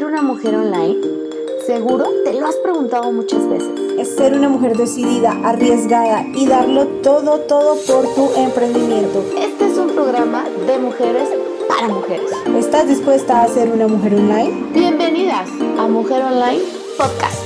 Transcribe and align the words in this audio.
ser 0.00 0.06
una 0.06 0.22
mujer 0.22 0.56
online? 0.56 0.96
Seguro 1.66 2.06
te 2.24 2.32
lo 2.32 2.46
has 2.46 2.56
preguntado 2.56 3.12
muchas 3.12 3.46
veces. 3.46 3.68
Es 3.98 4.16
ser 4.16 4.32
una 4.32 4.48
mujer 4.48 4.74
decidida, 4.74 5.32
arriesgada 5.44 6.24
y 6.34 6.46
darlo 6.46 6.86
todo, 7.02 7.40
todo 7.40 7.76
por 7.86 8.14
tu 8.14 8.32
emprendimiento. 8.34 9.22
Este 9.38 9.66
es 9.66 9.76
un 9.76 9.90
programa 9.90 10.48
de 10.66 10.78
mujeres 10.78 11.28
para 11.68 11.88
mujeres. 11.88 12.30
¿Estás 12.56 12.88
dispuesta 12.88 13.42
a 13.42 13.48
ser 13.48 13.70
una 13.70 13.88
mujer 13.88 14.14
online? 14.14 14.72
Bienvenidas 14.72 15.50
a 15.78 15.86
Mujer 15.86 16.22
Online 16.22 16.62
Podcast. 16.96 17.44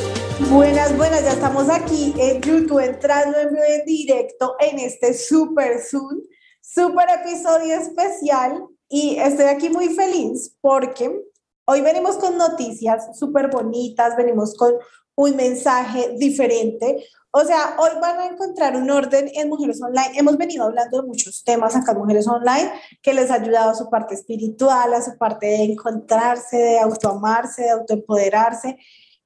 Buenas, 0.48 0.96
buenas, 0.96 1.25
ya 1.25 1.32
estamos 1.32 1.68
aquí 1.68 2.14
en 2.18 2.41
YouTube 2.41 2.79
entrando 2.79 3.36
en 3.36 3.48
vivo 3.48 3.64
en 3.66 3.84
directo 3.84 4.55
en 4.61 4.79
este 4.79 5.12
super 5.12 5.80
Zoom, 5.80 6.21
super 6.61 7.07
episodio 7.21 7.75
especial 7.75 8.64
y 8.89 9.16
estoy 9.16 9.46
aquí 9.46 9.71
muy 9.71 9.89
feliz 9.89 10.57
porque 10.61 11.11
Hoy 11.67 11.81
venimos 11.81 12.17
con 12.17 12.37
noticias 12.37 13.18
súper 13.18 13.49
bonitas, 13.49 14.17
venimos 14.18 14.54
con 14.54 14.75
un 15.17 15.35
mensaje 15.35 16.14
diferente. 16.18 17.07
O 17.31 17.40
sea, 17.40 17.77
hoy 17.79 17.89
van 18.03 18.21
a 18.21 18.27
encontrar 18.27 18.77
un 18.77 18.90
orden 18.90 19.31
en 19.35 19.49
Mujeres 19.49 19.81
Online. 19.81 20.11
Hemos 20.14 20.37
venido 20.37 20.64
hablando 20.64 21.00
de 21.00 21.09
muchos 21.09 21.43
temas 21.43 21.75
acá 21.75 21.93
en 21.93 21.99
Mujeres 21.99 22.29
Online 22.29 22.71
que 23.03 23.14
les 23.14 23.31
ha 23.31 23.37
ayudado 23.37 23.71
a 23.71 23.75
su 23.75 23.89
parte 23.89 24.13
espiritual, 24.13 24.93
a 24.93 25.00
su 25.00 25.17
parte 25.17 25.46
de 25.46 25.63
encontrarse, 25.63 26.59
de 26.59 26.79
autoamarse, 26.81 27.63
de 27.63 27.71
autoempoderarse. 27.71 28.76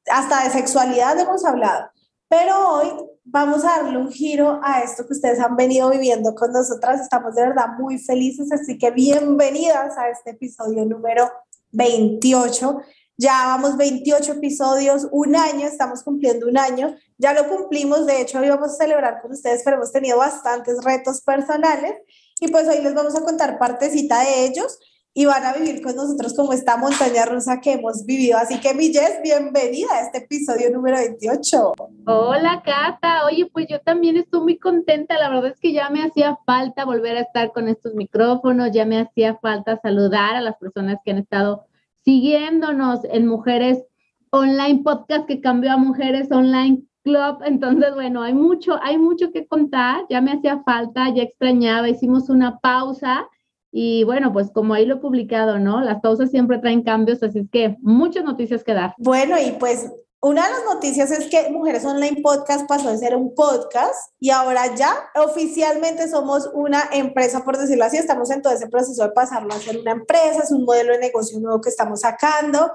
Hasta 0.08 0.44
de 0.44 0.50
sexualidad 0.50 1.18
hemos 1.18 1.44
hablado. 1.44 1.90
Pero 2.28 2.72
hoy 2.72 2.88
vamos 3.24 3.64
a 3.64 3.82
darle 3.82 3.98
un 3.98 4.12
giro 4.12 4.60
a 4.62 4.80
esto 4.80 5.04
que 5.04 5.14
ustedes 5.14 5.40
han 5.40 5.56
venido 5.56 5.90
viviendo 5.90 6.36
con 6.36 6.52
nosotras. 6.52 7.00
Estamos 7.00 7.34
de 7.34 7.42
verdad 7.42 7.66
muy 7.80 7.98
felices, 7.98 8.52
así 8.52 8.78
que 8.78 8.92
bienvenidas 8.92 9.98
a 9.98 10.08
este 10.08 10.30
episodio 10.30 10.84
número 10.84 11.28
28. 11.72 12.80
Ya 13.16 13.32
vamos 13.46 13.76
28 13.76 14.34
episodios, 14.34 15.08
un 15.10 15.34
año, 15.34 15.66
estamos 15.66 16.02
cumpliendo 16.02 16.46
un 16.46 16.56
año. 16.56 16.94
Ya 17.18 17.32
lo 17.32 17.48
cumplimos, 17.48 18.06
de 18.06 18.20
hecho, 18.20 18.38
hoy 18.38 18.48
vamos 18.48 18.70
a 18.70 18.84
celebrar 18.84 19.20
con 19.20 19.32
ustedes, 19.32 19.62
pero 19.64 19.76
hemos 19.76 19.90
tenido 19.90 20.18
bastantes 20.18 20.82
retos 20.84 21.20
personales 21.22 21.94
y 22.40 22.48
pues 22.48 22.68
hoy 22.68 22.80
les 22.80 22.94
vamos 22.94 23.16
a 23.16 23.22
contar 23.22 23.58
partecita 23.58 24.20
de 24.20 24.44
ellos 24.44 24.78
y 25.14 25.24
van 25.26 25.44
a 25.44 25.52
vivir 25.52 25.82
con 25.82 25.96
nosotros 25.96 26.34
como 26.34 26.52
esta 26.52 26.76
montaña 26.76 27.24
rusa 27.24 27.60
que 27.60 27.72
hemos 27.72 28.04
vivido. 28.04 28.38
Así 28.38 28.60
que, 28.60 28.72
mi 28.74 28.92
bienvenida 29.22 29.88
a 29.92 30.02
este 30.02 30.18
episodio 30.18 30.70
número 30.70 30.96
28. 30.96 31.72
Hola, 32.06 32.62
Cata. 32.64 33.24
Oye, 33.26 33.46
pues 33.52 33.66
yo 33.68 33.80
también 33.80 34.16
estoy 34.16 34.42
muy 34.42 34.58
contenta. 34.58 35.18
La 35.18 35.28
verdad 35.28 35.52
es 35.52 35.58
que 35.58 35.72
ya 35.72 35.90
me 35.90 36.04
hacía 36.04 36.38
falta 36.46 36.84
volver 36.84 37.16
a 37.16 37.22
estar 37.22 37.52
con 37.52 37.68
estos 37.68 37.94
micrófonos, 37.94 38.70
ya 38.72 38.84
me 38.84 39.00
hacía 39.00 39.36
falta 39.42 39.80
saludar 39.82 40.36
a 40.36 40.40
las 40.40 40.56
personas 40.56 40.98
que 41.04 41.10
han 41.10 41.18
estado 41.18 41.64
siguiéndonos 42.04 43.00
en 43.04 43.26
Mujeres 43.26 43.82
Online 44.30 44.82
Podcast 44.84 45.26
que 45.26 45.40
cambió 45.40 45.72
a 45.72 45.78
Mujeres 45.78 46.30
Online 46.30 46.82
Club. 47.02 47.38
Entonces, 47.44 47.94
bueno, 47.94 48.22
hay 48.22 48.34
mucho, 48.34 48.78
hay 48.82 48.98
mucho 48.98 49.32
que 49.32 49.46
contar. 49.46 50.02
Ya 50.08 50.20
me 50.20 50.32
hacía 50.32 50.62
falta, 50.62 51.12
ya 51.12 51.24
extrañaba, 51.24 51.88
hicimos 51.88 52.28
una 52.28 52.58
pausa 52.60 53.26
y 53.70 54.04
bueno, 54.04 54.32
pues 54.32 54.50
como 54.50 54.74
ahí 54.74 54.86
lo 54.86 54.96
he 54.96 55.00
publicado, 55.00 55.58
¿no? 55.58 55.80
Las 55.80 56.00
pausas 56.00 56.30
siempre 56.30 56.58
traen 56.58 56.82
cambios, 56.82 57.22
así 57.22 57.40
es 57.40 57.50
que 57.50 57.76
muchas 57.80 58.24
noticias 58.24 58.64
que 58.64 58.74
dar. 58.74 58.94
Bueno, 58.98 59.36
y 59.38 59.52
pues 59.52 59.90
una 60.20 60.44
de 60.46 60.50
las 60.50 60.64
noticias 60.74 61.12
es 61.12 61.28
que 61.28 61.48
Mujeres 61.50 61.84
Online 61.84 62.20
Podcast 62.22 62.66
pasó 62.66 62.90
de 62.90 62.98
ser 62.98 63.14
un 63.14 63.36
podcast 63.36 64.12
y 64.18 64.30
ahora 64.30 64.74
ya 64.74 64.92
oficialmente 65.14 66.08
somos 66.08 66.50
una 66.54 66.88
empresa, 66.92 67.44
por 67.44 67.56
decirlo 67.56 67.84
así. 67.84 67.98
Estamos 67.98 68.30
en 68.30 68.42
todo 68.42 68.52
ese 68.52 68.66
proceso 68.68 69.04
de 69.04 69.12
pasarlo 69.12 69.54
a 69.54 69.60
ser 69.60 69.78
una 69.78 69.92
empresa, 69.92 70.42
es 70.42 70.50
un 70.50 70.64
modelo 70.64 70.92
de 70.92 70.98
negocio 70.98 71.38
nuevo 71.38 71.60
que 71.60 71.68
estamos 71.68 72.00
sacando. 72.00 72.72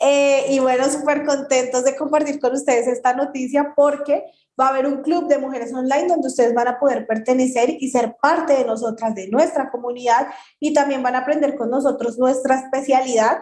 Eh, 0.00 0.46
y 0.48 0.58
bueno, 0.58 0.90
súper 0.90 1.24
contentos 1.24 1.84
de 1.84 1.94
compartir 1.94 2.40
con 2.40 2.54
ustedes 2.54 2.88
esta 2.88 3.12
noticia 3.14 3.72
porque 3.76 4.24
va 4.60 4.66
a 4.66 4.70
haber 4.70 4.86
un 4.86 5.02
club 5.02 5.26
de 5.26 5.38
mujeres 5.38 5.72
online 5.72 6.08
donde 6.08 6.28
ustedes 6.28 6.52
van 6.54 6.68
a 6.68 6.78
poder 6.78 7.06
pertenecer 7.06 7.76
y 7.80 7.90
ser 7.90 8.16
parte 8.20 8.52
de 8.52 8.64
nosotras, 8.64 9.14
de 9.14 9.28
nuestra 9.28 9.70
comunidad 9.70 10.26
y 10.58 10.74
también 10.74 11.02
van 11.02 11.14
a 11.14 11.20
aprender 11.20 11.56
con 11.56 11.70
nosotros 11.70 12.18
nuestra 12.18 12.56
especialidad, 12.56 13.38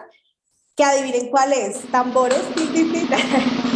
que 0.75 0.83
adivinen 0.83 1.29
cuál 1.29 1.53
es, 1.53 1.79
tambores. 1.91 2.41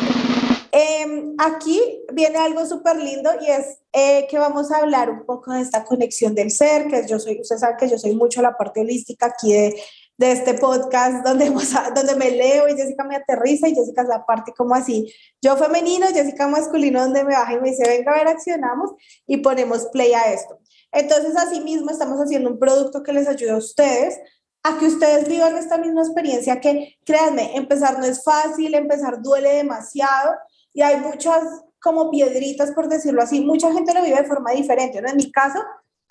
Em, 0.76 1.36
aquí 1.38 1.80
viene 2.14 2.40
algo 2.40 2.66
súper 2.66 2.96
lindo 2.96 3.30
y 3.40 3.46
es 3.46 3.78
eh, 3.92 4.26
que 4.28 4.40
vamos 4.40 4.72
a 4.72 4.78
hablar 4.78 5.08
un 5.12 5.24
poco 5.24 5.54
de 5.54 5.62
esta 5.62 5.84
conexión 5.84 6.34
del 6.34 6.50
ser, 6.50 6.88
que 6.88 7.06
yo 7.08 7.20
soy, 7.20 7.40
ustedes 7.40 7.62
saben 7.62 7.78
que 7.78 7.88
yo 7.88 8.00
soy 8.00 8.16
mucho 8.16 8.42
la 8.42 8.58
parte 8.58 8.82
holística 8.82 9.28
aquí 9.28 9.54
de 9.54 9.80
de 10.18 10.32
este 10.32 10.54
podcast 10.54 11.26
donde, 11.26 11.50
donde 11.96 12.16
me 12.16 12.32
leo 12.32 12.68
y 12.68 12.76
Jessica 12.76 13.04
me 13.04 13.16
aterriza 13.16 13.68
y 13.68 13.76
Jessica 13.76 14.04
es 14.04 14.08
la 14.08 14.26
parte 14.26 14.54
como 14.56 14.76
así, 14.76 15.14
yo 15.42 15.58
femenino, 15.58 16.08
Jessica 16.08 16.48
masculino, 16.48 17.02
donde 17.02 17.24
me 17.24 17.34
baja 17.34 17.54
y 17.54 17.60
me 17.60 17.70
dice, 17.70 17.88
venga 17.88 18.14
a 18.14 18.18
ver, 18.18 18.28
accionamos 18.28 18.92
y 19.26 19.38
ponemos 19.38 19.88
play 19.88 20.14
a 20.14 20.32
esto. 20.32 20.60
Entonces, 20.92 21.36
así 21.36 21.60
mismo 21.60 21.90
estamos 21.90 22.20
haciendo 22.20 22.50
un 22.52 22.60
producto 22.60 23.02
que 23.02 23.14
les 23.14 23.28
ayude 23.28 23.52
a 23.52 23.58
ustedes 23.58 24.20
a 24.64 24.80
que 24.80 24.86
ustedes 24.88 25.28
vivan 25.28 25.58
esta 25.58 25.78
misma 25.78 26.02
experiencia 26.02 26.62
que, 26.62 26.98
créanme, 27.06 27.58
empezar 27.58 28.00
no 28.00 28.06
es 28.06 28.24
fácil, 28.24 28.74
empezar 28.74 29.22
duele 29.22 29.56
demasiado 29.56 30.36
y 30.74 30.82
hay 30.82 30.98
muchas 31.02 31.44
como 31.82 32.10
piedritas, 32.10 32.72
por 32.72 32.88
decirlo 32.88 33.22
así, 33.22 33.42
mucha 33.42 33.74
gente 33.74 33.94
lo 33.94 34.02
vive 34.02 34.22
de 34.22 34.28
forma 34.28 34.52
diferente, 34.52 35.02
¿no? 35.02 35.10
En 35.10 35.18
mi 35.18 35.30
caso, 35.34 35.60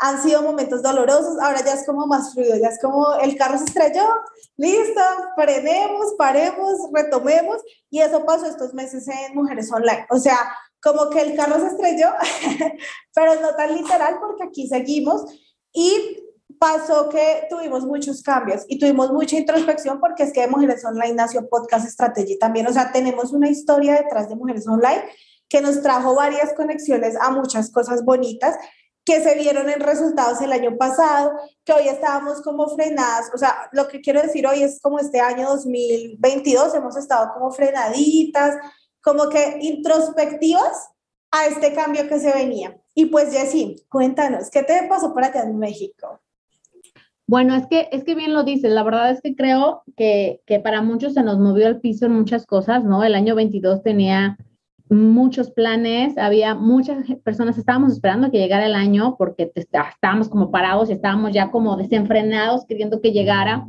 han 0.02 0.20
sido 0.20 0.42
momentos 0.42 0.82
dolorosos, 0.82 1.38
ahora 1.40 1.64
ya 1.64 1.74
es 1.74 1.86
como 1.86 2.08
más 2.08 2.34
fluido, 2.34 2.56
ya 2.56 2.68
es 2.68 2.80
como 2.80 3.14
el 3.22 3.36
carro 3.36 3.56
se 3.56 3.66
estrelló, 3.66 4.04
listo, 4.56 5.00
frenemos, 5.36 6.14
paremos, 6.18 6.90
retomemos, 6.92 7.62
y 7.88 8.00
eso 8.00 8.24
pasó 8.26 8.46
estos 8.46 8.74
meses 8.74 9.06
en 9.06 9.32
Mujeres 9.32 9.70
Online. 9.72 10.04
O 10.10 10.18
sea, 10.18 10.36
como 10.82 11.08
que 11.08 11.20
el 11.20 11.36
carro 11.36 11.60
se 11.60 11.68
estrelló, 11.68 12.08
pero 13.14 13.40
no 13.40 13.54
tan 13.54 13.76
literal 13.76 14.16
porque 14.20 14.42
aquí 14.42 14.66
seguimos 14.66 15.24
y 15.72 16.18
pasó 16.58 17.08
que 17.08 17.46
tuvimos 17.48 17.86
muchos 17.86 18.22
cambios 18.22 18.64
y 18.66 18.80
tuvimos 18.80 19.12
mucha 19.12 19.36
introspección 19.36 20.00
porque 20.00 20.24
es 20.24 20.32
que 20.32 20.40
de 20.40 20.48
Mujeres 20.48 20.84
Online 20.84 21.14
nació 21.14 21.48
Podcast 21.48 21.88
Strategy 21.88 22.40
también, 22.40 22.66
o 22.66 22.72
sea, 22.72 22.90
tenemos 22.90 23.32
una 23.32 23.48
historia 23.48 23.94
detrás 23.94 24.28
de 24.28 24.34
Mujeres 24.34 24.66
Online 24.66 25.04
que 25.48 25.60
nos 25.60 25.80
trajo 25.80 26.16
varias 26.16 26.54
conexiones 26.54 27.14
a 27.20 27.30
muchas 27.30 27.70
cosas 27.70 28.04
bonitas 28.04 28.56
que 29.04 29.20
se 29.20 29.34
vieron 29.36 29.68
en 29.68 29.80
resultados 29.80 30.40
el 30.40 30.52
año 30.52 30.76
pasado, 30.76 31.32
que 31.64 31.72
hoy 31.72 31.88
estábamos 31.88 32.40
como 32.42 32.68
frenadas, 32.68 33.30
o 33.34 33.38
sea, 33.38 33.68
lo 33.72 33.88
que 33.88 34.00
quiero 34.00 34.22
decir 34.22 34.46
hoy 34.46 34.62
es 34.62 34.80
como 34.80 34.98
este 34.98 35.20
año 35.20 35.48
2022 35.48 36.74
hemos 36.74 36.96
estado 36.96 37.32
como 37.34 37.50
frenaditas, 37.50 38.56
como 39.00 39.28
que 39.28 39.58
introspectivas 39.60 40.90
a 41.32 41.46
este 41.46 41.72
cambio 41.74 42.08
que 42.08 42.20
se 42.20 42.32
venía. 42.32 42.76
Y 42.94 43.06
pues 43.06 43.32
Jessy, 43.32 43.76
cuéntanos, 43.88 44.50
¿qué 44.50 44.62
te 44.62 44.86
pasó 44.88 45.12
por 45.12 45.24
allá 45.24 45.42
en 45.42 45.58
México? 45.58 46.20
Bueno, 47.26 47.56
es 47.56 47.66
que, 47.66 47.88
es 47.90 48.04
que 48.04 48.14
bien 48.14 48.34
lo 48.34 48.44
dices, 48.44 48.70
la 48.70 48.82
verdad 48.82 49.10
es 49.10 49.20
que 49.20 49.34
creo 49.34 49.82
que, 49.96 50.42
que 50.46 50.60
para 50.60 50.82
muchos 50.82 51.14
se 51.14 51.22
nos 51.22 51.38
movió 51.38 51.66
el 51.66 51.80
piso 51.80 52.06
en 52.06 52.12
muchas 52.12 52.46
cosas, 52.46 52.84
¿no? 52.84 53.02
El 53.02 53.14
año 53.14 53.34
22 53.34 53.82
tenía 53.82 54.36
muchos 54.92 55.50
planes, 55.50 56.18
había 56.18 56.54
muchas 56.54 56.98
personas, 57.24 57.58
estábamos 57.58 57.92
esperando 57.92 58.30
que 58.30 58.38
llegara 58.38 58.66
el 58.66 58.74
año 58.74 59.16
porque 59.16 59.50
estábamos 59.54 60.28
como 60.28 60.50
parados 60.50 60.90
y 60.90 60.92
estábamos 60.92 61.32
ya 61.32 61.50
como 61.50 61.76
desenfrenados 61.76 62.66
queriendo 62.66 63.00
que 63.00 63.12
llegara. 63.12 63.66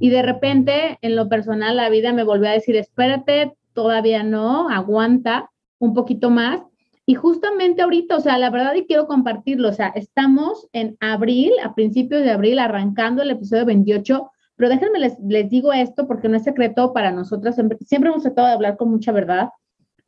Y 0.00 0.10
de 0.10 0.22
repente, 0.22 0.98
en 1.00 1.16
lo 1.16 1.28
personal, 1.28 1.76
la 1.76 1.88
vida 1.88 2.12
me 2.12 2.24
volvió 2.24 2.48
a 2.48 2.52
decir, 2.52 2.76
espérate, 2.76 3.54
todavía 3.72 4.22
no, 4.22 4.68
aguanta 4.68 5.50
un 5.78 5.94
poquito 5.94 6.30
más. 6.30 6.62
Y 7.06 7.14
justamente 7.14 7.82
ahorita, 7.82 8.16
o 8.16 8.20
sea, 8.20 8.36
la 8.36 8.50
verdad 8.50 8.74
y 8.74 8.86
quiero 8.86 9.06
compartirlo, 9.06 9.68
o 9.68 9.72
sea, 9.72 9.88
estamos 9.88 10.68
en 10.72 10.96
abril, 11.00 11.52
a 11.62 11.74
principios 11.74 12.22
de 12.22 12.32
abril, 12.32 12.58
arrancando 12.58 13.22
el 13.22 13.30
episodio 13.30 13.64
28, 13.64 14.30
pero 14.56 14.70
déjenme 14.70 14.98
les, 14.98 15.16
les 15.20 15.48
digo 15.48 15.72
esto 15.72 16.08
porque 16.08 16.28
no 16.28 16.36
es 16.36 16.42
secreto 16.42 16.92
para 16.92 17.12
nosotras, 17.12 17.54
siempre, 17.54 17.78
siempre 17.86 18.10
hemos 18.10 18.22
tratado 18.22 18.48
de 18.48 18.54
hablar 18.54 18.76
con 18.76 18.90
mucha 18.90 19.12
verdad 19.12 19.50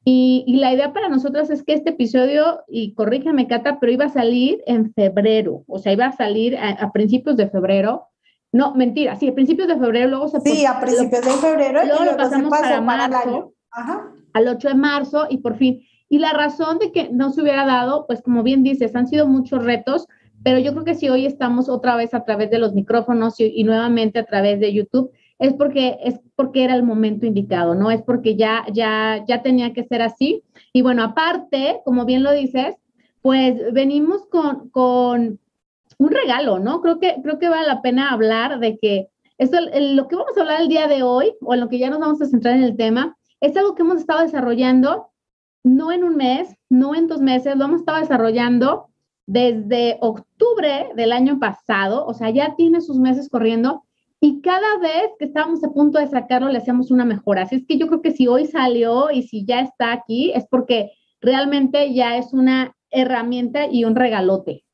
y, 0.04 0.56
la 0.58 0.72
idea 0.72 0.92
para 0.92 1.08
nosotros 1.08 1.50
es 1.50 1.62
que 1.62 1.74
este 1.74 1.90
episodio, 1.90 2.62
y 2.66 2.94
corrígeme 2.94 3.46
Cata, 3.46 3.78
pero 3.78 3.92
iba 3.92 4.06
a 4.06 4.10
salir 4.10 4.62
en 4.66 4.92
febrero, 4.94 5.64
o 5.66 5.78
sea, 5.78 5.92
iba 5.92 6.06
a 6.06 6.12
salir 6.12 6.56
a, 6.56 6.90
principios 6.92 7.36
de 7.36 7.48
febrero. 7.48 8.08
No, 8.50 8.74
mentira, 8.74 9.16
sí, 9.16 9.28
a 9.28 9.34
principios 9.34 9.68
de 9.68 9.76
febrero, 9.76 10.08
luego 10.08 10.28
se... 10.28 10.40
Sí, 10.40 10.64
a 10.64 10.80
principios 10.80 11.24
de 11.24 11.30
febrero. 11.32 11.84
Luego, 11.84 12.04
lo 12.04 12.16
pasamos 12.16 12.50
para 12.50 12.80
marzo, 12.80 13.52
Ajá. 13.70 14.10
al 14.32 14.48
8 14.48 14.68
de 14.68 14.74
marzo, 14.74 15.26
y 15.28 15.38
por 15.38 15.56
fin. 15.56 15.82
Y 16.08 16.18
la 16.20 16.32
razón 16.32 16.78
de 16.78 16.90
que 16.90 17.10
no 17.10 17.30
se 17.30 17.42
hubiera 17.42 17.66
dado, 17.66 18.06
pues 18.06 18.22
como 18.22 18.42
bien 18.42 18.62
dices, 18.62 18.96
han 18.96 19.06
sido 19.06 19.26
muchos 19.26 19.62
retos, 19.62 20.06
pero 20.42 20.58
yo 20.58 20.72
creo 20.72 20.84
que 20.84 20.94
si 20.94 21.10
hoy 21.10 21.26
estamos 21.26 21.68
otra 21.68 21.96
vez 21.96 22.14
a 22.14 22.24
través 22.24 22.50
de 22.50 22.58
los 22.58 22.72
micrófonos 22.72 23.34
y 23.38 23.62
nuevamente 23.64 24.20
a 24.20 24.24
través 24.24 24.60
de 24.60 24.72
YouTube, 24.72 25.10
es 25.38 25.54
porque, 25.54 25.98
es 26.02 26.20
porque 26.34 26.64
era 26.64 26.74
el 26.74 26.82
momento 26.82 27.26
indicado, 27.26 27.74
¿no? 27.74 27.90
Es 27.90 28.02
porque 28.02 28.36
ya, 28.36 28.66
ya, 28.72 29.24
ya 29.26 29.42
tenía 29.42 29.72
que 29.72 29.84
ser 29.84 30.02
así. 30.02 30.42
Y 30.72 30.82
bueno, 30.82 31.02
aparte, 31.04 31.80
como 31.84 32.04
bien 32.04 32.22
lo 32.22 32.32
dices, 32.32 32.76
pues 33.22 33.72
venimos 33.72 34.26
con, 34.26 34.68
con 34.70 35.38
un 35.98 36.10
regalo, 36.10 36.58
¿no? 36.58 36.80
Creo 36.80 36.98
que, 36.98 37.16
creo 37.22 37.38
que 37.38 37.48
vale 37.48 37.66
la 37.66 37.82
pena 37.82 38.10
hablar 38.10 38.58
de 38.58 38.78
que 38.78 39.08
Esto, 39.38 39.58
lo 39.60 40.08
que 40.08 40.16
vamos 40.16 40.36
a 40.36 40.40
hablar 40.40 40.60
el 40.60 40.68
día 40.68 40.88
de 40.88 41.02
hoy, 41.02 41.32
o 41.40 41.54
en 41.54 41.60
lo 41.60 41.68
que 41.68 41.78
ya 41.78 41.90
nos 41.90 42.00
vamos 42.00 42.20
a 42.20 42.26
centrar 42.26 42.56
en 42.56 42.64
el 42.64 42.76
tema, 42.76 43.16
es 43.40 43.56
algo 43.56 43.74
que 43.74 43.82
hemos 43.82 43.98
estado 43.98 44.22
desarrollando 44.22 45.10
no 45.62 45.92
en 45.92 46.02
un 46.02 46.16
mes, 46.16 46.56
no 46.68 46.94
en 46.94 47.06
dos 47.06 47.20
meses, 47.20 47.56
lo 47.56 47.64
hemos 47.64 47.80
estado 47.80 48.00
desarrollando 48.00 48.88
desde 49.26 49.98
octubre 50.00 50.88
del 50.96 51.12
año 51.12 51.38
pasado, 51.38 52.06
o 52.06 52.14
sea, 52.14 52.30
ya 52.30 52.54
tiene 52.56 52.80
sus 52.80 52.98
meses 52.98 53.28
corriendo 53.28 53.84
y 54.20 54.40
cada 54.42 54.78
vez 54.78 55.10
que 55.18 55.26
estábamos 55.26 55.62
a 55.62 55.70
punto 55.70 55.98
de 55.98 56.08
sacarlo 56.08 56.48
le 56.48 56.58
hacíamos 56.58 56.90
una 56.90 57.04
mejora. 57.04 57.42
Así 57.42 57.56
es 57.56 57.66
que 57.66 57.78
yo 57.78 57.86
creo 57.86 58.02
que 58.02 58.12
si 58.12 58.26
hoy 58.26 58.46
salió 58.46 59.10
y 59.10 59.22
si 59.22 59.44
ya 59.44 59.60
está 59.60 59.92
aquí 59.92 60.32
es 60.34 60.46
porque 60.50 60.92
realmente 61.20 61.94
ya 61.94 62.16
es 62.16 62.32
una 62.32 62.74
herramienta 62.90 63.66
y 63.66 63.84
un 63.84 63.94
regalote. 63.94 64.64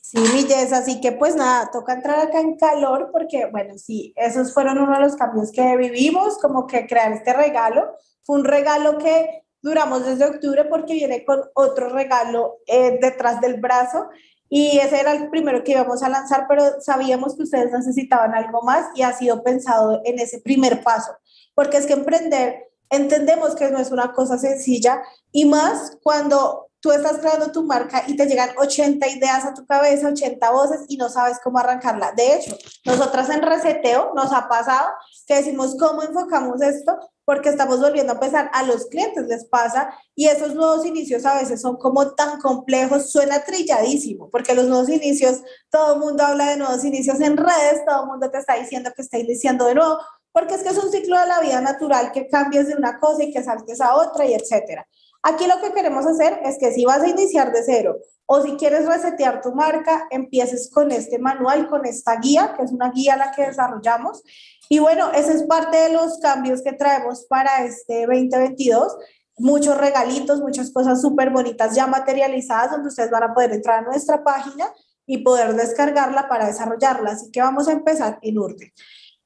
Sí, 0.00 0.18
mi 0.18 0.52
así 0.52 1.00
que 1.00 1.12
pues 1.12 1.36
nada, 1.36 1.70
toca 1.72 1.94
entrar 1.94 2.20
acá 2.20 2.40
en 2.40 2.56
calor 2.56 3.08
porque, 3.12 3.46
bueno, 3.46 3.78
sí, 3.78 4.12
esos 4.16 4.52
fueron 4.52 4.78
uno 4.78 4.92
de 4.92 5.00
los 5.00 5.16
cambios 5.16 5.50
que 5.52 5.74
vivimos, 5.78 6.36
como 6.38 6.66
que 6.66 6.86
crear 6.86 7.12
este 7.12 7.32
regalo. 7.32 7.96
Fue 8.22 8.38
un 8.38 8.44
regalo 8.44 8.98
que 8.98 9.44
duramos 9.62 10.04
desde 10.04 10.26
octubre 10.26 10.66
porque 10.66 10.94
viene 10.94 11.24
con 11.24 11.40
otro 11.54 11.88
regalo 11.88 12.58
eh, 12.66 12.98
detrás 13.00 13.40
del 13.40 13.58
brazo 13.58 14.08
y 14.54 14.78
ese 14.80 15.00
era 15.00 15.12
el 15.12 15.30
primero 15.30 15.64
que 15.64 15.72
íbamos 15.72 16.02
a 16.02 16.10
lanzar, 16.10 16.44
pero 16.46 16.78
sabíamos 16.82 17.34
que 17.34 17.44
ustedes 17.44 17.72
necesitaban 17.72 18.34
algo 18.34 18.60
más 18.60 18.84
y 18.94 19.00
ha 19.00 19.14
sido 19.14 19.42
pensado 19.42 20.02
en 20.04 20.18
ese 20.18 20.40
primer 20.40 20.82
paso, 20.82 21.10
porque 21.54 21.78
es 21.78 21.86
que 21.86 21.94
emprender, 21.94 22.70
entendemos 22.90 23.54
que 23.54 23.70
no 23.70 23.78
es 23.78 23.90
una 23.90 24.12
cosa 24.12 24.36
sencilla 24.36 25.00
y 25.30 25.46
más 25.46 25.96
cuando 26.02 26.68
tú 26.82 26.90
estás 26.90 27.18
creando 27.18 27.52
tu 27.52 27.62
marca 27.62 28.02
y 28.08 28.16
te 28.16 28.26
llegan 28.26 28.50
80 28.58 29.06
ideas 29.06 29.44
a 29.44 29.54
tu 29.54 29.64
cabeza, 29.64 30.08
80 30.08 30.50
voces 30.50 30.80
y 30.88 30.96
no 30.96 31.08
sabes 31.08 31.38
cómo 31.42 31.58
arrancarla. 31.58 32.12
De 32.12 32.34
hecho, 32.34 32.56
nosotras 32.84 33.30
en 33.30 33.40
Reseteo 33.40 34.12
nos 34.14 34.32
ha 34.32 34.48
pasado 34.48 34.88
que 35.26 35.36
decimos 35.36 35.76
cómo 35.78 36.02
enfocamos 36.02 36.60
esto 36.60 36.98
porque 37.24 37.50
estamos 37.50 37.80
volviendo 37.80 38.12
a 38.12 38.14
empezar, 38.16 38.50
a 38.52 38.64
los 38.64 38.86
clientes 38.86 39.28
les 39.28 39.44
pasa 39.44 39.94
y 40.16 40.26
esos 40.26 40.56
nuevos 40.56 40.84
inicios 40.84 41.24
a 41.24 41.38
veces 41.38 41.60
son 41.60 41.76
como 41.76 42.14
tan 42.14 42.40
complejos, 42.40 43.12
suena 43.12 43.44
trilladísimo, 43.44 44.28
porque 44.28 44.52
los 44.52 44.66
nuevos 44.66 44.88
inicios, 44.88 45.40
todo 45.70 45.94
el 45.94 46.00
mundo 46.00 46.24
habla 46.24 46.50
de 46.50 46.56
nuevos 46.56 46.84
inicios 46.84 47.20
en 47.20 47.36
redes, 47.36 47.84
todo 47.86 48.02
el 48.02 48.08
mundo 48.08 48.28
te 48.28 48.38
está 48.38 48.56
diciendo 48.56 48.90
que 48.94 49.02
está 49.02 49.18
iniciando 49.18 49.66
de 49.66 49.76
nuevo, 49.76 49.98
porque 50.32 50.54
es 50.54 50.64
que 50.64 50.70
es 50.70 50.78
un 50.82 50.90
ciclo 50.90 51.16
de 51.20 51.26
la 51.26 51.40
vida 51.40 51.60
natural 51.60 52.10
que 52.10 52.26
cambies 52.26 52.66
de 52.66 52.74
una 52.74 52.98
cosa 52.98 53.22
y 53.22 53.32
que 53.32 53.44
saltes 53.44 53.80
a 53.80 53.94
otra 53.94 54.26
y 54.26 54.34
etcétera. 54.34 54.84
Aquí 55.22 55.46
lo 55.46 55.60
que 55.60 55.72
queremos 55.72 56.06
hacer 56.06 56.40
es 56.44 56.58
que 56.58 56.72
si 56.72 56.84
vas 56.84 57.02
a 57.02 57.08
iniciar 57.08 57.52
de 57.52 57.62
cero 57.64 57.96
o 58.26 58.42
si 58.42 58.52
quieres 58.56 58.86
resetear 58.86 59.40
tu 59.40 59.52
marca, 59.54 60.06
empieces 60.10 60.70
con 60.72 60.90
este 60.90 61.18
manual, 61.18 61.68
con 61.68 61.86
esta 61.86 62.16
guía, 62.16 62.54
que 62.56 62.64
es 62.64 62.72
una 62.72 62.90
guía 62.90 63.16
la 63.16 63.30
que 63.30 63.46
desarrollamos. 63.46 64.22
Y 64.68 64.78
bueno, 64.78 65.12
ese 65.12 65.34
es 65.34 65.42
parte 65.44 65.76
de 65.76 65.92
los 65.92 66.18
cambios 66.18 66.62
que 66.62 66.72
traemos 66.72 67.26
para 67.26 67.64
este 67.64 68.06
2022 68.06 68.96
muchos 69.38 69.76
regalitos, 69.76 70.40
muchas 70.40 70.70
cosas 70.70 71.00
súper 71.00 71.30
bonitas 71.30 71.74
ya 71.74 71.86
materializadas 71.86 72.70
donde 72.70 72.88
ustedes 72.88 73.10
van 73.10 73.24
a 73.24 73.34
poder 73.34 73.52
entrar 73.52 73.80
a 73.80 73.82
nuestra 73.82 74.22
página 74.22 74.72
y 75.06 75.18
poder 75.18 75.54
descargarla 75.54 76.28
para 76.28 76.46
desarrollarla. 76.46 77.10
Así 77.10 77.30
que 77.30 77.40
vamos 77.40 77.68
a 77.68 77.72
empezar 77.72 78.18
en 78.22 78.38
orden. 78.38 78.72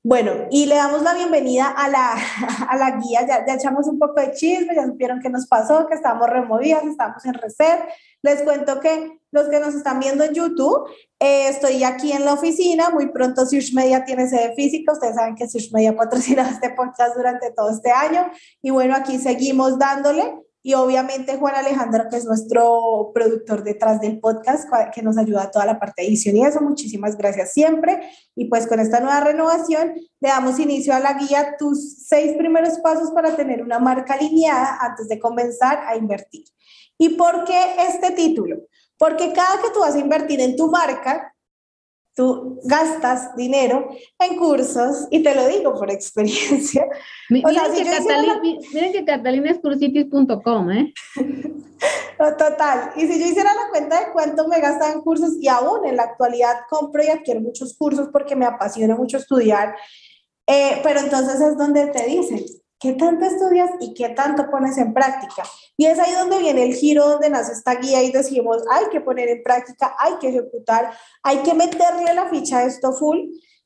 Bueno, 0.08 0.46
y 0.52 0.66
le 0.66 0.76
damos 0.76 1.02
la 1.02 1.14
bienvenida 1.14 1.66
a 1.66 1.88
la, 1.88 2.14
a 2.70 2.76
la 2.76 2.92
guía, 2.92 3.26
ya, 3.26 3.44
ya, 3.44 3.54
echamos 3.54 3.88
un 3.88 3.98
poco 3.98 4.20
de 4.20 4.30
chisme, 4.34 4.72
ya 4.72 4.86
supieron 4.86 5.18
qué 5.20 5.28
nos 5.28 5.48
pasó, 5.48 5.88
que 5.88 5.96
estábamos 5.96 6.30
removidas, 6.30 6.84
estábamos 6.84 7.24
en 7.24 7.34
reset. 7.34 7.80
Les 8.22 8.42
cuento 8.42 8.78
que 8.78 9.18
los 9.32 9.48
que 9.48 9.58
nos 9.58 9.74
están 9.74 9.98
viendo 9.98 10.22
en 10.22 10.32
YouTube, 10.32 10.88
eh, 11.18 11.48
estoy 11.48 11.82
aquí 11.82 12.12
en 12.12 12.24
la 12.24 12.34
oficina, 12.34 12.90
muy 12.90 13.08
pronto 13.08 13.44
Search 13.46 13.74
Media 13.74 14.04
tiene 14.04 14.28
sede 14.28 14.54
física, 14.54 14.92
ustedes 14.92 15.16
saben 15.16 15.34
que 15.34 15.48
Search 15.48 15.72
Media 15.72 15.96
patrocina 15.96 16.48
este 16.48 16.70
podcast 16.70 17.16
durante 17.16 17.50
todo 17.50 17.70
este 17.70 17.90
año, 17.90 18.30
y 18.62 18.70
bueno, 18.70 18.94
aquí 18.94 19.18
seguimos 19.18 19.76
dándole 19.76 20.36
y 20.66 20.74
obviamente 20.74 21.36
Juan 21.36 21.54
Alejandro, 21.54 22.08
que 22.10 22.16
es 22.16 22.24
nuestro 22.24 23.12
productor 23.14 23.62
detrás 23.62 24.00
del 24.00 24.18
podcast, 24.18 24.68
que 24.92 25.00
nos 25.00 25.16
ayuda 25.16 25.44
a 25.44 25.50
toda 25.52 25.64
la 25.64 25.78
parte 25.78 26.02
de 26.02 26.08
edición 26.08 26.36
y 26.36 26.44
eso, 26.44 26.60
muchísimas 26.60 27.16
gracias 27.16 27.52
siempre. 27.52 28.00
Y 28.34 28.46
pues 28.46 28.66
con 28.66 28.80
esta 28.80 28.98
nueva 28.98 29.20
renovación 29.20 29.94
le 29.94 30.28
damos 30.28 30.58
inicio 30.58 30.92
a 30.92 30.98
la 30.98 31.12
guía, 31.12 31.54
tus 31.56 31.98
seis 32.08 32.32
primeros 32.36 32.80
pasos 32.80 33.12
para 33.12 33.36
tener 33.36 33.62
una 33.62 33.78
marca 33.78 34.14
alineada 34.14 34.78
antes 34.80 35.06
de 35.06 35.20
comenzar 35.20 35.84
a 35.86 35.96
invertir. 35.96 36.42
¿Y 36.98 37.10
por 37.10 37.44
qué 37.44 37.76
este 37.88 38.10
título? 38.10 38.56
Porque 38.98 39.32
cada 39.32 39.62
que 39.62 39.70
tú 39.72 39.78
vas 39.78 39.94
a 39.94 40.00
invertir 40.00 40.40
en 40.40 40.56
tu 40.56 40.68
marca, 40.68 41.32
tú 42.16 42.58
gastas 42.64 43.36
dinero 43.36 43.90
en 44.18 44.36
cursos, 44.36 45.06
y 45.10 45.22
te 45.22 45.34
lo 45.34 45.46
digo 45.46 45.74
por 45.74 45.90
experiencia. 45.90 46.86
miren, 48.72 48.92
que 48.92 49.04
Catalina, 49.04 49.50
es 49.50 49.58
cursitis.com, 49.58 50.70
¿eh? 50.72 50.94
Total. 52.38 52.92
Y 52.96 53.06
si 53.06 53.20
yo 53.20 53.26
hiciera 53.26 53.52
la 53.52 53.68
cuenta 53.70 54.00
de 54.00 54.12
cuánto 54.12 54.48
me 54.48 54.58
gastan 54.60 54.94
en 54.94 55.00
cursos, 55.02 55.34
y 55.38 55.48
aún 55.48 55.84
en 55.86 55.96
la 55.96 56.04
actualidad 56.04 56.56
compro 56.70 57.04
y 57.04 57.08
adquiero 57.08 57.40
muchos 57.40 57.76
cursos 57.76 58.08
porque 58.10 58.34
me 58.34 58.46
apasiona 58.46 58.96
mucho 58.96 59.18
estudiar, 59.18 59.76
eh, 60.46 60.80
pero 60.82 61.00
entonces 61.00 61.38
es 61.38 61.58
donde 61.58 61.88
te 61.88 62.06
dicen, 62.06 62.42
¿Qué 62.78 62.93
tanto 62.93 63.25
estudias 63.25 63.70
y 63.81 63.94
qué 63.94 64.11
tanto 64.11 64.50
pones 64.50 64.76
en 64.76 64.93
práctica? 64.93 65.43
Y 65.76 65.87
es 65.87 65.99
ahí 65.99 66.12
donde 66.12 66.38
viene 66.38 66.64
el 66.64 66.75
giro, 66.75 67.08
donde 67.08 67.31
nace 67.31 67.52
esta 67.52 67.76
guía 67.76 68.02
y 68.02 68.12
decimos, 68.12 68.62
hay 68.70 68.87
que 68.90 69.00
poner 69.00 69.28
en 69.31 69.43
práctica, 69.43 69.96
hay 69.99 70.17
que 70.19 70.28
ejecutar, 70.28 70.93
hay 71.23 71.38
que 71.38 71.55
meterle 71.55 72.12
la 72.14 72.28
ficha 72.28 72.58
a 72.58 72.64
esto 72.64 72.93
full 72.93 73.19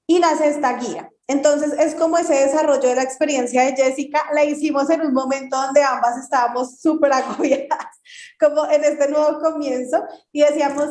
y 0.06 0.18
nace 0.20 0.48
esta 0.48 0.76
guía. 0.78 1.10
Entonces 1.30 1.72
es 1.78 1.94
como 1.94 2.18
ese 2.18 2.34
desarrollo 2.34 2.88
de 2.88 2.96
la 2.96 3.04
experiencia 3.04 3.62
de 3.62 3.76
Jessica, 3.76 4.26
la 4.34 4.44
hicimos 4.44 4.90
en 4.90 5.02
un 5.02 5.12
momento 5.12 5.56
donde 5.56 5.80
ambas 5.80 6.18
estábamos 6.18 6.80
súper 6.80 7.12
agobiadas, 7.12 8.00
como 8.38 8.68
en 8.68 8.82
este 8.82 9.08
nuevo 9.08 9.38
comienzo, 9.40 10.02
y 10.32 10.42
decíamos, 10.42 10.88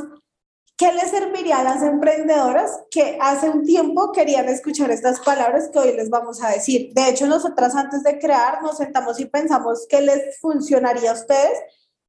¿Qué 0.79 0.93
les 0.93 1.11
serviría 1.11 1.59
a 1.59 1.63
las 1.63 1.83
emprendedoras 1.83 2.83
que 2.89 3.17
hace 3.19 3.49
un 3.49 3.65
tiempo 3.65 4.13
querían 4.13 4.47
escuchar 4.47 4.89
estas 4.91 5.19
palabras 5.19 5.67
que 5.73 5.77
hoy 5.77 5.91
les 5.91 6.09
vamos 6.09 6.41
a 6.41 6.51
decir? 6.51 6.93
De 6.93 7.09
hecho, 7.09 7.27
nosotras 7.27 7.75
antes 7.75 8.01
de 8.01 8.17
crear 8.17 8.61
nos 8.61 8.77
sentamos 8.77 9.19
y 9.19 9.25
pensamos 9.25 9.85
qué 9.89 9.99
les 9.99 10.39
funcionaría 10.39 11.11
a 11.11 11.15
ustedes 11.15 11.59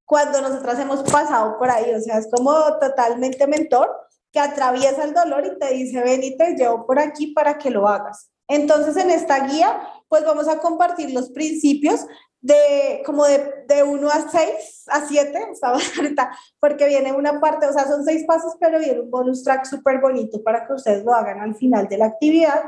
cuando 0.05 0.41
nosotras 0.41 0.79
hemos 0.79 1.03
pasado 1.03 1.59
por 1.59 1.69
ahí. 1.69 1.93
O 1.93 2.01
sea, 2.01 2.19
es 2.19 2.29
como 2.31 2.53
totalmente 2.79 3.49
mentor 3.49 3.91
que 4.31 4.39
atraviesa 4.39 5.03
el 5.03 5.15
dolor 5.15 5.45
y 5.47 5.59
te 5.59 5.75
dice, 5.75 6.01
ven 6.05 6.23
y 6.23 6.37
te 6.37 6.55
llevo 6.55 6.87
por 6.87 7.01
aquí 7.01 7.33
para 7.33 7.59
que 7.59 7.71
lo 7.71 7.89
hagas. 7.89 8.31
Entonces, 8.47 8.97
en 8.97 9.11
esta 9.11 9.49
guía, 9.49 9.81
pues 10.09 10.25
vamos 10.25 10.47
a 10.47 10.59
compartir 10.59 11.11
los 11.11 11.31
principios 11.31 12.07
de 12.41 13.03
como 13.05 13.25
de, 13.27 13.65
de 13.67 13.83
1 13.83 14.09
a 14.09 14.31
6, 14.31 14.85
a 14.89 15.07
7, 15.07 15.47
ahorita, 15.97 16.31
porque 16.59 16.87
viene 16.87 17.13
una 17.13 17.41
parte, 17.41 17.67
o 17.67 17.73
sea, 17.73 17.87
son 17.87 18.05
seis 18.05 18.25
pasos, 18.25 18.55
pero 18.59 18.79
viene 18.79 19.01
un 19.01 19.11
bonus 19.11 19.45
track 19.45 19.65
súper 19.67 20.01
bonito 20.01 20.43
para 20.43 20.67
que 20.67 20.73
ustedes 20.73 21.05
lo 21.05 21.15
hagan 21.15 21.41
al 21.41 21.55
final 21.55 21.89
de 21.89 21.99
la 21.99 22.07
actividad. 22.07 22.63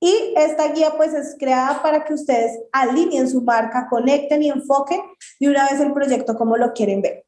Y 0.00 0.34
esta 0.36 0.68
guía 0.68 0.92
pues 0.96 1.14
es 1.14 1.36
creada 1.38 1.80
para 1.80 2.04
que 2.04 2.12
ustedes 2.12 2.58
alineen 2.72 3.28
su 3.28 3.40
marca, 3.40 3.86
conecten 3.88 4.42
y 4.42 4.50
enfoquen 4.50 5.00
de 5.40 5.48
una 5.48 5.68
vez 5.70 5.80
el 5.80 5.92
proyecto 5.92 6.34
como 6.36 6.56
lo 6.56 6.72
quieren 6.72 7.00
ver. 7.00 7.24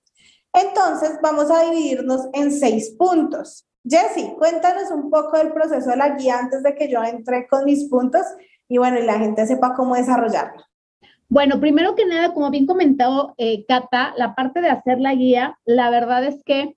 Entonces 0.52 1.18
vamos 1.22 1.50
a 1.50 1.62
dividirnos 1.62 2.28
en 2.32 2.50
seis 2.52 2.90
puntos. 2.98 3.66
Jessy, 3.88 4.34
cuéntanos 4.36 4.90
un 4.90 5.10
poco 5.10 5.38
del 5.38 5.52
proceso 5.52 5.90
de 5.90 5.96
la 5.96 6.16
guía 6.16 6.38
antes 6.38 6.62
de 6.62 6.74
que 6.74 6.88
yo 6.88 7.02
entre 7.04 7.46
con 7.46 7.64
mis 7.64 7.88
puntos 7.88 8.26
y 8.68 8.78
bueno, 8.78 8.98
y 8.98 9.04
la 9.04 9.18
gente 9.18 9.46
sepa 9.46 9.74
cómo 9.74 9.94
desarrollarla. 9.94 10.66
Bueno, 11.28 11.60
primero 11.60 11.94
que 11.94 12.06
nada, 12.06 12.32
como 12.32 12.50
bien 12.50 12.66
comentado 12.66 13.34
eh, 13.36 13.64
Cata, 13.66 14.14
la 14.16 14.34
parte 14.34 14.60
de 14.60 14.68
hacer 14.68 15.00
la 15.00 15.14
guía, 15.14 15.58
la 15.64 15.90
verdad 15.90 16.24
es 16.24 16.42
que 16.44 16.76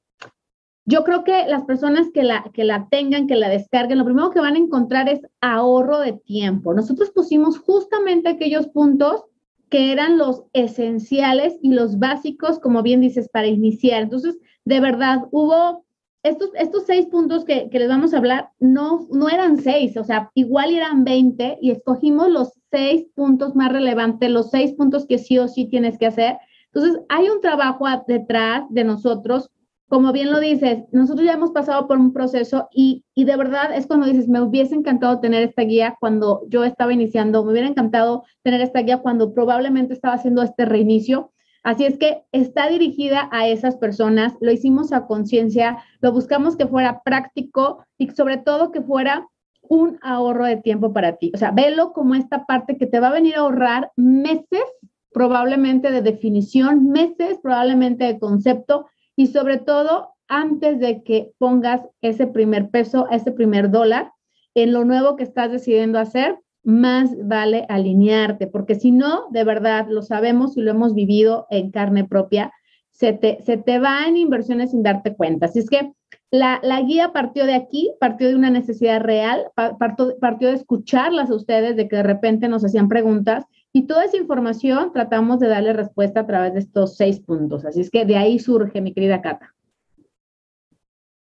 yo 0.86 1.04
creo 1.04 1.24
que 1.24 1.46
las 1.46 1.66
personas 1.66 2.08
que 2.12 2.24
la, 2.24 2.50
que 2.52 2.64
la 2.64 2.88
tengan, 2.90 3.28
que 3.28 3.36
la 3.36 3.48
descarguen, 3.48 4.00
lo 4.00 4.06
primero 4.06 4.32
que 4.32 4.40
van 4.40 4.56
a 4.56 4.60
encontrar 4.60 5.08
es 5.08 5.22
ahorro 5.40 6.00
de 6.00 6.14
tiempo. 6.14 6.74
Nosotros 6.74 7.12
pusimos 7.12 7.60
justamente 7.60 8.28
aquellos 8.28 8.68
puntos 8.68 9.26
que 9.70 9.92
eran 9.92 10.18
los 10.18 10.46
esenciales 10.54 11.58
y 11.62 11.74
los 11.74 12.00
básicos, 12.00 12.58
como 12.58 12.82
bien 12.82 13.02
dices, 13.02 13.30
para 13.30 13.46
iniciar. 13.46 14.02
Entonces, 14.02 14.40
de 14.66 14.80
verdad, 14.80 15.28
hubo 15.30 15.86
estos, 16.24 16.50
estos 16.56 16.84
seis 16.86 17.06
puntos 17.06 17.46
que, 17.46 17.70
que, 17.70 17.80
les 17.80 17.88
vamos 17.88 18.14
a 18.14 18.18
hablar 18.18 18.50
no, 18.60 19.08
no 19.12 19.30
eran 19.30 19.58
seis, 19.58 19.96
o 19.98 20.04
sea, 20.04 20.32
igual 20.36 20.72
eran 20.72 21.04
20 21.04 21.60
y 21.62 21.72
escogimos 21.72 22.30
los 22.30 22.54
seis 22.72 23.06
puntos 23.16 23.56
más 23.56 23.72
relevantes, 23.72 24.30
los 24.30 24.50
seis 24.50 24.74
puntos 24.74 25.06
que 25.06 25.18
sí 25.18 25.38
o 25.38 25.48
sí 25.48 25.68
tienes 25.68 25.98
que 25.98 26.08
hacer. 26.08 26.38
Entonces, 26.74 27.02
hay 27.10 27.30
un 27.30 27.42
trabajo 27.42 27.86
detrás 28.08 28.64
de 28.70 28.84
nosotros. 28.84 29.50
Como 29.88 30.12
bien 30.12 30.32
lo 30.32 30.40
dices, 30.40 30.84
nosotros 30.92 31.26
ya 31.26 31.34
hemos 31.34 31.50
pasado 31.50 31.88
por 31.88 31.98
un 31.98 32.14
proceso 32.14 32.68
y, 32.72 33.06
y 33.16 33.24
de 33.24 33.36
verdad 33.36 33.76
es 33.76 33.88
cuando 33.88 34.06
dices, 34.06 34.28
me 34.28 34.40
hubiese 34.40 34.76
encantado 34.76 35.20
tener 35.20 35.42
esta 35.42 35.64
guía 35.64 35.98
cuando 36.00 36.44
yo 36.48 36.64
estaba 36.64 36.94
iniciando, 36.94 37.44
me 37.44 37.54
hubiera 37.54 37.68
encantado 37.68 38.24
tener 38.44 38.62
esta 38.62 38.82
guía 38.82 39.00
cuando 39.00 39.34
probablemente 39.34 39.94
estaba 39.94 40.14
haciendo 40.14 40.44
este 40.44 40.66
reinicio 40.66 41.32
Así 41.64 41.86
es 41.86 41.98
que 41.98 42.24
está 42.32 42.70
dirigida 42.70 43.30
a 43.32 43.48
esas 43.48 43.76
personas, 43.76 44.34
lo 44.42 44.52
hicimos 44.52 44.92
a 44.94 45.08
conciencia, 45.08 45.84
lo 46.02 46.12
buscamos 46.12 46.56
que 46.56 46.68
fuera 46.68 47.02
práctico 47.04 47.86
y 47.98 48.10
sobre 48.12 48.38
todo 48.38 48.72
que 48.72 48.82
fuera 48.82 49.28
un 49.62 50.00
ahorro 50.02 50.46
de 50.46 50.58
tiempo 50.58 50.94
para 50.94 51.18
ti. 51.18 51.32
O 51.36 51.38
sea, 51.38 51.52
velo 51.52 51.94
como 51.94 52.16
esta 52.16 52.46
parte 52.46 52.78
que 52.78 52.88
te 52.88 53.00
va 53.00 53.10
a 53.10 53.14
venir 53.14 53.36
a 53.36 53.40
ahorrar 53.40 53.92
meses 53.96 54.64
probablemente 55.12 55.92
de 55.92 56.02
definición, 56.02 56.90
meses 56.90 57.40
probablemente 57.42 58.06
de 58.06 58.20
concepto 58.20 58.88
y 59.16 59.28
sobre 59.28 59.58
todo 59.58 60.14
antes 60.28 60.80
de 60.80 61.04
que 61.04 61.32
pongas 61.38 61.82
ese 62.02 62.28
primer 62.28 62.70
peso, 62.70 63.08
ese 63.10 63.32
primer 63.32 63.70
dólar 63.72 64.12
en 64.56 64.74
lo 64.74 64.86
nuevo 64.86 65.16
que 65.16 65.24
estás 65.24 65.52
decidiendo 65.52 66.00
hacer, 66.00 66.40
más 66.64 67.12
vale 67.24 67.66
alinearte, 67.70 68.48
porque 68.48 68.76
si 68.76 68.92
no, 68.92 69.28
de 69.32 69.44
verdad, 69.44 69.88
lo 69.90 70.02
sabemos 70.02 70.58
y 70.58 70.62
lo 70.62 70.72
hemos 70.72 70.94
vivido 70.94 71.48
en 71.50 71.72
carne 71.72 72.06
propia, 72.06 72.52
se 72.92 73.14
te, 73.14 73.42
se 73.44 73.58
te 73.58 73.80
va 73.80 74.06
en 74.08 74.18
inversiones 74.18 74.72
sin 74.72 74.84
darte 74.84 75.16
cuenta. 75.16 75.46
Así 75.46 75.60
es 75.60 75.70
que 75.70 75.94
la, 76.32 76.60
guía 76.86 77.12
partió 77.12 77.46
de 77.46 77.56
aquí, 77.56 77.92
partió 78.00 78.28
de 78.28 78.36
una 78.36 78.50
necesidad 78.50 79.02
real, 79.02 79.46
partió, 79.56 80.18
partió 80.20 80.50
de 80.50 80.56
escucharlas 80.56 81.30
a 81.30 81.36
ustedes, 81.36 81.76
de 81.76 81.88
que 81.88 81.98
de 81.98 82.04
repente 82.04 82.48
nos 82.48 82.64
hacían 82.64 82.88
preguntas 82.88 83.46
y 83.72 83.88
toda 83.88 84.06
esa 84.06 84.18
información 84.18 84.92
tratamos 84.94 85.40
de 85.40 85.48
darle 85.48 85.74
respuesta 85.74 86.22
a 86.22 86.28
través 86.28 86.54
de 86.54 86.60
estos 86.60 86.98
seis 86.98 87.20
puntos. 87.20 87.66
Así 87.66 87.82
es 87.82 87.90
que 87.90 88.06
de 88.06 88.18
ahí 88.18 88.40
surge, 88.40 88.82
mi 88.82 88.94
querida 88.94 89.22
Cata. 89.22 89.56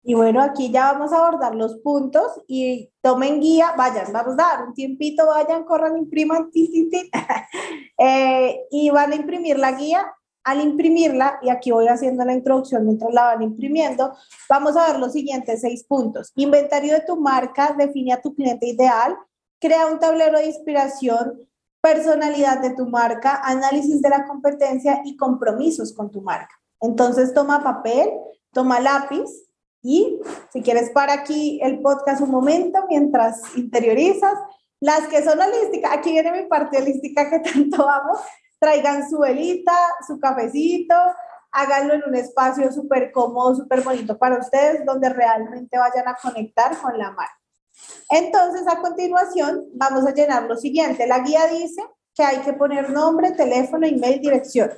Y 0.06 0.12
bueno, 0.12 0.42
aquí 0.42 0.70
ya 0.70 0.92
vamos 0.92 1.12
a 1.12 1.26
abordar 1.26 1.54
los 1.54 1.76
puntos 1.78 2.42
y 2.46 2.90
tomen 3.00 3.40
guía, 3.40 3.72
vayan, 3.76 4.12
vamos 4.12 4.34
a 4.34 4.36
dar 4.36 4.68
un 4.68 4.74
tiempito, 4.74 5.26
vayan, 5.26 5.64
corran, 5.64 5.96
impriman, 5.96 6.50
eh, 7.98 8.60
y 8.70 8.90
van 8.90 9.12
a 9.12 9.16
imprimir 9.16 9.58
la 9.58 9.72
guía. 9.72 10.14
Al 10.46 10.60
imprimirla, 10.60 11.38
y 11.40 11.48
aquí 11.48 11.70
voy 11.70 11.88
haciendo 11.88 12.22
la 12.22 12.34
introducción 12.34 12.84
mientras 12.84 13.14
la 13.14 13.22
van 13.22 13.40
imprimiendo, 13.40 14.14
vamos 14.46 14.76
a 14.76 14.88
ver 14.88 15.00
los 15.00 15.14
siguientes 15.14 15.62
seis 15.62 15.84
puntos. 15.84 16.32
Inventario 16.36 16.92
de 16.92 17.00
tu 17.00 17.16
marca, 17.16 17.74
define 17.78 18.12
a 18.12 18.20
tu 18.20 18.34
cliente 18.34 18.66
ideal, 18.66 19.16
crea 19.58 19.86
un 19.86 19.98
tablero 19.98 20.36
de 20.36 20.48
inspiración, 20.48 21.48
personalidad 21.80 22.60
de 22.60 22.74
tu 22.74 22.84
marca, 22.84 23.40
análisis 23.42 24.02
de 24.02 24.10
la 24.10 24.26
competencia 24.26 25.00
y 25.06 25.16
compromisos 25.16 25.94
con 25.94 26.10
tu 26.10 26.20
marca. 26.20 26.60
Entonces 26.78 27.32
toma 27.32 27.62
papel, 27.62 28.10
toma 28.52 28.80
lápiz, 28.80 29.43
y 29.84 30.18
si 30.50 30.62
quieres 30.62 30.90
para 30.90 31.12
aquí 31.12 31.60
el 31.62 31.80
podcast 31.82 32.22
un 32.22 32.30
momento 32.30 32.80
mientras 32.88 33.40
interiorizas. 33.54 34.32
Las 34.80 35.06
que 35.08 35.22
son 35.22 35.38
holísticas, 35.38 35.92
aquí 35.92 36.12
viene 36.12 36.32
mi 36.32 36.48
parte 36.48 36.78
holística 36.78 37.30
que 37.30 37.38
tanto 37.52 37.88
amo, 37.88 38.18
traigan 38.58 39.08
su 39.08 39.18
velita, 39.18 39.76
su 40.06 40.18
cafecito, 40.18 40.94
háganlo 41.52 41.94
en 41.94 42.02
un 42.06 42.14
espacio 42.14 42.72
súper 42.72 43.12
cómodo, 43.12 43.54
súper 43.54 43.82
bonito 43.82 44.18
para 44.18 44.38
ustedes, 44.38 44.84
donde 44.86 45.10
realmente 45.10 45.78
vayan 45.78 46.08
a 46.08 46.16
conectar 46.16 46.76
con 46.80 46.98
la 46.98 47.10
marca. 47.12 47.38
Entonces, 48.08 48.66
a 48.66 48.80
continuación, 48.80 49.66
vamos 49.74 50.06
a 50.06 50.14
llenar 50.14 50.44
lo 50.44 50.56
siguiente. 50.56 51.06
La 51.06 51.18
guía 51.18 51.46
dice 51.46 51.82
que 52.14 52.22
hay 52.22 52.38
que 52.38 52.54
poner 52.54 52.88
nombre, 52.88 53.32
teléfono, 53.32 53.86
email, 53.86 54.20
dirección. 54.20 54.70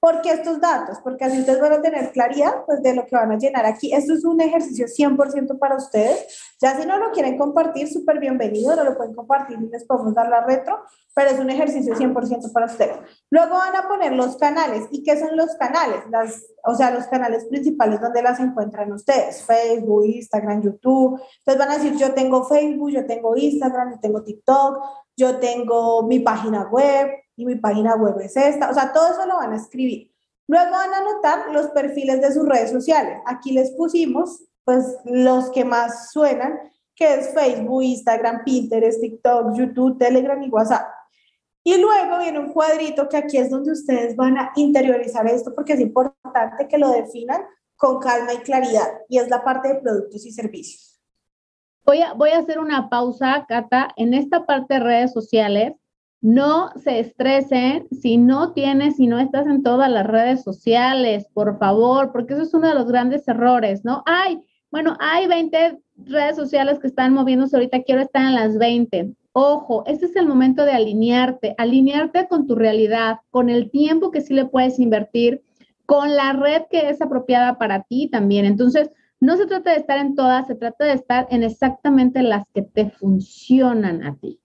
¿Por 0.00 0.22
qué 0.22 0.30
estos 0.30 0.58
datos? 0.62 0.98
Porque 1.04 1.26
así 1.26 1.40
ustedes 1.40 1.60
van 1.60 1.74
a 1.74 1.82
tener 1.82 2.10
claridad 2.12 2.64
pues, 2.64 2.82
de 2.82 2.94
lo 2.94 3.04
que 3.04 3.16
van 3.16 3.32
a 3.32 3.36
llenar 3.36 3.66
aquí. 3.66 3.92
Esto 3.92 4.14
es 4.14 4.24
un 4.24 4.40
ejercicio 4.40 4.86
100% 4.86 5.58
para 5.58 5.76
ustedes. 5.76 6.54
Ya 6.58 6.74
si 6.74 6.86
no 6.86 6.98
lo 6.98 7.10
quieren 7.10 7.36
compartir, 7.36 7.86
súper 7.86 8.18
bienvenido, 8.18 8.74
no 8.74 8.84
lo 8.84 8.96
pueden 8.96 9.14
compartir 9.14 9.58
y 9.60 9.68
les 9.68 9.84
podemos 9.84 10.14
dar 10.14 10.30
la 10.30 10.40
retro, 10.46 10.80
pero 11.14 11.30
es 11.30 11.38
un 11.38 11.50
ejercicio 11.50 11.94
100% 11.94 12.50
para 12.50 12.64
ustedes. 12.64 12.96
Luego 13.28 13.56
van 13.56 13.76
a 13.76 13.88
poner 13.88 14.12
los 14.12 14.38
canales. 14.38 14.86
¿Y 14.90 15.02
qué 15.02 15.18
son 15.18 15.36
los 15.36 15.54
canales? 15.56 16.00
Las, 16.10 16.46
o 16.64 16.74
sea, 16.74 16.90
los 16.92 17.06
canales 17.06 17.44
principales 17.44 18.00
donde 18.00 18.22
las 18.22 18.40
encuentran 18.40 18.90
ustedes. 18.92 19.42
Facebook, 19.44 20.06
Instagram, 20.06 20.62
YouTube. 20.62 21.20
Entonces 21.40 21.58
van 21.58 21.70
a 21.72 21.76
decir, 21.76 21.98
yo 21.98 22.14
tengo 22.14 22.44
Facebook, 22.44 22.90
yo 22.90 23.04
tengo 23.04 23.36
Instagram, 23.36 23.92
yo 23.92 24.00
tengo 24.00 24.22
TikTok, 24.22 24.78
yo 25.14 25.38
tengo 25.38 26.04
mi 26.04 26.20
página 26.20 26.68
web, 26.70 27.10
y 27.40 27.46
mi 27.46 27.56
página 27.56 27.96
web 27.96 28.20
es 28.20 28.36
esta. 28.36 28.70
O 28.70 28.74
sea, 28.74 28.92
todo 28.92 29.10
eso 29.12 29.26
lo 29.26 29.36
van 29.36 29.52
a 29.52 29.56
escribir. 29.56 30.12
Luego 30.46 30.70
van 30.70 30.92
a 30.92 30.98
anotar 30.98 31.52
los 31.52 31.68
perfiles 31.68 32.20
de 32.20 32.32
sus 32.32 32.46
redes 32.46 32.70
sociales. 32.70 33.18
Aquí 33.24 33.52
les 33.52 33.70
pusimos, 33.72 34.42
pues, 34.64 34.98
los 35.04 35.50
que 35.50 35.64
más 35.64 36.10
suenan, 36.10 36.58
que 36.94 37.14
es 37.14 37.32
Facebook, 37.32 37.82
Instagram, 37.82 38.44
Pinterest, 38.44 39.00
TikTok, 39.00 39.54
YouTube, 39.56 39.96
Telegram 39.98 40.42
y 40.42 40.50
WhatsApp. 40.50 40.86
Y 41.62 41.78
luego 41.78 42.18
viene 42.18 42.38
un 42.38 42.52
cuadrito 42.52 43.08
que 43.08 43.16
aquí 43.16 43.36
es 43.36 43.50
donde 43.50 43.72
ustedes 43.72 44.16
van 44.16 44.38
a 44.38 44.52
interiorizar 44.56 45.26
esto 45.26 45.54
porque 45.54 45.74
es 45.74 45.80
importante 45.80 46.68
que 46.68 46.78
lo 46.78 46.90
definan 46.90 47.42
con 47.76 47.98
calma 48.00 48.34
y 48.34 48.38
claridad. 48.38 48.88
Y 49.08 49.18
es 49.18 49.28
la 49.28 49.42
parte 49.42 49.68
de 49.68 49.74
productos 49.76 50.26
y 50.26 50.32
servicios. 50.32 51.00
Voy 51.84 52.02
a, 52.02 52.12
voy 52.12 52.30
a 52.30 52.38
hacer 52.38 52.58
una 52.58 52.90
pausa, 52.90 53.46
Cata. 53.48 53.90
En 53.96 54.14
esta 54.14 54.46
parte 54.46 54.74
de 54.74 54.80
redes 54.80 55.12
sociales, 55.12 55.72
no 56.20 56.70
se 56.76 57.00
estresen 57.00 57.86
si 57.90 58.18
no 58.18 58.52
tienes, 58.52 58.96
si 58.96 59.06
no 59.06 59.18
estás 59.18 59.46
en 59.46 59.62
todas 59.62 59.90
las 59.90 60.06
redes 60.06 60.42
sociales, 60.42 61.26
por 61.32 61.58
favor, 61.58 62.12
porque 62.12 62.34
eso 62.34 62.42
es 62.42 62.54
uno 62.54 62.68
de 62.68 62.74
los 62.74 62.86
grandes 62.86 63.26
errores, 63.26 63.84
¿no? 63.84 64.02
Ay, 64.06 64.38
bueno, 64.70 64.96
hay 65.00 65.26
20 65.26 65.80
redes 65.96 66.36
sociales 66.36 66.78
que 66.78 66.86
están 66.86 67.14
moviéndose 67.14 67.56
ahorita, 67.56 67.82
quiero 67.82 68.02
estar 68.02 68.22
en 68.22 68.34
las 68.34 68.58
20. 68.58 69.14
Ojo, 69.32 69.84
este 69.86 70.06
es 70.06 70.16
el 70.16 70.26
momento 70.26 70.64
de 70.64 70.72
alinearte, 70.72 71.54
alinearte 71.56 72.28
con 72.28 72.46
tu 72.46 72.54
realidad, 72.54 73.18
con 73.30 73.48
el 73.48 73.70
tiempo 73.70 74.10
que 74.10 74.20
sí 74.20 74.34
le 74.34 74.46
puedes 74.46 74.78
invertir, 74.78 75.42
con 75.86 76.16
la 76.16 76.32
red 76.32 76.62
que 76.70 76.90
es 76.90 77.00
apropiada 77.00 77.58
para 77.58 77.82
ti 77.82 78.08
también. 78.08 78.44
Entonces, 78.44 78.90
no 79.20 79.36
se 79.36 79.46
trata 79.46 79.70
de 79.70 79.76
estar 79.76 79.98
en 79.98 80.14
todas, 80.14 80.46
se 80.46 80.54
trata 80.54 80.84
de 80.84 80.92
estar 80.92 81.26
en 81.30 81.42
exactamente 81.42 82.22
las 82.22 82.44
que 82.54 82.62
te 82.62 82.90
funcionan 82.90 84.02
a 84.04 84.16
ti. 84.16 84.39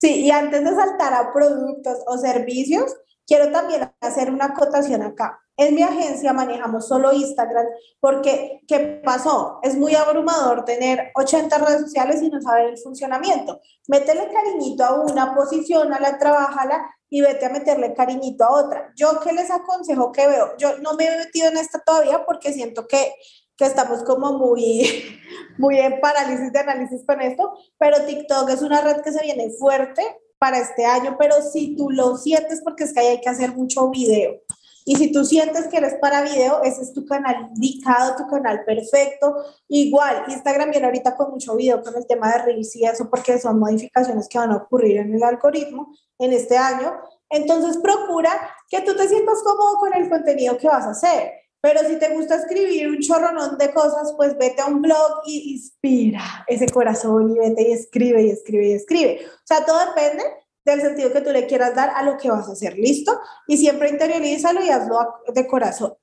Sí, 0.00 0.26
y 0.26 0.30
antes 0.30 0.64
de 0.64 0.74
saltar 0.74 1.12
a 1.14 1.32
productos 1.32 1.98
o 2.06 2.18
servicios, 2.18 2.94
quiero 3.26 3.50
también 3.50 3.92
hacer 4.00 4.30
una 4.30 4.46
acotación 4.46 5.02
acá. 5.02 5.40
En 5.56 5.74
mi 5.74 5.82
agencia 5.82 6.32
manejamos 6.32 6.86
solo 6.86 7.12
Instagram 7.12 7.66
porque, 7.98 8.60
¿qué 8.68 9.02
pasó? 9.04 9.58
Es 9.64 9.76
muy 9.76 9.96
abrumador 9.96 10.64
tener 10.64 11.10
80 11.16 11.58
redes 11.58 11.80
sociales 11.80 12.22
y 12.22 12.28
no 12.28 12.40
saber 12.40 12.66
el 12.66 12.78
funcionamiento. 12.78 13.60
Métele 13.88 14.30
cariñito 14.32 14.84
a 14.84 15.02
una, 15.02 15.34
posicionala, 15.34 16.16
trabájala 16.16 16.88
y 17.10 17.22
vete 17.22 17.46
a 17.46 17.50
meterle 17.50 17.92
cariñito 17.92 18.44
a 18.44 18.52
otra. 18.52 18.92
Yo 18.94 19.18
qué 19.18 19.32
les 19.32 19.50
aconsejo 19.50 20.12
que 20.12 20.28
veo, 20.28 20.56
yo 20.58 20.78
no 20.78 20.94
me 20.94 21.06
he 21.06 21.16
metido 21.18 21.48
en 21.48 21.56
esta 21.56 21.80
todavía 21.80 22.24
porque 22.24 22.52
siento 22.52 22.86
que 22.86 23.12
que 23.58 23.66
estamos 23.66 24.04
como 24.04 24.38
muy, 24.38 25.18
muy 25.58 25.78
en 25.78 26.00
parálisis 26.00 26.52
de 26.52 26.60
análisis 26.60 27.04
con 27.04 27.20
esto, 27.20 27.52
pero 27.76 28.06
TikTok 28.06 28.48
es 28.48 28.62
una 28.62 28.80
red 28.80 29.02
que 29.02 29.12
se 29.12 29.22
viene 29.22 29.50
fuerte 29.50 30.02
para 30.38 30.58
este 30.58 30.86
año, 30.86 31.16
pero 31.18 31.42
si 31.42 31.76
tú 31.76 31.90
lo 31.90 32.16
sientes, 32.16 32.62
porque 32.62 32.84
es 32.84 32.94
que 32.94 33.00
ahí 33.00 33.06
hay 33.08 33.20
que 33.20 33.28
hacer 33.28 33.54
mucho 33.54 33.90
video. 33.90 34.40
Y 34.84 34.96
si 34.96 35.12
tú 35.12 35.22
sientes 35.24 35.66
que 35.66 35.76
eres 35.76 35.96
para 36.00 36.22
video, 36.22 36.62
ese 36.62 36.80
es 36.80 36.94
tu 36.94 37.04
canal 37.04 37.50
indicado, 37.54 38.16
tu 38.16 38.26
canal 38.26 38.64
perfecto. 38.64 39.34
Igual, 39.66 40.24
Instagram 40.28 40.70
viene 40.70 40.86
ahorita 40.86 41.14
con 41.14 41.30
mucho 41.30 41.56
video 41.56 41.82
con 41.82 41.94
el 41.94 42.06
tema 42.06 42.32
de 42.32 42.38
Reels 42.38 42.74
y 42.76 42.86
eso, 42.86 43.10
porque 43.10 43.38
son 43.38 43.58
modificaciones 43.58 44.28
que 44.28 44.38
van 44.38 44.52
a 44.52 44.56
ocurrir 44.56 44.96
en 44.96 45.12
el 45.12 45.22
algoritmo 45.22 45.94
en 46.18 46.32
este 46.32 46.56
año. 46.56 46.94
Entonces, 47.28 47.76
procura 47.76 48.30
que 48.70 48.80
tú 48.80 48.96
te 48.96 49.06
sientas 49.08 49.42
cómodo 49.44 49.76
con 49.76 49.92
el 49.92 50.08
contenido 50.08 50.56
que 50.56 50.68
vas 50.68 50.86
a 50.86 50.92
hacer. 50.92 51.32
Pero 51.60 51.80
si 51.88 51.98
te 51.98 52.10
gusta 52.14 52.36
escribir 52.36 52.88
un 52.88 52.98
chorronón 53.00 53.58
de 53.58 53.72
cosas, 53.72 54.14
pues 54.16 54.36
vete 54.38 54.62
a 54.62 54.66
un 54.66 54.80
blog 54.80 55.22
y 55.26 55.54
inspira 55.54 56.44
ese 56.46 56.68
corazón 56.68 57.30
y 57.30 57.38
vete 57.38 57.68
y 57.68 57.72
escribe 57.72 58.22
y 58.22 58.30
escribe 58.30 58.68
y 58.68 58.72
escribe. 58.72 59.20
O 59.26 59.46
sea, 59.46 59.64
todo 59.64 59.78
depende 59.86 60.22
del 60.64 60.80
sentido 60.80 61.12
que 61.12 61.20
tú 61.20 61.30
le 61.30 61.46
quieras 61.46 61.74
dar 61.74 61.90
a 61.90 62.02
lo 62.02 62.16
que 62.16 62.30
vas 62.30 62.48
a 62.48 62.52
hacer, 62.52 62.78
¿listo? 62.78 63.18
Y 63.48 63.56
siempre 63.56 63.90
interiorízalo 63.90 64.64
y 64.64 64.70
hazlo 64.70 64.98
de 65.34 65.46
corazón. 65.46 65.94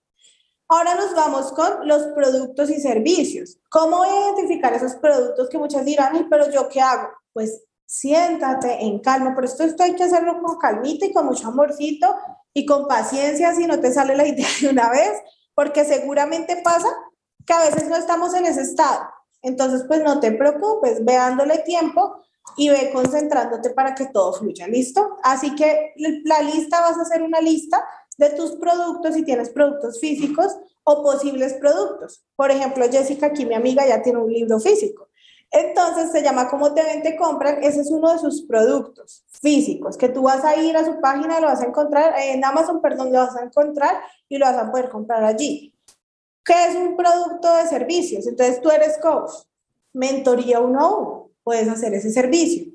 Ahora 0.67 0.95
nos 0.95 1.13
vamos 1.13 1.53
con 1.53 1.87
los 1.87 2.07
productos 2.07 2.71
y 2.71 2.81
servicios. 2.81 3.59
¿Cómo 3.69 4.03
identificar 4.03 4.73
esos 4.73 4.95
productos 4.95 5.47
que 5.47 5.59
muchas 5.59 5.85
dirán, 5.85 6.27
pero 6.29 6.49
yo 6.49 6.67
qué 6.69 6.81
hago? 6.81 7.09
Pues 7.33 7.63
siéntate 7.85 8.83
en 8.83 8.99
calma, 8.99 9.33
pero 9.35 9.45
esto, 9.45 9.63
esto 9.63 9.83
hay 9.83 9.95
que 9.95 10.03
hacerlo 10.03 10.41
con 10.41 10.57
calmita 10.57 11.05
y 11.05 11.13
con 11.13 11.27
mucho 11.27 11.47
amorcito 11.47 12.15
y 12.51 12.65
con 12.65 12.87
paciencia 12.87 13.53
si 13.53 13.67
no 13.67 13.79
te 13.79 13.93
sale 13.93 14.15
la 14.15 14.25
idea 14.27 14.47
de 14.59 14.69
una 14.69 14.89
vez 14.89 15.11
porque 15.55 15.85
seguramente 15.85 16.61
pasa 16.63 16.87
que 17.45 17.53
a 17.53 17.65
veces 17.65 17.87
no 17.87 17.95
estamos 17.95 18.33
en 18.35 18.45
ese 18.45 18.61
estado. 18.61 19.07
Entonces, 19.41 19.83
pues 19.87 20.03
no 20.03 20.19
te 20.19 20.31
preocupes, 20.31 21.03
ve 21.03 21.13
dándole 21.13 21.59
tiempo 21.59 22.23
y 22.57 22.69
ve 22.69 22.91
concentrándote 22.93 23.71
para 23.71 23.95
que 23.95 24.07
todo 24.07 24.33
fluya, 24.33 24.67
¿listo? 24.67 25.17
Así 25.23 25.55
que 25.55 25.93
la 26.23 26.41
lista, 26.41 26.81
vas 26.81 26.97
a 26.97 27.01
hacer 27.01 27.23
una 27.23 27.39
lista 27.41 27.83
de 28.17 28.29
tus 28.31 28.53
productos, 28.53 29.13
si 29.13 29.23
tienes 29.23 29.49
productos 29.49 29.99
físicos 29.99 30.55
o 30.83 31.03
posibles 31.03 31.53
productos. 31.53 32.25
Por 32.35 32.51
ejemplo, 32.51 32.85
Jessica, 32.89 33.27
aquí 33.27 33.45
mi 33.45 33.55
amiga, 33.55 33.85
ya 33.87 34.01
tiene 34.01 34.19
un 34.19 34.31
libro 34.31 34.59
físico. 34.59 35.09
Entonces 35.55 36.11
se 36.11 36.21
llama 36.21 36.49
Cómo 36.49 36.73
te 36.73 36.83
ven, 36.83 37.01
te 37.01 37.15
compran. 37.15 37.63
Ese 37.63 37.79
es 37.79 37.89
uno 37.89 38.11
de 38.11 38.19
sus 38.19 38.41
productos 38.41 39.23
físicos, 39.41 39.95
que 39.95 40.09
tú 40.09 40.23
vas 40.23 40.43
a 40.43 40.57
ir 40.57 40.75
a 40.75 40.83
su 40.83 40.99
página, 40.99 41.39
lo 41.39 41.47
vas 41.47 41.61
a 41.61 41.65
encontrar, 41.65 42.13
en 42.19 42.43
Amazon, 42.43 42.81
perdón, 42.81 43.13
lo 43.13 43.19
vas 43.19 43.37
a 43.37 43.43
encontrar 43.43 44.01
y 44.27 44.37
lo 44.37 44.45
vas 44.45 44.57
a 44.57 44.69
poder 44.69 44.89
comprar 44.89 45.23
allí. 45.23 45.73
¿Qué 46.43 46.65
es 46.65 46.75
un 46.75 46.97
producto 46.97 47.55
de 47.55 47.67
servicios? 47.67 48.27
Entonces 48.27 48.61
tú 48.61 48.69
eres 48.69 48.97
coach, 48.97 49.31
mentoría 49.93 50.59
uno 50.59 50.79
a 50.79 50.97
uno, 50.97 51.31
puedes 51.41 51.69
hacer 51.69 51.93
ese 51.93 52.11
servicio. 52.11 52.65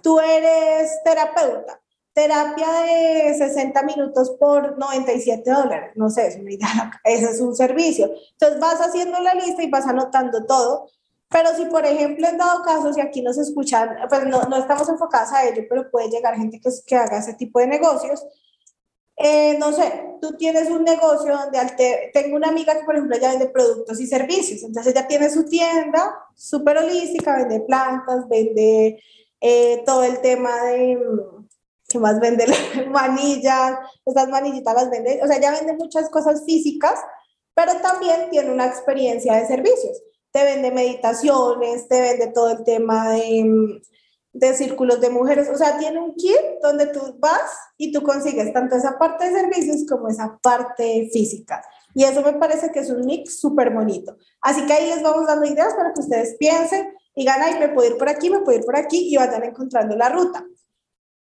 Tú 0.00 0.20
eres 0.20 1.02
terapeuta, 1.02 1.80
terapia 2.12 2.68
de 2.82 3.34
60 3.34 3.82
minutos 3.82 4.36
por 4.38 4.78
97 4.78 5.50
dólares, 5.50 5.92
no 5.96 6.08
sé, 6.10 6.28
es 6.28 6.36
una 6.36 6.52
idea, 6.52 6.92
ese 7.04 7.30
es 7.30 7.40
un 7.40 7.56
servicio. 7.56 8.08
Entonces 8.32 8.60
vas 8.60 8.80
haciendo 8.80 9.18
la 9.18 9.34
lista 9.34 9.64
y 9.64 9.68
vas 9.68 9.86
anotando 9.86 10.46
todo, 10.46 10.86
pero 11.30 11.54
si 11.56 11.64
por 11.66 11.86
ejemplo 11.86 12.26
en 12.26 12.38
dado 12.38 12.62
caso, 12.62 12.92
si 12.92 13.00
aquí 13.00 13.22
nos 13.22 13.38
escuchan, 13.38 13.88
pues 14.08 14.26
no, 14.26 14.42
no 14.42 14.56
estamos 14.56 14.88
enfocadas 14.88 15.32
a 15.32 15.48
ello, 15.48 15.62
pero 15.68 15.90
puede 15.90 16.10
llegar 16.10 16.36
gente 16.36 16.60
que, 16.60 16.70
que 16.84 16.96
haga 16.96 17.18
ese 17.18 17.34
tipo 17.34 17.60
de 17.60 17.68
negocios, 17.68 18.24
eh, 19.22 19.56
no 19.58 19.70
sé, 19.72 20.16
tú 20.20 20.36
tienes 20.36 20.70
un 20.70 20.82
negocio 20.82 21.36
donde 21.36 22.10
tengo 22.12 22.36
una 22.36 22.48
amiga 22.48 22.74
que, 22.74 22.84
por 22.84 22.96
ejemplo, 22.96 23.18
ya 23.18 23.30
vende 23.30 23.48
productos 23.48 24.00
y 24.00 24.06
servicios, 24.06 24.62
entonces 24.62 24.92
ella 24.92 25.06
tiene 25.06 25.28
su 25.30 25.44
tienda 25.44 26.16
súper 26.34 26.78
holística, 26.78 27.36
vende 27.36 27.60
plantas, 27.60 28.26
vende 28.28 29.00
eh, 29.40 29.82
todo 29.84 30.04
el 30.04 30.20
tema 30.22 30.64
de, 30.64 30.98
¿qué 31.86 31.98
más 31.98 32.18
vende? 32.18 32.46
manillas, 32.90 33.74
estas 34.06 34.28
manillitas 34.28 34.74
las 34.74 34.90
vende, 34.90 35.20
o 35.22 35.26
sea, 35.26 35.36
ella 35.36 35.52
vende 35.52 35.74
muchas 35.74 36.08
cosas 36.08 36.42
físicas, 36.44 36.98
pero 37.54 37.74
también 37.82 38.30
tiene 38.30 38.50
una 38.50 38.66
experiencia 38.66 39.34
de 39.34 39.46
servicios. 39.46 40.02
Te 40.32 40.44
vende 40.44 40.70
meditaciones, 40.70 41.88
te 41.88 42.00
vende 42.00 42.28
todo 42.28 42.50
el 42.50 42.64
tema 42.64 43.10
de 43.12 43.80
de 44.32 44.54
círculos 44.54 45.00
de 45.00 45.10
mujeres, 45.10 45.48
o 45.48 45.56
sea, 45.56 45.76
tiene 45.78 45.98
un 45.98 46.14
kit 46.14 46.38
donde 46.62 46.86
tú 46.86 47.16
vas 47.18 47.50
y 47.76 47.92
tú 47.92 48.02
consigues 48.02 48.52
tanto 48.52 48.76
esa 48.76 48.96
parte 48.98 49.28
de 49.28 49.40
servicios 49.40 49.84
como 49.88 50.08
esa 50.08 50.38
parte 50.40 51.08
física. 51.12 51.62
Y 51.94 52.04
eso 52.04 52.22
me 52.22 52.34
parece 52.34 52.70
que 52.70 52.80
es 52.80 52.90
un 52.90 53.04
mix 53.04 53.40
súper 53.40 53.70
bonito. 53.70 54.16
Así 54.40 54.64
que 54.66 54.72
ahí 54.72 54.88
les 54.88 55.02
vamos 55.02 55.26
dando 55.26 55.46
ideas 55.46 55.74
para 55.74 55.92
que 55.92 56.00
ustedes 56.00 56.36
piensen 56.38 56.94
y 57.16 57.22
digan, 57.22 57.42
ay, 57.42 57.58
me 57.58 57.70
puedo 57.70 57.90
ir 57.90 57.98
por 57.98 58.08
aquí, 58.08 58.30
me 58.30 58.40
puedo 58.40 58.58
ir 58.58 58.64
por 58.64 58.76
aquí 58.76 59.12
y 59.12 59.16
vayan 59.16 59.42
encontrando 59.42 59.96
la 59.96 60.08
ruta. 60.08 60.44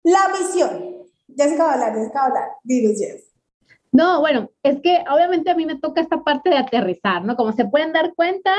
La 0.03 0.29
misión. 0.39 0.97
Jessica 1.35 1.65
va 1.65 1.71
a 1.71 1.75
hablar, 1.75 1.95
Jessica 1.95 2.19
va 2.19 2.25
a 2.25 2.29
hablar. 2.29 2.49
Dinos, 2.63 2.99
Jess. 2.99 3.25
No, 3.93 4.21
bueno, 4.21 4.50
es 4.63 4.81
que 4.81 5.05
obviamente 5.11 5.51
a 5.51 5.55
mí 5.55 5.67
me 5.67 5.79
toca 5.79 6.01
esta 6.01 6.23
parte 6.23 6.51
de 6.51 6.57
aterrizar, 6.57 7.25
¿no? 7.25 7.37
Como 7.37 7.53
se 7.53 7.65
pueden 7.65 7.93
dar 7.93 8.15
cuenta, 8.15 8.55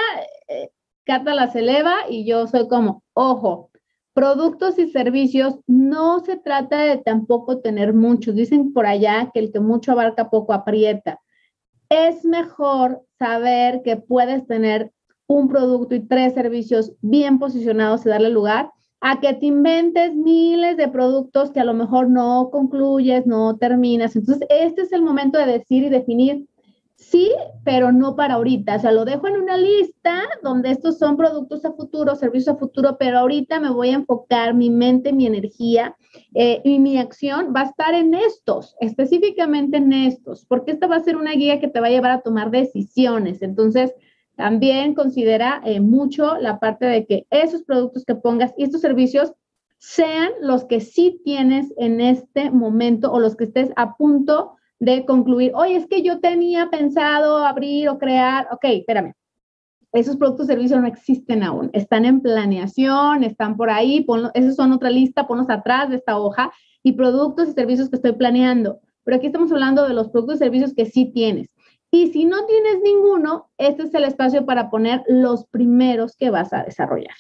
eh, 0.47 0.69
Cata 1.03 1.33
las 1.33 1.55
eleva 1.55 1.95
y 2.09 2.25
yo 2.25 2.47
soy 2.47 2.67
como, 2.67 3.03
ojo, 3.13 3.71
Productos 4.13 4.77
y 4.77 4.89
servicios, 4.89 5.59
no 5.67 6.19
se 6.19 6.35
trata 6.35 6.81
de 6.81 6.97
tampoco 6.97 7.59
tener 7.59 7.93
muchos. 7.93 8.35
Dicen 8.35 8.73
por 8.73 8.85
allá 8.85 9.31
que 9.33 9.39
el 9.39 9.53
que 9.53 9.61
mucho 9.61 9.93
abarca 9.93 10.29
poco 10.29 10.51
aprieta. 10.51 11.21
Es 11.87 12.25
mejor 12.25 13.03
saber 13.17 13.81
que 13.83 13.95
puedes 13.95 14.45
tener 14.47 14.91
un 15.27 15.47
producto 15.47 15.95
y 15.95 16.01
tres 16.01 16.33
servicios 16.33 16.91
bien 16.99 17.39
posicionados 17.39 18.05
y 18.05 18.09
darle 18.09 18.29
lugar 18.29 18.71
a 19.01 19.19
que 19.19 19.33
te 19.33 19.47
inventes 19.47 20.15
miles 20.15 20.77
de 20.77 20.87
productos 20.87 21.51
que 21.51 21.59
a 21.59 21.65
lo 21.65 21.73
mejor 21.73 22.09
no 22.09 22.49
concluyes, 22.51 23.25
no 23.25 23.57
terminas. 23.57 24.15
Entonces, 24.15 24.47
este 24.49 24.83
es 24.83 24.93
el 24.93 25.01
momento 25.01 25.37
de 25.39 25.47
decir 25.47 25.83
y 25.83 25.89
definir 25.89 26.45
Sí, 27.01 27.31
pero 27.63 27.91
no 27.91 28.15
para 28.15 28.35
ahorita. 28.35 28.75
O 28.75 28.79
sea, 28.79 28.91
lo 28.91 29.05
dejo 29.05 29.27
en 29.27 29.35
una 29.35 29.57
lista 29.57 30.21
donde 30.43 30.69
estos 30.69 30.99
son 30.99 31.17
productos 31.17 31.65
a 31.65 31.73
futuro, 31.73 32.15
servicios 32.15 32.55
a 32.55 32.59
futuro, 32.59 32.95
pero 32.99 33.17
ahorita 33.17 33.59
me 33.59 33.71
voy 33.71 33.89
a 33.89 33.95
enfocar 33.95 34.53
mi 34.53 34.69
mente, 34.69 35.11
mi 35.11 35.25
energía 35.25 35.97
eh, 36.35 36.61
y 36.63 36.77
mi 36.77 36.99
acción 36.99 37.53
va 37.55 37.61
a 37.61 37.65
estar 37.65 37.95
en 37.95 38.13
estos, 38.13 38.75
específicamente 38.79 39.77
en 39.77 39.91
estos, 39.93 40.45
porque 40.45 40.73
esta 40.73 40.85
va 40.85 40.97
a 40.97 41.03
ser 41.03 41.17
una 41.17 41.31
guía 41.31 41.59
que 41.59 41.67
te 41.67 41.79
va 41.79 41.87
a 41.87 41.89
llevar 41.91 42.11
a 42.11 42.21
tomar 42.21 42.51
decisiones. 42.51 43.41
Entonces, 43.41 43.95
también 44.41 44.95
considera 44.95 45.61
eh, 45.63 45.79
mucho 45.79 46.35
la 46.39 46.59
parte 46.59 46.87
de 46.87 47.05
que 47.05 47.27
esos 47.29 47.61
productos 47.61 48.03
que 48.05 48.15
pongas 48.15 48.51
y 48.57 48.63
estos 48.63 48.81
servicios 48.81 49.33
sean 49.77 50.31
los 50.41 50.65
que 50.65 50.81
sí 50.81 51.21
tienes 51.23 51.71
en 51.77 52.01
este 52.01 52.49
momento 52.49 53.11
o 53.11 53.19
los 53.19 53.35
que 53.35 53.43
estés 53.43 53.69
a 53.75 53.95
punto 53.97 54.55
de 54.79 55.05
concluir, 55.05 55.51
oye, 55.53 55.75
es 55.75 55.85
que 55.85 56.01
yo 56.01 56.19
tenía 56.21 56.71
pensado 56.71 57.45
abrir 57.45 57.87
o 57.89 57.99
crear, 57.99 58.47
ok, 58.51 58.63
espérame, 58.63 59.13
esos 59.93 60.17
productos 60.17 60.45
y 60.45 60.53
servicios 60.53 60.81
no 60.81 60.87
existen 60.87 61.43
aún, 61.43 61.69
están 61.73 62.05
en 62.05 62.19
planeación, 62.19 63.23
están 63.23 63.57
por 63.57 63.69
ahí, 63.69 64.01
ponlo, 64.01 64.31
esos 64.33 64.55
son 64.55 64.71
otra 64.71 64.89
lista, 64.89 65.27
ponlos 65.27 65.51
atrás 65.51 65.91
de 65.91 65.97
esta 65.97 66.17
hoja 66.17 66.51
y 66.81 66.93
productos 66.93 67.49
y 67.49 67.53
servicios 67.53 67.91
que 67.91 67.97
estoy 67.97 68.13
planeando. 68.13 68.79
Pero 69.03 69.17
aquí 69.17 69.27
estamos 69.27 69.51
hablando 69.51 69.87
de 69.87 69.93
los 69.93 70.09
productos 70.09 70.37
y 70.37 70.39
servicios 70.39 70.73
que 70.73 70.87
sí 70.87 71.11
tienes. 71.13 71.51
Y 71.91 72.13
si 72.13 72.23
no 72.23 72.45
tienes 72.45 72.81
ninguno, 72.81 73.51
este 73.57 73.83
es 73.83 73.93
el 73.93 74.05
espacio 74.05 74.45
para 74.45 74.69
poner 74.69 75.03
los 75.07 75.45
primeros 75.45 76.15
que 76.15 76.29
vas 76.29 76.53
a 76.53 76.63
desarrollar. 76.63 77.15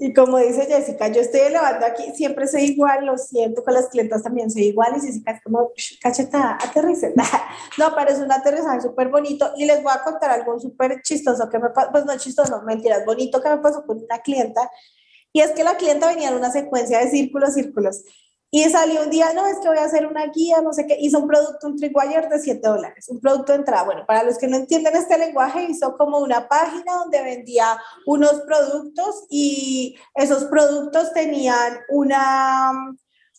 Y 0.00 0.14
como 0.14 0.38
dice 0.38 0.64
Jessica, 0.66 1.08
yo 1.08 1.20
estoy 1.20 1.40
elevando 1.40 1.84
aquí, 1.84 2.12
siempre 2.14 2.46
soy 2.46 2.62
igual, 2.62 3.04
lo 3.04 3.18
siento, 3.18 3.64
con 3.64 3.74
las 3.74 3.88
clientas 3.88 4.22
también 4.22 4.48
soy 4.48 4.66
igual, 4.66 4.94
y 4.96 5.00
Jessica 5.00 5.32
es 5.32 5.42
como, 5.42 5.72
cacheta, 6.00 6.54
aterrice. 6.54 7.12
no, 7.78 7.94
pero 7.96 8.10
es 8.10 8.20
un 8.20 8.30
aterrizaje 8.30 8.80
súper 8.80 9.08
bonito, 9.08 9.52
y 9.56 9.66
les 9.66 9.82
voy 9.82 9.92
a 9.92 10.04
contar 10.04 10.30
algo 10.30 10.58
súper 10.60 11.02
chistoso 11.02 11.48
que 11.50 11.58
me 11.58 11.70
pasó, 11.70 11.90
pues 11.90 12.04
no 12.04 12.16
chistoso, 12.16 12.62
mentiras, 12.62 13.04
bonito 13.04 13.42
que 13.42 13.50
me 13.50 13.58
pasó 13.58 13.84
con 13.84 13.98
una 13.98 14.20
clienta, 14.20 14.70
y 15.32 15.40
es 15.40 15.50
que 15.50 15.64
la 15.64 15.76
clienta 15.76 16.06
venía 16.06 16.28
en 16.28 16.36
una 16.36 16.52
secuencia 16.52 17.00
de 17.00 17.10
círculos, 17.10 17.54
círculos, 17.54 18.04
y 18.50 18.64
salió 18.70 19.02
un 19.02 19.10
día, 19.10 19.34
no, 19.34 19.46
es 19.46 19.58
que 19.58 19.68
voy 19.68 19.76
a 19.76 19.84
hacer 19.84 20.06
una 20.06 20.26
guía, 20.28 20.62
no 20.62 20.72
sé 20.72 20.86
qué, 20.86 20.96
hizo 20.98 21.18
un 21.18 21.28
producto, 21.28 21.66
un 21.66 21.76
tripwire 21.76 22.28
de 22.30 22.38
7 22.38 22.66
dólares, 22.66 23.06
un 23.08 23.20
producto 23.20 23.52
de 23.52 23.58
entrada. 23.58 23.84
Bueno, 23.84 24.04
para 24.06 24.22
los 24.22 24.38
que 24.38 24.48
no 24.48 24.56
entienden 24.56 24.96
este 24.96 25.18
lenguaje, 25.18 25.64
hizo 25.64 25.96
como 25.98 26.18
una 26.18 26.48
página 26.48 26.94
donde 26.94 27.22
vendía 27.22 27.78
unos 28.06 28.40
productos 28.46 29.26
y 29.28 29.96
esos 30.14 30.44
productos 30.44 31.12
tenían 31.12 31.78
una, 31.90 32.72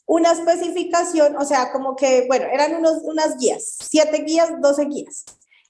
una 0.06 0.32
especificación, 0.32 1.38
o 1.38 1.46
sea, 1.46 1.72
como 1.72 1.96
que, 1.96 2.26
bueno, 2.28 2.46
eran 2.52 2.76
unos, 2.76 3.00
unas 3.04 3.36
guías, 3.38 3.78
7 3.90 4.16
guías, 4.26 4.62
12 4.62 4.86
guías. 4.86 5.26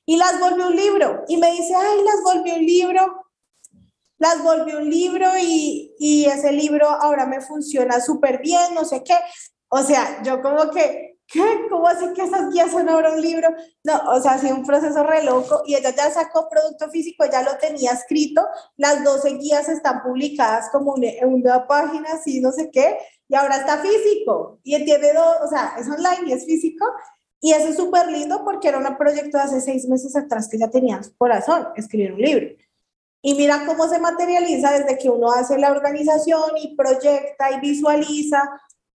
Y 0.06 0.18
las 0.18 0.38
volvió 0.40 0.68
un 0.68 0.76
libro. 0.76 1.24
Y 1.28 1.38
me 1.38 1.52
dice, 1.52 1.74
ay, 1.76 2.04
las 2.04 2.24
volvió 2.24 2.56
un 2.56 2.66
libro 2.66 3.29
las 4.20 4.44
volví 4.44 4.74
un 4.74 4.90
libro 4.90 5.28
y, 5.42 5.96
y 5.98 6.26
ese 6.26 6.52
libro 6.52 6.88
ahora 6.88 7.26
me 7.26 7.42
funciona 7.42 8.00
súper 8.00 8.40
bien, 8.42 8.74
no 8.76 8.86
sé 8.86 9.04
qué. 9.04 9.16
O 9.70 9.82
sea, 9.82 10.22
yo 10.24 10.42
como 10.42 10.70
que, 10.72 11.20
¿qué? 11.26 11.42
¿Cómo 11.70 11.88
así 11.88 12.06
que 12.14 12.24
esas 12.24 12.52
guías 12.52 12.72
son 12.72 12.90
ahora 12.90 13.12
un 13.12 13.22
libro? 13.22 13.50
No, 13.84 14.02
o 14.12 14.22
sea, 14.22 14.34
ha 14.34 14.54
un 14.54 14.66
proceso 14.66 15.04
re 15.04 15.24
loco 15.24 15.64
y 15.66 15.76
ella 15.76 15.96
ya 15.96 16.12
sacó 16.12 16.50
producto 16.50 16.90
físico, 16.90 17.24
ya 17.32 17.44
lo 17.44 17.58
tenía 17.58 17.92
escrito, 17.92 18.46
las 18.78 19.04
12 19.04 19.38
guías 19.38 19.70
están 19.70 20.02
publicadas 20.04 20.70
como 20.72 20.96
en 21.02 21.34
una 21.34 21.66
página, 21.66 22.10
así, 22.14 22.42
no 22.42 22.52
sé 22.52 22.70
qué, 22.72 22.98
y 23.28 23.36
ahora 23.36 23.58
está 23.58 23.78
físico 23.78 24.60
y 24.64 24.84
tiene 24.84 25.14
dos, 25.14 25.36
o 25.46 25.48
sea, 25.48 25.76
es 25.80 25.88
online 25.88 26.30
y 26.30 26.34
es 26.34 26.46
físico. 26.46 26.86
Y 27.42 27.54
eso 27.54 27.70
es 27.70 27.78
súper 27.78 28.12
lindo 28.12 28.44
porque 28.44 28.68
era 28.68 28.80
un 28.80 28.98
proyecto 28.98 29.38
de 29.38 29.44
hace 29.46 29.62
seis 29.62 29.88
meses 29.88 30.14
atrás 30.16 30.50
que 30.50 30.58
ya 30.58 30.70
tenía 30.70 31.02
su 31.02 31.16
corazón, 31.16 31.70
escribir 31.76 32.12
un 32.12 32.22
libro. 32.22 32.48
Y 33.22 33.36
mira 33.36 33.66
cómo 33.66 33.88
se 33.90 34.00
materializa 34.00 34.72
desde 34.72 34.98
que 34.98 35.10
uno 35.10 35.32
hace 35.32 35.58
la 35.58 35.72
organización 35.72 36.58
y 36.58 36.76
proyecta 36.76 37.52
y 37.52 37.60
visualiza. 37.60 38.42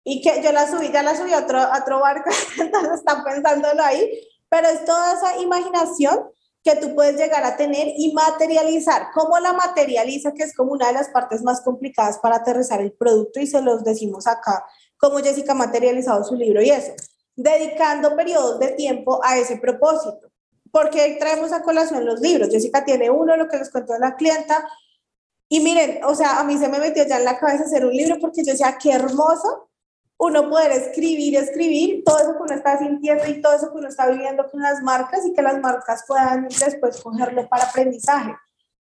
Y 0.04 0.20
que 0.20 0.42
yo 0.42 0.52
la 0.52 0.68
subí, 0.68 0.90
ya 0.92 1.02
la 1.02 1.16
subí 1.16 1.32
a 1.32 1.38
otro, 1.38 1.58
a 1.58 1.78
otro 1.80 2.00
barco, 2.00 2.30
entonces 2.58 2.94
están 2.94 3.24
pensándolo 3.24 3.82
ahí. 3.82 4.10
Pero 4.48 4.68
es 4.68 4.84
toda 4.84 5.14
esa 5.14 5.38
imaginación 5.38 6.28
que 6.62 6.76
tú 6.76 6.94
puedes 6.94 7.16
llegar 7.16 7.42
a 7.44 7.56
tener 7.56 7.88
y 7.96 8.12
materializar. 8.12 9.08
¿Cómo 9.12 9.38
la 9.38 9.52
materializa? 9.52 10.32
Que 10.32 10.44
es 10.44 10.54
como 10.54 10.72
una 10.72 10.88
de 10.88 10.92
las 10.92 11.08
partes 11.08 11.42
más 11.42 11.60
complicadas 11.60 12.18
para 12.18 12.36
aterrizar 12.36 12.80
el 12.80 12.92
producto 12.92 13.40
y 13.40 13.46
se 13.46 13.60
los 13.62 13.82
decimos 13.82 14.26
acá, 14.26 14.64
como 14.96 15.18
Jessica 15.18 15.52
ha 15.52 15.56
materializado 15.56 16.22
su 16.22 16.36
libro 16.36 16.62
y 16.62 16.70
eso, 16.70 16.92
dedicando 17.34 18.14
periodos 18.14 18.60
de 18.60 18.68
tiempo 18.68 19.20
a 19.24 19.38
ese 19.38 19.56
propósito 19.56 20.31
porque 20.72 21.16
traemos 21.20 21.52
a 21.52 21.62
colación 21.62 22.04
los 22.04 22.20
libros. 22.20 22.48
Jessica 22.50 22.84
tiene 22.84 23.10
uno, 23.10 23.36
lo 23.36 23.46
que 23.46 23.58
les 23.58 23.70
contó 23.70 23.96
la 23.98 24.16
clienta. 24.16 24.68
Y 25.48 25.60
miren, 25.60 26.02
o 26.04 26.14
sea, 26.16 26.40
a 26.40 26.44
mí 26.44 26.58
se 26.58 26.68
me 26.68 26.80
metió 26.80 27.06
ya 27.06 27.18
en 27.18 27.24
la 27.24 27.38
cabeza 27.38 27.64
hacer 27.64 27.84
un 27.86 27.92
libro 27.92 28.16
porque 28.20 28.42
yo 28.42 28.52
decía, 28.52 28.76
qué 28.82 28.90
hermoso 28.92 29.68
uno 30.18 30.48
poder 30.48 30.70
escribir, 30.70 31.36
escribir 31.36 32.04
todo 32.04 32.18
eso 32.18 32.36
que 32.36 32.42
uno 32.42 32.54
está 32.54 32.78
sintiendo 32.78 33.26
y 33.26 33.42
todo 33.42 33.54
eso 33.54 33.72
que 33.72 33.78
uno 33.78 33.88
está 33.88 34.08
viviendo 34.08 34.48
con 34.48 34.62
las 34.62 34.80
marcas 34.80 35.26
y 35.26 35.32
que 35.32 35.42
las 35.42 35.60
marcas 35.60 36.04
puedan 36.06 36.46
después 36.48 37.00
cogerlo 37.02 37.48
para 37.48 37.64
aprendizaje. 37.64 38.32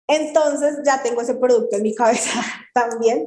Entonces 0.07 0.79
ya 0.85 1.03
tengo 1.03 1.23
ese 1.23 1.35
producto 1.35 1.77
en 1.77 1.83
mi 1.83 1.95
cabeza 1.95 2.41
también. 2.75 3.27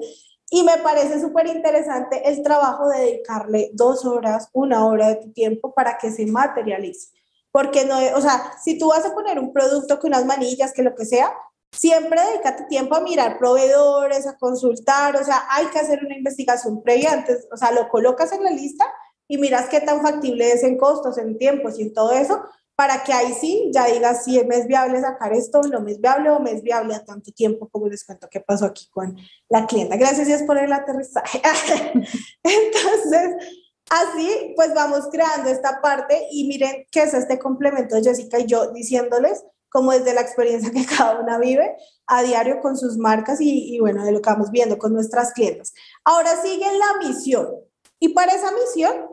Y 0.49 0.63
me 0.63 0.77
parece 0.77 1.19
súper 1.19 1.47
interesante 1.47 2.21
el 2.29 2.41
trabajo 2.41 2.87
de 2.87 2.99
dedicarle 2.99 3.71
dos 3.73 4.05
horas, 4.05 4.49
una 4.53 4.85
hora 4.85 5.09
de 5.09 5.15
tu 5.17 5.33
tiempo 5.33 5.73
para 5.73 5.97
que 5.97 6.09
se 6.09 6.25
materialice. 6.25 7.09
Porque 7.57 7.85
no, 7.85 7.97
o 8.15 8.21
sea, 8.21 8.53
si 8.63 8.77
tú 8.77 8.89
vas 8.89 9.03
a 9.03 9.15
poner 9.15 9.39
un 9.39 9.51
producto 9.51 9.97
con 9.97 10.09
unas 10.09 10.27
manillas, 10.27 10.73
que 10.73 10.83
lo 10.83 10.93
que 10.93 11.05
sea, 11.05 11.33
siempre 11.71 12.21
dedícate 12.21 12.65
tiempo 12.65 12.95
a 12.95 13.01
mirar 13.01 13.39
proveedores, 13.39 14.27
a 14.27 14.37
consultar, 14.37 15.15
o 15.15 15.23
sea, 15.23 15.41
hay 15.49 15.65
que 15.65 15.79
hacer 15.79 16.05
una 16.05 16.15
investigación 16.15 16.83
previa 16.83 17.13
antes, 17.13 17.47
o 17.51 17.57
sea, 17.57 17.71
lo 17.71 17.89
colocas 17.89 18.31
en 18.31 18.43
la 18.43 18.51
lista, 18.51 18.85
y 19.27 19.39
miras 19.39 19.69
qué 19.69 19.81
tan 19.81 20.03
factible 20.03 20.51
es 20.51 20.61
en 20.61 20.77
costos, 20.77 21.17
en 21.17 21.35
tiempos 21.39 21.79
y 21.79 21.81
en 21.81 21.95
todo 21.95 22.11
eso, 22.11 22.43
para 22.75 23.03
que 23.03 23.11
ahí 23.11 23.33
sí 23.33 23.71
ya 23.73 23.87
digas 23.87 24.23
si 24.23 24.39
me 24.43 24.57
es 24.57 24.67
viable 24.67 25.01
sacar 25.01 25.33
esto, 25.33 25.61
no 25.63 25.81
me 25.81 25.93
es 25.93 25.99
viable 25.99 26.29
o 26.29 26.39
me 26.39 26.51
es 26.51 26.61
viable 26.61 26.93
a 26.93 27.03
tanto 27.03 27.31
tiempo, 27.31 27.67
como 27.69 27.87
les 27.87 28.05
cuento 28.05 28.27
qué 28.29 28.39
pasó 28.39 28.67
aquí 28.67 28.87
con 28.91 29.17
la 29.49 29.65
clienta. 29.65 29.97
Gracias 29.97 30.43
por 30.43 30.59
el 30.59 30.71
aterrizaje. 30.71 31.41
Entonces, 32.43 33.35
así 33.89 34.53
pues 34.55 34.73
vamos 34.73 35.07
creando 35.11 35.49
esta 35.49 35.81
parte 35.81 36.27
y 36.31 36.47
miren 36.47 36.85
qué 36.91 37.03
es 37.03 37.13
este 37.13 37.39
complemento 37.39 37.95
de 37.95 38.03
Jessica 38.03 38.39
y 38.39 38.45
yo 38.45 38.71
diciéndoles 38.71 39.43
como 39.69 39.91
desde 39.91 40.13
la 40.13 40.21
experiencia 40.21 40.71
que 40.71 40.85
cada 40.97 41.19
una 41.19 41.37
vive 41.37 41.75
a 42.07 42.23
diario 42.23 42.61
con 42.61 42.77
sus 42.77 42.97
marcas 42.97 43.41
y, 43.41 43.75
y 43.75 43.79
bueno, 43.79 44.03
de 44.03 44.11
lo 44.11 44.21
que 44.21 44.29
vamos 44.29 44.51
viendo 44.51 44.77
con 44.77 44.93
nuestras 44.93 45.33
clientes. 45.33 45.73
Ahora 46.03 46.41
sigue 46.41 46.65
la 46.77 47.07
misión 47.07 47.49
y 47.99 48.09
para 48.09 48.33
esa 48.33 48.51
misión 48.51 49.07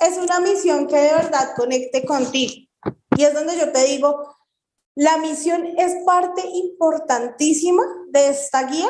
es 0.00 0.18
una 0.18 0.40
misión 0.40 0.86
que 0.86 0.96
de 0.96 1.12
verdad 1.12 1.54
conecte 1.56 2.04
contigo 2.04 2.66
y 3.16 3.24
es 3.24 3.34
donde 3.34 3.56
yo 3.56 3.72
te 3.72 3.84
digo, 3.84 4.36
la 4.94 5.18
misión 5.18 5.66
es 5.78 6.04
parte 6.04 6.42
importantísima 6.46 7.82
de 8.08 8.28
esta 8.28 8.64
guía 8.64 8.88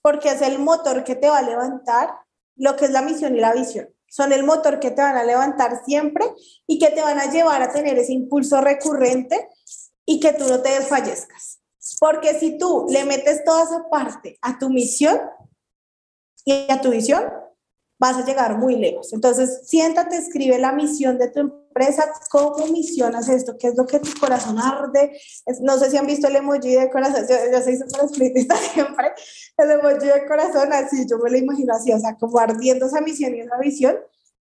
porque 0.00 0.30
es 0.30 0.42
el 0.42 0.58
motor 0.58 1.04
que 1.04 1.14
te 1.14 1.28
va 1.28 1.38
a 1.38 1.42
levantar 1.42 2.10
lo 2.56 2.76
que 2.76 2.86
es 2.86 2.90
la 2.90 3.02
misión 3.02 3.36
y 3.36 3.40
la 3.40 3.52
visión. 3.52 3.91
Son 4.12 4.30
el 4.30 4.44
motor 4.44 4.78
que 4.78 4.90
te 4.90 5.00
van 5.00 5.16
a 5.16 5.24
levantar 5.24 5.86
siempre 5.86 6.26
y 6.66 6.78
que 6.78 6.90
te 6.90 7.00
van 7.00 7.18
a 7.18 7.30
llevar 7.30 7.62
a 7.62 7.72
tener 7.72 7.98
ese 7.98 8.12
impulso 8.12 8.60
recurrente 8.60 9.48
y 10.04 10.20
que 10.20 10.34
tú 10.34 10.46
no 10.48 10.60
te 10.60 10.68
desfallezcas. 10.68 11.60
Porque 11.98 12.38
si 12.38 12.58
tú 12.58 12.84
le 12.90 13.06
metes 13.06 13.42
toda 13.42 13.62
esa 13.62 13.88
parte 13.88 14.36
a 14.42 14.58
tu 14.58 14.68
misión 14.68 15.18
y 16.44 16.70
a 16.70 16.78
tu 16.82 16.90
visión, 16.90 17.24
vas 18.02 18.16
a 18.16 18.24
llegar 18.24 18.58
muy 18.58 18.74
lejos. 18.74 19.12
Entonces, 19.12 19.60
siéntate, 19.64 20.16
escribe 20.16 20.58
la 20.58 20.72
misión 20.72 21.18
de 21.18 21.28
tu 21.28 21.38
empresa, 21.38 22.12
cómo 22.32 22.66
misionas 22.66 23.28
esto, 23.28 23.56
qué 23.56 23.68
es 23.68 23.76
lo 23.76 23.86
que 23.86 24.00
tu 24.00 24.10
corazón 24.18 24.58
arde. 24.58 25.16
no 25.60 25.78
sé 25.78 25.88
si 25.88 25.98
han 25.98 26.08
visto 26.08 26.26
el 26.26 26.34
emoji 26.34 26.74
de 26.74 26.90
corazón, 26.90 27.24
yo, 27.28 27.36
yo 27.52 27.62
soy 27.62 27.76
súper 27.76 28.04
espiritista 28.06 28.56
siempre, 28.74 29.12
el 29.56 29.70
emoji 29.70 30.06
de 30.06 30.26
corazón, 30.26 30.72
así, 30.72 31.06
yo 31.08 31.18
me 31.18 31.30
lo 31.30 31.38
imagino 31.38 31.74
así, 31.74 31.92
o 31.92 31.98
sea, 32.00 32.16
como 32.16 32.40
ardiendo 32.40 32.86
esa 32.86 33.00
misión 33.00 33.36
y 33.36 33.42
esa 33.42 33.56
visión, 33.58 33.96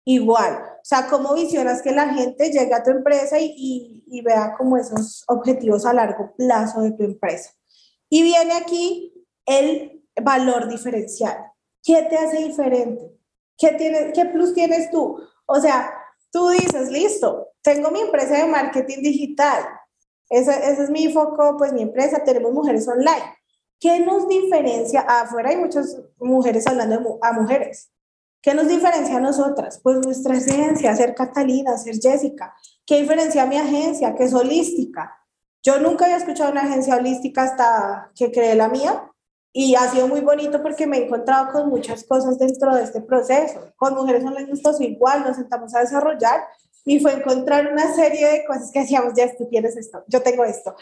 igual. 0.07 0.55
O 0.55 0.85
sea, 0.85 1.07
cómo 1.11 1.35
visionas 1.35 1.83
que 1.83 1.93
la 1.93 2.15
gente 2.15 2.51
llegue 2.51 2.73
a 2.73 2.83
tu 2.83 2.93
empresa 2.93 3.39
y, 3.39 3.53
y, 3.55 4.05
y 4.07 4.23
vea 4.23 4.55
como 4.57 4.79
esos 4.79 5.23
objetivos 5.29 5.85
a 5.85 5.93
largo 5.93 6.35
plazo 6.35 6.81
de 6.81 6.93
tu 6.93 7.03
empresa. 7.03 7.51
Y 8.09 8.23
viene 8.23 8.55
aquí 8.55 9.13
el 9.45 10.03
valor 10.17 10.67
diferencial. 10.71 11.37
¿Qué 11.83 12.07
te 12.09 12.17
hace 12.17 12.39
diferente? 12.39 13.20
¿Qué, 13.61 13.73
tienes, 13.73 14.15
¿Qué 14.15 14.25
plus 14.25 14.55
tienes 14.55 14.91
tú? 14.91 15.21
O 15.47 15.61
sea, 15.61 15.93
tú 16.33 16.49
dices, 16.49 16.91
listo, 16.91 17.49
tengo 17.63 17.91
mi 17.91 18.01
empresa 18.01 18.39
de 18.39 18.47
marketing 18.47 19.03
digital, 19.03 19.65
ese, 20.31 20.51
ese 20.51 20.85
es 20.85 20.91
mi 20.91 21.13
foco, 21.13 21.57
pues 21.59 21.73
mi 21.73 21.83
empresa, 21.83 22.25
tenemos 22.25 22.53
mujeres 22.53 22.89
online. 22.89 23.37
¿Qué 23.79 24.01
nos 24.01 24.29
diferencia? 24.29 25.01
Afuera 25.01 25.51
hay 25.51 25.57
muchas 25.57 26.01
mujeres 26.19 26.67
hablando 26.67 27.19
a 27.21 27.33
mujeres. 27.33 27.91
¿Qué 28.43 28.55
nos 28.55 28.69
diferencia 28.69 29.17
a 29.17 29.21
nosotras? 29.21 29.81
Pues 29.83 29.99
nuestra 29.99 30.37
esencia, 30.37 30.97
ser 30.97 31.15
Catalina, 31.15 31.77
ser 31.77 31.97
Jessica. 32.01 32.55
¿Qué 32.87 33.01
diferencia 33.01 33.43
a 33.43 33.47
mi 33.47 33.59
agencia, 33.59 34.15
que 34.15 34.25
es 34.25 34.33
holística? 34.33 35.15
Yo 35.63 35.79
nunca 35.79 36.07
había 36.07 36.17
escuchado 36.17 36.51
una 36.51 36.63
agencia 36.63 36.97
holística 36.97 37.43
hasta 37.43 38.13
que 38.15 38.33
creé 38.33 38.55
la 38.55 38.69
mía 38.69 39.10
y 39.53 39.75
ha 39.75 39.89
sido 39.91 40.07
muy 40.07 40.21
bonito 40.21 40.63
porque 40.63 40.87
me 40.87 40.99
he 40.99 41.05
encontrado 41.07 41.53
con 41.53 41.69
muchas 41.69 42.05
cosas 42.05 42.39
dentro 42.39 42.75
de 42.75 42.85
este 42.85 43.01
proceso. 43.01 43.73
Con 43.77 43.95
Mujeres 43.95 44.23
nos 44.23 44.61
pasó 44.61 44.83
igual, 44.83 45.25
nos 45.25 45.37
sentamos 45.37 45.75
a 45.75 45.81
desarrollar 45.81 46.41
y 46.85 47.01
fue 47.01 47.13
encontrar 47.15 47.71
una 47.71 47.93
serie 47.95 48.29
de 48.29 48.45
cosas 48.45 48.71
que 48.73 48.81
decíamos, 48.81 49.13
ya 49.15 49.35
tú 49.37 49.47
tienes 49.49 49.77
esto, 49.77 50.03
yo 50.07 50.23
tengo 50.23 50.45
esto, 50.45 50.75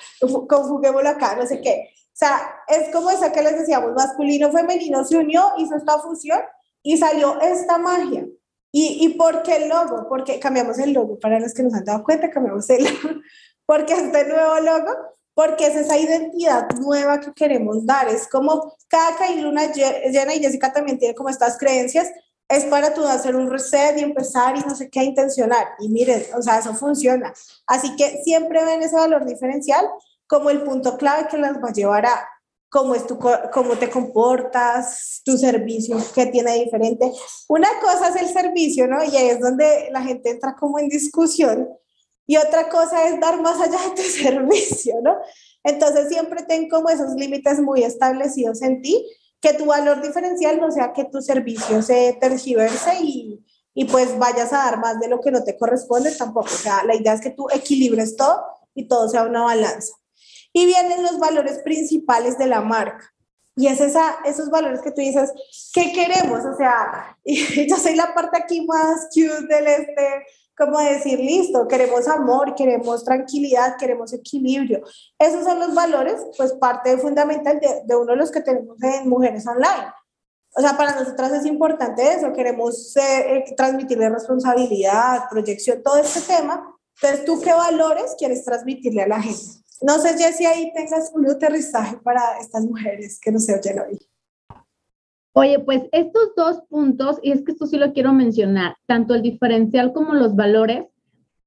conjuguémoslo 0.48 1.08
acá, 1.08 1.34
no 1.34 1.46
sé 1.46 1.60
qué. 1.60 1.88
O 1.92 2.18
sea, 2.18 2.62
es 2.68 2.92
como 2.92 3.10
esa 3.10 3.32
que 3.32 3.42
les 3.42 3.58
decíamos, 3.58 3.92
masculino, 3.94 4.50
femenino 4.52 5.04
se 5.04 5.16
unió, 5.16 5.52
hizo 5.58 5.76
esta 5.76 5.98
fusión 5.98 6.40
y 6.82 6.96
salió 6.96 7.40
esta 7.40 7.78
magia. 7.78 8.26
¿Y, 8.70 8.98
y 9.00 9.14
por 9.14 9.42
qué 9.42 9.56
el 9.56 9.68
logo? 9.68 10.06
Porque 10.08 10.38
cambiamos 10.38 10.78
el 10.78 10.92
logo, 10.92 11.18
para 11.18 11.40
los 11.40 11.54
que 11.54 11.62
nos 11.62 11.74
han 11.74 11.84
dado 11.84 12.04
cuenta, 12.04 12.30
cambiamos 12.30 12.68
el 12.70 12.84
logo, 13.02 13.20
porque 13.66 13.94
este 13.94 14.26
nuevo 14.26 14.60
logo 14.60 14.90
porque 15.38 15.68
es 15.68 15.76
esa 15.76 15.96
identidad 15.96 16.68
nueva 16.80 17.20
que 17.20 17.32
queremos 17.32 17.86
dar. 17.86 18.08
Es 18.08 18.26
como 18.26 18.74
cada 18.88 19.30
y 19.30 19.40
Luna 19.40 19.72
llena 19.72 20.34
y 20.34 20.40
Jessica 20.40 20.72
también 20.72 20.98
tiene 20.98 21.14
como 21.14 21.28
estas 21.28 21.56
creencias, 21.56 22.10
es 22.48 22.64
para 22.64 22.92
tú 22.92 23.06
hacer 23.06 23.36
un 23.36 23.48
reset 23.48 23.96
y 23.96 24.02
empezar 24.02 24.56
y 24.56 24.62
no 24.62 24.74
sé 24.74 24.90
qué 24.90 25.04
intencionar. 25.04 25.64
Y 25.78 25.90
miren, 25.90 26.24
o 26.36 26.42
sea, 26.42 26.58
eso 26.58 26.74
funciona. 26.74 27.32
Así 27.68 27.94
que 27.94 28.20
siempre 28.24 28.64
ven 28.64 28.82
ese 28.82 28.96
valor 28.96 29.24
diferencial 29.26 29.88
como 30.26 30.50
el 30.50 30.64
punto 30.64 30.98
clave 30.98 31.28
que 31.28 31.38
las 31.38 31.62
va 31.62 31.68
a 31.68 31.72
llevar 31.72 32.06
a 32.06 32.28
cómo, 32.68 32.96
es 32.96 33.06
tu, 33.06 33.16
cómo 33.52 33.76
te 33.76 33.90
comportas, 33.90 35.22
tu 35.24 35.38
servicio, 35.38 35.98
qué 36.16 36.26
tiene 36.26 36.64
diferente. 36.64 37.12
Una 37.46 37.68
cosa 37.80 38.08
es 38.08 38.16
el 38.16 38.28
servicio, 38.28 38.88
¿no? 38.88 39.04
Y 39.04 39.16
ahí 39.16 39.28
es 39.28 39.38
donde 39.38 39.88
la 39.92 40.02
gente 40.02 40.30
entra 40.30 40.56
como 40.58 40.80
en 40.80 40.88
discusión 40.88 41.68
y 42.28 42.36
otra 42.36 42.68
cosa 42.68 43.08
es 43.08 43.18
dar 43.18 43.40
más 43.40 43.58
allá 43.58 43.78
de 43.88 44.02
tu 44.02 44.02
servicio, 44.22 44.96
¿no? 45.02 45.16
Entonces 45.64 46.08
siempre 46.08 46.42
ten 46.42 46.68
como 46.68 46.90
esos 46.90 47.14
límites 47.14 47.58
muy 47.58 47.82
establecidos 47.82 48.60
en 48.62 48.82
ti, 48.82 49.04
que 49.40 49.54
tu 49.54 49.64
valor 49.64 50.02
diferencial 50.02 50.60
no 50.60 50.70
sea 50.70 50.92
que 50.92 51.06
tu 51.06 51.22
servicio 51.22 51.80
se 51.80 52.18
tergiverse 52.20 52.98
y, 53.00 53.40
y 53.72 53.86
pues 53.86 54.18
vayas 54.18 54.52
a 54.52 54.58
dar 54.58 54.78
más 54.78 55.00
de 55.00 55.08
lo 55.08 55.20
que 55.20 55.30
no 55.30 55.42
te 55.42 55.56
corresponde 55.56 56.14
tampoco. 56.14 56.48
O 56.48 56.58
sea, 56.58 56.84
la 56.84 56.94
idea 56.94 57.14
es 57.14 57.22
que 57.22 57.30
tú 57.30 57.48
equilibres 57.50 58.14
todo 58.14 58.44
y 58.74 58.86
todo 58.86 59.08
sea 59.08 59.22
una 59.22 59.44
balanza. 59.44 59.94
Y 60.52 60.66
vienen 60.66 61.02
los 61.02 61.18
valores 61.18 61.60
principales 61.60 62.36
de 62.36 62.46
la 62.46 62.60
marca. 62.60 63.10
Y 63.56 63.68
es 63.68 63.80
esa, 63.80 64.18
esos 64.26 64.50
valores 64.50 64.82
que 64.82 64.90
tú 64.90 65.00
dices, 65.00 65.32
¿qué 65.72 65.92
queremos? 65.92 66.44
O 66.44 66.56
sea, 66.56 67.16
yo 67.24 67.76
soy 67.76 67.96
la 67.96 68.12
parte 68.12 68.36
aquí 68.36 68.66
más 68.66 69.08
cute 69.14 69.46
del 69.48 69.66
este, 69.66 70.26
como 70.58 70.80
decir, 70.80 71.18
listo, 71.18 71.68
queremos 71.68 72.08
amor, 72.08 72.54
queremos 72.56 73.04
tranquilidad, 73.04 73.76
queremos 73.78 74.12
equilibrio. 74.12 74.82
Esos 75.18 75.44
son 75.44 75.60
los 75.60 75.74
valores, 75.74 76.20
pues 76.36 76.52
parte 76.54 76.98
fundamental 76.98 77.60
de, 77.60 77.82
de 77.84 77.96
uno 77.96 78.12
de 78.12 78.16
los 78.16 78.30
que 78.30 78.40
tenemos 78.40 78.76
en 78.82 79.08
Mujeres 79.08 79.46
Online. 79.46 79.92
O 80.56 80.60
sea, 80.60 80.76
para 80.76 80.98
nosotras 80.98 81.32
es 81.32 81.46
importante 81.46 82.14
eso, 82.14 82.32
queremos 82.32 82.96
eh, 82.96 83.44
transmitirle 83.56 84.08
responsabilidad, 84.08 85.24
proyección, 85.30 85.82
todo 85.82 85.98
este 85.98 86.20
tema. 86.20 86.74
Entonces, 87.00 87.24
¿tú 87.24 87.40
qué 87.40 87.52
valores 87.52 88.16
quieres 88.18 88.44
transmitirle 88.44 89.02
a 89.02 89.08
la 89.08 89.22
gente? 89.22 89.62
No 89.82 90.00
sé, 90.00 90.18
si 90.32 90.44
ahí 90.44 90.72
tengas 90.74 91.12
un 91.14 91.30
aterrizaje 91.30 91.98
para 91.98 92.38
estas 92.40 92.64
mujeres 92.64 93.20
que 93.20 93.30
nos 93.30 93.48
oyen 93.48 93.78
hoy. 93.78 94.07
Oye, 95.38 95.60
pues 95.60 95.84
estos 95.92 96.34
dos 96.36 96.62
puntos, 96.68 97.20
y 97.22 97.30
es 97.30 97.44
que 97.44 97.52
esto 97.52 97.66
sí 97.66 97.76
lo 97.76 97.92
quiero 97.92 98.12
mencionar, 98.12 98.74
tanto 98.86 99.14
el 99.14 99.22
diferencial 99.22 99.92
como 99.92 100.14
los 100.14 100.34
valores, 100.34 100.86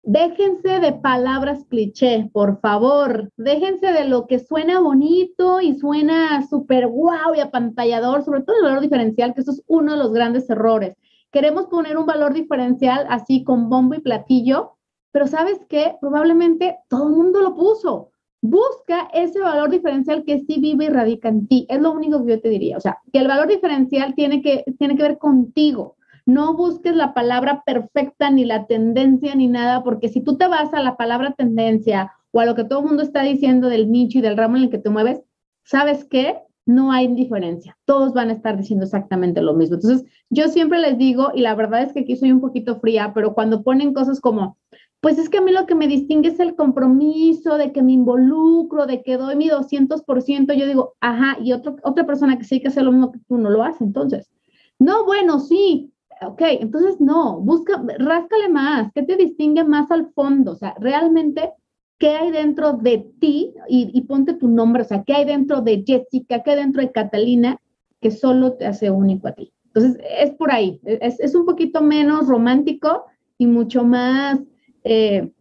déjense 0.03 0.79
de 0.79 0.93
palabras 0.93 1.65
cliché, 1.69 2.29
por 2.31 2.61
favor, 2.61 3.29
déjense 3.35 3.91
de 3.91 4.05
lo 4.05 4.27
que 4.27 4.39
suena 4.39 4.79
bonito 4.79 5.59
y 5.59 5.75
suena 5.77 6.47
súper 6.47 6.87
guau 6.87 7.35
y 7.35 7.41
apantallador, 7.41 8.23
sobre 8.23 8.43
todo 8.43 8.55
el 8.55 8.63
valor 8.63 8.79
diferencial, 8.79 9.33
que 9.33 9.41
eso 9.41 9.51
es 9.51 9.61
uno 9.67 9.91
de 9.91 9.97
los 9.97 10.13
grandes 10.13 10.49
errores. 10.49 10.95
Queremos 11.29 11.65
poner 11.65 11.97
un 11.97 12.05
valor 12.05 12.33
diferencial 12.33 13.05
así 13.09 13.43
con 13.43 13.69
bombo 13.69 13.95
y 13.95 13.99
platillo, 13.99 14.77
pero 15.11 15.27
¿sabes 15.27 15.59
qué? 15.67 15.95
Probablemente 15.99 16.77
todo 16.87 17.09
el 17.09 17.13
mundo 17.13 17.41
lo 17.41 17.55
puso 17.55 18.10
busca 18.41 19.07
ese 19.13 19.39
valor 19.39 19.69
diferencial 19.69 20.23
que 20.25 20.39
sí 20.39 20.59
vive 20.59 20.85
y 20.85 20.89
radica 20.89 21.29
en 21.29 21.47
ti. 21.47 21.65
Es 21.69 21.79
lo 21.79 21.91
único 21.91 22.25
que 22.25 22.31
yo 22.31 22.41
te 22.41 22.49
diría. 22.49 22.77
O 22.77 22.81
sea, 22.81 22.97
que 23.13 23.19
el 23.19 23.27
valor 23.27 23.47
diferencial 23.47 24.15
tiene 24.15 24.41
que, 24.41 24.65
tiene 24.77 24.95
que 24.95 25.03
ver 25.03 25.17
contigo. 25.17 25.95
No 26.25 26.55
busques 26.55 26.95
la 26.95 27.13
palabra 27.13 27.63
perfecta 27.65 28.29
ni 28.29 28.45
la 28.45 28.65
tendencia 28.65 29.35
ni 29.35 29.47
nada, 29.47 29.83
porque 29.83 30.09
si 30.09 30.21
tú 30.21 30.37
te 30.37 30.47
vas 30.47 30.73
a 30.73 30.81
la 30.81 30.97
palabra 30.97 31.33
tendencia 31.33 32.11
o 32.31 32.39
a 32.39 32.45
lo 32.45 32.55
que 32.55 32.63
todo 32.63 32.79
el 32.79 32.85
mundo 32.85 33.03
está 33.03 33.23
diciendo 33.23 33.69
del 33.69 33.91
nicho 33.91 34.19
y 34.19 34.21
del 34.21 34.37
ramo 34.37 34.57
en 34.57 34.63
el 34.63 34.69
que 34.69 34.77
te 34.77 34.89
mueves, 34.89 35.21
¿sabes 35.63 36.05
qué? 36.05 36.37
No 36.65 36.91
hay 36.91 37.07
diferencia. 37.07 37.77
Todos 37.85 38.13
van 38.13 38.29
a 38.29 38.33
estar 38.33 38.57
diciendo 38.57 38.85
exactamente 38.85 39.41
lo 39.41 39.53
mismo. 39.55 39.75
Entonces, 39.75 40.07
yo 40.29 40.47
siempre 40.47 40.79
les 40.79 40.97
digo, 40.97 41.31
y 41.33 41.41
la 41.41 41.55
verdad 41.55 41.81
es 41.81 41.91
que 41.91 42.01
aquí 42.01 42.15
soy 42.15 42.31
un 42.31 42.39
poquito 42.39 42.79
fría, 42.79 43.11
pero 43.13 43.33
cuando 43.33 43.63
ponen 43.63 43.93
cosas 43.93 44.21
como 44.21 44.57
pues 45.01 45.17
es 45.17 45.29
que 45.29 45.39
a 45.39 45.41
mí 45.41 45.51
lo 45.51 45.65
que 45.65 45.73
me 45.73 45.87
distingue 45.87 46.29
es 46.29 46.39
el 46.39 46.55
compromiso, 46.55 47.57
de 47.57 47.71
que 47.71 47.81
me 47.81 47.91
involucro, 47.91 48.85
de 48.85 49.01
que 49.01 49.17
doy 49.17 49.35
mi 49.35 49.49
200%. 49.49 50.53
Yo 50.53 50.67
digo, 50.67 50.93
ajá, 51.01 51.37
y 51.43 51.53
otro, 51.53 51.75
otra 51.83 52.05
persona 52.05 52.37
que 52.37 52.43
sí 52.43 52.61
que 52.61 52.67
hace 52.67 52.83
lo 52.83 52.91
mismo 52.91 53.11
que 53.11 53.19
tú 53.27 53.39
no 53.39 53.49
lo 53.49 53.63
hace, 53.63 53.83
entonces. 53.83 54.29
No, 54.77 55.03
bueno, 55.05 55.39
sí, 55.39 55.91
ok, 56.21 56.41
entonces 56.59 57.01
no, 57.01 57.39
busca, 57.39 57.83
ráscale 57.97 58.49
más, 58.49 58.91
¿qué 58.93 59.01
te 59.01 59.15
distingue 59.15 59.63
más 59.63 59.89
al 59.89 60.11
fondo? 60.13 60.51
O 60.51 60.55
sea, 60.55 60.75
realmente, 60.79 61.51
¿qué 61.97 62.09
hay 62.09 62.29
dentro 62.29 62.73
de 62.73 62.99
ti? 63.19 63.55
Y, 63.67 63.99
ponte 64.01 64.35
tu 64.35 64.47
nombre, 64.47 64.83
o 64.83 64.85
sea, 64.85 65.03
¿qué 65.03 65.13
hay 65.13 65.25
dentro 65.25 65.61
de 65.61 65.83
Jessica? 65.85 66.43
¿Qué 66.43 66.55
dentro 66.55 66.81
de 66.83 66.91
Catalina 66.91 67.59
que 67.99 68.11
solo 68.11 68.53
te 68.53 68.67
hace 68.67 68.91
único 68.91 69.27
a 69.27 69.31
ti? 69.31 69.51
Entonces, 69.65 69.99
es 70.19 70.29
por 70.35 70.51
ahí, 70.51 70.79
es, 70.83 71.19
es 71.19 71.33
un 71.33 71.45
poquito 71.45 71.81
menos 71.81 72.27
romántico 72.27 73.05
y 73.39 73.47
mucho 73.47 73.83
más, 73.83 74.39
eh, 74.83 75.31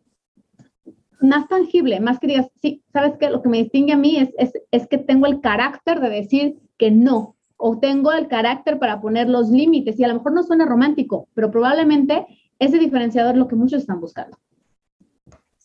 más 1.20 1.48
tangible, 1.48 2.00
más 2.00 2.18
que 2.18 2.28
digas, 2.28 2.50
sí, 2.60 2.82
sabes 2.92 3.16
que 3.18 3.30
lo 3.30 3.42
que 3.42 3.48
me 3.48 3.58
distingue 3.58 3.92
a 3.92 3.96
mí 3.96 4.16
es, 4.16 4.30
es, 4.38 4.52
es 4.70 4.86
que 4.86 4.98
tengo 4.98 5.26
el 5.26 5.40
carácter 5.40 6.00
de 6.00 6.08
decir 6.08 6.58
que 6.78 6.90
no, 6.90 7.36
o 7.56 7.78
tengo 7.78 8.12
el 8.12 8.28
carácter 8.28 8.78
para 8.78 9.00
poner 9.00 9.28
los 9.28 9.50
límites, 9.50 9.98
y 9.98 10.04
a 10.04 10.08
lo 10.08 10.14
mejor 10.14 10.32
no 10.32 10.42
suena 10.42 10.64
romántico, 10.64 11.28
pero 11.34 11.50
probablemente 11.50 12.26
ese 12.58 12.78
diferenciador 12.78 13.34
es 13.34 13.38
lo 13.38 13.48
que 13.48 13.56
muchos 13.56 13.82
están 13.82 14.00
buscando. 14.00 14.38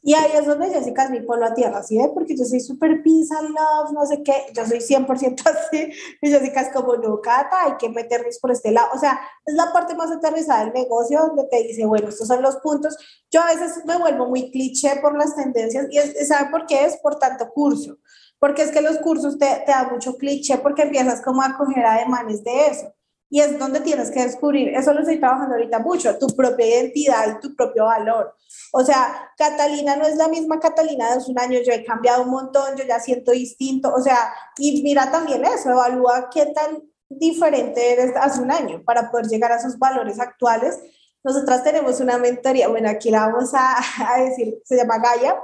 Y 0.07 0.13
ahí 0.13 0.33
es 0.35 0.45
donde 0.45 0.69
Jessica 0.69 1.05
es 1.05 1.09
mi 1.09 1.21
polo 1.21 1.47
a 1.47 1.55
tierra, 1.55 1.81
¿sí? 1.81 1.97
Porque 2.13 2.37
yo 2.37 2.45
soy 2.45 2.59
súper 2.59 3.01
peace 3.01 3.33
and 3.39 3.49
love, 3.49 3.91
no 3.91 4.05
sé 4.05 4.21
qué, 4.21 4.33
yo 4.53 4.63
soy 4.63 4.77
100% 4.77 5.41
así, 5.49 5.89
y 6.21 6.29
Jessica 6.29 6.61
es 6.61 6.71
como, 6.71 6.95
no, 6.97 7.19
Cata, 7.21 7.63
hay 7.63 7.77
que 7.79 7.89
meternos 7.89 8.37
por 8.37 8.51
este 8.51 8.69
lado, 8.69 8.89
o 8.93 8.99
sea, 8.99 9.19
es 9.43 9.55
la 9.55 9.73
parte 9.73 9.95
más 9.95 10.11
aterrizada 10.11 10.63
del 10.63 10.73
negocio 10.73 11.21
donde 11.21 11.45
te 11.45 11.63
dice, 11.63 11.87
bueno, 11.87 12.09
estos 12.09 12.27
son 12.27 12.43
los 12.43 12.57
puntos, 12.57 12.95
yo 13.31 13.41
a 13.41 13.47
veces 13.47 13.83
me 13.83 13.97
vuelvo 13.97 14.27
muy 14.27 14.51
cliché 14.51 14.95
por 15.01 15.17
las 15.17 15.35
tendencias, 15.35 15.87
y 15.89 15.97
es, 15.97 16.27
¿saben 16.27 16.51
por 16.51 16.67
qué? 16.67 16.85
Es 16.85 16.97
por 16.97 17.17
tanto 17.17 17.49
curso, 17.49 17.97
porque 18.37 18.61
es 18.61 18.69
que 18.69 18.81
los 18.81 18.99
cursos 18.99 19.39
te, 19.39 19.47
te 19.65 19.71
dan 19.71 19.91
mucho 19.91 20.17
cliché 20.17 20.59
porque 20.59 20.83
empiezas 20.83 21.19
como 21.23 21.41
a 21.41 21.57
coger 21.57 21.83
ademanes 21.83 22.43
de 22.43 22.67
eso. 22.67 22.93
Y 23.27 23.41
es 23.41 23.57
donde 23.57 23.79
tienes 23.79 24.11
que 24.11 24.21
descubrir, 24.21 24.69
eso 24.69 24.93
lo 24.93 24.99
estoy 24.99 25.19
trabajando 25.19 25.55
ahorita 25.55 25.79
mucho, 25.79 26.15
tu 26.19 26.27
propia 26.27 26.67
identidad 26.67 27.37
y 27.37 27.39
tu 27.39 27.55
propio 27.55 27.85
valor. 27.85 28.35
O 28.77 28.83
sea, 28.83 29.31
Catalina 29.37 29.95
no 29.95 30.05
es 30.05 30.17
la 30.17 30.27
misma 30.27 30.59
Catalina 30.59 31.07
de 31.07 31.13
hace 31.13 31.31
un 31.31 31.39
año, 31.39 31.59
yo 31.65 31.71
he 31.71 31.85
cambiado 31.85 32.23
un 32.23 32.29
montón, 32.29 32.75
yo 32.75 32.83
ya 32.83 32.99
siento 32.99 33.31
distinto, 33.31 33.93
o 33.93 34.01
sea, 34.01 34.33
y 34.57 34.83
mira 34.83 35.09
también 35.09 35.45
eso, 35.45 35.69
evalúa 35.69 36.29
qué 36.29 36.47
tan 36.47 36.83
diferente 37.07 37.93
eres 37.93 38.11
hace 38.17 38.41
un 38.41 38.51
año 38.51 38.83
para 38.83 39.09
poder 39.09 39.27
llegar 39.27 39.53
a 39.53 39.55
esos 39.55 39.79
valores 39.79 40.19
actuales. 40.19 40.77
Nosotras 41.23 41.63
tenemos 41.63 42.01
una 42.01 42.17
mentoría, 42.17 42.67
bueno, 42.67 42.89
aquí 42.89 43.11
la 43.11 43.27
vamos 43.27 43.53
a, 43.53 43.77
a 44.13 44.19
decir, 44.19 44.61
se 44.65 44.75
llama 44.75 44.97
Gaia, 44.97 45.41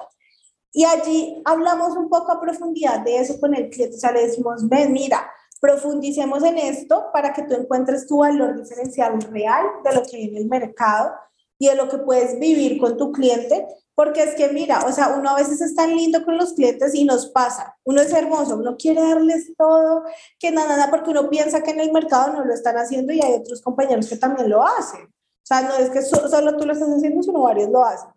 y 0.73 0.83
allí 0.83 1.41
hablamos 1.45 1.95
un 1.95 2.09
poco 2.09 2.33
a 2.33 2.41
profundidad 2.41 2.99
de 2.99 3.15
eso 3.15 3.39
con 3.39 3.55
el 3.55 3.69
cliente, 3.69 3.95
o 3.95 3.99
sea, 3.99 4.11
le 4.11 4.27
decimos, 4.27 4.67
ven, 4.67 4.91
mira, 4.91 5.31
profundicemos 5.61 6.43
en 6.43 6.57
esto 6.57 7.05
para 7.13 7.31
que 7.31 7.43
tú 7.43 7.53
encuentres 7.53 8.07
tu 8.07 8.17
valor 8.17 8.57
diferencial 8.57 9.21
real 9.21 9.67
de 9.85 9.93
lo 9.93 10.03
que 10.03 10.17
hay 10.17 10.23
en 10.25 10.35
el 10.35 10.47
mercado 10.47 11.13
y 11.61 11.67
de 11.67 11.75
lo 11.75 11.87
que 11.87 11.99
puedes 11.99 12.39
vivir 12.39 12.79
con 12.79 12.97
tu 12.97 13.11
cliente, 13.11 13.67
porque 13.93 14.23
es 14.23 14.33
que 14.33 14.49
mira, 14.49 14.83
o 14.87 14.91
sea, 14.91 15.09
uno 15.09 15.29
a 15.29 15.35
veces 15.35 15.61
es 15.61 15.75
tan 15.75 15.95
lindo 15.95 16.25
con 16.25 16.35
los 16.35 16.53
clientes 16.53 16.95
y 16.95 17.05
nos 17.05 17.27
pasa, 17.27 17.77
uno 17.83 18.01
es 18.01 18.11
hermoso, 18.11 18.57
uno 18.57 18.77
quiere 18.77 18.99
darles 18.99 19.53
todo, 19.55 20.03
que 20.39 20.49
nada, 20.49 20.69
nada, 20.69 20.89
porque 20.89 21.11
uno 21.11 21.29
piensa 21.29 21.61
que 21.61 21.69
en 21.69 21.81
el 21.81 21.91
mercado 21.91 22.33
no 22.33 22.43
lo 22.43 22.51
están 22.51 22.77
haciendo 22.77 23.13
y 23.13 23.21
hay 23.21 23.33
otros 23.33 23.61
compañeros 23.61 24.09
que 24.09 24.15
también 24.15 24.49
lo 24.49 24.65
hacen. 24.65 25.03
O 25.03 25.45
sea, 25.45 25.61
no 25.61 25.75
es 25.75 25.91
que 25.91 26.01
solo 26.01 26.57
tú 26.57 26.65
lo 26.65 26.73
estás 26.73 26.89
haciendo, 26.89 27.21
sino 27.21 27.43
varios 27.43 27.69
lo 27.69 27.85
hacen. 27.85 28.09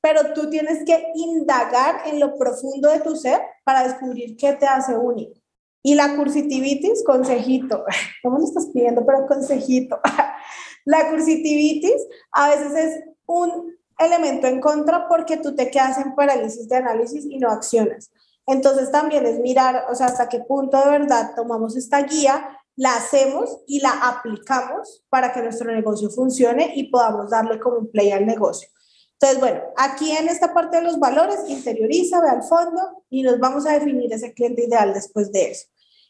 Pero 0.00 0.32
tú 0.32 0.48
tienes 0.48 0.82
que 0.86 1.12
indagar 1.14 2.08
en 2.08 2.20
lo 2.20 2.38
profundo 2.38 2.88
de 2.88 3.00
tu 3.00 3.16
ser 3.16 3.38
para 3.64 3.82
descubrir 3.86 4.34
qué 4.38 4.54
te 4.54 4.66
hace 4.66 4.96
único. 4.96 5.38
Y 5.82 5.94
la 5.94 6.16
cursitivitis, 6.16 7.04
consejito, 7.04 7.84
¿cómo 8.22 8.38
lo 8.38 8.44
estás 8.44 8.68
pidiendo? 8.72 9.04
Pero 9.04 9.26
consejito. 9.26 10.00
La 10.84 11.10
cursitivitis 11.10 12.06
a 12.32 12.50
veces 12.50 12.74
es 12.74 13.04
un 13.26 13.76
elemento 13.98 14.46
en 14.46 14.60
contra 14.60 15.08
porque 15.08 15.36
tú 15.36 15.54
te 15.54 15.70
quedas 15.70 15.98
en 15.98 16.14
parálisis 16.14 16.68
de 16.68 16.76
análisis 16.76 17.24
y 17.24 17.38
no 17.38 17.50
accionas. 17.50 18.10
Entonces 18.46 18.90
también 18.90 19.24
es 19.26 19.38
mirar, 19.38 19.86
o 19.88 19.94
sea, 19.94 20.06
hasta 20.06 20.28
qué 20.28 20.40
punto 20.40 20.78
de 20.78 20.90
verdad 20.90 21.32
tomamos 21.36 21.76
esta 21.76 22.02
guía, 22.02 22.58
la 22.74 22.96
hacemos 22.96 23.60
y 23.66 23.80
la 23.80 23.92
aplicamos 24.08 25.04
para 25.08 25.32
que 25.32 25.42
nuestro 25.42 25.70
negocio 25.70 26.10
funcione 26.10 26.72
y 26.74 26.90
podamos 26.90 27.30
darle 27.30 27.60
como 27.60 27.78
un 27.78 27.90
play 27.90 28.10
al 28.10 28.26
negocio. 28.26 28.68
Entonces, 29.12 29.38
bueno, 29.38 29.60
aquí 29.76 30.10
en 30.10 30.28
esta 30.28 30.52
parte 30.52 30.78
de 30.78 30.82
los 30.82 30.98
valores, 30.98 31.44
interioriza, 31.46 32.20
ve 32.20 32.28
al 32.28 32.42
fondo 32.42 33.04
y 33.08 33.22
nos 33.22 33.38
vamos 33.38 33.66
a 33.66 33.72
definir 33.72 34.12
ese 34.12 34.34
cliente 34.34 34.64
ideal 34.64 34.92
después 34.92 35.30
de 35.30 35.52
eso. 35.52 35.68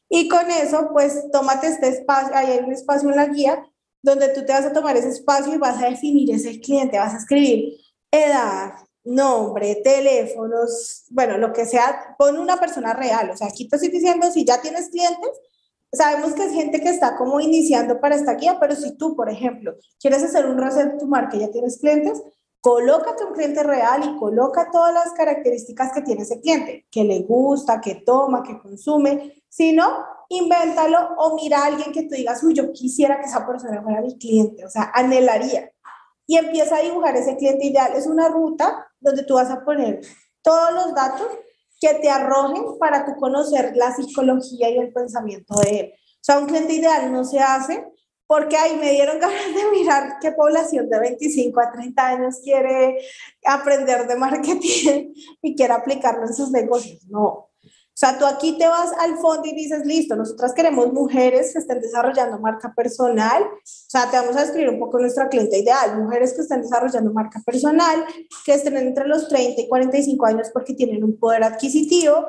Y 0.09 0.29
con 0.29 0.51
eso, 0.51 0.89
pues 0.93 1.31
tómate 1.31 1.67
este 1.67 1.89
espacio, 1.89 2.35
ahí 2.35 2.53
hay 2.53 2.59
un 2.61 2.73
espacio 2.73 3.11
en 3.11 3.17
la 3.17 3.27
guía 3.27 3.63
donde 4.03 4.29
tú 4.29 4.45
te 4.45 4.53
vas 4.53 4.65
a 4.65 4.73
tomar 4.73 4.97
ese 4.97 5.11
espacio 5.11 5.55
y 5.55 5.59
vas 5.59 5.83
a 5.83 5.89
definir 5.89 6.35
ese 6.35 6.61
cliente, 6.61 6.99
vas 6.99 7.15
a 7.15 7.19
escribir 7.19 7.77
edad, 8.11 8.73
nombre, 9.05 9.81
teléfonos, 9.83 11.05
bueno, 11.11 11.39
lo 11.39 11.53
que 11.53 11.65
sea, 11.65 12.15
pon 12.19 12.39
una 12.39 12.59
persona 12.59 12.93
real. 12.93 13.31
O 13.31 13.37
sea, 13.37 13.49
aquí 13.49 13.69
te 13.69 13.77
estoy 13.77 13.91
diciendo, 13.91 14.31
si 14.31 14.45
ya 14.45 14.61
tienes 14.61 14.91
clientes, 14.91 15.31
sabemos 15.93 16.35
que 16.35 16.45
es 16.45 16.53
gente 16.53 16.81
que 16.81 16.89
está 16.89 17.17
como 17.17 17.41
iniciando 17.41 18.01
para 18.01 18.15
esta 18.15 18.35
guía, 18.35 18.59
pero 18.61 18.75
si 18.75 18.97
tú, 18.97 19.17
por 19.17 19.29
ejemplo, 19.29 19.75
quieres 20.01 20.23
hacer 20.23 20.47
un 20.47 20.59
reset 20.59 20.93
de 20.93 20.99
tu 20.99 21.07
marca 21.07 21.37
y 21.37 21.41
ya 21.41 21.51
tienes 21.51 21.79
clientes, 21.79 22.23
colócate 22.61 23.25
un 23.25 23.35
cliente 23.35 23.63
real 23.63 24.03
y 24.05 24.19
coloca 24.19 24.71
todas 24.71 24.95
las 24.95 25.13
características 25.13 25.93
que 25.93 26.03
tiene 26.03 26.23
ese 26.23 26.41
cliente, 26.41 26.87
que 26.91 27.03
le 27.05 27.23
gusta, 27.23 27.81
que 27.81 27.97
toma, 27.97 28.43
que 28.43 28.59
consume. 28.59 29.43
Si 29.49 29.73
no, 29.73 30.05
invéntalo 30.33 31.15
o 31.19 31.37
mira 31.37 31.61
a 31.61 31.67
alguien 31.67 31.93
que 31.93 32.03
tú 32.03 32.15
digas, 32.15 32.43
uy, 32.43 32.55
yo 32.55 32.73
quisiera 32.73 33.21
que 33.21 33.27
esa 33.27 33.47
persona 33.47 33.83
fuera 33.83 34.01
mi 34.01 34.19
cliente, 34.19 34.65
o 34.65 34.69
sea, 34.69 34.91
anhelaría. 34.95 35.71
Y 36.27 36.37
empieza 36.37 36.77
a 36.77 36.83
dibujar 36.83 37.17
ese 37.17 37.37
cliente 37.37 37.67
ideal. 37.67 37.93
Es 37.95 38.07
una 38.07 38.29
ruta 38.29 38.89
donde 39.01 39.25
tú 39.25 39.35
vas 39.35 39.51
a 39.51 39.65
poner 39.65 40.01
todos 40.41 40.73
los 40.73 40.95
datos 40.95 41.29
que 41.81 41.95
te 41.95 42.09
arrojen 42.09 42.79
para 42.79 43.05
tú 43.05 43.17
conocer 43.17 43.73
la 43.77 43.95
psicología 43.95 44.71
y 44.71 44.79
el 44.79 44.93
pensamiento 44.93 45.55
de 45.61 45.81
él. 45.81 45.93
O 45.95 46.25
sea, 46.25 46.39
un 46.39 46.47
cliente 46.47 46.75
ideal 46.75 47.13
no 47.13 47.25
se 47.25 47.41
hace 47.41 47.85
porque 48.33 48.57
ahí 48.57 48.77
me 48.77 48.93
dieron 48.93 49.19
ganas 49.19 49.55
de 49.55 49.71
mirar 49.73 50.19
qué 50.21 50.33
población 50.33 50.89
de 50.89 50.99
25 50.99 51.61
a 51.61 51.73
30 51.73 52.07
años 52.07 52.41
quiere 52.43 52.99
aprender 53.45 54.07
de 54.07 54.17
marketing 54.17 55.13
y 55.43 55.55
quiere 55.55 55.75
aplicarlo 55.75 56.27
en 56.27 56.33
sus 56.33 56.51
negocios. 56.51 57.05
No, 57.11 57.51
o 57.95 57.95
sea, 57.95 58.19
tú 58.19 58.25
aquí 58.25 58.57
te 58.57 58.67
vas 58.67 58.91
al 59.01 59.19
fondo 59.19 59.43
y 59.45 59.55
dices, 59.55 59.85
listo, 59.85 60.17
nosotras 60.17 60.55
queremos 60.55 60.91
mujeres 60.95 61.53
que 61.53 61.59
estén 61.59 61.79
desarrollando 61.79 62.39
marca 62.39 62.73
personal. 62.75 63.43
O 63.43 63.61
sea, 63.65 64.11
te 64.11 64.17
vamos 64.17 64.35
a 64.35 64.41
describir 64.41 64.71
un 64.71 64.79
poco 64.79 64.99
nuestra 64.99 65.29
cliente 65.29 65.59
ideal, 65.59 65.99
mujeres 66.03 66.33
que 66.33 66.41
estén 66.41 66.63
desarrollando 66.63 67.13
marca 67.13 67.43
personal, 67.45 68.03
que 68.47 68.55
estén 68.55 68.79
entre 68.79 69.07
los 69.07 69.29
30 69.29 69.61
y 69.61 69.69
45 69.69 70.25
años 70.25 70.49
porque 70.55 70.73
tienen 70.73 71.05
un 71.05 71.19
poder 71.19 71.45
adquisitivo, 71.45 72.27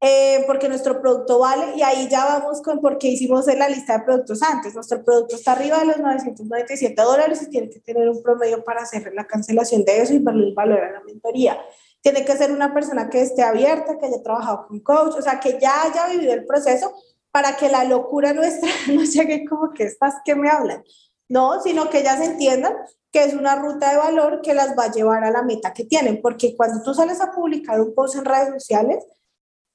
eh, 0.00 0.42
porque 0.48 0.68
nuestro 0.68 1.00
producto 1.00 1.38
vale, 1.38 1.76
y 1.76 1.82
ahí 1.82 2.08
ya 2.10 2.24
vamos 2.24 2.60
con 2.60 2.80
por 2.80 2.98
qué 2.98 3.08
hicimos 3.08 3.46
la 3.46 3.68
lista 3.68 3.98
de 3.98 4.04
productos 4.04 4.42
antes. 4.42 4.74
Nuestro 4.74 5.04
producto 5.04 5.36
está 5.36 5.52
arriba 5.52 5.78
de 5.78 5.86
los 5.86 5.98
997 5.98 7.00
dólares 7.00 7.40
y 7.42 7.48
tiene 7.48 7.70
que 7.70 7.78
tener 7.78 8.08
un 8.08 8.20
promedio 8.24 8.64
para 8.64 8.82
hacer 8.82 9.12
la 9.14 9.24
cancelación 9.28 9.84
de 9.84 10.02
eso 10.02 10.14
y 10.14 10.18
darle 10.18 10.48
el 10.48 10.54
valor 10.54 10.80
a 10.80 10.90
la 10.90 11.00
mentoría. 11.02 11.56
Tiene 12.02 12.24
que 12.24 12.36
ser 12.36 12.52
una 12.52 12.72
persona 12.72 13.10
que 13.10 13.20
esté 13.20 13.42
abierta, 13.42 13.98
que 13.98 14.06
haya 14.06 14.22
trabajado 14.22 14.66
con 14.66 14.80
coach, 14.80 15.16
o 15.18 15.22
sea, 15.22 15.38
que 15.38 15.58
ya 15.60 15.82
haya 15.82 16.06
vivido 16.08 16.32
el 16.32 16.46
proceso 16.46 16.92
para 17.30 17.56
que 17.56 17.68
la 17.68 17.84
locura 17.84 18.32
nuestra 18.34 18.70
no 18.88 19.02
llegue 19.02 19.44
como 19.48 19.72
que 19.72 19.84
estas 19.84 20.16
que 20.24 20.34
me 20.34 20.48
hablan. 20.48 20.82
No, 21.28 21.60
sino 21.62 21.88
que 21.90 22.00
ellas 22.00 22.20
entiendan 22.20 22.74
que 23.12 23.24
es 23.24 23.34
una 23.34 23.56
ruta 23.56 23.90
de 23.90 23.96
valor 23.96 24.40
que 24.40 24.54
las 24.54 24.76
va 24.76 24.84
a 24.84 24.92
llevar 24.92 25.24
a 25.24 25.30
la 25.30 25.42
meta 25.42 25.72
que 25.72 25.84
tienen, 25.84 26.20
porque 26.22 26.56
cuando 26.56 26.82
tú 26.82 26.94
sales 26.94 27.20
a 27.20 27.32
publicar 27.32 27.80
un 27.80 27.94
post 27.94 28.16
en 28.16 28.24
redes 28.24 28.50
sociales, 28.54 29.04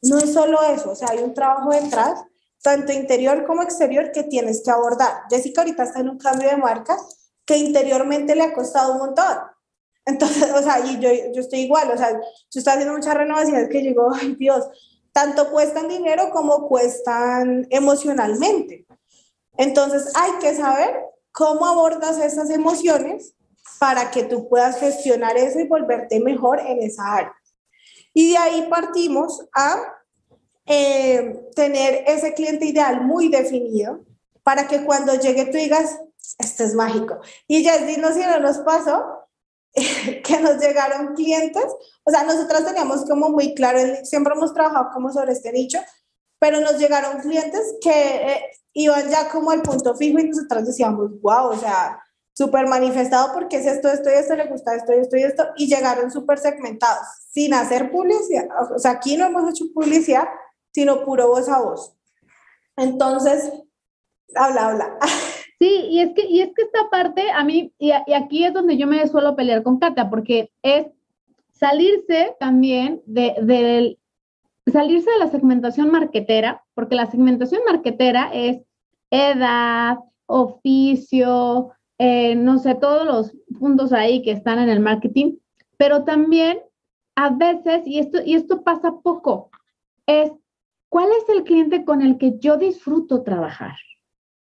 no 0.01 0.17
es 0.17 0.33
solo 0.33 0.61
eso, 0.63 0.91
o 0.91 0.95
sea, 0.95 1.09
hay 1.11 1.19
un 1.19 1.33
trabajo 1.33 1.71
detrás, 1.71 2.23
tanto 2.61 2.91
interior 2.91 3.45
como 3.45 3.61
exterior, 3.63 4.11
que 4.11 4.23
tienes 4.23 4.61
que 4.63 4.71
abordar. 4.71 5.23
Jessica 5.29 5.61
ahorita 5.61 5.83
está 5.83 5.99
en 5.99 6.09
un 6.09 6.17
cambio 6.17 6.49
de 6.49 6.57
marca 6.57 6.97
que 7.45 7.57
interiormente 7.57 8.35
le 8.35 8.43
ha 8.43 8.53
costado 8.53 8.93
un 8.93 8.99
montón. 8.99 9.37
Entonces, 10.05 10.51
o 10.53 10.61
sea, 10.61 10.79
y 10.85 10.99
yo, 10.99 11.09
yo 11.33 11.41
estoy 11.41 11.61
igual, 11.61 11.89
o 11.91 11.97
sea, 11.97 12.11
yo 12.11 12.59
estoy 12.59 12.73
haciendo 12.73 12.93
muchas 12.93 13.15
renovaciones 13.15 13.69
que 13.69 13.79
digo, 13.79 14.09
ay 14.13 14.35
Dios, 14.35 14.65
tanto 15.11 15.49
cuestan 15.49 15.87
dinero 15.87 16.29
como 16.31 16.67
cuestan 16.67 17.65
emocionalmente. 17.69 18.85
Entonces, 19.57 20.11
hay 20.15 20.31
que 20.41 20.53
saber 20.55 20.93
cómo 21.31 21.65
abordas 21.65 22.17
esas 22.19 22.49
emociones 22.49 23.33
para 23.79 24.11
que 24.11 24.23
tú 24.23 24.47
puedas 24.47 24.79
gestionar 24.79 25.37
eso 25.37 25.59
y 25.59 25.67
volverte 25.67 26.19
mejor 26.19 26.59
en 26.59 26.81
esa 26.83 27.13
área. 27.13 27.35
Y 28.13 28.31
de 28.31 28.37
ahí 28.37 28.67
partimos 28.69 29.45
a 29.53 29.81
eh, 30.65 31.39
tener 31.55 32.03
ese 32.07 32.33
cliente 32.33 32.65
ideal 32.65 33.01
muy 33.01 33.27
definido 33.29 34.03
para 34.43 34.67
que 34.67 34.83
cuando 34.83 35.13
llegue 35.15 35.45
tú 35.45 35.57
digas, 35.57 35.99
esto 36.37 36.63
es 36.63 36.73
mágico. 36.73 37.19
Y 37.47 37.63
ya 37.63 37.79
no 37.97 38.13
si 38.13 38.21
no 38.21 38.39
nos 38.39 38.59
pasó, 38.59 39.14
que 40.23 40.39
nos 40.39 40.57
llegaron 40.59 41.15
clientes, 41.15 41.65
o 42.03 42.11
sea, 42.11 42.23
nosotras 42.23 42.65
teníamos 42.65 43.05
como 43.05 43.29
muy 43.29 43.53
claro, 43.53 43.79
siempre 44.03 44.33
hemos 44.33 44.53
trabajado 44.53 44.89
como 44.93 45.11
sobre 45.11 45.33
este 45.33 45.51
nicho, 45.51 45.79
pero 46.39 46.61
nos 46.61 46.77
llegaron 46.77 47.19
clientes 47.21 47.75
que 47.81 47.91
eh, 47.91 48.41
iban 48.73 49.09
ya 49.09 49.29
como 49.29 49.51
al 49.51 49.61
punto 49.61 49.95
fijo 49.95 50.19
y 50.19 50.29
nosotras 50.29 50.65
decíamos, 50.65 51.19
wow, 51.21 51.47
o 51.47 51.57
sea, 51.57 52.01
súper 52.33 52.67
manifestado 52.67 53.33
porque 53.33 53.57
es 53.57 53.65
esto, 53.65 53.89
esto 53.89 54.09
y 54.09 54.13
esto, 54.13 54.35
le 54.35 54.47
gusta 54.47 54.75
esto 54.75 54.93
y 54.93 54.99
esto 54.99 55.17
y 55.17 55.23
esto, 55.23 55.47
y 55.57 55.67
llegaron 55.67 56.09
súper 56.09 56.39
segmentados, 56.39 57.07
sin 57.31 57.53
hacer 57.53 57.91
publicidad, 57.91 58.47
o 58.73 58.79
sea, 58.79 58.91
aquí 58.91 59.17
no 59.17 59.25
hemos 59.25 59.49
hecho 59.49 59.65
publicidad, 59.73 60.27
sino 60.71 61.03
puro 61.03 61.27
voz 61.27 61.49
a 61.49 61.61
voz. 61.61 61.97
Entonces, 62.77 63.51
habla, 64.35 64.67
habla. 64.69 64.99
Sí, 65.65 65.87
y 65.89 65.99
es 65.99 66.13
que, 66.13 66.27
y 66.27 66.41
es 66.41 66.53
que 66.53 66.61
esta 66.61 66.91
parte 66.91 67.31
a 67.31 67.43
mí, 67.43 67.73
y, 67.79 67.89
aquí 67.91 68.43
es 68.45 68.53
donde 68.53 68.77
yo 68.77 68.85
me 68.85 69.07
suelo 69.07 69.35
pelear 69.35 69.63
con 69.63 69.79
Cata, 69.79 70.11
porque 70.11 70.51
es 70.61 70.85
salirse 71.53 72.35
también 72.39 73.01
de, 73.07 73.33
del, 73.41 73.97
salirse 74.71 75.09
de 75.09 75.17
la 75.17 75.31
segmentación 75.31 75.89
marquetera, 75.89 76.63
porque 76.75 76.93
la 76.93 77.09
segmentación 77.09 77.61
marquetera 77.65 78.29
es 78.31 78.61
edad, 79.09 79.97
oficio, 80.27 81.71
eh, 81.97 82.35
no 82.35 82.59
sé, 82.59 82.75
todos 82.75 83.03
los 83.03 83.35
puntos 83.59 83.91
ahí 83.91 84.21
que 84.21 84.33
están 84.33 84.59
en 84.59 84.69
el 84.69 84.81
marketing, 84.81 85.37
pero 85.77 86.03
también 86.03 86.59
a 87.15 87.31
veces, 87.31 87.87
y 87.87 87.97
esto, 87.97 88.19
y 88.23 88.35
esto 88.35 88.61
pasa 88.61 88.99
poco, 89.01 89.49
es 90.05 90.31
cuál 90.89 91.09
es 91.17 91.27
el 91.35 91.43
cliente 91.43 91.85
con 91.85 92.03
el 92.03 92.19
que 92.19 92.37
yo 92.37 92.55
disfruto 92.57 93.23
trabajar. 93.23 93.73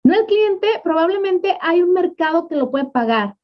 No 0.06 0.14
el 0.14 0.28
cliente, 0.28 0.68
probablemente 0.84 1.58
hay 1.62 1.82
un 1.82 1.92
mercado 1.92 2.48
que 2.48 2.56
lo 2.56 2.70
puede 2.70 2.86
pagar, 2.86 3.38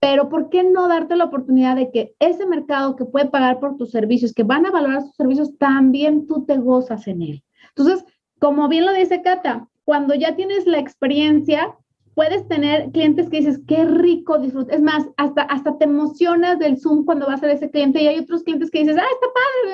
pero 0.00 0.28
¿por 0.28 0.50
qué 0.50 0.64
no 0.64 0.88
darte 0.88 1.14
la 1.14 1.26
oportunidad 1.26 1.76
de 1.76 1.92
que 1.92 2.16
ese 2.18 2.46
mercado 2.46 2.96
que 2.96 3.04
puede 3.04 3.26
pagar 3.26 3.60
por 3.60 3.76
tus 3.76 3.92
servicios, 3.92 4.34
que 4.34 4.42
van 4.42 4.66
a 4.66 4.72
valorar 4.72 5.04
tus 5.04 5.14
servicios, 5.14 5.56
también 5.56 6.26
tú 6.26 6.44
te 6.44 6.58
gozas 6.58 7.06
en 7.06 7.22
él? 7.22 7.44
Entonces, 7.68 8.04
como 8.40 8.66
bien 8.66 8.86
lo 8.86 8.92
dice 8.92 9.22
Cata, 9.22 9.68
cuando 9.84 10.16
ya 10.16 10.34
tienes 10.34 10.66
la 10.66 10.80
experiencia, 10.80 11.76
puedes 12.16 12.48
tener 12.48 12.90
clientes 12.90 13.30
que 13.30 13.36
dices, 13.36 13.60
qué 13.68 13.84
rico 13.84 14.40
disfrutar. 14.40 14.74
Es 14.74 14.82
más, 14.82 15.06
hasta, 15.16 15.42
hasta 15.42 15.78
te 15.78 15.84
emocionas 15.84 16.58
del 16.58 16.76
Zoom 16.76 17.04
cuando 17.04 17.26
vas 17.26 17.40
a 17.40 17.46
ver 17.46 17.54
ese 17.54 17.70
cliente 17.70 18.02
y 18.02 18.08
hay 18.08 18.18
otros 18.18 18.42
clientes 18.42 18.68
que 18.72 18.80
dices, 18.80 18.96
ah, 18.98 19.06
está 19.12 19.26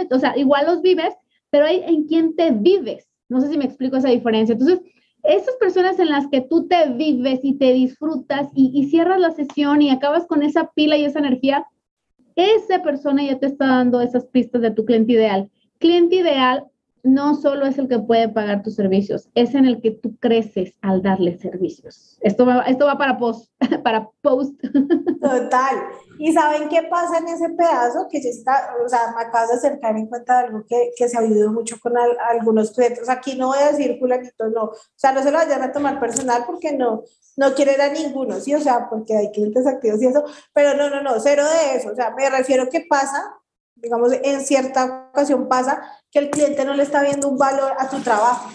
padre. 0.03 0.15
O 0.15 0.19
sea, 0.19 0.37
igual 0.37 0.67
los 0.67 0.83
vives, 0.83 1.15
pero 1.49 1.65
hay 1.65 1.83
en 1.87 2.07
quién 2.07 2.37
te 2.37 2.51
vives. 2.51 3.09
No 3.31 3.41
sé 3.41 3.49
si 3.49 3.57
me 3.57 3.65
explico 3.65 3.97
esa 3.97 4.11
diferencia. 4.11 4.53
Entonces, 4.53 4.83
esas 5.27 5.57
personas 5.57 5.99
en 5.99 6.11
las 6.11 6.29
que 6.29 6.41
tú 6.41 6.69
te 6.69 6.91
vives 6.91 7.41
y 7.43 7.55
te 7.55 7.73
disfrutas 7.73 8.49
y, 8.55 8.89
cierras 8.89 9.21
la 9.21 9.33
sesión 9.33 9.83
y 9.83 9.91
acabas 9.91 10.27
con 10.27 10.43
esa 10.43 10.71
pila 10.73 10.97
y 10.97 11.05
esa 11.05 11.19
energía, 11.19 11.67
esa 12.37 12.83
persona 12.83 13.25
ya 13.25 13.39
te 13.39 13.47
está 13.47 13.67
dando 13.67 14.01
esas 14.01 14.27
pistas 14.27 14.63
de 14.63 14.71
tu 14.71 14.85
cliente 14.85 15.13
ideal. 15.13 15.51
Cliente 15.79 16.17
ideal 16.17 16.65
no 17.07 17.37
solo 17.37 17.67
es 17.67 17.79
el 17.79 17.89
que 17.89 18.01
puede 18.01 18.29
pagar 18.29 18.63
tus 18.63 18.75
servicios, 18.75 19.29
es 19.35 19.55
en 19.55 19.65
el 19.65 19.81
que 19.81 19.93
tú 19.93 20.17
creces 20.19 20.75
al 20.83 21.03
darle 21.03 21.39
servicios. 21.39 22.19
Esto 22.21 22.45
va, 22.45 22.63
esto 22.63 22.85
va 22.85 22.99
para 22.99 23.17
post, 23.17 23.49
para 23.85 24.11
post. 24.23 24.61
Total. 25.23 25.77
¿Y 26.19 26.33
saben 26.33 26.69
qué 26.69 26.83
pasa 26.91 27.19
en 27.19 27.29
ese 27.29 27.51
pedazo? 27.51 28.09
Que 28.11 28.21
ya 28.21 28.29
está, 28.31 28.75
o 28.85 28.89
sea, 28.89 29.15
me 29.17 29.23
acabas 29.23 29.51
de 29.51 29.55
acercar 29.55 29.97
en 29.97 30.07
cuenta 30.07 30.39
de 30.39 30.47
algo 30.47 30.65
que, 30.67 30.91
que 30.97 31.09
se 31.09 31.17
ha 31.17 31.21
vivido 31.21 31.53
mucho 31.53 31.79
con 31.81 31.93
algunos 31.97 32.73
clientes. 32.73 33.09
Aquí 33.09 33.37
no 33.37 33.49
voy 33.49 33.59
a 33.59 33.71
decir 33.71 33.99
fulanito, 34.01 34.49
no. 34.49 34.65
O 34.65 34.77
sea, 34.97 35.13
no 35.13 35.23
se 35.23 35.31
lo 35.31 35.39
vayan 35.39 35.63
a 35.63 35.73
tomar 35.73 36.01
personal 36.01 36.43
porque 36.45 36.77
no, 36.77 37.05
no 37.37 37.55
quieren 37.55 37.81
a 37.81 37.89
ninguno, 37.89 38.41
¿sí? 38.41 38.53
O 38.55 38.61
sea, 38.61 38.89
porque 38.91 39.17
hay 39.17 39.31
clientes 39.31 39.65
activos 39.67 40.03
y 40.03 40.07
eso. 40.07 40.25
Pero 40.53 40.77
no, 40.77 40.91
no, 40.91 41.03
no, 41.03 41.21
cero 41.21 41.45
de 41.45 41.77
eso. 41.77 41.91
O 41.93 41.95
sea, 41.95 42.11
me 42.17 42.29
refiero 42.29 42.69
que 42.69 42.85
pasa 42.89 43.37
digamos, 43.77 44.13
en 44.23 44.41
cierta 44.41 45.09
ocasión 45.11 45.49
pasa 45.49 45.83
que 46.17 46.25
el 46.25 46.31
cliente 46.31 46.65
no 46.65 46.73
le 46.73 46.83
está 46.83 47.03
viendo 47.03 47.29
un 47.29 47.37
valor 47.37 47.75
a 47.79 47.91
tu 47.91 48.01
trabajo 48.01 48.51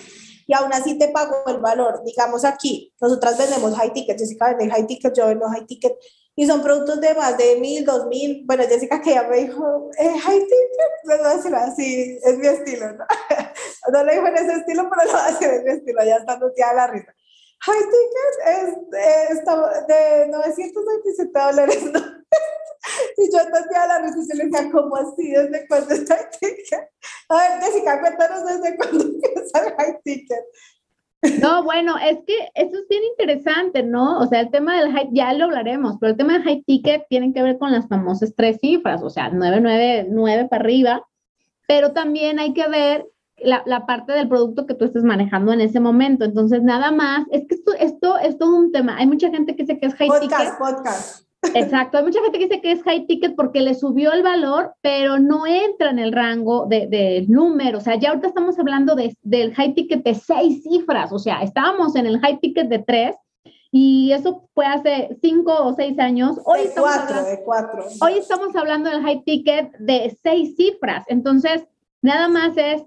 y 0.47 0.53
aún 0.55 0.73
así 0.73 0.97
te 0.97 1.09
pagó 1.09 1.43
el 1.45 1.59
valor. 1.59 2.01
Digamos 2.03 2.43
aquí, 2.43 2.91
nosotras 2.99 3.37
vendemos 3.37 3.75
high 3.75 3.93
ticket, 3.93 4.17
Jessica 4.17 4.47
vende 4.55 4.73
high 4.73 4.87
ticket, 4.87 5.15
yo 5.15 5.27
vendo 5.27 5.47
high 5.47 5.67
ticket 5.67 5.95
y 6.35 6.47
son 6.47 6.63
productos 6.63 6.99
de 7.01 7.13
más 7.13 7.37
de 7.37 7.59
mil, 7.59 7.85
dos 7.85 8.07
mil. 8.07 8.43
Bueno, 8.47 8.63
Jessica 8.63 8.99
que 8.99 9.11
ya 9.11 9.27
me 9.27 9.41
dijo, 9.41 9.91
eh, 9.99 10.09
high 10.09 10.39
ticket, 10.39 10.91
me 11.03 11.17
lo 11.17 11.29
decir 11.37 11.53
así, 11.53 12.19
es 12.23 12.37
mi 12.39 12.47
estilo, 12.47 12.93
¿no? 12.93 13.05
no 13.93 14.03
lo 14.05 14.11
dijo 14.11 14.25
en 14.25 14.37
ese 14.37 14.53
estilo, 14.53 14.89
pero 14.89 15.13
lo 15.13 15.23
decir 15.31 15.49
en 15.49 15.63
mi 15.63 15.71
estilo, 15.71 16.03
ya 16.03 16.15
está 16.15 16.39
noteada 16.39 16.73
la 16.73 16.87
risa. 16.87 17.13
High 17.63 17.85
ticket 17.93 18.35
es, 18.47 18.69
es 19.29 19.45
de 19.87 20.27
927 20.29 21.39
dólares, 21.39 21.83
¿no? 21.91 21.99
Y 23.17 23.31
yo 23.31 23.39
a 23.39 23.87
la 23.87 23.99
y 24.09 24.37
le 24.37 24.45
decía, 24.45 24.71
¿cómo 24.71 24.95
así? 24.95 25.31
¿Desde 25.31 25.67
cuándo 25.67 25.93
es 25.93 26.09
high 26.09 26.29
ticket? 26.31 26.89
A 27.29 27.35
ver, 27.35 27.61
Jessica, 27.61 28.01
cuéntanos 28.01 28.45
desde 28.45 28.75
cuándo 28.75 29.03
empieza 29.05 29.65
el 29.65 29.73
high 29.75 30.01
ticket. 30.03 30.43
No, 31.39 31.63
bueno, 31.63 31.97
es 31.99 32.17
que 32.25 32.33
eso 32.55 32.77
es 32.77 32.87
bien 32.89 33.03
interesante, 33.03 33.83
¿no? 33.83 34.19
O 34.19 34.25
sea, 34.25 34.39
el 34.39 34.49
tema 34.49 34.79
del 34.81 34.91
high, 34.91 35.09
ya 35.11 35.33
lo 35.33 35.45
hablaremos, 35.45 35.97
pero 35.99 36.11
el 36.11 36.17
tema 36.17 36.33
del 36.33 36.43
high 36.43 36.63
ticket 36.63 37.05
tiene 37.09 37.31
que 37.31 37.43
ver 37.43 37.59
con 37.59 37.71
las 37.71 37.87
famosas 37.87 38.33
tres 38.35 38.57
cifras, 38.59 39.03
o 39.03 39.09
sea, 39.11 39.29
999 39.29 40.47
para 40.49 40.63
arriba, 40.63 41.07
pero 41.67 41.93
también 41.93 42.39
hay 42.39 42.53
que 42.53 42.67
ver 42.67 43.05
la, 43.43 43.63
la, 43.65 43.85
parte 43.85 44.13
del 44.13 44.27
producto 44.27 44.65
que 44.65 44.73
tú 44.73 44.85
estés 44.85 45.03
manejando 45.03 45.53
en 45.53 45.61
ese 45.61 45.79
momento. 45.79 46.25
Entonces, 46.25 46.61
nada 46.63 46.91
más, 46.91 47.25
es 47.31 47.47
que 47.47 47.55
esto, 47.55 47.73
esto 47.79 48.17
es 48.19 48.37
todo 48.37 48.55
un 48.55 48.71
tema. 48.71 48.97
Hay 48.97 49.07
mucha 49.07 49.29
gente 49.29 49.55
que 49.55 49.63
dice 49.63 49.79
que 49.79 49.87
es 49.87 49.95
high 49.95 50.09
ticket. 50.19 50.37
Podcast, 50.37 50.59
podcast. 50.59 51.31
Exacto, 51.55 51.97
hay 51.97 52.03
mucha 52.03 52.21
gente 52.21 52.37
que 52.37 52.47
dice 52.47 52.61
que 52.61 52.71
es 52.71 52.83
high 52.83 53.07
ticket 53.07 53.35
porque 53.35 53.61
le 53.61 53.73
subió 53.73 54.13
el 54.13 54.21
valor, 54.21 54.75
pero 54.81 55.17
no 55.17 55.47
entra 55.47 55.89
en 55.89 55.97
el 55.97 56.11
rango 56.11 56.67
de, 56.67 56.87
de 56.87 57.25
número. 57.27 57.79
O 57.79 57.81
sea, 57.81 57.95
ya 57.95 58.09
ahorita 58.09 58.27
estamos 58.27 58.59
hablando 58.59 58.95
de, 58.95 59.15
del 59.23 59.53
high 59.55 59.73
ticket 59.73 60.03
de 60.03 60.13
seis 60.13 60.63
cifras, 60.63 61.11
o 61.11 61.17
sea, 61.17 61.41
estábamos 61.41 61.95
en 61.95 62.05
el 62.05 62.19
high 62.19 62.39
ticket 62.39 62.69
de 62.69 62.79
tres 62.79 63.15
y 63.71 64.11
eso 64.11 64.49
fue 64.53 64.65
hace 64.65 65.17
cinco 65.21 65.53
o 65.63 65.73
seis 65.73 65.97
años. 65.97 66.37
Hoy 66.45 66.67
de 66.67 66.73
cuatro, 66.75 67.23
de 67.23 67.41
cuatro. 67.43 67.85
Hoy 68.01 68.13
estamos 68.19 68.55
hablando 68.55 68.89
del 68.89 69.01
high 69.01 69.23
ticket 69.23 69.71
de 69.79 70.15
seis 70.21 70.55
cifras, 70.55 71.05
entonces 71.07 71.65
nada 72.03 72.27
más 72.27 72.55
es 72.55 72.83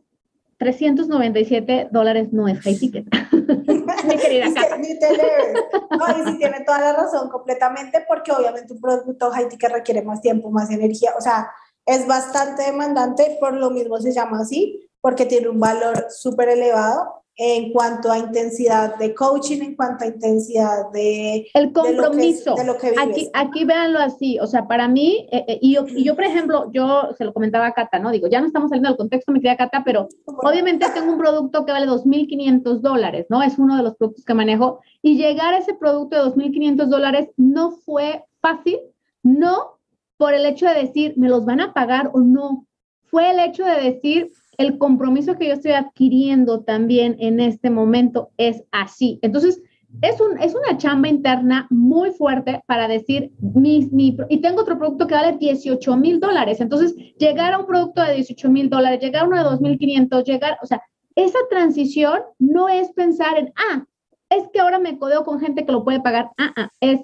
397 0.59 1.89
dólares 1.91 2.33
no 2.33 2.49
es 2.49 2.61
high 2.61 2.79
ticket. 2.79 3.07
Mi 3.33 4.17
querida 4.17 4.47
Cata. 4.55 4.77
Ni 4.77 4.99
te 4.99 5.09
no, 5.11 6.19
y 6.19 6.31
sí 6.31 6.39
tiene 6.39 6.61
toda 6.65 6.81
la 6.81 6.93
razón 6.93 7.29
completamente 7.29 8.05
porque 8.07 8.33
obviamente 8.33 8.73
un 8.73 8.81
producto 8.81 9.31
high 9.31 9.49
ticket 9.49 9.73
requiere 9.73 10.03
más 10.03 10.21
tiempo, 10.21 10.51
más 10.51 10.71
energía, 10.71 11.13
o 11.17 11.21
sea, 11.21 11.51
es 11.87 12.07
bastante 12.07 12.65
demandante, 12.65 13.37
por 13.41 13.55
lo 13.55 13.71
mismo 13.71 13.99
se 13.99 14.13
llama 14.13 14.41
así, 14.41 14.89
porque 15.01 15.27
tiene 15.27 15.49
un 15.49 15.61
valor 15.61 16.07
súper 16.11 16.49
elevado 16.49 17.24
en 17.37 17.73
cuanto 17.73 18.13
a 18.13 18.19
intensidad 18.19 18.97
de 18.97 19.13
coaching, 19.13 19.61
en 19.63 19.75
cuanto 19.75 20.05
a 20.05 20.07
intensidad 20.07 20.91
de... 20.93 21.49
El 21.53 21.73
compromiso. 21.73 22.55
De 22.55 22.65
lo 22.65 22.79
que, 22.79 22.95
aquí, 22.97 23.29
aquí 23.33 23.65
véanlo 23.65 23.99
así, 23.99 24.39
o 24.39 24.47
sea, 24.47 24.69
para 24.69 24.87
mí, 24.87 25.27
eh, 25.33 25.45
eh, 25.49 25.59
y, 25.61 25.75
yo, 25.75 25.85
y, 25.89 26.05
yo, 26.05 26.15
por 26.15 26.25
ejemplo, 26.25 26.71
yo 26.73 27.09
se 27.19 27.25
lo 27.25 27.33
comentaba 27.33 27.67
a 27.67 27.73
Cata, 27.73 27.99
¿no? 27.99 28.13
Digo, 28.13 28.29
ya 28.29 28.41
no 28.41 28.47
estamos 28.47 28.71
saliendo 28.71 28.91
del 28.91 28.99
contexto, 28.99 29.33
me 29.33 29.41
queda 29.41 29.57
Cata, 29.57 29.83
pero 29.85 30.09
obviamente 30.27 30.87
tengo 30.95 31.13
un 31.13 31.19
producto 31.19 31.67
que 31.67 31.73
vale 31.73 31.87
2.500 31.87 32.81
dólares, 32.81 33.27
¿no? 33.29 33.43
Es 33.43 33.59
uno 33.59 33.77
de 33.77 33.83
los 33.83 33.97
productos 33.97 34.25
que 34.25 34.35
manejo, 34.35 34.81
y 35.03 35.17
llegar 35.17 35.55
a 35.55 35.59
ese 35.59 35.75
producto 35.75 36.17
de 36.17 36.31
2.500 36.31 36.87
dólares 36.87 37.31
no 37.37 37.73
fue 37.73 38.25
fácil, 38.41 38.79
no 39.23 39.79
por 40.17 40.35
el 40.35 40.47
hecho 40.47 40.67
de 40.67 40.75
decir, 40.75 41.15
me 41.17 41.29
los 41.29 41.45
van 41.45 41.61
a 41.61 41.73
pagar 41.73 42.11
o 42.13 42.21
no, 42.21 42.67
fue 43.07 43.31
el 43.31 43.41
hecho 43.41 43.65
de 43.65 43.81
decir, 43.81 44.33
el 44.59 44.79
compromiso 44.79 45.37
que 45.37 45.49
yo 45.49 45.55
estoy 45.55 45.73
adquiriendo 45.73 46.61
también 46.63 47.17
en 47.19 47.41
este 47.41 47.71
momento 47.71 48.31
es 48.37 48.63
así. 48.71 49.19
Entonces, 49.23 49.63
es, 50.03 50.21
un, 50.21 50.39
es 50.41 50.55
una 50.55 50.77
chamba 50.77 51.09
interna 51.09 51.67
muy 51.71 52.11
fuerte 52.11 52.63
para 52.67 52.89
decir, 52.89 53.33
mi, 53.41 53.89
y 54.29 54.41
tengo 54.41 54.63
otro 54.63 54.79
producto 54.79 55.07
que 55.07 55.15
vale 55.15 55.37
18 55.39 55.97
mil 55.97 56.21
dólares. 56.21 56.61
Entonces, 56.61 56.95
llegar 57.19 57.55
a 57.55 57.59
un 57.59 57.67
producto 57.67 58.03
de 58.03 58.15
18 58.15 58.51
mil 58.51 58.69
dólares, 58.69 59.01
llegar 59.01 59.23
a 59.23 59.27
uno 59.29 59.37
de 59.37 59.57
2.500, 59.57 60.25
llegar, 60.25 60.59
o 60.63 60.67
sea, 60.67 60.83
esa 61.15 61.39
transición 61.49 62.21
no 62.39 62.69
es 62.69 62.91
pensar 62.93 63.39
en, 63.39 63.53
ah, 63.57 63.85
es 64.31 64.49
que 64.53 64.61
ahora 64.61 64.79
me 64.79 64.99
codeo 64.99 65.25
con 65.25 65.39
gente 65.39 65.65
que 65.65 65.73
lo 65.73 65.85
puede 65.85 66.01
pagar. 66.01 66.31
Ah, 66.39 66.53
ah, 66.57 66.69
es 66.81 67.01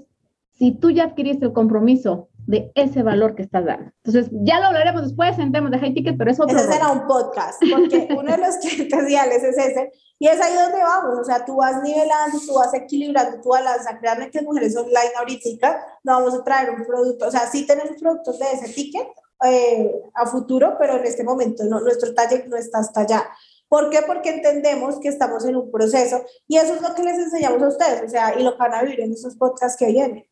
si 0.60 0.72
tú 0.72 0.90
ya 0.90 1.04
adquiriste 1.04 1.46
el 1.46 1.52
compromiso 1.52 2.28
de 2.50 2.72
ese 2.74 3.04
valor 3.04 3.36
que 3.36 3.42
estás 3.42 3.64
dando. 3.64 3.92
Entonces, 4.02 4.28
ya 4.42 4.58
lo 4.58 4.66
hablaremos 4.66 5.02
después 5.02 5.38
en 5.38 5.52
temas 5.52 5.70
de 5.70 5.78
high 5.78 5.94
ticket, 5.94 6.18
pero 6.18 6.32
es 6.32 6.40
otro. 6.40 6.58
Ese 6.58 6.72
será 6.72 6.90
un 6.90 7.06
podcast, 7.06 7.62
porque 7.70 8.08
uno 8.18 8.32
de 8.32 8.38
los 8.38 8.56
clientes 8.56 9.08
ideales 9.08 9.44
es 9.44 9.56
ese, 9.56 9.92
y 10.18 10.26
es 10.26 10.40
ahí 10.40 10.54
donde 10.54 10.82
vamos, 10.82 11.16
o 11.20 11.24
sea, 11.24 11.44
tú 11.44 11.56
vas 11.56 11.80
nivelando, 11.80 12.40
tú 12.44 12.54
vas 12.54 12.74
equilibrando 12.74 13.40
tu 13.40 13.50
balanza, 13.50 13.96
créanme 14.00 14.32
que 14.32 14.42
mujeres 14.42 14.76
online 14.76 15.12
ahorita 15.16 15.80
no 16.02 16.12
vamos 16.14 16.34
a 16.34 16.42
traer 16.42 16.70
un 16.70 16.84
producto, 16.84 17.28
o 17.28 17.30
sea, 17.30 17.46
sí 17.46 17.68
tenemos 17.68 17.92
productos 18.00 18.40
de 18.40 18.46
ese 18.52 18.74
ticket 18.74 19.06
eh, 19.44 19.88
a 20.14 20.26
futuro, 20.26 20.74
pero 20.76 20.96
en 20.96 21.06
este 21.06 21.22
momento 21.22 21.62
no, 21.64 21.80
nuestro 21.80 22.12
talle 22.14 22.44
no 22.48 22.56
está 22.56 22.78
hasta 22.80 23.02
allá. 23.02 23.30
¿Por 23.68 23.88
qué? 23.90 24.00
Porque 24.04 24.30
entendemos 24.30 24.98
que 24.98 25.08
estamos 25.08 25.44
en 25.44 25.54
un 25.54 25.70
proceso 25.70 26.24
y 26.48 26.56
eso 26.56 26.74
es 26.74 26.82
lo 26.82 26.92
que 26.96 27.04
les 27.04 27.16
enseñamos 27.16 27.62
a 27.62 27.68
ustedes, 27.68 28.02
o 28.02 28.08
sea, 28.08 28.36
y 28.36 28.42
lo 28.42 28.58
van 28.58 28.74
a 28.74 28.82
vivir 28.82 29.02
en 29.02 29.12
esos 29.12 29.36
podcasts 29.36 29.78
que 29.78 29.86
vienen. 29.86 30.26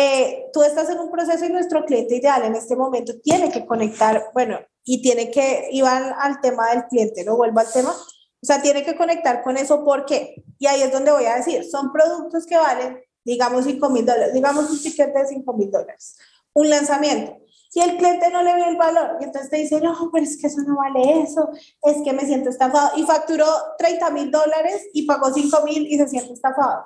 Eh, 0.00 0.48
tú 0.52 0.62
estás 0.62 0.88
en 0.90 1.00
un 1.00 1.10
proceso 1.10 1.44
y 1.44 1.48
nuestro 1.48 1.84
cliente 1.84 2.14
ideal 2.14 2.44
en 2.44 2.54
este 2.54 2.76
momento 2.76 3.18
tiene 3.18 3.50
que 3.50 3.66
conectar, 3.66 4.30
bueno, 4.32 4.60
y 4.84 5.02
tiene 5.02 5.28
que, 5.28 5.70
ir 5.72 5.84
al, 5.84 6.40
tema 6.40 6.70
del 6.70 6.84
cliente, 6.84 7.24
¿no? 7.24 7.36
Vuelvo 7.36 7.58
al 7.58 7.72
tema, 7.72 7.90
o 7.90 8.46
sea, 8.46 8.62
tiene 8.62 8.84
que 8.84 8.94
conectar 8.94 9.42
con 9.42 9.56
eso, 9.56 9.84
¿por 9.84 10.06
qué? 10.06 10.44
Y 10.56 10.68
ahí 10.68 10.82
es 10.82 10.92
donde 10.92 11.10
voy 11.10 11.24
a 11.24 11.34
decir, 11.34 11.64
son 11.64 11.90
productos 11.92 12.46
que 12.46 12.56
valen, 12.56 13.00
digamos, 13.24 13.64
5 13.64 13.90
mil 13.90 14.06
dólares, 14.06 14.32
digamos 14.32 14.70
un 14.70 14.80
ticket 14.80 15.12
de 15.12 15.26
5 15.26 15.52
mil 15.54 15.68
dólares, 15.68 16.16
un 16.52 16.70
lanzamiento. 16.70 17.36
Y 17.74 17.80
el 17.80 17.96
cliente 17.96 18.30
no 18.30 18.44
le 18.44 18.54
ve 18.54 18.68
el 18.68 18.76
valor, 18.76 19.16
y 19.20 19.24
entonces 19.24 19.50
te 19.50 19.56
dice, 19.56 19.80
no, 19.80 20.10
pero 20.12 20.24
es 20.24 20.40
que 20.40 20.46
eso 20.46 20.60
no 20.60 20.76
vale 20.76 21.22
eso, 21.22 21.50
es 21.82 21.96
que 22.04 22.12
me 22.12 22.24
siento 22.24 22.50
estafado. 22.50 22.96
Y 22.96 23.02
facturó 23.02 23.46
30 23.78 24.10
mil 24.10 24.30
dólares 24.30 24.86
y 24.92 25.06
pagó 25.06 25.34
5 25.34 25.64
mil 25.64 25.88
y 25.88 25.98
se 25.98 26.06
siente 26.06 26.34
estafado. 26.34 26.84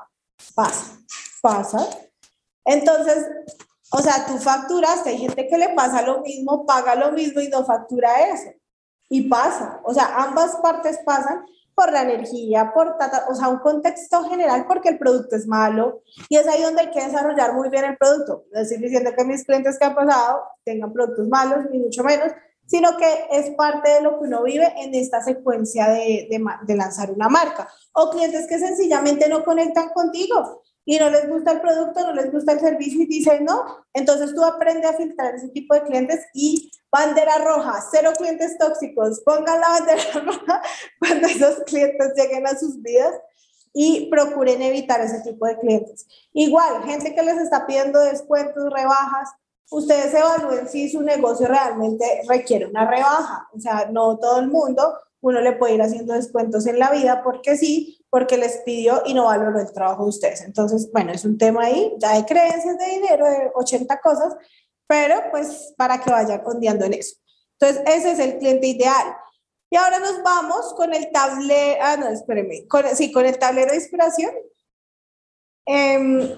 Pasa, 0.54 0.98
pasa. 1.42 2.08
Entonces, 2.64 3.26
o 3.92 3.98
sea, 3.98 4.26
tú 4.26 4.38
facturas, 4.38 5.06
hay 5.06 5.18
gente 5.18 5.46
que 5.46 5.58
le 5.58 5.70
pasa 5.70 6.02
lo 6.02 6.20
mismo, 6.20 6.64
paga 6.64 6.94
lo 6.94 7.12
mismo 7.12 7.40
y 7.40 7.48
no 7.48 7.64
factura 7.64 8.28
eso. 8.28 8.50
Y 9.08 9.28
pasa, 9.28 9.80
o 9.84 9.92
sea, 9.92 10.14
ambas 10.16 10.56
partes 10.62 10.98
pasan 11.04 11.44
por 11.74 11.92
la 11.92 12.02
energía, 12.02 12.72
por, 12.72 12.96
o 13.28 13.34
sea, 13.34 13.48
un 13.48 13.58
contexto 13.58 14.24
general 14.24 14.66
porque 14.66 14.90
el 14.90 14.98
producto 14.98 15.36
es 15.36 15.46
malo 15.46 16.02
y 16.28 16.36
es 16.36 16.46
ahí 16.46 16.62
donde 16.62 16.82
hay 16.82 16.90
que 16.90 17.04
desarrollar 17.04 17.54
muy 17.54 17.68
bien 17.68 17.84
el 17.84 17.96
producto. 17.96 18.44
No 18.52 18.60
estoy 18.60 18.78
diciendo 18.78 19.10
que 19.16 19.24
mis 19.24 19.44
clientes 19.44 19.78
que 19.78 19.84
han 19.84 19.94
pasado 19.94 20.42
tengan 20.64 20.92
productos 20.92 21.28
malos, 21.28 21.66
ni 21.70 21.78
mucho 21.78 22.02
menos, 22.04 22.32
sino 22.66 22.96
que 22.96 23.26
es 23.32 23.50
parte 23.50 23.90
de 23.90 24.00
lo 24.02 24.18
que 24.18 24.26
uno 24.26 24.42
vive 24.42 24.72
en 24.78 24.94
esta 24.94 25.22
secuencia 25.22 25.88
de, 25.88 26.28
de, 26.30 26.44
de 26.62 26.76
lanzar 26.76 27.10
una 27.10 27.28
marca. 27.28 27.68
O 27.92 28.10
clientes 28.10 28.46
que 28.46 28.58
sencillamente 28.58 29.28
no 29.28 29.44
conectan 29.44 29.90
contigo 29.90 30.62
y 30.84 30.98
no 30.98 31.10
les 31.10 31.28
gusta 31.28 31.52
el 31.52 31.60
producto, 31.60 32.00
no 32.00 32.12
les 32.12 32.32
gusta 32.32 32.52
el 32.52 32.60
servicio 32.60 33.02
y 33.02 33.06
dicen 33.06 33.44
no. 33.44 33.84
Entonces 33.92 34.34
tú 34.34 34.44
aprendes 34.44 34.90
a 34.90 34.96
filtrar 34.96 35.34
ese 35.34 35.48
tipo 35.48 35.74
de 35.74 35.82
clientes 35.82 36.20
y 36.34 36.70
bandera 36.90 37.38
roja, 37.38 37.82
cero 37.90 38.10
clientes 38.16 38.58
tóxicos, 38.58 39.20
pongan 39.24 39.60
la 39.60 39.68
bandera 39.68 40.02
roja 40.24 40.62
cuando 40.98 41.26
esos 41.28 41.60
clientes 41.64 42.12
lleguen 42.16 42.46
a 42.46 42.58
sus 42.58 42.80
vidas 42.82 43.14
y 43.72 44.10
procuren 44.10 44.60
evitar 44.60 45.00
ese 45.00 45.20
tipo 45.20 45.46
de 45.46 45.58
clientes. 45.58 46.06
Igual, 46.32 46.84
gente 46.84 47.14
que 47.14 47.22
les 47.22 47.38
está 47.38 47.66
pidiendo 47.66 48.00
descuentos, 48.00 48.70
rebajas, 48.70 49.30
ustedes 49.70 50.12
evalúen 50.12 50.68
si 50.68 50.90
su 50.90 51.00
negocio 51.00 51.48
realmente 51.48 52.04
requiere 52.28 52.66
una 52.66 52.88
rebaja. 52.88 53.48
O 53.54 53.60
sea, 53.60 53.88
no 53.90 54.18
todo 54.18 54.40
el 54.40 54.48
mundo, 54.48 54.94
uno 55.22 55.40
le 55.40 55.52
puede 55.52 55.74
ir 55.74 55.82
haciendo 55.82 56.14
descuentos 56.14 56.66
en 56.66 56.78
la 56.78 56.90
vida 56.90 57.22
porque 57.22 57.56
sí, 57.56 58.04
porque 58.10 58.36
les 58.36 58.58
pidió 58.58 59.02
y 59.06 59.14
no 59.14 59.24
valoró 59.24 59.58
el 59.60 59.72
trabajo 59.72 60.02
de 60.02 60.08
ustedes. 60.10 60.42
Entonces, 60.42 60.90
bueno, 60.92 61.12
es 61.12 61.24
un 61.24 61.38
tema 61.38 61.64
ahí, 61.64 61.94
ya 61.98 62.10
hay 62.10 62.24
creencias 62.24 62.76
de 62.76 62.86
dinero, 62.86 63.24
de 63.24 63.50
80 63.54 64.00
cosas, 64.00 64.34
pero 64.86 65.14
pues 65.30 65.72
para 65.76 66.00
que 66.00 66.10
vayan 66.10 66.42
ondeando 66.44 66.84
en 66.84 66.94
eso. 66.94 67.16
Entonces, 67.58 67.82
ese 67.86 68.10
es 68.12 68.18
el 68.18 68.38
cliente 68.38 68.66
ideal. 68.66 69.16
Y 69.70 69.76
ahora 69.76 70.00
nos 70.00 70.22
vamos 70.22 70.74
con 70.74 70.92
el 70.92 71.10
tablero, 71.12 71.80
ah, 71.82 71.96
no, 71.96 72.08
espérenme, 72.08 72.66
con, 72.66 72.84
sí, 72.94 73.12
con 73.12 73.24
el 73.24 73.38
tablero 73.38 73.70
de 73.70 73.76
inspiración. 73.76 74.32
Eh, 75.66 76.36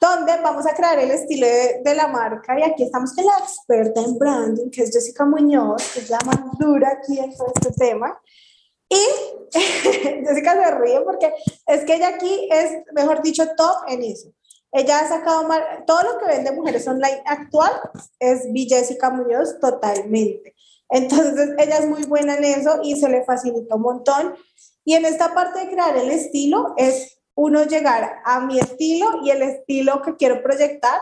donde 0.00 0.32
vamos 0.42 0.66
a 0.66 0.74
crear 0.74 0.98
el 0.98 1.10
estilo 1.10 1.46
de, 1.46 1.94
la 1.94 2.08
marca 2.08 2.58
y 2.58 2.62
aquí 2.62 2.84
estamos 2.84 3.14
con 3.14 3.24
la 3.24 3.38
experta 3.38 4.00
en 4.00 4.18
branding, 4.18 4.70
que 4.70 4.82
es 4.82 4.90
Jessica 4.92 5.24
Muñoz, 5.24 5.82
que 5.92 6.00
es 6.00 6.10
la 6.10 6.18
más 6.26 6.38
dura 6.58 6.98
aquí 6.98 7.18
en 7.18 7.34
todo 7.36 7.52
este 7.54 7.72
tema. 7.72 8.18
Y 8.88 9.02
Jessica 9.52 10.64
se 10.64 10.74
ríe 10.76 11.00
porque 11.00 11.32
es 11.66 11.84
que 11.84 11.94
ella 11.94 12.08
aquí 12.08 12.48
es, 12.50 12.72
mejor 12.92 13.22
dicho, 13.22 13.46
top 13.56 13.88
en 13.88 14.02
eso. 14.02 14.28
Ella 14.72 15.00
ha 15.00 15.08
sacado 15.08 15.48
todo 15.86 16.02
lo 16.02 16.18
que 16.18 16.26
vende 16.26 16.52
mujeres 16.52 16.86
online 16.86 17.22
actual 17.24 17.72
es 18.18 18.42
Jessica 18.52 19.10
Muñoz 19.10 19.58
totalmente. 19.60 20.54
Entonces, 20.88 21.50
ella 21.58 21.78
es 21.78 21.88
muy 21.88 22.04
buena 22.04 22.36
en 22.36 22.44
eso 22.44 22.80
y 22.82 22.96
se 22.96 23.08
le 23.08 23.24
facilita 23.24 23.74
un 23.74 23.82
montón. 23.82 24.34
Y 24.84 24.94
en 24.94 25.04
esta 25.04 25.34
parte 25.34 25.60
de 25.60 25.70
crear 25.70 25.96
el 25.96 26.10
estilo 26.10 26.74
es 26.76 27.15
uno 27.36 27.64
llegar 27.64 28.20
a 28.24 28.40
mi 28.40 28.58
estilo 28.58 29.20
y 29.22 29.30
el 29.30 29.42
estilo 29.42 30.02
que 30.02 30.16
quiero 30.16 30.42
proyectar, 30.42 31.00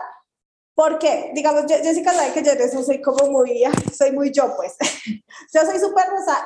porque, 0.75 1.31
digamos, 1.33 1.63
Jessica 1.67 2.11
sabe 2.11 2.33
que 2.33 2.43
yo 2.43 2.51
en 2.51 2.61
eso 2.61 2.83
soy 2.83 3.01
como 3.01 3.31
muy, 3.31 3.63
soy 3.97 4.11
muy 4.11 4.31
yo, 4.31 4.53
pues. 4.57 4.75
yo 5.53 5.61
soy 5.61 5.79
súper 5.79 6.05
rosa, 6.09 6.45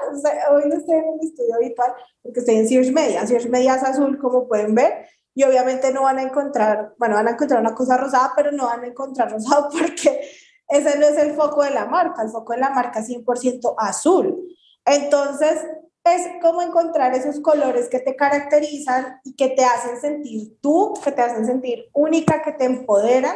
hoy 0.51 0.63
no 0.67 0.75
estoy 0.75 0.97
en 0.97 1.05
el 1.13 1.27
estudio 1.27 1.55
habitual, 1.55 1.93
porque 2.21 2.39
estoy 2.39 2.55
en 2.55 2.67
Sears 2.67 2.91
Media. 2.91 3.25
Sears 3.25 3.49
Media 3.49 3.75
es 3.75 3.83
azul, 3.83 4.19
como 4.19 4.47
pueden 4.47 4.75
ver, 4.75 5.07
y 5.33 5.43
obviamente 5.43 5.91
no 5.91 6.03
van 6.03 6.19
a 6.19 6.21
encontrar, 6.21 6.93
bueno, 6.99 7.15
van 7.15 7.27
a 7.27 7.31
encontrar 7.31 7.59
una 7.59 7.73
cosa 7.73 7.97
rosada, 7.97 8.33
pero 8.35 8.51
no 8.51 8.65
van 8.65 8.83
a 8.83 8.87
encontrar 8.87 9.31
rosado 9.33 9.69
porque 9.71 10.29
ese 10.67 10.99
no 10.99 11.07
es 11.07 11.17
el 11.17 11.33
foco 11.33 11.63
de 11.63 11.71
la 11.71 11.87
marca, 11.87 12.21
el 12.21 12.29
foco 12.29 12.53
de 12.53 12.59
la 12.59 12.69
marca 12.69 12.99
es 12.99 13.09
100% 13.09 13.73
azul. 13.79 14.55
Entonces, 14.85 15.65
es 16.13 16.27
como 16.41 16.61
encontrar 16.61 17.13
esos 17.13 17.39
colores 17.39 17.89
que 17.89 17.99
te 17.99 18.15
caracterizan 18.15 19.19
y 19.23 19.35
que 19.35 19.49
te 19.49 19.63
hacen 19.63 19.99
sentir 19.99 20.57
tú, 20.61 20.93
que 21.03 21.11
te 21.11 21.21
hacen 21.21 21.45
sentir 21.45 21.89
única, 21.93 22.41
que 22.41 22.53
te 22.53 22.65
empoderan. 22.65 23.35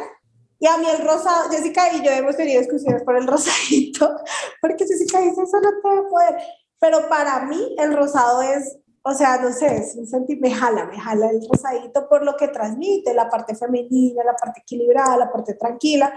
Y 0.58 0.66
a 0.66 0.76
mí 0.78 0.86
el 0.88 1.06
rosado, 1.06 1.50
Jessica 1.50 1.92
y 1.92 2.02
yo 2.02 2.10
hemos 2.10 2.36
tenido 2.36 2.60
discusiones 2.60 3.02
por 3.02 3.16
el 3.16 3.26
rosadito, 3.28 4.16
porque 4.60 4.86
Jessica 4.86 5.20
dice, 5.20 5.42
eso 5.42 5.60
no 5.60 5.70
te 5.70 5.88
va 5.88 6.00
a 6.00 6.08
poder. 6.08 6.42
Pero 6.78 7.08
para 7.08 7.44
mí 7.46 7.74
el 7.78 7.94
rosado 7.94 8.42
es, 8.42 8.78
o 9.02 9.12
sea, 9.14 9.38
no 9.38 9.52
sé, 9.52 9.76
es 9.76 9.96
un 9.96 10.06
sentir, 10.06 10.40
me 10.40 10.50
jala, 10.52 10.86
me 10.86 10.98
jala 10.98 11.30
el 11.30 11.46
rosadito 11.48 12.08
por 12.08 12.24
lo 12.24 12.36
que 12.36 12.48
transmite, 12.48 13.14
la 13.14 13.28
parte 13.28 13.54
femenina, 13.54 14.24
la 14.24 14.36
parte 14.36 14.60
equilibrada, 14.60 15.16
la 15.16 15.32
parte 15.32 15.54
tranquila. 15.54 16.14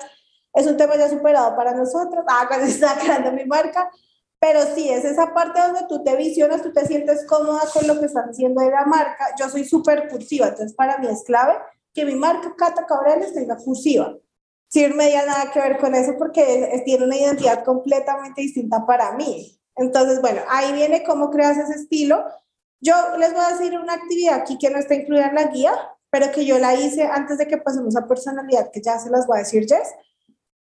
Es 0.53 0.65
un 0.65 0.77
tema 0.77 0.95
ya 0.97 1.09
superado 1.09 1.55
para 1.55 1.73
nosotros. 1.73 2.23
Ah, 2.27 2.45
cuando 2.47 2.65
estaba 2.65 2.99
creando 2.99 3.31
mi 3.31 3.45
marca, 3.45 3.89
pero 4.39 4.61
sí, 4.75 4.89
es 4.89 5.03
esa 5.03 5.33
parte 5.33 5.59
donde 5.59 5.85
tú 5.89 6.03
te 6.03 6.15
visionas, 6.15 6.61
tú 6.61 6.71
te 6.71 6.85
sientes 6.85 7.25
cómoda 7.25 7.61
con 7.73 7.88
lo 7.88 7.99
que 7.99 8.05
están 8.05 8.29
haciendo 8.29 8.61
de 8.61 8.69
la 8.69 8.85
marca. 8.85 9.35
Yo 9.39 9.49
soy 9.49 9.65
súper 9.65 10.07
cursiva, 10.09 10.47
entonces 10.47 10.75
para 10.75 10.97
mí 10.99 11.07
es 11.07 11.23
clave 11.23 11.55
que 11.93 12.05
mi 12.05 12.15
marca 12.15 12.53
Cata 12.55 12.85
Cabrales 12.85 13.33
tenga 13.33 13.57
cursiva. 13.57 14.15
Sir 14.69 14.93
Media 14.93 15.25
nada 15.25 15.49
que 15.51 15.59
ver 15.59 15.77
con 15.79 15.95
eso 15.95 16.13
porque 16.17 16.83
tiene 16.85 17.05
una 17.05 17.15
identidad 17.15 17.63
completamente 17.63 18.41
distinta 18.41 18.85
para 18.85 19.13
mí. 19.13 19.59
Entonces, 19.75 20.21
bueno, 20.21 20.41
ahí 20.49 20.73
viene 20.73 21.03
cómo 21.03 21.31
creas 21.31 21.57
ese 21.57 21.73
estilo. 21.73 22.23
Yo 22.79 22.93
les 23.17 23.33
voy 23.33 23.43
a 23.43 23.57
decir 23.57 23.77
una 23.79 23.93
actividad 23.93 24.35
aquí 24.35 24.57
que 24.57 24.69
no 24.69 24.77
está 24.77 24.93
incluida 24.93 25.29
en 25.29 25.35
la 25.35 25.45
guía, 25.45 25.71
pero 26.11 26.31
que 26.31 26.45
yo 26.45 26.59
la 26.59 26.75
hice 26.75 27.03
antes 27.03 27.38
de 27.38 27.47
que 27.47 27.57
pasemos 27.57 27.95
a 27.95 28.07
personalidad, 28.07 28.69
que 28.71 28.81
ya 28.81 28.99
se 28.99 29.09
las 29.09 29.25
voy 29.25 29.38
a 29.38 29.43
decir 29.43 29.65
Jess. 29.67 29.93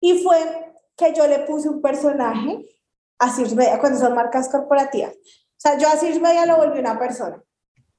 Y 0.01 0.23
fue 0.23 0.39
que 0.97 1.13
yo 1.15 1.27
le 1.27 1.41
puse 1.41 1.69
un 1.69 1.81
personaje 1.83 2.65
a 3.19 3.31
Sears 3.31 3.55
Media 3.55 3.79
cuando 3.79 3.99
son 3.99 4.15
marcas 4.15 4.49
corporativas. 4.49 5.13
O 5.15 5.59
sea, 5.59 5.79
yo 5.79 5.89
a 5.89 5.97
Sears 5.97 6.21
Media 6.21 6.47
lo 6.47 6.57
volví 6.57 6.79
una 6.79 6.99
persona. 6.99 7.43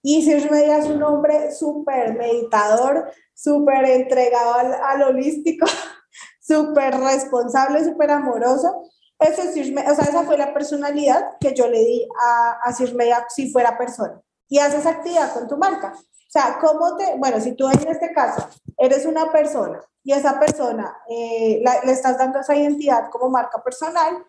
Y 0.01 0.23
Sears 0.23 0.51
Media 0.51 0.77
es 0.77 0.85
un 0.85 1.01
hombre 1.01 1.51
súper 1.51 2.15
meditador, 2.15 3.11
súper 3.33 3.85
entregado 3.85 4.53
al, 4.53 5.03
holístico, 5.03 5.65
súper 6.39 6.99
responsable, 6.99 7.83
súper 7.83 8.11
amoroso. 8.11 8.83
Eso 9.17 9.41
es 9.41 9.57
o 9.57 9.95
sea, 9.95 10.05
esa 10.05 10.23
fue 10.23 10.37
la 10.37 10.53
personalidad 10.53 11.37
que 11.39 11.53
yo 11.53 11.67
le 11.67 11.79
di 11.79 12.07
a, 12.23 12.59
a 12.63 12.73
Sears 12.73 12.93
Media 12.93 13.25
si 13.29 13.51
fuera 13.51 13.77
persona. 13.77 14.21
Y 14.47 14.59
haces 14.59 14.85
actividad 14.85 15.33
con 15.33 15.47
tu 15.47 15.57
marca. 15.57 15.93
O 15.95 16.31
sea, 16.37 16.59
¿cómo 16.59 16.97
te, 16.97 17.15
bueno, 17.17 17.39
si 17.39 17.53
tú 17.53 17.67
en 17.69 17.87
este 17.87 18.11
caso 18.11 18.47
eres 18.77 19.05
una 19.05 19.31
persona 19.31 19.81
y 20.03 20.11
esa 20.11 20.39
persona 20.39 20.95
eh, 21.09 21.63
le 21.83 21.91
estás 21.91 22.17
dando 22.17 22.39
esa 22.39 22.55
identidad 22.55 23.09
como 23.09 23.29
marca 23.29 23.63
personal, 23.63 24.23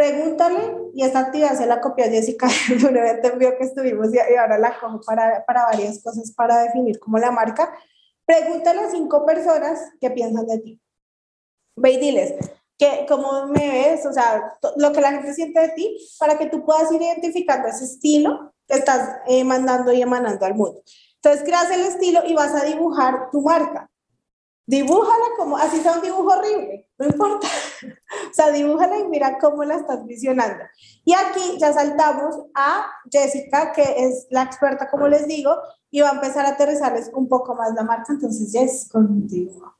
pregúntale, 0.00 0.78
y 0.94 1.04
esta 1.04 1.18
actividad 1.18 1.54
se 1.58 1.66
la 1.66 1.78
copió 1.78 2.06
Jessica 2.06 2.48
de 2.68 2.86
un 2.86 2.96
evento 2.96 3.28
en 3.28 3.38
vivo 3.38 3.52
que 3.58 3.64
estuvimos 3.64 4.08
y, 4.14 4.18
ahora 4.18 4.56
la 4.56 4.78
cojo 4.80 4.98
para, 5.04 5.44
para 5.44 5.64
varias 5.64 6.02
cosas 6.02 6.32
para 6.32 6.62
definir 6.62 6.98
como 6.98 7.18
la 7.18 7.30
marca. 7.30 7.70
Pregúntale 8.24 8.80
a 8.80 8.90
cinco 8.90 9.26
personas 9.26 9.78
qué 10.00 10.10
piensan 10.10 10.46
de 10.46 10.58
ti. 10.58 10.80
Ve 11.76 11.92
y 11.92 11.96
diles, 11.98 12.34
que, 12.78 13.04
¿cómo 13.06 13.48
me 13.48 13.68
ves? 13.68 14.06
O 14.06 14.12
sea, 14.12 14.54
lo 14.76 14.90
que 14.92 15.02
la 15.02 15.12
gente 15.12 15.34
siente 15.34 15.60
de 15.60 15.68
ti 15.70 15.98
para 16.18 16.38
que 16.38 16.46
tú 16.46 16.64
puedas 16.64 16.90
ir 16.92 17.02
identificando 17.02 17.68
ese 17.68 17.84
estilo 17.84 18.54
que 18.66 18.78
estás 18.78 19.18
eh, 19.26 19.44
mandando 19.44 19.92
y 19.92 20.00
emanando 20.00 20.46
al 20.46 20.54
mundo. 20.54 20.82
Entonces, 21.16 21.44
creas 21.44 21.70
el 21.72 21.82
estilo 21.82 22.22
y 22.26 22.32
vas 22.32 22.54
a 22.54 22.64
dibujar 22.64 23.30
tu 23.30 23.42
marca. 23.42 23.90
Dibújala 24.64 25.26
como, 25.36 25.58
así 25.58 25.78
sea 25.80 25.92
un 25.92 26.02
dibujo 26.02 26.32
horrible, 26.32 26.88
no 27.00 27.06
importa. 27.06 27.48
o 28.30 28.34
sea, 28.34 28.52
dibújala 28.52 28.98
y 28.98 29.08
mira 29.08 29.38
cómo 29.38 29.64
la 29.64 29.76
estás 29.76 30.06
visionando. 30.06 30.64
Y 31.04 31.14
aquí 31.14 31.58
ya 31.58 31.72
saltamos 31.72 32.36
a 32.54 32.86
Jessica, 33.10 33.72
que 33.72 33.82
es 33.82 34.26
la 34.30 34.42
experta, 34.42 34.88
como 34.90 35.08
les 35.08 35.26
digo, 35.26 35.56
y 35.90 36.02
va 36.02 36.10
a 36.10 36.14
empezar 36.14 36.44
a 36.44 36.50
aterrizarles 36.50 37.10
un 37.14 37.26
poco 37.26 37.54
más 37.54 37.74
la 37.74 37.82
marca. 37.82 38.12
Entonces, 38.12 38.52
Jess, 38.52 38.88
contigo. 38.92 39.74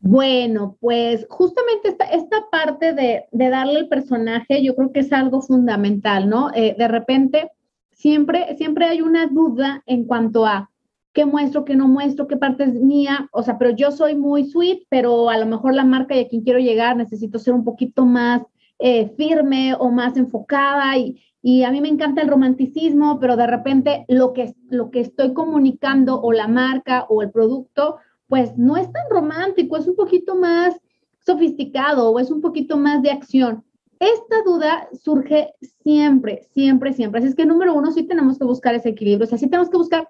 Bueno, 0.00 0.76
pues 0.80 1.26
justamente 1.28 1.88
esta, 1.88 2.04
esta 2.06 2.48
parte 2.50 2.94
de, 2.94 3.26
de, 3.30 3.48
darle 3.48 3.80
el 3.80 3.88
personaje, 3.88 4.62
yo 4.62 4.74
creo 4.74 4.92
que 4.92 5.00
es 5.00 5.12
algo 5.12 5.40
fundamental, 5.40 6.28
¿no? 6.28 6.50
Eh, 6.54 6.74
de 6.78 6.88
repente, 6.88 7.52
siempre, 7.90 8.54
siempre 8.56 8.86
hay 8.86 9.00
una 9.02 9.26
duda 9.26 9.82
en 9.86 10.04
cuanto 10.04 10.46
a 10.46 10.70
qué 11.14 11.24
muestro, 11.24 11.64
qué 11.64 11.76
no 11.76 11.88
muestro, 11.88 12.26
qué 12.26 12.36
parte 12.36 12.64
es 12.64 12.74
mía, 12.74 13.28
o 13.32 13.42
sea, 13.42 13.56
pero 13.56 13.70
yo 13.70 13.92
soy 13.92 14.16
muy 14.16 14.44
sweet, 14.44 14.82
pero 14.90 15.30
a 15.30 15.38
lo 15.38 15.46
mejor 15.46 15.72
la 15.72 15.84
marca 15.84 16.14
y 16.14 16.20
a 16.20 16.28
quien 16.28 16.42
quiero 16.42 16.58
llegar 16.58 16.96
necesito 16.96 17.38
ser 17.38 17.54
un 17.54 17.64
poquito 17.64 18.04
más 18.04 18.42
eh, 18.80 19.08
firme 19.16 19.74
o 19.78 19.90
más 19.90 20.16
enfocada 20.16 20.98
y, 20.98 21.22
y, 21.40 21.62
a 21.62 21.70
mí 21.70 21.80
me 21.80 21.88
encanta 21.88 22.20
el 22.20 22.28
romanticismo, 22.28 23.20
pero 23.20 23.36
de 23.36 23.46
repente 23.46 24.04
lo 24.08 24.32
que, 24.32 24.54
lo 24.68 24.90
que 24.90 25.00
estoy 25.00 25.32
comunicando 25.32 26.20
o 26.20 26.32
la 26.32 26.48
marca 26.48 27.06
o 27.08 27.22
el 27.22 27.30
producto, 27.30 27.98
pues 28.26 28.58
no 28.58 28.76
es 28.76 28.90
tan 28.90 29.04
romántico, 29.08 29.76
es 29.76 29.86
un 29.86 29.94
poquito 29.94 30.34
más 30.34 30.74
sofisticado 31.24 32.10
o 32.10 32.18
es 32.18 32.30
un 32.32 32.40
poquito 32.40 32.76
más 32.76 33.02
de 33.02 33.12
acción. 33.12 33.64
Esta 34.00 34.42
duda 34.44 34.88
surge 35.00 35.54
siempre, 35.84 36.42
siempre, 36.52 36.92
siempre. 36.92 37.20
Así 37.20 37.28
es 37.28 37.36
que 37.36 37.46
número 37.46 37.74
uno, 37.74 37.92
sí 37.92 38.02
tenemos 38.02 38.36
que 38.36 38.44
buscar 38.44 38.74
ese 38.74 38.88
equilibrio, 38.88 39.24
o 39.24 39.28
sea, 39.28 39.38
sí 39.38 39.46
tenemos 39.46 39.70
que 39.70 39.76
buscar 39.76 40.08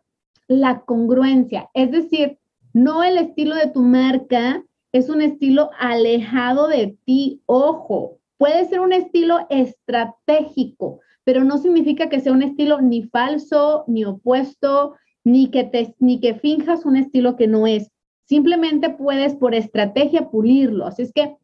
la 0.48 0.80
congruencia, 0.80 1.70
es 1.74 1.90
decir, 1.90 2.38
no 2.72 3.02
el 3.02 3.18
estilo 3.18 3.54
de 3.54 3.68
tu 3.68 3.82
marca 3.82 4.62
es 4.92 5.08
un 5.08 5.22
estilo 5.22 5.70
alejado 5.78 6.68
de 6.68 6.96
ti, 7.04 7.42
ojo, 7.46 8.18
puede 8.36 8.66
ser 8.66 8.80
un 8.80 8.92
estilo 8.92 9.46
estratégico, 9.48 11.00
pero 11.24 11.44
no 11.44 11.58
significa 11.58 12.08
que 12.08 12.20
sea 12.20 12.32
un 12.32 12.42
estilo 12.42 12.80
ni 12.80 13.02
falso, 13.04 13.84
ni 13.86 14.04
opuesto, 14.04 14.94
ni 15.24 15.48
que, 15.48 15.64
te, 15.64 15.94
ni 15.98 16.20
que 16.20 16.34
finjas 16.34 16.84
un 16.84 16.96
estilo 16.96 17.36
que 17.36 17.46
no 17.46 17.66
es. 17.66 17.90
Simplemente 18.26 18.90
puedes 18.90 19.34
por 19.34 19.54
estrategia 19.54 20.30
pulirlo. 20.30 20.86
Así 20.86 21.02
es 21.02 21.12
que 21.12 21.36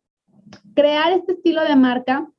crear 0.74 1.12
este 1.12 1.32
estilo 1.32 1.62
de 1.64 1.76
marca 1.76 2.30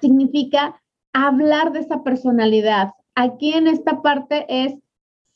significa 0.00 0.80
hablar 1.12 1.72
de 1.72 1.80
esa 1.80 2.02
personalidad. 2.02 2.92
Aquí 3.14 3.52
en 3.52 3.66
esta 3.66 4.02
parte 4.02 4.46
es, 4.48 4.74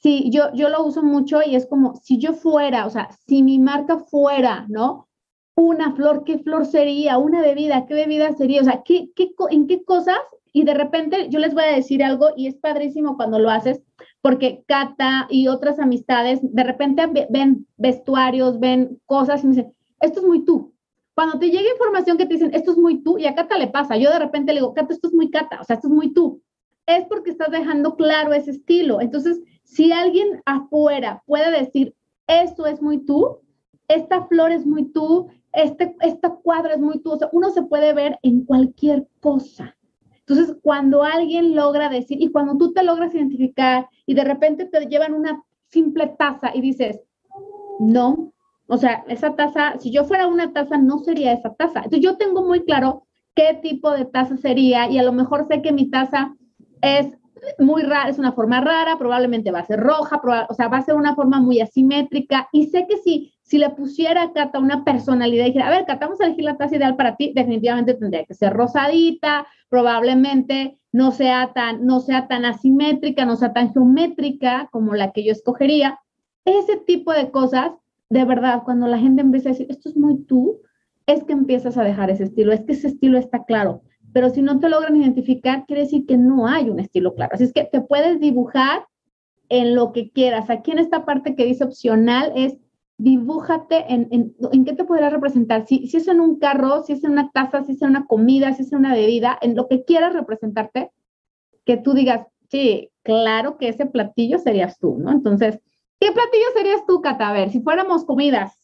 si 0.04 0.28
yo, 0.28 0.52
yo 0.52 0.68
lo 0.68 0.84
uso 0.84 1.02
mucho 1.02 1.40
y 1.42 1.56
es 1.56 1.64
como 1.64 1.94
si 1.94 2.18
yo 2.18 2.34
fuera, 2.34 2.84
o 2.84 2.90
sea, 2.90 3.08
si 3.26 3.42
mi 3.42 3.58
marca 3.58 3.96
fuera, 3.96 4.66
¿no? 4.68 5.08
Una 5.56 5.94
flor, 5.94 6.24
¿qué 6.24 6.40
flor 6.40 6.66
sería? 6.66 7.16
Una 7.16 7.40
bebida, 7.40 7.86
¿qué 7.86 7.94
bebida 7.94 8.34
sería? 8.34 8.60
O 8.60 8.64
sea, 8.64 8.82
¿qué, 8.84 9.08
qué, 9.16 9.30
¿en 9.48 9.66
qué 9.66 9.82
cosas? 9.82 10.18
Y 10.52 10.64
de 10.64 10.74
repente 10.74 11.30
yo 11.30 11.38
les 11.38 11.54
voy 11.54 11.64
a 11.64 11.74
decir 11.74 12.04
algo 12.04 12.28
y 12.36 12.48
es 12.48 12.54
padrísimo 12.56 13.16
cuando 13.16 13.38
lo 13.38 13.48
haces, 13.48 13.80
porque 14.20 14.62
Cata 14.68 15.26
y 15.30 15.48
otras 15.48 15.78
amistades 15.78 16.40
de 16.42 16.64
repente 16.64 17.06
ven 17.30 17.66
vestuarios, 17.78 18.60
ven 18.60 19.00
cosas 19.06 19.42
y 19.42 19.46
me 19.46 19.54
dicen, 19.54 19.72
esto 20.00 20.20
es 20.20 20.26
muy 20.26 20.44
tú. 20.44 20.74
Cuando 21.14 21.38
te 21.38 21.46
llega 21.46 21.72
información 21.72 22.18
que 22.18 22.26
te 22.26 22.34
dicen, 22.34 22.52
esto 22.52 22.72
es 22.72 22.76
muy 22.76 23.02
tú, 23.02 23.16
y 23.16 23.24
a 23.24 23.34
Cata 23.34 23.56
le 23.56 23.68
pasa, 23.68 23.96
yo 23.96 24.10
de 24.10 24.18
repente 24.18 24.52
le 24.52 24.60
digo, 24.60 24.74
Cata, 24.74 24.92
esto 24.92 25.08
es 25.08 25.14
muy 25.14 25.30
Cata, 25.30 25.62
o 25.62 25.64
sea, 25.64 25.76
esto 25.76 25.88
es 25.88 25.94
muy 25.94 26.12
tú. 26.12 26.42
Es 26.86 27.06
porque 27.06 27.30
estás 27.30 27.50
dejando 27.50 27.96
claro 27.96 28.34
ese 28.34 28.50
estilo. 28.50 29.00
Entonces, 29.00 29.40
si 29.64 29.92
alguien 29.92 30.42
afuera 30.46 31.22
puede 31.26 31.50
decir, 31.50 31.94
esto 32.26 32.66
es 32.66 32.80
muy 32.80 32.98
tú, 32.98 33.40
esta 33.88 34.24
flor 34.26 34.52
es 34.52 34.66
muy 34.66 34.84
tú, 34.84 35.28
este, 35.52 35.96
esta 36.00 36.30
cuadro 36.30 36.72
es 36.72 36.80
muy 36.80 37.00
tú, 37.00 37.12
o 37.12 37.18
sea, 37.18 37.28
uno 37.32 37.50
se 37.50 37.62
puede 37.62 37.92
ver 37.92 38.18
en 38.22 38.44
cualquier 38.44 39.08
cosa. 39.20 39.76
Entonces, 40.26 40.56
cuando 40.62 41.02
alguien 41.02 41.54
logra 41.54 41.88
decir, 41.88 42.20
y 42.20 42.30
cuando 42.30 42.56
tú 42.56 42.72
te 42.72 42.82
logras 42.82 43.14
identificar 43.14 43.88
y 44.06 44.14
de 44.14 44.24
repente 44.24 44.64
te 44.64 44.86
llevan 44.86 45.12
una 45.12 45.42
simple 45.68 46.14
taza 46.18 46.50
y 46.54 46.60
dices, 46.60 47.00
no, 47.78 48.32
o 48.66 48.78
sea, 48.78 49.04
esa 49.08 49.36
taza, 49.36 49.78
si 49.78 49.90
yo 49.90 50.04
fuera 50.04 50.26
una 50.26 50.52
taza, 50.52 50.78
no 50.78 50.98
sería 51.00 51.32
esa 51.32 51.54
taza. 51.54 51.80
Entonces 51.80 52.00
yo 52.00 52.16
tengo 52.16 52.42
muy 52.42 52.64
claro 52.64 53.06
qué 53.34 53.58
tipo 53.62 53.90
de 53.90 54.06
taza 54.06 54.36
sería 54.36 54.88
y 54.88 54.98
a 54.98 55.02
lo 55.02 55.12
mejor 55.12 55.46
sé 55.46 55.60
que 55.60 55.72
mi 55.72 55.90
taza 55.90 56.34
es 56.80 57.18
muy 57.58 57.82
rara, 57.82 58.08
es 58.08 58.18
una 58.18 58.32
forma 58.32 58.60
rara, 58.60 58.96
probablemente 58.98 59.50
va 59.50 59.60
a 59.60 59.66
ser 59.66 59.80
roja, 59.80 60.20
o 60.48 60.54
sea, 60.54 60.68
va 60.68 60.78
a 60.78 60.84
ser 60.84 60.94
una 60.94 61.14
forma 61.14 61.40
muy 61.40 61.60
asimétrica 61.60 62.48
y 62.52 62.66
sé 62.66 62.86
que 62.88 62.96
si, 62.98 63.34
si 63.42 63.58
le 63.58 63.70
pusiera 63.70 64.22
a 64.22 64.32
Cata 64.32 64.58
una 64.58 64.84
personalidad 64.84 65.44
y 65.44 65.48
dijera, 65.48 65.68
a 65.68 65.70
ver, 65.70 65.84
Cata, 65.84 66.06
vamos 66.06 66.20
a 66.20 66.26
elegir 66.26 66.44
la 66.44 66.56
taza 66.56 66.76
ideal 66.76 66.96
para 66.96 67.16
ti, 67.16 67.32
definitivamente 67.34 67.94
tendría 67.94 68.24
que 68.24 68.34
ser 68.34 68.52
rosadita, 68.52 69.46
probablemente 69.68 70.78
no 70.92 71.10
sea 71.10 71.52
tan, 71.54 71.84
no 71.84 72.00
sea 72.00 72.28
tan 72.28 72.44
asimétrica, 72.44 73.24
no 73.24 73.36
sea 73.36 73.52
tan 73.52 73.72
geométrica 73.72 74.68
como 74.70 74.94
la 74.94 75.12
que 75.12 75.24
yo 75.24 75.32
escogería. 75.32 75.98
Ese 76.44 76.76
tipo 76.76 77.12
de 77.12 77.30
cosas 77.30 77.72
de 78.10 78.24
verdad, 78.24 78.62
cuando 78.64 78.86
la 78.86 78.98
gente 78.98 79.22
empieza 79.22 79.48
a 79.48 79.52
decir, 79.52 79.66
esto 79.70 79.88
es 79.88 79.96
muy 79.96 80.22
tú, 80.24 80.60
es 81.06 81.24
que 81.24 81.32
empiezas 81.32 81.76
a 81.76 81.82
dejar 81.82 82.10
ese 82.10 82.24
estilo, 82.24 82.52
es 82.52 82.60
que 82.62 82.72
ese 82.72 82.88
estilo 82.88 83.18
está 83.18 83.44
claro. 83.44 83.82
Pero 84.14 84.30
si 84.30 84.40
no 84.40 84.58
te 84.58 84.70
logran 84.70 84.96
identificar, 84.96 85.66
quiere 85.66 85.82
decir 85.82 86.06
que 86.06 86.16
no 86.16 86.46
hay 86.46 86.70
un 86.70 86.80
estilo 86.80 87.14
claro. 87.14 87.32
Así 87.34 87.44
es 87.44 87.52
que 87.52 87.64
te 87.64 87.82
puedes 87.82 88.18
dibujar 88.18 88.86
en 89.50 89.74
lo 89.74 89.92
que 89.92 90.10
quieras. 90.10 90.48
Aquí 90.48 90.70
en 90.70 90.78
esta 90.78 91.04
parte 91.04 91.36
que 91.36 91.44
dice 91.44 91.64
opcional 91.64 92.32
es 92.34 92.56
dibújate 92.96 93.92
en, 93.92 94.08
en, 94.10 94.34
en 94.52 94.64
qué 94.64 94.72
te 94.72 94.84
podrás 94.84 95.12
representar. 95.12 95.66
Si, 95.66 95.86
si 95.88 95.98
es 95.98 96.08
en 96.08 96.20
un 96.20 96.38
carro, 96.38 96.82
si 96.84 96.94
es 96.94 97.04
en 97.04 97.10
una 97.10 97.30
taza, 97.30 97.62
si 97.64 97.72
es 97.72 97.82
en 97.82 97.90
una 97.90 98.06
comida, 98.06 98.54
si 98.54 98.62
es 98.62 98.72
en 98.72 98.78
una 98.78 98.94
bebida, 98.94 99.36
en 99.42 99.54
lo 99.54 99.68
que 99.68 99.84
quieras 99.84 100.14
representarte, 100.14 100.90
que 101.66 101.76
tú 101.76 101.92
digas, 101.92 102.26
sí, 102.48 102.90
claro 103.02 103.58
que 103.58 103.68
ese 103.68 103.84
platillo 103.84 104.38
serías 104.38 104.78
tú, 104.78 104.96
¿no? 104.96 105.10
Entonces, 105.10 105.60
¿Qué 106.04 106.12
platillo 106.12 106.44
serías 106.54 106.84
tú, 106.86 107.00
Cata? 107.00 107.30
A 107.30 107.32
ver, 107.32 107.50
si 107.50 107.62
fuéramos 107.62 108.04
comidas. 108.04 108.58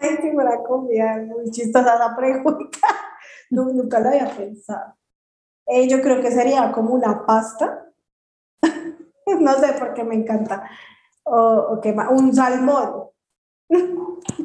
Ay, 0.00 0.16
si 0.22 0.30
fuera 0.30 0.62
comida, 0.62 1.22
muy 1.26 1.50
chistosa 1.50 1.98
la 1.98 2.16
pregunta. 2.16 2.78
Nunca 3.50 4.00
lo 4.00 4.08
había 4.08 4.28
pensado. 4.36 4.94
Eh, 5.66 5.88
yo 5.88 6.00
creo 6.00 6.20
que 6.20 6.30
sería 6.30 6.72
como 6.72 6.94
una 6.94 7.26
pasta. 7.26 7.86
no 9.40 9.54
sé 9.54 9.74
por 9.78 9.94
qué 9.94 10.04
me 10.04 10.14
encanta. 10.14 10.68
O, 11.24 11.36
o 11.36 11.80
qué 11.80 11.92
más, 11.92 12.10
un 12.10 12.34
salmón. 12.34 13.08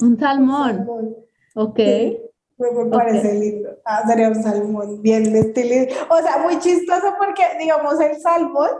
Un 0.01 0.19
salmón. 0.19 1.15
Ok. 1.55 1.77
me 1.77 2.85
parece 2.91 3.31
lindo. 3.35 3.69
Ah, 3.85 4.01
sería 4.07 4.29
un 4.29 4.41
salmón 4.41 5.03
bien 5.03 5.35
estilizado. 5.35 6.07
O 6.09 6.17
sea, 6.17 6.39
muy 6.39 6.57
chistoso 6.57 7.13
porque, 7.19 7.43
digamos, 7.59 7.99
el 7.99 8.19
salmón 8.19 8.71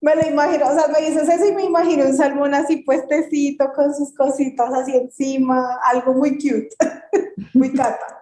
me 0.00 0.14
lo 0.14 0.26
imagino, 0.26 0.66
o 0.66 0.74
sea, 0.74 0.88
me 0.88 1.06
dices 1.06 1.28
eso 1.28 1.46
y 1.46 1.52
me 1.52 1.64
imagino 1.64 2.04
un 2.06 2.16
salmón 2.16 2.54
así 2.54 2.78
puestecito 2.78 3.70
con 3.74 3.94
sus 3.94 4.14
cositas 4.14 4.72
así 4.72 4.96
encima, 4.96 5.78
algo 5.84 6.14
muy 6.14 6.36
cute, 6.36 6.70
muy 7.54 7.72
cata. 7.72 8.19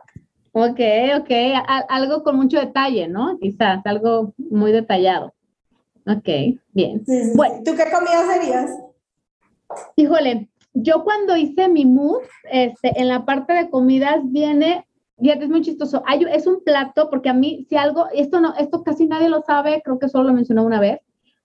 Ok, 0.58 0.80
ok, 1.20 1.30
algo 1.88 2.22
con 2.22 2.36
mucho 2.36 2.58
detalle, 2.58 3.08
¿no? 3.08 3.38
Quizás, 3.38 3.84
algo 3.84 4.32
muy 4.36 4.72
detallado. 4.72 5.34
Ok, 6.06 6.28
bien. 6.72 7.04
bueno, 7.34 7.56
¿tú 7.64 7.72
qué 7.76 7.84
comida 7.90 8.26
serías? 8.32 8.70
Híjole, 9.96 10.48
yo 10.72 11.04
cuando 11.04 11.36
hice 11.36 11.68
mi 11.68 11.84
mood, 11.84 12.22
este, 12.50 12.98
en 13.00 13.08
la 13.08 13.24
parte 13.24 13.52
de 13.52 13.68
comidas 13.68 14.20
viene, 14.24 14.86
fíjate, 15.20 15.44
es 15.44 15.50
muy 15.50 15.62
chistoso. 15.62 16.02
Hay, 16.06 16.24
es 16.32 16.46
un 16.46 16.64
plato, 16.64 17.10
porque 17.10 17.28
a 17.28 17.34
mí, 17.34 17.66
si 17.68 17.76
algo, 17.76 18.06
esto 18.12 18.40
no, 18.40 18.54
esto 18.56 18.82
casi 18.82 19.06
nadie 19.06 19.28
lo 19.28 19.42
sabe, 19.42 19.82
creo 19.84 19.98
que 19.98 20.08
solo 20.08 20.28
lo 20.28 20.34
mencionó 20.34 20.64
una 20.64 20.80
vez 20.80 21.00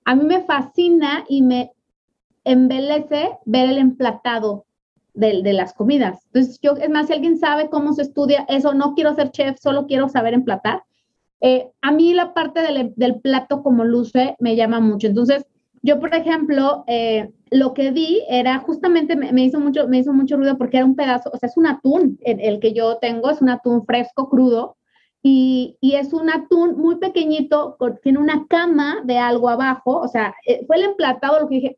a 0.06 0.16
mí 0.16 0.24
me 0.26 0.44
fascina 0.44 1.26
y 1.28 1.42
me 1.42 1.72
embelece 2.44 3.38
ver 3.46 3.70
el 3.70 3.78
emplatado 3.78 4.66
de, 5.14 5.54
las 5.54 5.74
comidas. 5.74 6.26
Entonces, 6.28 6.60
yo, 6.62 6.74
es 6.74 6.90
más, 6.90 7.08
si 7.08 7.14
alguien 7.14 7.38
sabe 7.38 7.70
cómo 7.70 7.94
se 7.94 8.04
estudia 8.04 8.46
eso, 8.50 8.74
no 8.74 8.94
quiero 8.96 9.16
ser 9.16 9.32
chef, 9.32 9.60
solo 9.60 9.86
quiero 9.88 10.10
saber 10.10 10.34
emplatar. 10.34 10.84
Eh, 11.42 11.70
a 11.82 11.92
mí 11.92 12.14
la 12.14 12.34
parte 12.34 12.62
del, 12.62 13.20
plato 13.22 13.64
como 13.64 13.84
luce 13.84 14.36
me 14.40 14.56
llama 14.56 14.80
mucho. 14.80 15.08
Entonces, 15.08 15.46
yo, 15.82 16.00
por 16.00 16.16
ejemplo, 16.16 16.86
eh, 16.88 17.32
lo 17.52 17.74
que 17.74 17.92
vi 17.92 18.24
era 18.30 18.60
justamente, 18.60 19.16
me, 19.16 19.44
hizo 19.44 19.60
mucho, 19.60 19.88
me 19.88 20.00
hizo 20.00 20.14
mucho 20.14 20.38
ruido 20.38 20.58
porque 20.58 20.78
era 20.78 20.86
un 20.86 20.96
pedazo, 20.96 21.30
o 21.34 21.38
sea, 21.38 21.50
es 21.50 21.58
un 21.58 21.68
atún, 21.68 22.18
el, 22.22 22.60
que 22.60 22.74
yo 22.74 22.98
tengo, 22.98 23.30
es 23.30 23.42
un 23.42 23.50
atún 23.50 23.86
fresco, 23.86 24.30
crudo, 24.30 24.78
y, 25.22 25.78
es 25.82 26.14
un 26.14 26.30
atún 26.30 26.78
muy 26.78 26.96
pequeñito, 26.96 27.78
tiene 28.02 28.20
una 28.20 28.46
cama 28.48 29.02
de 29.04 29.18
algo 29.18 29.50
abajo, 29.50 30.00
o 30.00 30.08
sea, 30.08 30.34
eh, 30.48 30.66
fue 30.66 30.78
el 30.78 30.84
emplatado 30.84 31.42
lo 31.42 31.48
que 31.50 31.56
dije, 31.56 31.78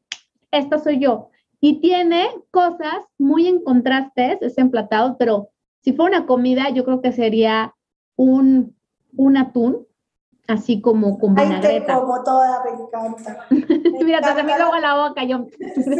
esta 0.51 0.77
soy 0.77 0.99
yo. 0.99 1.29
Y 1.65 1.81
tiene 1.81 2.29
cosas 2.51 2.93
muy 3.17 3.47
en 3.47 3.63
contrastes, 3.63 4.39
ese 4.39 4.61
emplatado, 4.61 5.17
pero 5.17 5.49
si 5.81 5.93
fuera 5.93 6.19
una 6.19 6.27
comida, 6.27 6.69
yo 6.69 6.85
creo 6.85 7.01
que 7.01 7.11
sería 7.11 7.73
un, 8.15 8.77
un 9.17 9.35
atún, 9.35 9.87
así 10.47 10.79
como 10.79 11.17
con 11.17 11.33
vinagreta. 11.33 11.95
Ay, 11.95 12.01
como 12.01 12.23
toda, 12.23 12.63
me 12.65 12.83
encanta. 12.83 13.47
Mira, 14.05 14.21
te 14.21 14.43
me 14.43 14.53
agua 14.53 14.79
la 14.79 15.07
boca, 15.07 15.23
yo. 15.23 15.47
Sí, 15.57 15.91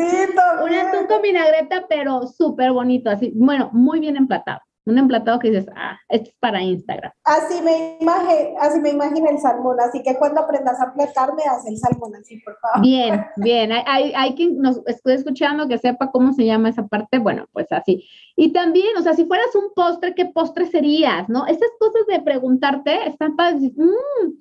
Un 0.64 0.74
atún 0.76 1.08
con 1.08 1.24
vinagreta, 1.24 1.88
pero 1.90 2.28
súper 2.28 2.72
bonito, 2.72 3.10
así, 3.10 3.32
bueno, 3.34 3.72
muy 3.74 4.00
bien 4.00 4.18
emplatado 4.18 4.60
un 4.86 4.98
emplatado 4.98 5.40
que 5.40 5.50
dices, 5.50 5.68
ah, 5.76 5.98
esto 6.10 6.30
es 6.30 6.36
para 6.40 6.62
Instagram. 6.62 7.12
Así 7.24 7.62
me 7.62 7.98
imagino, 8.00 8.60
así 8.60 8.80
me 8.80 8.90
imagino 8.90 9.30
el 9.30 9.40
salmón, 9.40 9.78
así 9.80 10.04
que 10.04 10.16
cuando 10.18 10.42
aprendas 10.42 10.80
a 10.80 10.94
platar 10.94 11.34
me 11.36 11.44
das 11.44 11.66
el 11.68 11.78
salmón 11.78 12.16
así, 12.16 12.40
por 12.42 12.58
favor. 12.60 12.82
Bien, 12.82 13.26
bien, 13.38 13.72
hay, 13.72 14.14
hay 14.16 14.36
quien 14.36 14.60
nos 14.60 14.82
esté 14.86 15.16
escuchando 15.16 15.68
que 15.68 15.78
sepa 15.78 16.12
cómo 16.12 16.34
se 16.34 16.46
llama 16.46 16.70
esa 16.70 16.88
parte, 16.88 17.18
bueno, 17.18 17.46
pues 17.52 17.72
así. 17.72 18.08
Y 18.36 18.54
también, 18.54 18.96
o 18.98 19.02
sea, 19.02 19.14
si 19.14 19.26
fueras 19.26 19.56
un 19.56 19.74
postre, 19.76 20.14
¿qué 20.14 20.26
postre 20.26 20.66
serías? 20.68 21.28
¿No? 21.30 21.48
Esas 21.48 21.70
cosas 21.80 22.06
de 22.08 22.22
preguntarte 22.22 23.08
están 23.08 23.36
para 23.36 23.54
decir, 23.54 23.74
mmm, 23.76 24.34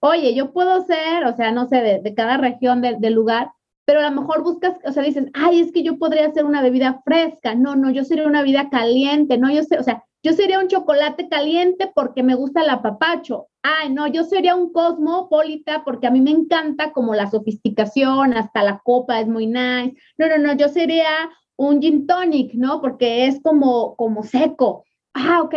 oye, 0.00 0.34
yo 0.34 0.52
puedo 0.52 0.80
ser, 0.82 1.24
o 1.26 1.36
sea, 1.36 1.52
no 1.52 1.68
sé, 1.68 1.76
de, 1.76 2.00
de 2.00 2.14
cada 2.14 2.38
región 2.38 2.80
del 2.80 3.12
lugar, 3.12 3.52
pero 3.90 4.06
a 4.06 4.08
lo 4.08 4.20
mejor 4.20 4.44
buscas, 4.44 4.78
o 4.84 4.92
sea, 4.92 5.02
dices, 5.02 5.26
ay, 5.34 5.58
es 5.58 5.72
que 5.72 5.82
yo 5.82 5.98
podría 5.98 6.28
hacer 6.28 6.44
una 6.44 6.62
bebida 6.62 7.02
fresca. 7.04 7.56
No, 7.56 7.74
no, 7.74 7.90
yo 7.90 8.04
sería 8.04 8.24
una 8.24 8.42
bebida 8.42 8.70
caliente, 8.70 9.36
no, 9.36 9.50
yo 9.50 9.64
sé, 9.64 9.80
o 9.80 9.82
sea, 9.82 10.04
yo 10.22 10.32
sería 10.32 10.60
un 10.60 10.68
chocolate 10.68 11.28
caliente 11.28 11.90
porque 11.92 12.22
me 12.22 12.36
gusta 12.36 12.62
el 12.62 12.70
apapacho. 12.70 13.48
Ay, 13.64 13.92
no, 13.92 14.06
yo 14.06 14.22
sería 14.22 14.54
un 14.54 14.72
cosmopolita 14.72 15.82
porque 15.84 16.06
a 16.06 16.12
mí 16.12 16.20
me 16.20 16.30
encanta 16.30 16.92
como 16.92 17.16
la 17.16 17.28
sofisticación, 17.28 18.34
hasta 18.34 18.62
la 18.62 18.78
copa 18.78 19.18
es 19.18 19.26
muy 19.26 19.48
nice. 19.48 19.96
No, 20.18 20.28
no, 20.28 20.38
no, 20.38 20.52
yo 20.52 20.68
sería 20.68 21.28
un 21.56 21.82
gin 21.82 22.06
tonic, 22.06 22.54
¿no? 22.54 22.80
Porque 22.80 23.26
es 23.26 23.42
como, 23.42 23.96
como 23.96 24.22
seco. 24.22 24.84
Ah, 25.14 25.40
ok. 25.42 25.54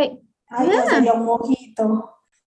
Ay, 0.47 0.69
yo 0.71 0.89
sería 0.89 1.13
un 1.13 1.25
mojito. 1.25 2.09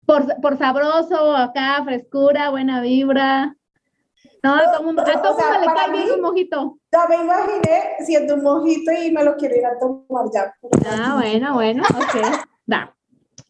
Por, 0.06 0.40
por 0.40 0.58
sabroso, 0.58 1.36
acá, 1.36 1.84
frescura, 1.84 2.50
buena 2.50 2.80
vibra. 2.80 3.58
No, 4.46 4.60
todo 4.72 4.84
mundo, 4.84 5.02
a 5.02 5.22
todo 5.22 5.34
O 5.34 5.38
sea, 5.40 5.60
le 5.60 5.92
mí- 5.92 6.12
un 6.12 6.22
mojito. 6.22 6.78
Ya 6.92 7.08
me 7.10 7.16
imaginé 7.16 7.96
siendo 8.06 8.36
un 8.36 8.44
mojito 8.44 8.92
y 8.92 9.12
me 9.12 9.24
lo 9.24 9.36
quiero 9.38 9.56
ir 9.56 9.66
a 9.66 9.80
tomar 9.80 10.26
ya. 10.32 10.54
Ah, 10.88 11.16
bueno, 11.20 11.54
bueno, 11.56 11.84
ok. 11.84 12.46
Da. 12.68 12.96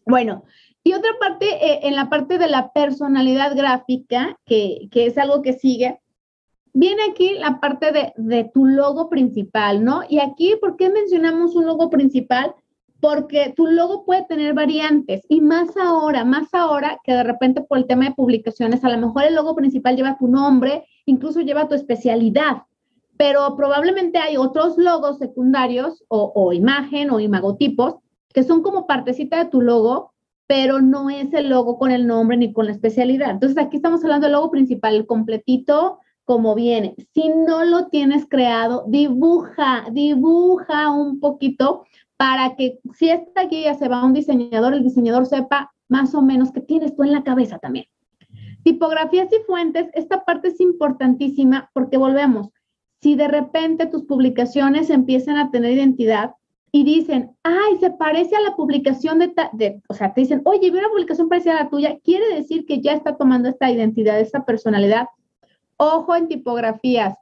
Bueno, 0.05 0.43
y 0.83 0.93
otra 0.93 1.11
parte, 1.19 1.45
eh, 1.65 1.79
en 1.83 1.95
la 1.95 2.09
parte 2.09 2.37
de 2.37 2.47
la 2.47 2.71
personalidad 2.71 3.55
gráfica, 3.55 4.37
que, 4.45 4.87
que 4.91 5.07
es 5.07 5.17
algo 5.17 5.41
que 5.41 5.53
sigue, 5.53 5.99
viene 6.73 7.01
aquí 7.11 7.33
la 7.39 7.59
parte 7.59 7.91
de, 7.91 8.13
de 8.15 8.43
tu 8.53 8.65
logo 8.65 9.09
principal, 9.09 9.83
¿no? 9.83 10.03
Y 10.07 10.19
aquí, 10.19 10.55
¿por 10.61 10.77
qué 10.77 10.89
mencionamos 10.89 11.55
un 11.55 11.65
logo 11.65 11.89
principal? 11.89 12.53
Porque 13.05 13.53
tu 13.55 13.67
logo 13.67 14.03
puede 14.03 14.25
tener 14.25 14.55
variantes 14.55 15.27
y 15.29 15.39
más 15.39 15.77
ahora, 15.77 16.25
más 16.25 16.51
ahora 16.55 16.99
que 17.03 17.11
de 17.11 17.23
repente 17.23 17.61
por 17.61 17.77
el 17.77 17.85
tema 17.85 18.05
de 18.05 18.15
publicaciones, 18.15 18.83
a 18.83 18.89
lo 18.89 18.97
mejor 18.97 19.25
el 19.25 19.35
logo 19.35 19.55
principal 19.55 19.95
lleva 19.95 20.17
tu 20.17 20.27
nombre, 20.27 20.87
incluso 21.05 21.41
lleva 21.41 21.67
tu 21.67 21.75
especialidad, 21.75 22.63
pero 23.15 23.55
probablemente 23.55 24.17
hay 24.17 24.37
otros 24.37 24.79
logos 24.79 25.19
secundarios 25.19 26.03
o, 26.07 26.51
imagen 26.51 27.11
o 27.11 27.19
imagotipos 27.19 27.97
que 28.33 28.41
son 28.41 28.63
como 28.63 28.87
partecita 28.87 29.37
de 29.37 29.51
tu 29.51 29.61
logo, 29.61 30.11
pero 30.47 30.81
no 30.81 31.11
es 31.11 31.31
el 31.35 31.49
logo 31.49 31.77
con 31.77 31.91
el 31.91 32.07
nombre 32.07 32.37
ni 32.37 32.53
con 32.53 32.65
la 32.65 32.71
especialidad. 32.71 33.29
Entonces 33.29 33.59
aquí 33.59 33.75
estamos 33.75 34.03
hablando 34.03 34.25
del 34.25 34.33
logo 34.33 34.49
principal, 34.49 34.95
el 34.95 35.05
completito 35.05 35.99
como 36.23 36.55
viene. 36.55 36.95
Si 37.13 37.29
no 37.29 37.63
lo 37.65 37.89
tienes 37.89 38.25
creado, 38.27 38.83
dibuja, 38.87 39.85
dibuja 39.91 40.89
un 40.89 41.19
poquito 41.19 41.85
para 42.17 42.55
que 42.55 42.79
si 42.93 43.09
esta 43.09 43.45
guía 43.45 43.73
se 43.75 43.87
va 43.87 43.99
a 43.99 44.05
un 44.05 44.13
diseñador, 44.13 44.73
el 44.73 44.83
diseñador 44.83 45.25
sepa 45.25 45.73
más 45.87 46.15
o 46.15 46.21
menos 46.21 46.51
qué 46.51 46.61
tienes 46.61 46.95
tú 46.95 47.03
en 47.03 47.11
la 47.11 47.23
cabeza 47.23 47.59
también. 47.59 47.85
Tipografías 48.63 49.27
y 49.31 49.43
fuentes, 49.45 49.87
esta 49.93 50.25
parte 50.25 50.47
es 50.47 50.59
importantísima 50.59 51.69
porque 51.73 51.97
volvemos, 51.97 52.49
si 53.01 53.15
de 53.15 53.27
repente 53.27 53.85
tus 53.85 54.03
publicaciones 54.03 54.89
empiezan 54.89 55.37
a 55.37 55.51
tener 55.51 55.73
identidad 55.73 56.31
y 56.71 56.83
dicen, 56.83 57.35
ay, 57.43 57.77
se 57.79 57.91
parece 57.91 58.35
a 58.35 58.41
la 58.41 58.55
publicación 58.55 59.19
de, 59.19 59.33
de 59.53 59.81
o 59.87 59.93
sea, 59.93 60.13
te 60.13 60.21
dicen, 60.21 60.41
oye, 60.45 60.71
vi 60.71 60.77
una 60.77 60.89
publicación 60.89 61.29
parecida 61.29 61.53
a 61.57 61.63
la 61.63 61.69
tuya, 61.69 61.99
quiere 62.03 62.33
decir 62.33 62.65
que 62.65 62.81
ya 62.81 62.93
está 62.93 63.15
tomando 63.15 63.47
esta 63.47 63.69
identidad, 63.71 64.19
esta 64.19 64.43
personalidad. 64.43 65.07
Ojo 65.77 66.15
en 66.15 66.27
tipografías. 66.27 67.17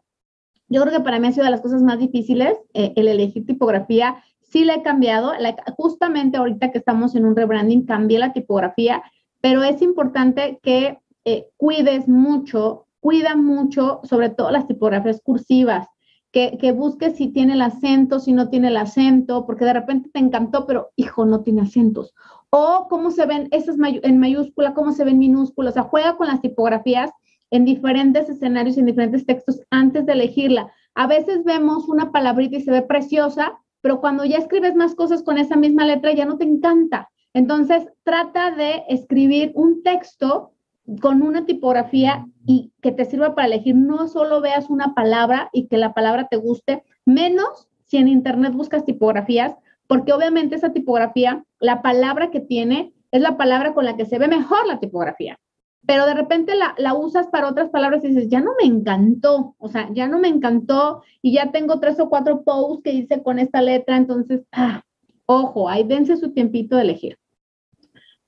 Yo 0.69 0.81
creo 0.81 0.93
que 0.93 1.03
para 1.03 1.19
mí 1.19 1.27
ha 1.27 1.31
sido 1.33 1.45
de 1.45 1.51
las 1.51 1.61
cosas 1.61 1.83
más 1.83 1.99
difíciles 1.99 2.57
eh, 2.73 2.93
el 2.95 3.07
elegir 3.07 3.45
tipografía. 3.45 4.23
Sí 4.53 4.63
la 4.65 4.75
he 4.75 4.83
cambiado. 4.83 5.33
la- 5.39 5.55
justamente 5.75 6.37
ahorita 6.37 6.71
que 6.71 6.77
estamos 6.77 7.15
en 7.15 7.25
un 7.25 7.35
rebranding, 7.35 7.85
cambié 7.87 8.19
la 8.19 8.33
tipografía, 8.33 9.01
pero 9.41 9.63
es 9.63 9.81
importante 9.81 10.59
que 10.61 10.99
eh, 11.25 11.47
cuides 11.57 12.07
mucho, 12.07 12.85
cuida 12.99 13.35
mucho, 13.35 13.99
sobre 14.03 14.29
todo 14.29 14.51
las 14.51 14.67
tipografías 14.67 15.21
cursivas, 15.23 15.87
que, 16.31 16.57
que 16.59 16.71
busques 16.71 17.15
si 17.15 17.29
tiene 17.29 17.53
el 17.53 17.61
acento, 17.61 18.19
si 18.19 18.31
no 18.33 18.49
tiene 18.49 18.67
el 18.67 18.77
acento, 18.77 19.45
porque 19.47 19.65
de 19.65 19.73
repente 19.73 20.09
te 20.13 20.19
encantó, 20.19 20.65
pero 20.67 20.89
hijo, 20.97 21.25
no 21.25 21.41
tiene 21.41 21.61
acentos. 21.61 22.13
O 22.51 22.87
cómo 22.89 23.09
se 23.09 23.25
ven 23.25 23.47
esas 23.51 23.77
mayu- 23.77 24.01
en 24.03 24.19
mayúscula, 24.19 24.73
cómo 24.75 24.91
se 24.93 25.03
ven 25.03 25.17
minúsculas. 25.17 25.71
O 25.71 25.75
sea, 25.75 25.83
juega 25.83 26.15
con 26.17 26.27
las 26.27 26.41
tipografías 26.41 27.09
en 27.51 27.65
diferentes 27.65 28.29
escenarios 28.29 28.77
en 28.77 28.85
diferentes 28.85 29.25
textos 29.25 29.61
antes 29.71 30.05
de 30.05 30.13
elegirla. 30.13 30.71
A 30.93 31.07
veces 31.07 31.43
vemos 31.43 31.87
una 31.89 32.11
palabrita 32.11 32.57
y 32.57 32.61
se 32.61 32.71
ve 32.71 32.81
preciosa, 32.83 33.53
pero 33.83 33.99
cuando 33.99 34.23
ya 34.23 34.37
escribes 34.37 34.75
más 34.75 34.95
cosas 34.95 35.23
con 35.23 35.37
esa 35.37 35.57
misma 35.57 35.85
letra 35.85 36.13
ya 36.13 36.23
no 36.23 36.37
te 36.37 36.45
encanta. 36.45 37.09
Entonces, 37.33 37.85
trata 38.03 38.51
de 38.51 38.83
escribir 38.87 39.51
un 39.55 39.83
texto 39.83 40.53
con 41.01 41.21
una 41.21 41.45
tipografía 41.45 42.25
y 42.45 42.71
que 42.81 42.93
te 42.93 43.03
sirva 43.03 43.35
para 43.35 43.47
elegir. 43.47 43.75
No 43.75 44.07
solo 44.07 44.39
veas 44.39 44.69
una 44.69 44.93
palabra 44.93 45.49
y 45.51 45.67
que 45.67 45.75
la 45.75 45.93
palabra 45.93 46.29
te 46.29 46.37
guste, 46.37 46.83
menos 47.03 47.67
si 47.83 47.97
en 47.97 48.07
internet 48.07 48.53
buscas 48.53 48.85
tipografías, 48.85 49.53
porque 49.87 50.13
obviamente 50.13 50.55
esa 50.55 50.71
tipografía, 50.71 51.43
la 51.59 51.81
palabra 51.81 52.31
que 52.31 52.39
tiene 52.39 52.93
es 53.11 53.21
la 53.21 53.35
palabra 53.35 53.73
con 53.73 53.83
la 53.83 53.97
que 53.97 54.05
se 54.05 54.17
ve 54.17 54.29
mejor 54.29 54.65
la 54.65 54.79
tipografía. 54.79 55.37
Pero 55.85 56.05
de 56.05 56.13
repente 56.13 56.53
la, 56.55 56.93
usas 56.93 57.27
para 57.27 57.49
otras 57.49 57.69
palabras 57.69 58.03
y 58.03 58.09
dices, 58.09 58.29
ya 58.29 58.39
no 58.39 58.51
me 58.59 58.67
encantó, 58.67 59.55
o 59.57 59.67
sea, 59.67 59.89
ya 59.93 60.07
no 60.07 60.17
me 60.19 60.29
encantó 60.29 61.03
y 61.21 61.33
ya 61.33 61.51
tengo 61.51 61.79
tres 61.79 61.99
o 61.99 62.09
cuatro 62.09 62.43
posts 62.43 62.83
que 62.83 62.93
hice 62.93 63.21
con 63.21 63.37
esta 63.37 63.61
letra, 63.61 63.97
entonces, 63.97 64.43
ah, 64.53 64.83
ojo, 65.25 65.67
ahí 65.67 65.83
dense 65.83 66.15
su 66.15 66.31
tiempito 66.31 66.77
de 66.77 66.83
elegir. 66.83 67.17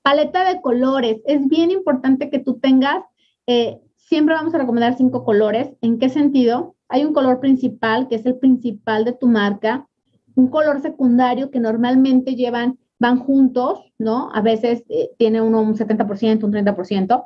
Paleta 0.02 0.44
de 0.44 0.60
colores. 0.60 1.20
Es 1.26 1.48
bien 1.48 1.70
importante 1.70 2.30
que 2.30 2.38
tú 2.38 2.58
tengas, 2.60 3.02
eh, 3.46 3.80
siempre 3.96 4.34
vamos 4.34 4.54
a 4.54 4.58
recomendar 4.58 4.96
cinco 4.96 5.24
colores. 5.24 5.72
¿En 5.80 5.98
qué 5.98 6.08
sentido? 6.08 6.76
Hay 6.88 7.04
un 7.04 7.12
color 7.12 7.40
principal, 7.40 8.06
que 8.06 8.16
es 8.16 8.26
el 8.26 8.36
principal 8.36 9.04
de 9.04 9.14
tu 9.14 9.26
marca, 9.26 9.88
un 10.36 10.48
color 10.48 10.80
secundario 10.80 11.50
que 11.50 11.58
normalmente 11.58 12.36
llevan, 12.36 12.78
van 12.98 13.18
juntos, 13.18 13.80
¿no? 13.98 14.30
A 14.32 14.42
veces 14.42 14.84
eh, 14.88 15.10
tiene 15.18 15.40
uno 15.40 15.60
un 15.62 15.74
70%, 15.74 16.44
un 16.44 16.52
30%. 16.52 17.24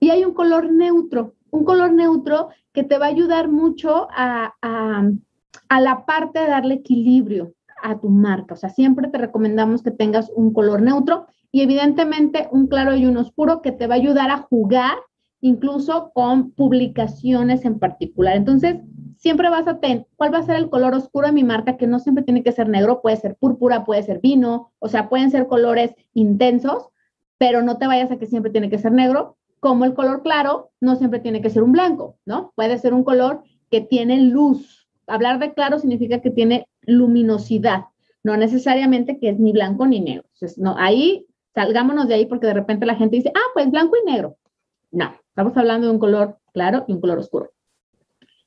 Y 0.00 0.10
hay 0.10 0.24
un 0.24 0.34
color 0.34 0.70
neutro, 0.70 1.34
un 1.50 1.64
color 1.64 1.92
neutro 1.92 2.48
que 2.72 2.84
te 2.84 2.98
va 2.98 3.06
a 3.06 3.10
ayudar 3.10 3.48
mucho 3.48 4.08
a, 4.10 4.54
a, 4.62 5.80
la 5.80 6.06
parte 6.06 6.40
de 6.40 6.48
darle 6.48 6.74
equilibrio 6.74 7.54
a 7.82 7.98
tu 7.98 8.08
marca. 8.08 8.54
O 8.54 8.56
sea, 8.56 8.70
siempre 8.70 9.08
te 9.08 9.18
recomendamos 9.18 9.82
que 9.82 9.90
tengas 9.90 10.30
un 10.34 10.52
color 10.52 10.82
neutro 10.82 11.26
y 11.50 11.62
evidentemente 11.62 12.48
un 12.52 12.66
claro 12.66 12.94
y 12.94 13.06
un 13.06 13.16
oscuro 13.16 13.62
que 13.62 13.72
te 13.72 13.86
va 13.86 13.94
a 13.94 13.98
ayudar 13.98 14.30
a 14.30 14.38
jugar 14.38 14.96
incluso 15.40 16.10
con 16.12 16.50
publicaciones 16.52 17.64
en 17.64 17.78
particular. 17.78 18.36
Entonces, 18.36 18.76
siempre 19.16 19.50
vas 19.50 19.66
a 19.68 19.78
tener, 19.78 20.06
¿cuál 20.16 20.32
va 20.32 20.38
a 20.38 20.42
ser 20.42 20.56
el 20.56 20.70
color 20.70 20.94
oscuro 20.94 21.26
de 21.26 21.32
mi 21.32 21.44
marca? 21.44 21.76
Que 21.76 21.86
no 21.86 21.98
siempre 21.98 22.24
tiene 22.24 22.42
que 22.42 22.52
ser 22.52 22.68
negro, 22.68 23.02
puede 23.02 23.16
ser 23.16 23.36
púrpura, 23.36 23.84
puede 23.84 24.02
ser 24.02 24.20
vino, 24.20 24.72
o 24.78 24.88
sea, 24.88 25.08
pueden 25.08 25.30
ser 25.30 25.46
colores 25.46 25.94
intensos, 26.14 26.88
pero 27.38 27.62
no 27.62 27.78
te 27.78 27.86
vayas 27.86 28.10
a 28.10 28.18
que 28.18 28.26
siempre 28.26 28.50
tiene 28.50 28.70
que 28.70 28.78
ser 28.78 28.92
negro, 28.92 29.37
como 29.60 29.84
el 29.84 29.94
color 29.94 30.22
claro 30.22 30.70
no 30.80 30.96
siempre 30.96 31.20
tiene 31.20 31.42
que 31.42 31.50
ser 31.50 31.62
un 31.62 31.72
blanco, 31.72 32.16
¿no? 32.24 32.52
Puede 32.54 32.78
ser 32.78 32.94
un 32.94 33.04
color 33.04 33.42
que 33.70 33.80
tiene 33.80 34.20
luz. 34.20 34.88
Hablar 35.06 35.38
de 35.38 35.54
claro 35.54 35.78
significa 35.78 36.20
que 36.20 36.30
tiene 36.30 36.68
luminosidad, 36.82 37.86
no 38.22 38.36
necesariamente 38.36 39.18
que 39.18 39.30
es 39.30 39.38
ni 39.38 39.52
blanco 39.52 39.86
ni 39.86 40.00
negro. 40.00 40.24
Entonces, 40.34 40.58
no, 40.58 40.76
ahí 40.78 41.26
salgámonos 41.54 42.08
de 42.08 42.14
ahí 42.14 42.26
porque 42.26 42.46
de 42.46 42.54
repente 42.54 42.86
la 42.86 42.94
gente 42.94 43.16
dice, 43.16 43.32
ah, 43.34 43.50
pues 43.54 43.70
blanco 43.70 43.96
y 43.96 44.10
negro. 44.10 44.36
No, 44.90 45.12
estamos 45.28 45.56
hablando 45.56 45.86
de 45.86 45.92
un 45.92 45.98
color 45.98 46.38
claro 46.52 46.84
y 46.88 46.92
un 46.92 47.00
color 47.00 47.18
oscuro. 47.18 47.50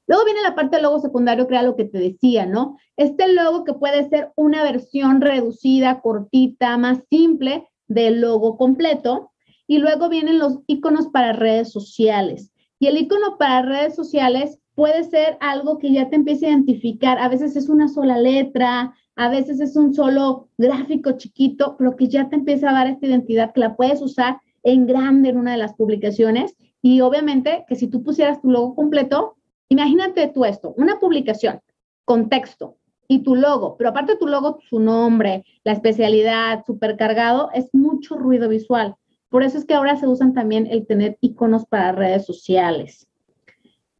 Luego 0.07 0.25
viene 0.25 0.41
la 0.41 0.55
parte 0.55 0.75
del 0.75 0.83
logo 0.83 0.99
secundario, 0.99 1.47
era 1.49 1.63
lo 1.63 1.75
que 1.75 1.85
te 1.85 1.97
decía, 1.97 2.45
¿no? 2.45 2.77
Este 2.97 3.31
logo 3.31 3.63
que 3.63 3.73
puede 3.73 4.09
ser 4.09 4.31
una 4.35 4.63
versión 4.63 5.21
reducida, 5.21 6.01
cortita, 6.01 6.77
más 6.77 6.99
simple 7.09 7.69
del 7.87 8.19
logo 8.19 8.57
completo. 8.57 9.30
Y 9.71 9.77
luego 9.77 10.09
vienen 10.09 10.37
los 10.37 10.59
iconos 10.67 11.07
para 11.07 11.31
redes 11.31 11.71
sociales. 11.71 12.51
Y 12.77 12.87
el 12.87 12.97
icono 12.97 13.37
para 13.37 13.61
redes 13.61 13.95
sociales 13.95 14.59
puede 14.75 15.05
ser 15.05 15.37
algo 15.39 15.77
que 15.77 15.93
ya 15.93 16.09
te 16.09 16.17
empiece 16.17 16.45
a 16.45 16.49
identificar. 16.49 17.17
A 17.19 17.29
veces 17.29 17.55
es 17.55 17.69
una 17.69 17.87
sola 17.87 18.17
letra, 18.17 18.93
a 19.15 19.29
veces 19.29 19.61
es 19.61 19.77
un 19.77 19.93
solo 19.93 20.49
gráfico 20.57 21.13
chiquito, 21.13 21.77
pero 21.77 21.95
que 21.95 22.09
ya 22.09 22.27
te 22.27 22.35
empieza 22.35 22.69
a 22.69 22.73
dar 22.73 22.87
esta 22.87 23.07
identidad 23.07 23.53
que 23.53 23.61
la 23.61 23.77
puedes 23.77 24.01
usar 24.01 24.41
en 24.63 24.87
grande 24.87 25.29
en 25.29 25.37
una 25.37 25.53
de 25.53 25.59
las 25.59 25.73
publicaciones. 25.75 26.53
Y 26.81 26.99
obviamente 26.99 27.63
que 27.69 27.75
si 27.75 27.87
tú 27.87 28.03
pusieras 28.03 28.41
tu 28.41 28.51
logo 28.51 28.75
completo, 28.75 29.37
imagínate 29.69 30.27
tú 30.27 30.43
esto, 30.43 30.73
una 30.75 30.99
publicación 30.99 31.61
con 32.03 32.27
texto 32.27 32.75
y 33.07 33.19
tu 33.19 33.35
logo, 33.35 33.77
pero 33.77 33.91
aparte 33.91 34.17
tu 34.17 34.27
logo, 34.27 34.59
su 34.69 34.81
nombre, 34.81 35.45
la 35.63 35.71
especialidad, 35.71 36.65
supercargado, 36.65 37.51
es 37.53 37.69
mucho 37.73 38.17
ruido 38.17 38.49
visual. 38.49 38.97
Por 39.31 39.43
eso 39.43 39.57
es 39.57 39.65
que 39.65 39.73
ahora 39.73 39.95
se 39.95 40.07
usan 40.07 40.33
también 40.33 40.67
el 40.67 40.85
tener 40.85 41.17
iconos 41.21 41.65
para 41.65 41.93
redes 41.93 42.25
sociales. 42.25 43.07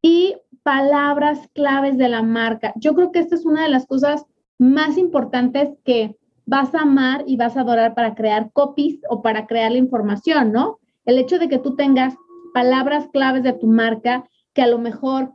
Y 0.02 0.36
palabras 0.62 1.40
claves 1.54 1.98
de 1.98 2.10
la 2.10 2.22
marca. 2.22 2.74
Yo 2.76 2.94
creo 2.94 3.12
que 3.12 3.20
esta 3.20 3.36
es 3.36 3.46
una 3.46 3.64
de 3.64 3.70
las 3.70 3.88
cosas 3.88 4.26
más 4.60 4.98
importantes 4.98 5.70
que 5.86 6.18
vas 6.46 6.76
a 6.76 6.82
amar 6.82 7.24
y 7.26 7.38
vas 7.38 7.56
a 7.56 7.62
adorar 7.62 7.96
para 7.96 8.14
crear 8.14 8.52
copies 8.52 9.00
o 9.10 9.22
para 9.22 9.48
crear 9.48 9.72
la 9.72 9.78
información, 9.78 10.52
¿no? 10.52 10.80
El 11.06 11.18
hecho 11.18 11.40
de 11.40 11.48
que 11.48 11.60
tú 11.60 11.76
tengas 11.76 12.14
palabras 12.54 13.08
claves 13.14 13.42
de 13.44 13.54
tu 13.54 13.68
marca 13.68 14.26
que 14.54 14.62
a 14.62 14.68
lo 14.68 14.80
mejor, 14.80 15.32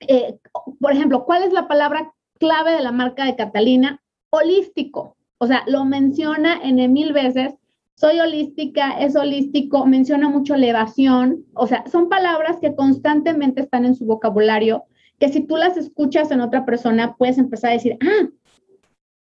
eh, 0.00 0.38
por 0.80 0.92
ejemplo, 0.92 1.26
¿cuál 1.26 1.42
es 1.42 1.52
la 1.52 1.68
palabra 1.68 2.14
clave 2.38 2.72
de 2.72 2.80
la 2.80 2.90
marca 2.90 3.26
de 3.26 3.36
Catalina? 3.36 4.00
Holístico. 4.30 5.18
O 5.36 5.46
sea, 5.46 5.62
lo 5.66 5.84
menciona 5.84 6.58
en 6.62 6.90
mil 6.90 7.12
veces. 7.12 7.54
Soy 8.00 8.18
holística, 8.18 8.92
es 8.92 9.14
holístico, 9.14 9.84
menciona 9.84 10.30
mucho 10.30 10.54
elevación. 10.54 11.44
O 11.52 11.66
sea, 11.66 11.84
son 11.86 12.08
palabras 12.08 12.56
que 12.58 12.74
constantemente 12.74 13.60
están 13.60 13.84
en 13.84 13.94
su 13.94 14.06
vocabulario, 14.06 14.84
que 15.18 15.28
si 15.28 15.42
tú 15.42 15.58
las 15.58 15.76
escuchas 15.76 16.30
en 16.30 16.40
otra 16.40 16.64
persona, 16.64 17.14
puedes 17.18 17.36
empezar 17.36 17.72
a 17.72 17.74
decir, 17.74 17.98
ah, 18.00 18.26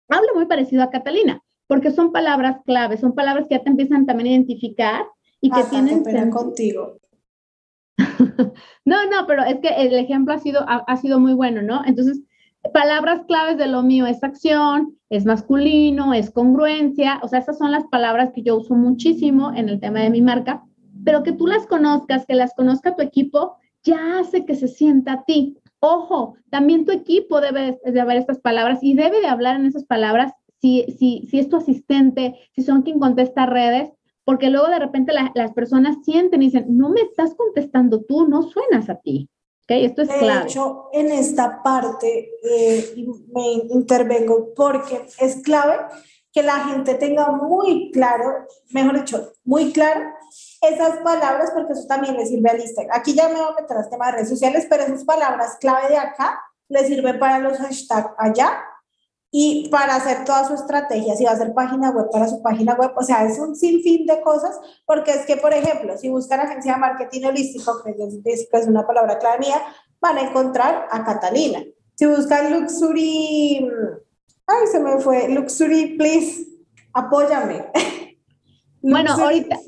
habla 0.09 0.27
muy 0.35 0.45
parecido 0.47 0.83
a 0.83 0.89
Catalina, 0.89 1.41
porque 1.67 1.89
son 1.89 2.11
palabras 2.11 2.57
claves, 2.65 2.99
son 2.99 3.15
palabras 3.15 3.47
que 3.47 3.55
ya 3.55 3.63
te 3.63 3.69
empiezan 3.69 4.05
también 4.05 4.27
a 4.27 4.31
identificar 4.31 5.05
y 5.39 5.51
que 5.51 5.61
Hasta 5.61 5.69
tienen 5.69 6.03
pena 6.03 6.29
contigo. 6.29 6.97
no, 8.83 9.09
no, 9.09 9.25
pero 9.25 9.45
es 9.45 9.59
que 9.61 9.69
el 9.69 9.93
ejemplo 9.93 10.33
ha 10.33 10.39
sido, 10.39 10.65
ha, 10.67 10.97
sido 10.97 11.21
muy 11.21 11.33
bueno, 11.33 11.61
¿no? 11.61 11.81
Entonces, 11.85 12.23
palabras 12.73 13.21
claves 13.27 13.57
de 13.57 13.67
lo 13.67 13.83
mío 13.83 14.05
es 14.05 14.23
acción, 14.23 14.97
es 15.09 15.25
masculino, 15.25 16.13
es 16.13 16.31
congruencia, 16.31 17.19
o 17.23 17.27
sea, 17.27 17.39
esas 17.39 17.57
son 17.57 17.71
las 17.71 17.85
palabras 17.85 18.31
que 18.33 18.43
yo 18.43 18.57
uso 18.57 18.75
muchísimo 18.75 19.53
en 19.53 19.69
el 19.69 19.79
tema 19.79 19.99
de 19.99 20.09
mi 20.09 20.21
marca, 20.21 20.63
pero 21.03 21.23
que 21.23 21.31
tú 21.31 21.47
las 21.47 21.67
conozcas, 21.67 22.25
que 22.25 22.35
las 22.35 22.53
conozca 22.53 22.95
tu 22.95 23.01
equipo, 23.01 23.57
ya 23.83 24.19
hace 24.19 24.45
que 24.45 24.55
se 24.55 24.67
sienta 24.67 25.13
a 25.13 25.23
ti. 25.23 25.57
Ojo, 25.79 26.35
también 26.49 26.85
tu 26.85 26.91
equipo 26.91 27.41
debe 27.41 27.79
de 27.83 28.03
ver 28.03 28.17
estas 28.17 28.39
palabras 28.39 28.79
y 28.81 28.95
debe 28.95 29.21
de 29.21 29.27
hablar 29.27 29.57
en 29.57 29.65
esas 29.65 29.85
palabras 29.85 30.33
si, 30.59 30.85
si, 30.97 31.27
si 31.29 31.39
es 31.39 31.49
tu 31.49 31.57
asistente, 31.57 32.35
si 32.55 32.63
son 32.63 32.81
quien 32.81 32.99
contesta 32.99 33.45
redes, 33.45 33.91
porque 34.23 34.49
luego 34.49 34.67
de 34.67 34.79
repente 34.79 35.13
las 35.35 35.53
personas 35.53 35.97
sienten 36.03 36.41
y 36.41 36.45
dicen, 36.45 36.65
no 36.69 36.89
me 36.89 37.01
estás 37.01 37.35
contestando 37.35 38.01
tú, 38.01 38.27
no 38.27 38.41
suenas 38.41 38.89
a 38.89 38.95
ti. 38.95 39.29
¿Okay? 39.65 39.85
Esto 39.85 40.03
es 40.03 40.07
de 40.07 40.17
clave. 40.17 40.43
Hecho, 40.43 40.89
en 40.93 41.11
esta 41.11 41.61
parte 41.61 42.31
eh, 42.43 42.95
me 43.33 43.53
intervengo 43.73 44.53
porque 44.55 45.05
es 45.19 45.41
clave 45.43 45.77
que 46.31 46.43
la 46.43 46.65
gente 46.65 46.95
tenga 46.95 47.31
muy 47.31 47.91
claro, 47.91 48.45
mejor 48.71 48.99
dicho, 48.99 49.33
muy 49.43 49.71
claro 49.71 50.01
esas 50.61 50.97
palabras, 50.97 51.51
porque 51.53 51.73
eso 51.73 51.87
también 51.87 52.17
le 52.17 52.25
sirve 52.25 52.49
al 52.49 52.59
Instagram. 52.59 52.97
Aquí 52.97 53.13
ya 53.13 53.29
me 53.29 53.35
voy 53.35 53.51
a 53.51 53.61
meter 53.61 53.77
al 53.77 53.89
tema 53.89 54.07
de 54.07 54.11
redes 54.13 54.29
sociales, 54.29 54.67
pero 54.69 54.83
esas 54.83 55.03
palabras 55.03 55.57
clave 55.59 55.89
de 55.89 55.97
acá 55.97 56.41
le 56.67 56.85
sirven 56.85 57.19
para 57.19 57.39
los 57.39 57.57
hashtags 57.57 58.09
allá 58.17 58.63
y 59.37 59.67
para 59.67 59.97
hacer 59.97 60.23
toda 60.23 60.47
su 60.47 60.53
estrategia, 60.53 61.13
si 61.13 61.25
va 61.25 61.31
a 61.31 61.33
hacer 61.33 61.53
página 61.53 61.89
web 61.89 62.07
para 62.09 62.25
su 62.25 62.41
página 62.41 62.73
web, 62.75 62.91
o 62.95 63.03
sea, 63.03 63.25
es 63.25 63.37
un 63.37 63.53
sinfín 63.53 64.05
de 64.05 64.21
cosas, 64.21 64.57
porque 64.85 65.11
es 65.11 65.25
que, 65.25 65.35
por 65.35 65.53
ejemplo, 65.53 65.97
si 65.97 66.07
buscan 66.07 66.39
agencia 66.39 66.71
de 66.71 66.79
marketing 66.79 67.25
holístico, 67.25 67.83
que 67.83 67.89
es 68.31 68.67
una 68.67 68.87
palabra 68.87 69.19
clave 69.19 69.39
mía, 69.39 69.61
van 69.99 70.19
a 70.19 70.21
encontrar 70.21 70.87
a 70.89 71.03
Catalina. 71.03 71.61
Si 71.95 72.05
buscan 72.05 72.49
luxury, 72.49 73.69
ay, 74.47 74.67
se 74.71 74.79
me 74.79 75.01
fue, 75.01 75.27
luxury, 75.27 75.97
please, 75.97 76.45
apóyame. 76.93 77.65
bueno, 78.81 79.15
ahorita, 79.15 79.59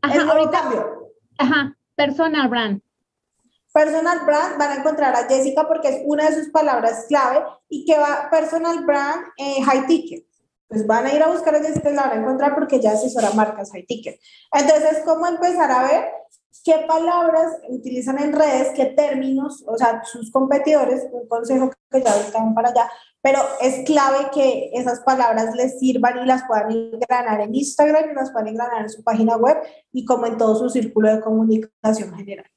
ajá, 0.00 0.32
ahorita, 0.32 0.70
ajá, 1.38 1.76
personal 1.94 2.48
brand. 2.48 2.82
Personal 3.72 4.26
brand 4.26 4.58
van 4.58 4.70
a 4.70 4.74
encontrar 4.76 5.14
a 5.14 5.26
Jessica 5.26 5.66
porque 5.66 5.88
es 5.88 6.02
una 6.04 6.28
de 6.28 6.36
sus 6.36 6.50
palabras 6.50 7.06
clave 7.08 7.44
y 7.68 7.84
que 7.86 7.98
va 7.98 8.28
personal 8.30 8.84
brand 8.84 9.24
eh, 9.38 9.62
high 9.62 9.86
ticket. 9.86 10.26
Pues 10.68 10.86
van 10.86 11.06
a 11.06 11.14
ir 11.14 11.22
a 11.22 11.28
buscar 11.28 11.54
a 11.54 11.60
Jessica 11.60 11.90
y 11.90 11.94
la 11.94 12.02
van 12.02 12.18
a 12.18 12.20
encontrar 12.22 12.54
porque 12.54 12.80
ya 12.80 12.92
asesora 12.92 13.30
marcas 13.32 13.70
high 13.72 13.86
ticket. 13.86 14.20
Entonces, 14.52 15.02
¿cómo 15.04 15.26
empezar 15.26 15.70
a 15.70 15.82
ver 15.84 16.04
qué 16.64 16.84
palabras 16.86 17.58
utilizan 17.68 18.18
en 18.18 18.32
redes, 18.32 18.72
qué 18.76 18.86
términos, 18.86 19.64
o 19.66 19.76
sea, 19.76 20.02
sus 20.04 20.30
competidores, 20.30 21.06
un 21.10 21.26
consejo 21.26 21.70
que 21.90 22.02
ya 22.02 22.16
están 22.16 22.54
para 22.54 22.70
allá, 22.70 22.90
pero 23.20 23.40
es 23.60 23.84
clave 23.84 24.30
que 24.32 24.70
esas 24.74 25.00
palabras 25.00 25.54
les 25.56 25.78
sirvan 25.78 26.22
y 26.22 26.26
las 26.26 26.44
puedan 26.44 26.70
engranar 26.70 27.40
en 27.40 27.54
Instagram 27.54 28.10
y 28.10 28.14
las 28.14 28.30
puedan 28.30 28.48
engranar 28.48 28.82
en 28.82 28.90
su 28.90 29.02
página 29.02 29.36
web 29.36 29.56
y 29.92 30.04
como 30.04 30.26
en 30.26 30.36
todo 30.36 30.56
su 30.56 30.70
círculo 30.70 31.14
de 31.14 31.20
comunicación 31.20 32.14
general. 32.14 32.51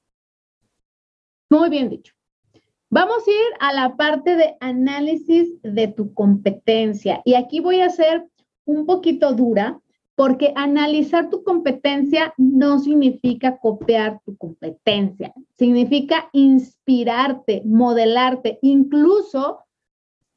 Muy 1.55 1.69
bien 1.69 1.89
dicho. 1.89 2.13
Vamos 2.89 3.25
a 3.25 3.31
ir 3.31 3.53
a 3.61 3.71
la 3.71 3.95
parte 3.95 4.35
de 4.35 4.57
análisis 4.59 5.57
de 5.63 5.87
tu 5.87 6.13
competencia. 6.13 7.21
Y 7.23 7.35
aquí 7.35 7.61
voy 7.61 7.79
a 7.79 7.89
ser 7.89 8.27
un 8.65 8.85
poquito 8.85 9.33
dura 9.33 9.79
porque 10.15 10.51
analizar 10.57 11.29
tu 11.29 11.45
competencia 11.45 12.33
no 12.37 12.79
significa 12.79 13.57
copiar 13.57 14.19
tu 14.25 14.35
competencia, 14.35 15.33
significa 15.57 16.29
inspirarte, 16.33 17.61
modelarte, 17.65 18.59
incluso 18.61 19.59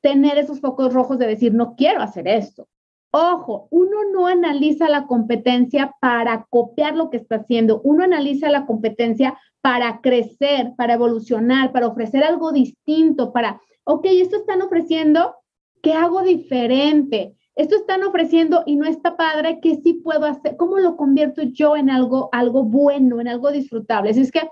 tener 0.01 0.39
esos 0.39 0.61
focos 0.61 0.95
rojos 0.95 1.19
de 1.19 1.27
decir, 1.27 1.53
no 1.53 1.75
quiero 1.75 2.01
hacer 2.01 2.29
esto. 2.29 2.69
Ojo, 3.11 3.69
uno 3.71 3.97
no 4.13 4.27
analiza 4.27 4.89
la 4.89 5.07
competencia 5.07 5.95
para 6.01 6.47
copiar 6.51 6.95
lo 6.95 7.09
que 7.09 7.17
está 7.17 7.37
haciendo, 7.37 7.81
uno 7.83 8.05
analiza 8.05 8.51
la 8.51 8.67
competencia 8.67 9.39
para 9.63 10.01
crecer, 10.03 10.73
para 10.77 10.95
evolucionar, 10.95 11.73
para 11.73 11.89
ofrecer 11.89 12.23
algo 12.23 12.53
distinto, 12.53 13.33
para, 13.33 13.61
ok, 13.85 14.05
esto 14.11 14.37
están 14.37 14.61
ofreciendo, 14.61 15.37
¿qué 15.83 15.95
hago 15.95 16.23
diferente? 16.23 17.35
Esto 17.57 17.77
están 17.77 18.05
ofreciendo 18.05 18.63
y 18.67 18.77
no 18.77 18.87
está 18.87 19.17
padre, 19.17 19.59
¿qué 19.61 19.81
sí 19.83 19.95
puedo 19.95 20.27
hacer? 20.27 20.57
¿Cómo 20.57 20.79
lo 20.79 20.97
convierto 20.97 21.43
yo 21.43 21.77
en 21.77 21.91
algo, 21.91 22.29
algo 22.33 22.63
bueno, 22.63 23.21
en 23.21 23.29
algo 23.29 23.51
disfrutable? 23.51 24.11
Así 24.11 24.21
es 24.21 24.31
que 24.31 24.49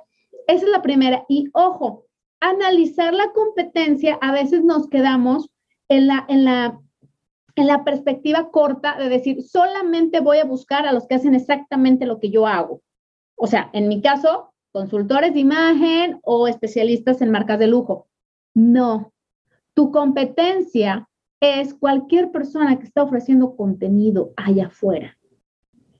esa 0.48 0.64
es 0.64 0.70
la 0.70 0.82
primera. 0.82 1.24
Y 1.28 1.48
ojo, 1.52 2.06
analizar 2.40 3.14
la 3.14 3.30
competencia, 3.32 4.18
a 4.20 4.32
veces 4.32 4.64
nos 4.64 4.88
quedamos 4.88 5.48
en 5.88 6.08
la, 6.08 6.24
en 6.28 6.44
la, 6.44 6.80
en 7.56 7.66
la 7.66 7.84
perspectiva 7.84 8.50
corta 8.50 8.96
de 8.98 9.08
decir, 9.08 9.42
solamente 9.42 10.20
voy 10.20 10.38
a 10.38 10.44
buscar 10.44 10.86
a 10.86 10.92
los 10.92 11.06
que 11.06 11.14
hacen 11.14 11.34
exactamente 11.34 12.06
lo 12.06 12.20
que 12.20 12.30
yo 12.30 12.46
hago. 12.46 12.82
O 13.34 13.46
sea, 13.46 13.70
en 13.72 13.88
mi 13.88 14.02
caso, 14.02 14.52
consultores 14.72 15.32
de 15.32 15.40
imagen 15.40 16.20
o 16.22 16.46
especialistas 16.48 17.22
en 17.22 17.30
marcas 17.30 17.58
de 17.58 17.66
lujo. 17.66 18.08
No, 18.54 19.12
tu 19.72 19.90
competencia 19.90 21.08
es 21.40 21.74
cualquier 21.74 22.30
persona 22.30 22.78
que 22.78 22.84
está 22.84 23.02
ofreciendo 23.02 23.56
contenido 23.56 24.32
allá 24.36 24.66
afuera. 24.66 25.16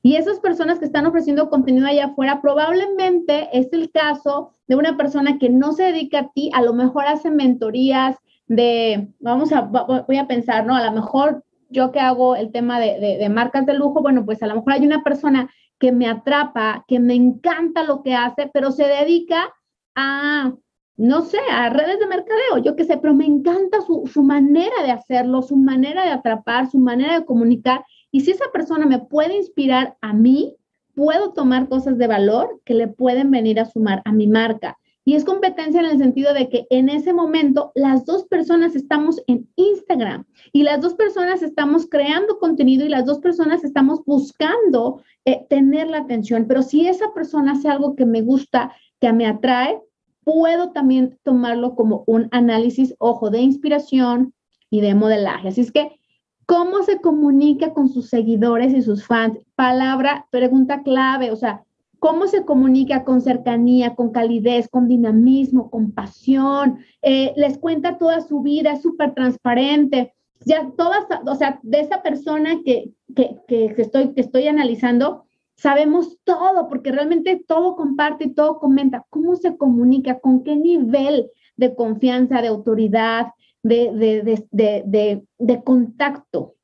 Y 0.03 0.17
esas 0.17 0.41
personas 0.41 0.79
que 0.79 0.85
están 0.85 1.07
ofreciendo 1.07 1.51
contenido 1.51 1.87
allá 1.87 2.07
afuera, 2.07 2.41
probablemente 2.41 3.49
es 3.53 3.73
el 3.73 3.91
caso 3.91 4.53
de 4.69 4.77
una 4.77 4.97
persona 4.97 5.39
que 5.39 5.49
no 5.49 5.73
se 5.73 5.85
dedica 5.85 6.19
a 6.21 6.33
ti, 6.33 6.51
a 6.55 6.63
lo 6.63 6.75
mejor 6.75 7.07
hace 7.07 7.31
mentorías 7.31 8.17
de, 8.47 9.09
vamos 9.19 9.53
a, 9.53 9.63
voy 9.63 10.17
a 10.17 10.29
pensar, 10.29 10.65
¿no? 10.67 10.77
A 10.77 10.85
lo 10.85 10.93
mejor 10.93 11.45
yo 11.69 11.93
que 11.93 12.01
hago 12.01 12.37
el 12.37 12.53
tema 12.53 12.81
de, 12.81 13.19
de 13.19 13.29
marcas 13.29 13.67
de 13.67 13.75
lujo, 13.75 14.03
bueno, 14.03 14.25
pues 14.25 14.43
a 14.43 14.47
lo 14.47 14.57
mejor 14.57 14.73
hay 14.73 14.87
una 14.87 15.03
persona 15.03 15.51
que 15.79 15.93
me 15.93 16.07
atrapa, 16.09 16.85
que 16.89 16.99
me 16.99 17.15
encanta 17.15 17.83
lo 17.83 18.03
que 18.03 18.15
hace, 18.15 18.51
pero 18.53 18.71
se 18.71 18.85
dedica 18.85 19.53
a, 19.95 20.55
no 20.97 21.23
sé, 21.23 21.39
a 21.51 21.69
redes 21.71 21.99
de 21.99 22.07
mercadeo, 22.07 22.59
yo 22.65 22.77
qué 22.77 22.85
sé, 22.85 22.97
pero 22.99 23.15
me 23.15 23.27
encanta 23.27 23.81
su, 23.83 24.07
su 24.07 24.23
manera 24.23 24.83
de 24.83 24.93
hacerlo, 24.93 25.43
su 25.43 25.57
manera 25.57 26.05
de 26.05 26.13
atrapar, 26.13 26.71
su 26.71 26.79
manera 26.79 27.19
de 27.19 27.27
comunicar. 27.27 27.85
Y 28.11 28.21
si 28.21 28.31
esa 28.31 28.47
persona 28.53 28.87
me 28.87 29.01
puede 29.01 29.37
inspirar 29.37 29.97
a 30.01 30.15
mí, 30.15 30.57
puedo 30.95 31.33
tomar 31.33 31.69
cosas 31.69 31.99
de 31.99 32.07
valor 32.07 32.61
que 32.65 32.75
le 32.75 32.89
pueden 32.89 33.31
venir 33.31 33.61
a 33.61 33.67
sumar 33.67 34.01
a 34.05 34.13
mi 34.13 34.27
marca. 34.27 34.79
Y 35.09 35.15
es 35.15 35.25
competencia 35.25 35.79
en 35.79 35.87
el 35.87 35.99
sentido 35.99 36.35
de 36.35 36.49
que 36.49 36.67
en 36.69 36.89
ese 36.89 37.13
momento 37.13 37.71
las 37.77 38.05
dos 38.05 38.25
personas 38.25 38.75
estamos 38.75 39.23
en 39.29 39.49
Instagram 39.55 40.25
y 40.53 40.65
las 40.65 40.81
dos 40.81 40.95
personas 40.95 41.43
estamos 41.43 41.87
creando 41.89 42.41
contenido 42.41 42.85
y 42.85 42.89
las 42.89 43.07
dos 43.07 43.21
personas 43.21 43.63
estamos 43.63 44.05
buscando 44.05 45.01
eh, 45.25 45.47
tener 45.49 45.87
la 45.87 45.99
atención. 45.99 46.47
Pero 46.49 46.63
si 46.63 46.89
esa 46.89 47.15
persona 47.15 47.53
hace 47.53 47.69
algo 47.69 47.95
que 47.95 48.05
me 48.05 48.21
gusta, 48.21 48.75
que 49.01 49.13
me 49.13 49.27
atrae, 49.27 49.81
puedo 50.25 50.73
también 50.73 51.17
tomarlo 51.23 51.77
como 51.77 52.03
un 52.09 52.27
análisis, 52.33 52.93
ojo, 52.99 53.31
de 53.31 53.39
inspiración 53.39 54.35
y 54.71 54.81
de 54.81 54.97
modelaje. 54.97 55.47
Así 55.47 55.61
es 55.61 55.71
que, 55.71 56.01
¿cómo 56.47 56.83
se 56.83 57.01
comunica 57.01 57.73
con 57.75 57.89
sus 57.91 58.09
seguidores 58.09 58.75
y 58.75 58.83
sus 58.83 59.07
fans? 59.07 59.39
Palabra, 59.55 60.27
pregunta 60.33 60.83
clave, 60.83 61.31
o 61.31 61.37
sea, 61.37 61.63
cómo 61.99 62.27
se 62.27 62.45
comunica 62.45 63.05
con 63.05 63.21
cercanía, 63.21 63.95
con 63.95 64.11
calidez, 64.11 64.69
con 64.69 64.89
dinamismo, 64.89 65.71
con 65.71 65.93
pasión, 65.93 66.79
eh, 67.03 67.33
les 67.37 67.59
cuenta 67.59 67.99
toda 67.99 68.21
su 68.21 68.43
vida, 68.43 68.73
es 68.73 68.83
súper 68.83 69.15
transparente. 69.15 70.15
Ya 70.45 70.71
todas, 70.77 71.07
o 71.27 71.35
sea, 71.35 71.59
de 71.63 71.81
esa 71.81 72.03
persona 72.03 72.61
que, 72.65 72.93
que, 73.15 73.39
que, 73.49 73.75
estoy, 73.79 74.13
que 74.15 74.21
estoy 74.21 74.47
analizando, 74.47 75.25
sabemos 75.57 76.19
todo, 76.25 76.69
porque 76.69 76.93
realmente 76.93 77.43
todo 77.47 77.77
comparte 77.77 78.25
y 78.25 78.35
todo 78.35 78.59
comenta. 78.59 79.05
¿Cómo 79.11 79.35
se 79.37 79.57
comunica? 79.57 80.21
¿Con 80.21 80.45
qué 80.45 80.55
nivel 80.55 81.31
de 81.57 81.75
confianza, 81.75 82.43
de 82.43 82.49
autoridad, 82.49 83.29
de, 83.63 83.91
de, 83.93 84.47
de, 84.85 85.25
de 85.39 85.65
contacto? 85.65 86.56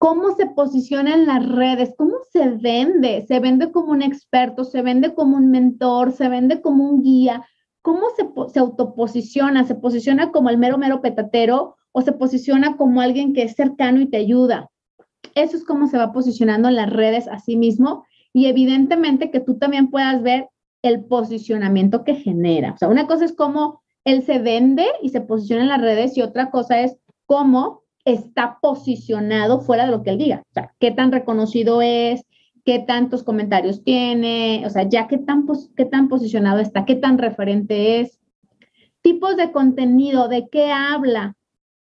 Cómo 0.00 0.34
se 0.34 0.46
posiciona 0.46 1.12
en 1.12 1.26
las 1.26 1.46
redes, 1.46 1.92
cómo 1.94 2.14
se 2.32 2.48
vende, 2.48 3.26
se 3.28 3.38
vende 3.38 3.70
como 3.70 3.92
un 3.92 4.00
experto, 4.00 4.64
se 4.64 4.80
vende 4.80 5.12
como 5.12 5.36
un 5.36 5.50
mentor, 5.50 6.12
se 6.12 6.30
vende 6.30 6.62
como 6.62 6.88
un 6.88 7.02
guía, 7.02 7.44
cómo 7.82 8.06
se, 8.16 8.26
se 8.50 8.60
autoposiciona, 8.60 9.64
se 9.64 9.74
posiciona 9.74 10.32
como 10.32 10.48
el 10.48 10.56
mero, 10.56 10.78
mero 10.78 11.02
petatero 11.02 11.76
o 11.92 12.00
se 12.00 12.12
posiciona 12.12 12.78
como 12.78 13.02
alguien 13.02 13.34
que 13.34 13.42
es 13.42 13.56
cercano 13.56 14.00
y 14.00 14.06
te 14.06 14.16
ayuda. 14.16 14.70
Eso 15.34 15.58
es 15.58 15.64
cómo 15.64 15.86
se 15.86 15.98
va 15.98 16.14
posicionando 16.14 16.68
en 16.68 16.76
las 16.76 16.88
redes 16.88 17.28
a 17.28 17.38
sí 17.38 17.58
mismo 17.58 18.06
y 18.32 18.46
evidentemente 18.46 19.30
que 19.30 19.40
tú 19.40 19.58
también 19.58 19.90
puedas 19.90 20.22
ver 20.22 20.48
el 20.80 21.04
posicionamiento 21.04 22.04
que 22.04 22.14
genera. 22.14 22.72
O 22.72 22.78
sea, 22.78 22.88
una 22.88 23.06
cosa 23.06 23.26
es 23.26 23.34
cómo 23.34 23.82
él 24.06 24.22
se 24.22 24.38
vende 24.38 24.86
y 25.02 25.10
se 25.10 25.20
posiciona 25.20 25.64
en 25.64 25.68
las 25.68 25.82
redes 25.82 26.16
y 26.16 26.22
otra 26.22 26.50
cosa 26.50 26.80
es 26.80 26.96
cómo 27.26 27.79
está 28.04 28.58
posicionado 28.60 29.60
fuera 29.60 29.84
de 29.84 29.90
lo 29.90 30.02
que 30.02 30.10
él 30.10 30.18
diga. 30.18 30.42
O 30.50 30.52
sea, 30.52 30.72
qué 30.78 30.90
tan 30.90 31.12
reconocido 31.12 31.82
es, 31.82 32.24
qué 32.64 32.78
tantos 32.78 33.22
comentarios 33.22 33.82
tiene, 33.82 34.62
o 34.66 34.70
sea, 34.70 34.88
ya 34.88 35.08
qué 35.08 35.18
tan, 35.18 35.46
qué 35.76 35.84
tan 35.84 36.08
posicionado 36.08 36.60
está, 36.60 36.84
qué 36.84 36.94
tan 36.94 37.18
referente 37.18 38.00
es. 38.00 38.18
Tipos 39.02 39.36
de 39.36 39.52
contenido, 39.52 40.28
de 40.28 40.48
qué 40.48 40.70
habla. 40.70 41.36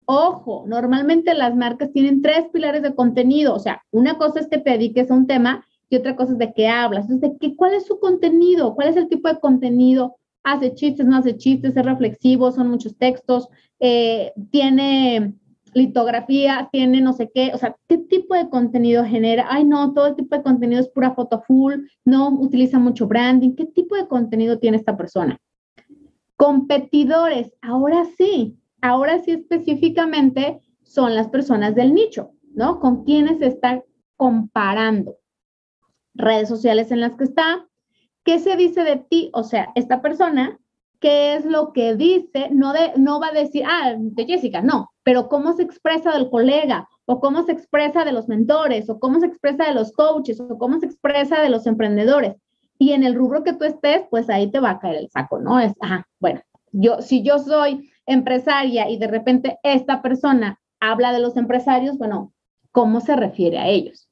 Ojo, 0.05 0.63
normalmente 0.67 1.33
las 1.33 1.55
marcas 1.55 1.91
tienen 1.91 2.21
tres 2.21 2.45
pilares 2.51 2.81
de 2.81 2.95
contenido, 2.95 3.53
o 3.53 3.59
sea, 3.59 3.83
una 3.91 4.17
cosa 4.17 4.39
es 4.39 4.47
que 4.47 4.57
te 4.57 4.71
dediques 4.71 5.11
a 5.11 5.13
un 5.13 5.27
tema 5.27 5.65
y 5.89 5.97
otra 5.97 6.15
cosa 6.15 6.33
es 6.33 6.39
de 6.39 6.53
qué 6.53 6.67
hablas. 6.67 7.09
Entonces, 7.09 7.31
de 7.31 7.37
qué, 7.37 7.55
¿cuál 7.55 7.73
es 7.73 7.85
su 7.85 7.99
contenido? 7.99 8.75
¿Cuál 8.75 8.89
es 8.89 8.95
el 8.95 9.07
tipo 9.07 9.27
de 9.27 9.39
contenido? 9.39 10.17
¿Hace 10.43 10.73
chistes, 10.73 11.05
no 11.05 11.17
hace 11.17 11.37
chistes, 11.37 11.75
es 11.75 11.85
reflexivo, 11.85 12.51
son 12.51 12.69
muchos 12.69 12.97
textos, 12.97 13.49
eh, 13.79 14.31
tiene 14.51 15.33
litografía, 15.73 16.69
tiene 16.71 17.01
no 17.01 17.13
sé 17.13 17.31
qué, 17.33 17.51
o 17.53 17.57
sea, 17.57 17.75
¿qué 17.87 17.97
tipo 17.97 18.35
de 18.35 18.49
contenido 18.49 19.03
genera? 19.05 19.47
Ay, 19.49 19.63
no, 19.63 19.93
todo 19.93 20.07
el 20.07 20.15
tipo 20.15 20.35
de 20.35 20.43
contenido 20.43 20.81
es 20.81 20.89
pura 20.89 21.13
foto 21.13 21.41
full, 21.41 21.75
no 22.05 22.29
utiliza 22.29 22.79
mucho 22.79 23.07
branding, 23.07 23.55
¿qué 23.55 23.65
tipo 23.65 23.95
de 23.95 24.07
contenido 24.07 24.59
tiene 24.59 24.77
esta 24.77 24.97
persona? 24.97 25.37
Competidores, 26.35 27.53
ahora 27.61 28.05
sí, 28.17 28.57
ahora 28.81 29.19
sí 29.19 29.31
específicamente 29.31 30.61
son 30.83 31.15
las 31.15 31.27
personas 31.27 31.75
del 31.75 31.93
nicho, 31.93 32.31
¿no? 32.53 32.79
¿Con 32.79 33.03
quiénes 33.03 33.39
se 33.39 33.47
está 33.47 33.83
comparando? 34.15 35.17
Redes 36.13 36.49
sociales 36.49 36.91
en 36.91 37.01
las 37.01 37.15
que 37.15 37.25
está, 37.25 37.67
¿qué 38.23 38.39
se 38.39 38.55
dice 38.55 38.83
de 38.83 38.97
ti? 38.97 39.29
O 39.33 39.43
sea, 39.43 39.71
esta 39.75 40.01
persona 40.01 40.59
qué 40.99 41.35
es 41.35 41.45
lo 41.45 41.73
que 41.73 41.95
dice, 41.95 42.49
no, 42.51 42.73
de, 42.73 42.93
no 42.97 43.19
va 43.19 43.27
a 43.27 43.31
decir, 43.31 43.63
ah, 43.65 43.95
de 43.97 44.25
Jessica, 44.25 44.61
no, 44.61 44.91
pero 45.09 45.27
cómo 45.27 45.53
se 45.53 45.63
expresa 45.63 46.11
del 46.11 46.29
colega, 46.29 46.87
o 47.05 47.19
cómo 47.19 47.41
se 47.41 47.51
expresa 47.51 48.05
de 48.05 48.11
los 48.11 48.27
mentores, 48.27 48.91
o 48.91 48.99
cómo 48.99 49.19
se 49.19 49.25
expresa 49.25 49.65
de 49.65 49.73
los 49.73 49.91
coaches, 49.91 50.39
o 50.39 50.55
cómo 50.59 50.79
se 50.79 50.85
expresa 50.85 51.41
de 51.41 51.49
los 51.49 51.65
emprendedores. 51.65 52.35
Y 52.77 52.91
en 52.91 53.03
el 53.03 53.15
rubro 53.15 53.43
que 53.43 53.53
tú 53.53 53.65
estés, 53.65 54.03
pues 54.11 54.29
ahí 54.29 54.51
te 54.51 54.59
va 54.59 54.69
a 54.69 54.79
caer 54.79 54.97
el 54.97 55.09
saco, 55.09 55.39
¿no? 55.39 55.59
Es, 55.59 55.73
ajá, 55.79 56.07
bueno, 56.19 56.41
yo, 56.73 57.01
si 57.01 57.23
yo 57.23 57.39
soy 57.39 57.89
empresaria 58.05 58.87
y 58.87 58.99
de 58.99 59.07
repente 59.07 59.57
esta 59.63 60.03
persona 60.03 60.59
habla 60.79 61.11
de 61.11 61.21
los 61.21 61.37
empresarios, 61.37 61.97
bueno, 61.97 62.31
¿cómo 62.71 63.01
se 63.01 63.15
refiere 63.15 63.57
a 63.57 63.67
ellos? 63.67 64.11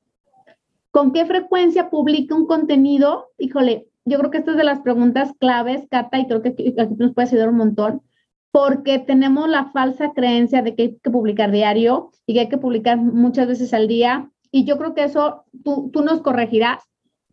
¿Con 0.90 1.14
qué 1.14 1.28
frecuencia 1.28 1.92
publica 1.92 2.34
un 2.34 2.48
contenido? 2.48 3.28
Híjole, 3.38 3.86
yo 4.04 4.18
creo 4.18 4.32
que 4.32 4.40
esta 4.40 4.50
es 4.50 4.58
de 4.58 4.64
las 4.64 4.80
preguntas 4.80 5.32
claves, 5.38 5.86
Cata, 5.92 6.18
y 6.18 6.26
creo 6.26 6.42
que 6.42 6.50
aquí 6.50 6.74
nos 6.98 7.14
puede 7.14 7.28
ayudar 7.28 7.50
un 7.50 7.58
montón, 7.58 8.02
porque 8.52 9.00
tenemos 9.00 9.50
la 9.50 9.66
falsa 9.72 10.12
creencia 10.14 10.62
de 10.62 10.76
que 10.76 10.82
hay 10.84 10.98
que 10.98 11.12
publicar 11.12 11.52
diario 11.52 12.12
y 12.26 12.34
que 12.34 12.40
hay 12.42 12.50
que 12.50 12.58
publicar 12.58 12.98
muchas 12.98 13.48
veces 13.48 13.74
al 13.74 13.88
día. 13.88 14.30
Y 14.52 14.66
yo 14.66 14.78
creo 14.78 14.94
que 14.94 15.04
eso 15.04 15.46
tú, 15.64 15.90
tú 15.92 16.02
nos 16.02 16.22
corregirás, 16.22 16.84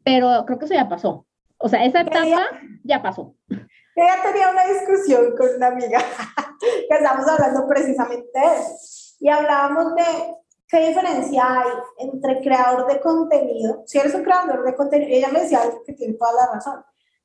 pero 0.03 0.45
creo 0.47 0.59
que 0.59 0.65
eso 0.67 0.75
ya 0.75 0.89
pasó. 0.89 1.27
O 1.59 1.69
sea, 1.69 1.85
esa 1.85 2.03
etapa 2.03 2.47
ya 2.83 3.03
pasó. 3.03 3.35
Ella 3.49 4.17
tenía 4.23 4.51
una 4.51 4.67
discusión 4.67 5.37
con 5.37 5.49
una 5.57 5.69
amiga 5.69 5.99
que 6.61 6.95
estábamos 6.95 7.29
hablando 7.29 7.67
precisamente 7.69 8.29
de 8.35 8.47
eso. 8.47 9.17
Y 9.21 9.29
hablábamos 9.29 9.95
de 9.95 10.35
¿Qué 10.75 10.89
diferencia 10.89 11.61
hay 11.61 11.71
entre 11.99 12.41
creador 12.41 12.87
de 12.87 13.01
contenido? 13.01 13.85
Si 13.87 13.99
eres 13.99 14.13
un 14.13 14.25
creador 14.25 14.65
de 14.65 14.75
contenido, 14.75 15.09
ella 15.09 15.29
me 15.29 15.43
decía 15.43 15.61
que 15.87 15.93
tiene 15.93 16.15
toda 16.15 16.33
la 16.33 16.53
razón. 16.53 16.85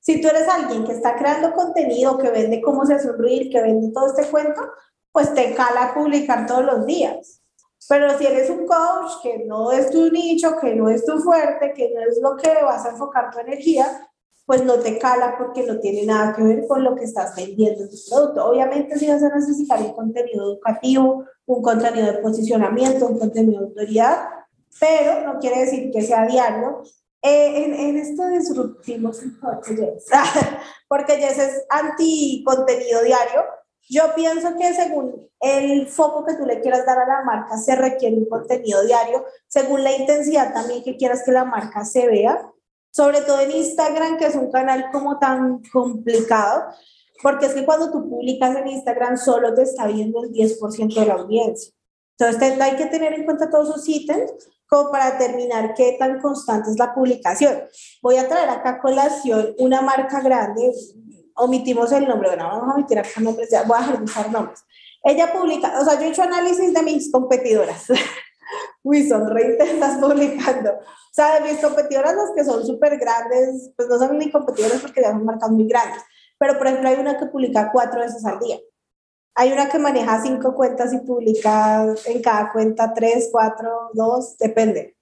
Si 0.09 0.19
tú 0.19 0.27
eres 0.27 0.47
alguien 0.47 0.85
que 0.85 0.93
está 0.93 1.15
creando 1.15 1.53
contenido, 1.53 2.17
que 2.17 2.31
vende 2.31 2.63
cómo 2.63 2.83
se 2.83 2.95
hace 2.95 3.09
que 3.15 3.61
vende 3.61 3.91
todo 3.93 4.07
este 4.07 4.25
cuento, 4.31 4.59
pues 5.11 5.31
te 5.35 5.53
cala 5.53 5.93
publicar 5.93 6.47
todos 6.47 6.65
los 6.65 6.83
días. 6.87 7.43
Pero 7.87 8.17
si 8.17 8.25
eres 8.25 8.49
un 8.49 8.65
coach 8.65 9.21
que 9.21 9.45
no 9.45 9.71
es 9.71 9.91
tu 9.91 10.09
nicho, 10.09 10.57
que 10.59 10.73
no 10.73 10.89
es 10.89 11.05
tu 11.05 11.19
fuerte, 11.19 11.73
que 11.75 11.91
no 11.93 12.01
es 12.01 12.19
lo 12.23 12.35
que 12.37 12.49
vas 12.63 12.87
a 12.87 12.89
enfocar 12.89 13.29
tu 13.29 13.37
energía, 13.37 14.09
pues 14.47 14.65
no 14.65 14.79
te 14.79 14.97
cala 14.97 15.35
porque 15.37 15.61
no 15.61 15.79
tiene 15.79 16.07
nada 16.07 16.35
que 16.35 16.41
ver 16.41 16.65
con 16.67 16.83
lo 16.83 16.95
que 16.95 17.03
estás 17.03 17.35
vendiendo 17.35 17.83
en 17.83 17.89
tu 17.91 17.97
producto. 18.09 18.47
Obviamente 18.47 18.97
si 18.97 19.07
vas 19.07 19.21
a 19.21 19.29
necesitar 19.29 19.79
un 19.79 19.93
contenido 19.93 20.43
educativo, 20.43 21.23
un 21.45 21.61
contenido 21.61 22.07
de 22.07 22.17
posicionamiento, 22.17 23.05
un 23.05 23.19
contenido 23.19 23.61
de 23.61 23.67
autoridad, 23.67 24.27
pero 24.79 25.23
no 25.31 25.39
quiere 25.39 25.59
decir 25.59 25.91
que 25.91 26.01
sea 26.01 26.25
diario. 26.25 26.81
Eh, 27.21 27.65
en, 27.65 27.73
en, 27.73 27.97
esto 27.97 28.27
disruptivos, 28.27 29.21
porque 30.87 31.17
Jess 31.17 31.37
es 31.37 31.65
anti 31.69 32.43
contenido 32.45 33.03
diario, 33.03 33.43
yo 33.89 34.13
pienso 34.15 34.55
que 34.55 34.73
según 34.73 35.27
el 35.41 35.87
foco 35.87 36.23
que 36.23 36.35
tú 36.35 36.45
le 36.45 36.61
quieras 36.61 36.85
dar 36.85 36.99
a 36.99 37.07
la 37.07 37.23
marca, 37.23 37.57
se 37.57 37.75
requiere 37.75 38.15
un 38.15 38.29
contenido 38.29 38.85
diario, 38.85 39.25
según 39.47 39.83
la 39.83 39.91
intensidad 39.91 40.53
también 40.53 40.83
que 40.83 40.95
quieras 40.95 41.23
que 41.25 41.31
la 41.31 41.43
marca 41.43 41.83
se 41.83 42.07
vea, 42.07 42.51
sobre 42.91 43.21
todo 43.21 43.41
en 43.41 43.51
Instagram, 43.51 44.17
que 44.17 44.27
es 44.27 44.35
un 44.35 44.51
canal 44.51 44.89
como 44.91 45.19
tan 45.19 45.61
complicado, 45.73 46.65
porque 47.21 47.47
es 47.47 47.53
que 47.53 47.65
cuando 47.65 47.91
tú 47.91 48.09
publicas 48.09 48.55
en 48.55 48.67
Instagram 48.67 49.17
solo 49.17 49.53
te 49.53 49.63
está 49.63 49.87
viendo 49.87 50.23
el 50.23 50.31
10% 50.31 50.93
de 50.93 51.05
la 51.05 51.15
audiencia. 51.15 51.73
Entonces 52.17 52.61
hay 52.61 52.75
que 52.75 52.85
tener 52.85 53.13
en 53.13 53.25
cuenta 53.25 53.49
todos 53.49 53.69
esos 53.69 53.89
ítems 53.89 54.31
como 54.69 54.91
para 54.91 55.11
determinar 55.11 55.73
qué 55.73 55.95
tan 55.97 56.19
constante 56.19 56.69
es 56.69 56.77
la 56.77 56.93
publicación. 56.93 57.63
Voy 58.01 58.17
a 58.17 58.27
traer 58.27 58.49
acá 58.49 58.79
colación 58.79 59.55
una 59.57 59.81
marca 59.81 60.21
grande, 60.21 60.71
omitimos 61.35 61.91
el 61.91 62.07
nombre, 62.07 62.29
bueno, 62.29 62.47
vamos 62.47 62.69
a 62.69 62.73
omitir 62.75 62.99
acá 62.99 63.19
nombres, 63.19 63.49
ya 63.51 63.63
voy 63.63 63.77
a 63.81 63.97
dejar 63.97 64.31
nombres. 64.31 64.63
Ella 65.03 65.31
publica, 65.31 65.79
o 65.79 65.85
sea, 65.85 65.99
yo 65.99 66.05
he 66.05 66.09
hecho 66.09 66.23
análisis 66.23 66.73
de 66.73 66.81
mis 66.83 67.11
competidoras. 67.11 67.85
Uy, 68.83 69.07
son 69.07 69.29
re 69.29 69.51
intensas 69.51 69.97
publicando. 69.97 70.71
O 70.71 71.13
sea, 71.13 71.39
de 71.39 71.51
mis 71.51 71.61
competidoras, 71.61 72.15
las 72.15 72.31
que 72.35 72.43
son 72.43 72.65
súper 72.65 72.97
grandes, 72.97 73.71
pues 73.75 73.87
no 73.87 73.97
son 73.97 74.17
ni 74.17 74.31
competidoras 74.31 74.81
porque 74.81 75.01
ya 75.01 75.11
son 75.11 75.25
marcas 75.25 75.49
muy 75.49 75.67
grandes 75.67 76.03
pero, 76.39 76.57
por 76.57 76.67
ejemplo, 76.67 76.89
hay 76.89 76.95
una 76.95 77.19
que 77.19 77.25
publica 77.25 77.69
cuatro 77.71 77.99
veces 77.99 78.25
al 78.25 78.39
día. 78.39 78.57
Hay 79.35 79.51
una 79.51 79.69
que 79.69 79.79
maneja 79.79 80.21
cinco 80.21 80.53
cuentas 80.55 80.93
y 80.93 80.99
publica 80.99 81.85
en 82.05 82.21
cada 82.21 82.51
cuenta 82.51 82.93
tres, 82.93 83.29
cuatro, 83.31 83.89
dos, 83.93 84.37
depende 84.37 84.97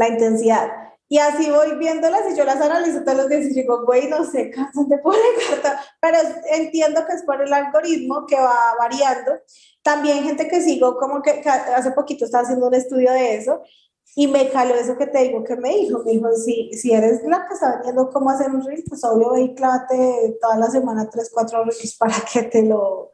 la 0.00 0.08
intensidad. 0.08 0.70
Y 1.08 1.18
así 1.18 1.50
voy 1.50 1.76
viéndolas 1.76 2.22
y 2.30 2.36
yo 2.36 2.44
las 2.44 2.60
analizo 2.60 3.02
todos 3.02 3.18
los 3.18 3.28
días 3.28 3.46
y 3.46 3.54
digo, 3.54 3.84
güey, 3.84 4.08
no 4.08 4.24
sé, 4.24 4.48
cansan 4.50 4.88
de 4.88 4.98
publicar, 4.98 5.76
pero 6.00 6.18
entiendo 6.52 7.04
que 7.04 7.14
es 7.14 7.24
por 7.24 7.42
el 7.42 7.52
algoritmo 7.52 8.26
que 8.26 8.36
va 8.36 8.76
variando. 8.78 9.32
También 9.82 10.22
gente 10.22 10.46
que 10.46 10.62
sigo, 10.62 10.96
como 10.96 11.20
que 11.20 11.42
hace 11.48 11.90
poquito 11.90 12.24
estaba 12.24 12.44
haciendo 12.44 12.68
un 12.68 12.74
estudio 12.74 13.10
de 13.10 13.34
eso 13.34 13.60
y 14.14 14.28
me 14.28 14.50
caló 14.50 14.74
eso 14.76 14.96
que 14.96 15.08
te 15.08 15.24
digo 15.24 15.42
que 15.42 15.56
me 15.56 15.70
dijo. 15.70 16.02
Me 16.04 16.12
dijo, 16.12 16.32
si, 16.32 16.72
si 16.74 16.92
eres 16.92 17.24
la 17.24 17.44
que 17.48 17.54
está 17.54 17.80
viendo 17.82 18.08
cómo 18.10 18.30
hacer 18.30 18.48
un 18.48 18.64
reel, 18.64 18.84
pues 18.88 19.02
obvio 19.02 19.32
ve 19.32 19.40
y 19.42 19.54
clávate 19.54 20.38
toda 20.40 20.58
la 20.58 20.70
semana 20.70 21.10
tres, 21.10 21.30
cuatro 21.34 21.64
reels 21.64 21.96
para 21.96 22.14
que 22.32 22.44
te 22.44 22.62
lo, 22.62 23.09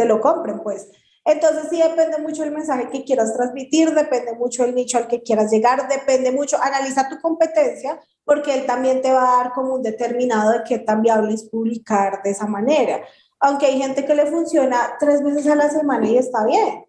te 0.00 0.06
lo 0.06 0.18
compren, 0.18 0.60
pues. 0.60 0.90
Entonces 1.26 1.66
sí 1.68 1.76
depende 1.76 2.16
mucho 2.16 2.42
el 2.42 2.52
mensaje 2.52 2.88
que 2.88 3.04
quieras 3.04 3.34
transmitir, 3.34 3.94
depende 3.94 4.32
mucho 4.32 4.64
el 4.64 4.74
nicho 4.74 4.96
al 4.96 5.08
que 5.08 5.20
quieras 5.20 5.52
llegar, 5.52 5.86
depende 5.88 6.32
mucho, 6.32 6.56
analiza 6.62 7.10
tu 7.10 7.20
competencia, 7.20 8.00
porque 8.24 8.54
él 8.54 8.64
también 8.64 9.02
te 9.02 9.12
va 9.12 9.22
a 9.22 9.36
dar 9.42 9.52
como 9.52 9.74
un 9.74 9.82
determinado 9.82 10.52
de 10.52 10.64
qué 10.64 10.78
tan 10.78 11.02
viable 11.02 11.34
es 11.34 11.44
publicar 11.44 12.22
de 12.22 12.30
esa 12.30 12.46
manera. 12.46 13.02
Aunque 13.40 13.66
hay 13.66 13.78
gente 13.78 14.06
que 14.06 14.14
le 14.14 14.24
funciona 14.24 14.96
tres 14.98 15.22
veces 15.22 15.46
a 15.46 15.54
la 15.54 15.68
semana 15.68 16.08
y 16.08 16.16
está 16.16 16.46
bien 16.46 16.84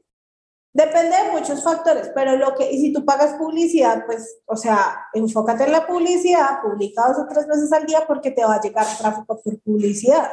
Depende 0.74 1.18
de 1.18 1.32
muchos 1.34 1.62
factores, 1.62 2.12
pero 2.16 2.38
lo 2.38 2.55
que, 2.55 2.72
y 2.72 2.80
si 2.80 2.93
tú 2.93 3.03
pagas 3.03 3.34
publicidad, 3.34 4.05
pues, 4.05 4.38
o 4.45 4.55
sea, 4.55 5.05
enfócate 5.14 5.66
en 5.66 5.74
la 5.74 5.86
publicidad, 5.86 6.62
publica 6.62 7.09
dos 7.09 7.18
o 7.20 7.28
tres 7.28 7.45
veces 7.45 7.74
al 7.74 7.86
día 7.86 8.05
porque 8.07 8.32
te 8.32 8.45
va 8.45 8.55
a 8.55 8.62
llegar 8.62 8.86
tráfico 8.97 9.41
por 9.43 9.59
publicidad. 9.59 10.32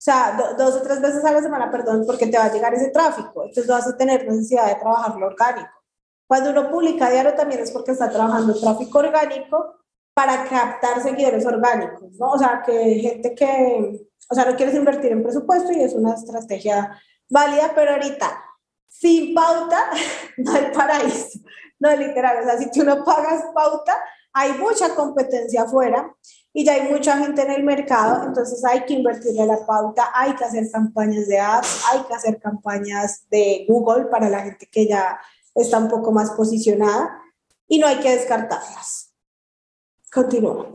O 0.00 0.02
sea, 0.02 0.54
dos 0.56 0.76
o 0.76 0.80
tres 0.80 0.98
veces 0.98 1.22
a 1.26 1.30
la 1.30 1.42
semana, 1.42 1.70
perdón, 1.70 2.04
porque 2.06 2.26
te 2.26 2.38
va 2.38 2.44
a 2.44 2.52
llegar 2.52 2.72
ese 2.72 2.88
tráfico. 2.88 3.44
Entonces 3.44 3.66
vas 3.66 3.86
a 3.86 3.98
tener 3.98 4.26
necesidad 4.26 4.66
de 4.66 4.76
trabajar 4.76 5.14
lo 5.16 5.26
orgánico. 5.26 5.68
Cuando 6.26 6.52
uno 6.52 6.70
publica 6.70 7.10
diario 7.10 7.34
también 7.34 7.60
es 7.60 7.70
porque 7.70 7.90
está 7.92 8.08
trabajando 8.08 8.58
tráfico 8.58 8.98
orgánico 8.98 9.74
para 10.14 10.44
captar 10.44 11.02
seguidores 11.02 11.44
orgánicos, 11.44 12.12
¿no? 12.18 12.30
O 12.30 12.38
sea, 12.38 12.62
que 12.64 12.94
gente 12.94 13.34
que, 13.34 14.06
o 14.30 14.34
sea, 14.34 14.46
no 14.46 14.56
quieres 14.56 14.74
invertir 14.74 15.12
en 15.12 15.22
presupuesto 15.22 15.70
y 15.70 15.82
es 15.82 15.92
una 15.92 16.14
estrategia 16.14 16.98
válida, 17.28 17.72
pero 17.74 17.90
ahorita 17.90 18.42
sin 18.88 19.34
pauta 19.34 19.90
no 20.38 20.52
hay 20.54 20.72
paraíso. 20.72 21.40
No, 21.78 21.94
literal, 21.94 22.38
o 22.42 22.44
sea, 22.44 22.56
si 22.56 22.70
tú 22.70 22.84
no 22.84 23.04
pagas 23.04 23.44
pauta, 23.54 24.02
hay 24.32 24.52
mucha 24.54 24.94
competencia 24.94 25.64
afuera 25.64 26.10
y 26.52 26.64
ya 26.64 26.74
hay 26.74 26.90
mucha 26.90 27.16
gente 27.18 27.42
en 27.42 27.50
el 27.52 27.62
mercado, 27.62 28.26
entonces 28.26 28.64
hay 28.64 28.84
que 28.84 28.94
invertirle 28.94 29.46
la 29.46 29.64
pauta, 29.64 30.10
hay 30.14 30.34
que 30.34 30.44
hacer 30.44 30.68
campañas 30.70 31.28
de 31.28 31.38
ads, 31.38 31.84
hay 31.92 32.00
que 32.02 32.14
hacer 32.14 32.40
campañas 32.40 33.26
de 33.30 33.66
Google 33.68 34.06
para 34.06 34.28
la 34.28 34.40
gente 34.40 34.68
que 34.70 34.88
ya 34.88 35.20
está 35.54 35.78
un 35.78 35.88
poco 35.88 36.10
más 36.10 36.32
posicionada 36.32 37.20
y 37.68 37.78
no 37.78 37.86
hay 37.86 37.96
que 37.98 38.10
descartarlas. 38.10 39.14
Continúo. 40.12 40.68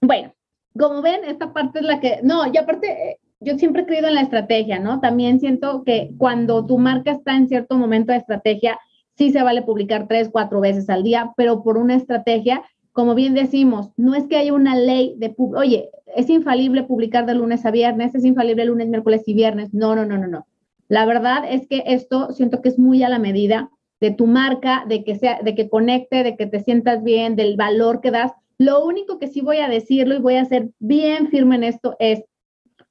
Bueno, 0.00 0.34
como 0.78 1.02
ven, 1.02 1.24
esta 1.24 1.52
parte 1.52 1.80
es 1.80 1.84
la 1.84 1.98
que, 1.98 2.20
no, 2.22 2.46
y 2.52 2.56
aparte, 2.58 3.10
eh, 3.10 3.20
yo 3.40 3.56
siempre 3.58 3.82
he 3.82 3.86
creído 3.86 4.08
en 4.08 4.14
la 4.14 4.20
estrategia, 4.20 4.78
¿no? 4.78 5.00
También 5.00 5.40
siento 5.40 5.82
que 5.82 6.10
cuando 6.18 6.64
tu 6.66 6.78
marca 6.78 7.10
está 7.12 7.34
en 7.34 7.48
cierto 7.48 7.76
momento 7.76 8.12
de 8.12 8.18
estrategia, 8.18 8.78
sí 9.16 9.32
se 9.32 9.42
vale 9.42 9.62
publicar 9.62 10.06
tres, 10.06 10.28
cuatro 10.30 10.60
veces 10.60 10.88
al 10.90 11.02
día, 11.02 11.32
pero 11.36 11.62
por 11.62 11.78
una 11.78 11.94
estrategia 11.94 12.62
como 12.94 13.16
bien 13.16 13.34
decimos, 13.34 13.90
no 13.96 14.14
es 14.14 14.28
que 14.28 14.36
haya 14.36 14.54
una 14.54 14.76
ley 14.76 15.16
de, 15.18 15.34
oye, 15.36 15.90
es 16.14 16.30
infalible 16.30 16.84
publicar 16.84 17.26
de 17.26 17.34
lunes 17.34 17.66
a 17.66 17.72
viernes, 17.72 18.14
es 18.14 18.24
infalible 18.24 18.64
lunes, 18.64 18.86
miércoles 18.86 19.24
y 19.26 19.34
viernes. 19.34 19.74
No, 19.74 19.96
no, 19.96 20.06
no, 20.06 20.16
no, 20.16 20.28
no. 20.28 20.46
La 20.86 21.04
verdad 21.04 21.42
es 21.50 21.66
que 21.66 21.82
esto 21.86 22.30
siento 22.32 22.62
que 22.62 22.68
es 22.68 22.78
muy 22.78 23.02
a 23.02 23.08
la 23.08 23.18
medida 23.18 23.68
de 24.00 24.12
tu 24.12 24.28
marca, 24.28 24.84
de 24.88 25.02
que 25.02 25.16
sea, 25.16 25.40
de 25.42 25.56
que 25.56 25.68
conecte, 25.68 26.22
de 26.22 26.36
que 26.36 26.46
te 26.46 26.60
sientas 26.60 27.02
bien, 27.02 27.34
del 27.34 27.56
valor 27.56 28.00
que 28.00 28.12
das. 28.12 28.30
Lo 28.58 28.84
único 28.84 29.18
que 29.18 29.26
sí 29.26 29.40
voy 29.40 29.56
a 29.56 29.68
decirlo 29.68 30.14
y 30.14 30.20
voy 30.20 30.36
a 30.36 30.44
ser 30.44 30.70
bien 30.78 31.30
firme 31.30 31.56
en 31.56 31.64
esto 31.64 31.96
es 31.98 32.22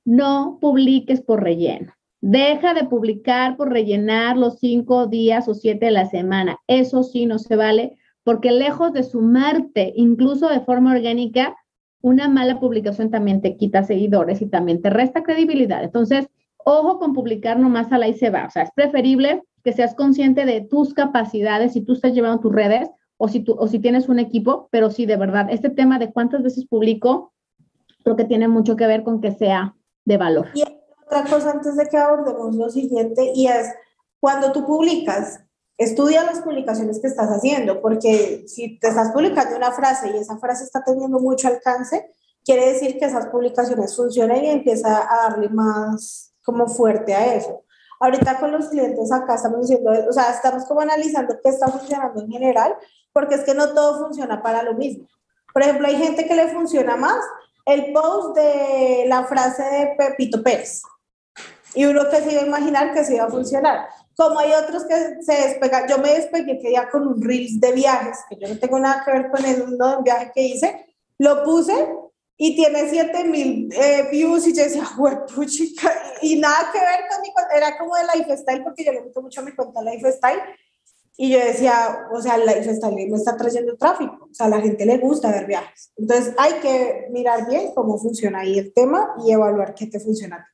no 0.03 0.57
publiques 0.59 1.21
por 1.21 1.41
relleno. 1.41 1.93
Deja 2.19 2.73
de 2.73 2.83
publicar 2.83 3.55
por 3.55 3.69
rellenar 3.69 4.35
los 4.35 4.59
cinco 4.59 5.07
días 5.07 5.47
o 5.47 5.53
siete 5.53 5.85
de 5.85 5.91
la 5.91 6.09
semana. 6.09 6.57
Eso 6.67 7.03
sí 7.03 7.25
no 7.25 7.39
se 7.39 7.55
vale 7.55 7.95
porque 8.23 8.51
lejos 8.51 8.93
de 8.93 9.03
sumarte, 9.03 9.93
incluso 9.95 10.49
de 10.49 10.61
forma 10.61 10.91
orgánica, 10.91 11.55
una 12.01 12.27
mala 12.27 12.59
publicación 12.59 13.11
también 13.11 13.41
te 13.41 13.55
quita 13.55 13.83
seguidores 13.83 14.41
y 14.41 14.47
también 14.47 14.81
te 14.81 14.89
resta 14.89 15.23
credibilidad. 15.23 15.83
Entonces, 15.83 16.27
ojo 16.57 16.99
con 16.99 17.13
publicar 17.13 17.59
nomás 17.59 17.91
a 17.91 17.97
la 17.97 18.07
y. 18.07 18.45
O 18.45 18.49
sea, 18.49 18.63
es 18.63 18.71
preferible 18.71 19.43
que 19.63 19.73
seas 19.73 19.95
consciente 19.95 20.45
de 20.45 20.61
tus 20.61 20.93
capacidades 20.93 21.73
si 21.73 21.81
tú 21.81 21.93
estás 21.93 22.13
llevando 22.13 22.41
tus 22.41 22.53
redes 22.53 22.89
o 23.17 23.27
si, 23.29 23.41
tú, 23.41 23.55
o 23.57 23.67
si 23.67 23.79
tienes 23.79 24.09
un 24.09 24.19
equipo, 24.19 24.67
pero 24.71 24.89
sí, 24.89 25.05
de 25.05 25.15
verdad, 25.15 25.47
este 25.49 25.69
tema 25.69 25.99
de 25.99 26.11
cuántas 26.11 26.43
veces 26.43 26.65
publico, 26.65 27.31
creo 28.03 28.15
que 28.15 28.25
tiene 28.25 28.47
mucho 28.49 28.75
que 28.75 28.87
ver 28.87 29.03
con 29.03 29.21
que 29.21 29.31
sea 29.31 29.75
de 30.03 30.17
valor. 30.17 30.47
Y 30.53 30.63
otra 31.05 31.23
cosa 31.23 31.51
antes 31.51 31.77
de 31.77 31.87
que 31.87 31.97
abordemos 31.97 32.55
lo 32.55 32.69
siguiente, 32.69 33.31
y 33.33 33.47
es 33.47 33.73
cuando 34.19 34.51
tú 34.51 34.65
publicas, 34.65 35.42
estudia 35.83 36.23
las 36.23 36.39
publicaciones 36.41 36.99
que 36.99 37.07
estás 37.07 37.29
haciendo, 37.29 37.81
porque 37.81 38.43
si 38.47 38.79
te 38.79 38.89
estás 38.89 39.11
publicando 39.11 39.55
una 39.55 39.71
frase 39.71 40.09
y 40.09 40.17
esa 40.17 40.37
frase 40.37 40.63
está 40.63 40.83
teniendo 40.83 41.19
mucho 41.19 41.47
alcance, 41.47 42.11
quiere 42.43 42.73
decir 42.73 42.97
que 42.97 43.05
esas 43.05 43.27
publicaciones 43.27 43.95
funcionan 43.95 44.43
y 44.43 44.49
empieza 44.49 45.07
a 45.09 45.29
darle 45.29 45.49
más 45.49 46.33
como 46.43 46.67
fuerte 46.67 47.13
a 47.13 47.35
eso. 47.35 47.63
Ahorita 47.99 48.39
con 48.39 48.51
los 48.51 48.67
clientes 48.67 49.11
acá 49.11 49.35
estamos 49.35 49.61
diciendo, 49.61 49.91
o 50.09 50.11
sea, 50.11 50.31
estamos 50.31 50.65
como 50.65 50.81
analizando 50.81 51.35
qué 51.41 51.49
está 51.49 51.67
funcionando 51.67 52.21
en 52.21 52.29
general, 52.29 52.75
porque 53.13 53.35
es 53.35 53.41
que 53.41 53.53
no 53.53 53.73
todo 53.73 54.05
funciona 54.05 54.41
para 54.41 54.61
lo 54.63 54.73
mismo. 54.73 55.07
Por 55.53 55.61
ejemplo, 55.61 55.87
hay 55.87 55.95
gente 55.95 56.25
que 56.25 56.35
le 56.35 56.49
funciona 56.49 56.97
más 56.97 57.23
el 57.65 57.93
post 57.93 58.35
de 58.35 59.05
la 59.07 59.23
frase 59.23 59.63
de 59.63 59.95
Pepito 59.97 60.43
Pérez. 60.43 60.81
Y 61.75 61.85
uno 61.85 62.09
que 62.09 62.17
se 62.17 62.31
iba 62.33 62.41
a 62.41 62.45
imaginar 62.45 62.93
que 62.93 63.05
se 63.05 63.15
iba 63.15 63.25
a 63.25 63.29
funcionar. 63.29 63.87
Como 64.15 64.39
hay 64.39 64.51
otros 64.53 64.85
que 64.85 65.23
se 65.23 65.33
despegan, 65.33 65.87
yo 65.87 65.97
me 65.97 66.13
despegué 66.13 66.59
que 66.59 66.71
ya 66.71 66.89
con 66.89 67.07
un 67.07 67.21
Reels 67.21 67.59
de 67.59 67.71
viajes, 67.71 68.19
que 68.29 68.37
yo 68.37 68.47
no 68.47 68.59
tengo 68.59 68.79
nada 68.79 69.03
que 69.03 69.11
ver 69.11 69.31
con 69.31 69.43
el 69.43 69.61
uno 69.61 69.89
de 69.89 69.97
un 69.97 70.03
viaje 70.03 70.31
que 70.33 70.41
hice, 70.43 70.85
lo 71.17 71.43
puse 71.43 71.73
y 72.37 72.55
tiene 72.55 72.89
7000 72.89 73.73
eh, 73.73 74.07
views 74.11 74.47
y 74.47 74.55
yo 74.55 74.63
decía, 74.63 74.83
puchica, 75.33 75.91
y 76.21 76.39
nada 76.39 76.69
que 76.71 76.79
ver 76.79 77.07
con 77.09 77.21
mi 77.21 77.29
era 77.55 77.77
como 77.77 77.95
de 77.95 78.03
Lifestyle, 78.15 78.63
porque 78.63 78.83
yo 78.83 78.91
le 78.91 79.01
meto 79.01 79.21
mucho 79.21 79.41
a 79.41 79.43
mi 79.43 79.51
cuenta 79.51 79.81
Lifestyle, 79.81 80.41
y 81.15 81.31
yo 81.31 81.39
decía, 81.39 82.07
o 82.11 82.21
sea, 82.21 82.37
Lifestyle 82.37 83.07
no 83.07 83.17
está 83.17 83.37
trayendo 83.37 83.77
tráfico, 83.77 84.29
o 84.31 84.33
sea, 84.33 84.47
a 84.47 84.49
la 84.49 84.61
gente 84.61 84.85
le 84.85 84.97
gusta 84.97 85.31
ver 85.31 85.45
viajes. 85.45 85.91
Entonces 85.95 86.33
hay 86.37 86.53
que 86.53 87.07
mirar 87.11 87.47
bien 87.47 87.71
cómo 87.75 87.99
funciona 87.99 88.39
ahí 88.39 88.57
el 88.57 88.73
tema 88.73 89.13
y 89.23 89.31
evaluar 89.31 89.75
qué 89.75 89.85
te 89.85 89.99
funciona. 89.99 90.47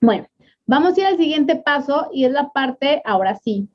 Bueno, 0.00 0.26
Vamos 0.66 0.96
a 0.96 1.00
ir 1.00 1.06
al 1.06 1.16
siguiente 1.18 1.56
paso 1.56 2.08
y 2.12 2.24
es 2.24 2.32
la 2.32 2.50
parte, 2.50 3.02
ahora 3.04 3.36
sí, 3.36 3.68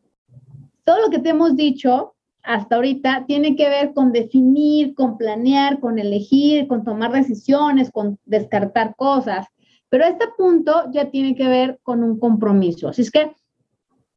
todo 0.84 1.02
lo 1.02 1.10
que 1.10 1.20
te 1.20 1.30
hemos 1.30 1.56
dicho 1.56 2.16
hasta 2.42 2.78
ahorita 2.78 3.26
tiene 3.28 3.56
que 3.56 3.70
ver 3.70 3.94
con 3.94 4.12
definir, 4.12 4.96
con 4.96 5.18
planear, 5.18 5.80
con 5.80 6.00
elegir, 6.00 6.68
con 6.68 6.84
tomar 6.84 7.12
decisiones, 7.12 7.92
con 7.92 8.18
descartar 8.26 8.96
cosas. 8.96 9.46
Pero 9.90 10.06
este 10.06 10.26
punto 10.36 10.86
ya 10.92 11.12
tiene 11.12 11.36
que 11.36 11.48
ver 11.48 11.80
con 11.84 12.04
un 12.04 12.20
compromiso. 12.20 12.88
Así 12.88 13.04
es 13.04 13.12
que 13.12 13.34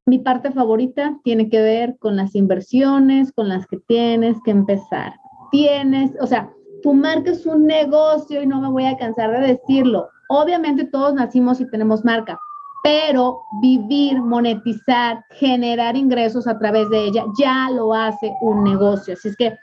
mi 0.07 0.18
parte 0.18 0.51
favorita 0.51 1.20
tiene 1.25 1.51
que 1.51 1.61
ver 1.61 1.99
con 1.99 2.16
las 2.16 2.35
inversiones 2.35 3.33
con 3.33 3.49
las 3.49 3.66
que 3.66 3.79
tienes 3.87 4.37
que 4.45 4.51
empezar. 4.51 5.14
Tienes, 5.51 6.12
o 6.20 6.27
sea, 6.27 6.51
tu 6.83 6.95
marca 6.95 7.31
es 7.33 7.45
un 7.45 7.66
negocio 7.66 8.43
y 8.43 8.47
no 8.47 8.61
me 8.61 8.70
voy 8.70 8.87
a 8.87 8.97
cansar 8.97 9.31
de 9.31 9.47
decirlo. 9.47 10.09
Obviamente 10.29 10.85
todos 10.85 11.12
nacimos 11.12 11.61
y 11.61 11.70
tenemos 11.70 12.05
marca, 12.05 12.39
pero 12.83 13.41
vivir, 13.61 14.20
monetizar, 14.20 15.24
generar 15.30 15.97
ingresos 15.97 16.47
a 16.47 16.59
través 16.59 16.91
de 16.91 17.05
ella 17.05 17.24
ya 17.39 17.70
lo 17.70 17.95
hace 17.95 18.33
un 18.41 18.64
negocio. 18.64 19.14
Así 19.14 19.28
es 19.28 19.37
que 19.37 19.57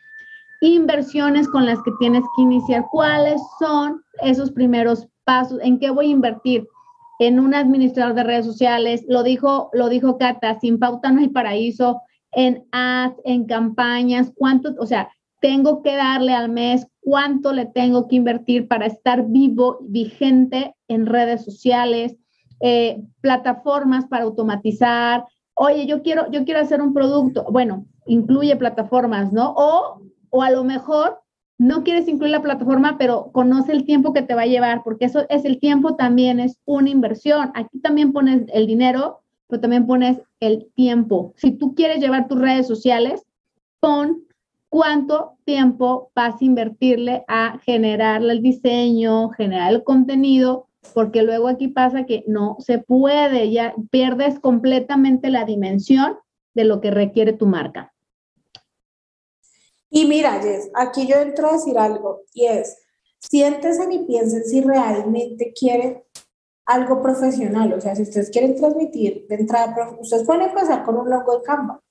inversiones 0.61 1.47
con 1.47 1.65
las 1.65 1.81
que 1.83 1.91
tienes 1.99 2.23
que 2.35 2.43
iniciar, 2.43 2.85
¿cuáles 2.91 3.41
son 3.59 4.01
esos 4.21 4.51
primeros 4.51 5.07
pasos? 5.25 5.59
¿En 5.61 5.79
qué 5.79 5.89
voy 5.89 6.07
a 6.07 6.11
invertir? 6.11 6.67
En 7.19 7.39
un 7.39 7.53
administrador 7.53 8.15
de 8.15 8.23
redes 8.23 8.45
sociales, 8.45 9.03
lo 9.09 9.23
dijo, 9.23 9.69
lo 9.73 9.89
dijo 9.89 10.17
Cata, 10.17 10.57
sin 10.59 10.79
pauta 10.79 11.11
no 11.11 11.19
hay 11.19 11.27
paraíso, 11.27 12.01
en 12.31 12.65
ads, 12.71 13.15
en 13.25 13.45
campañas, 13.45 14.31
cuánto, 14.35 14.73
o 14.79 14.85
sea, 14.85 15.09
tengo 15.41 15.81
que 15.81 15.95
darle 15.95 16.33
al 16.33 16.49
mes, 16.49 16.87
cuánto 17.01 17.53
le 17.53 17.65
tengo 17.65 18.07
que 18.07 18.17
invertir 18.17 18.67
para 18.67 18.85
estar 18.85 19.25
vivo, 19.27 19.79
vigente 19.81 20.75
en 20.87 21.05
redes 21.05 21.43
sociales, 21.43 22.15
eh, 22.59 23.01
plataformas 23.21 24.05
para 24.05 24.23
automatizar. 24.23 25.25
Oye, 25.53 25.85
yo 25.85 26.01
quiero, 26.01 26.29
yo 26.31 26.45
quiero 26.45 26.59
hacer 26.59 26.81
un 26.81 26.93
producto. 26.93 27.45
Bueno, 27.51 27.85
incluye 28.05 28.55
plataformas, 28.55 29.31
¿no? 29.31 29.53
O, 29.55 30.01
o 30.29 30.43
a 30.43 30.51
lo 30.51 30.63
mejor 30.63 31.21
no 31.59 31.83
quieres 31.83 32.07
incluir 32.07 32.31
la 32.31 32.41
plataforma, 32.41 32.97
pero 32.97 33.31
conoce 33.33 33.73
el 33.73 33.83
tiempo 33.85 34.13
que 34.13 34.21
te 34.21 34.33
va 34.33 34.43
a 34.43 34.47
llevar, 34.47 34.81
porque 34.83 35.05
eso 35.05 35.25
es 35.27 35.43
el 35.43 35.59
tiempo 35.59 35.95
también, 35.95 36.39
es 36.39 36.57
una 36.65 36.89
inversión. 36.89 37.51
Aquí 37.53 37.79
también 37.79 38.13
pones 38.13 38.43
el 38.53 38.65
dinero, 38.65 39.19
pero 39.47 39.59
también 39.59 39.85
pones 39.85 40.21
el 40.39 40.67
tiempo. 40.75 41.33
Si 41.35 41.51
tú 41.51 41.75
quieres 41.75 41.99
llevar 41.99 42.29
tus 42.29 42.39
redes 42.39 42.65
sociales, 42.65 43.25
pon 43.81 44.23
cuánto 44.69 45.33
tiempo 45.43 46.11
vas 46.15 46.41
a 46.41 46.45
invertirle 46.45 47.25
a 47.27 47.59
generar 47.59 48.23
el 48.23 48.41
diseño, 48.41 49.29
generar 49.31 49.73
el 49.73 49.83
contenido 49.83 50.68
porque 50.93 51.23
luego 51.23 51.47
aquí 51.47 51.67
pasa 51.67 52.05
que 52.05 52.23
no 52.27 52.57
se 52.59 52.79
puede, 52.79 53.51
ya 53.51 53.73
pierdes 53.91 54.39
completamente 54.39 55.29
la 55.29 55.45
dimensión 55.45 56.17
de 56.53 56.63
lo 56.63 56.81
que 56.81 56.91
requiere 56.91 57.33
tu 57.33 57.45
marca. 57.45 57.93
Y 59.89 60.05
mira, 60.05 60.39
Jess, 60.41 60.69
aquí 60.75 61.07
yo 61.07 61.17
entro 61.17 61.49
a 61.49 61.53
decir 61.53 61.77
algo 61.77 62.21
y 62.33 62.45
es, 62.45 62.77
siéntese 63.19 63.87
y 63.91 63.99
piensen 64.05 64.43
si 64.43 64.61
realmente 64.61 65.53
quieren 65.57 66.03
algo 66.65 67.01
profesional, 67.01 67.73
o 67.73 67.81
sea, 67.81 67.95
si 67.95 68.03
ustedes 68.03 68.29
quieren 68.29 68.55
transmitir 68.55 69.25
de 69.27 69.35
entrada, 69.35 69.97
ustedes 69.99 70.23
pueden 70.23 70.43
empezar 70.43 70.83
con 70.83 70.97
un 70.97 71.09
logo 71.09 71.39
de 71.39 71.43
Canva, 71.43 71.81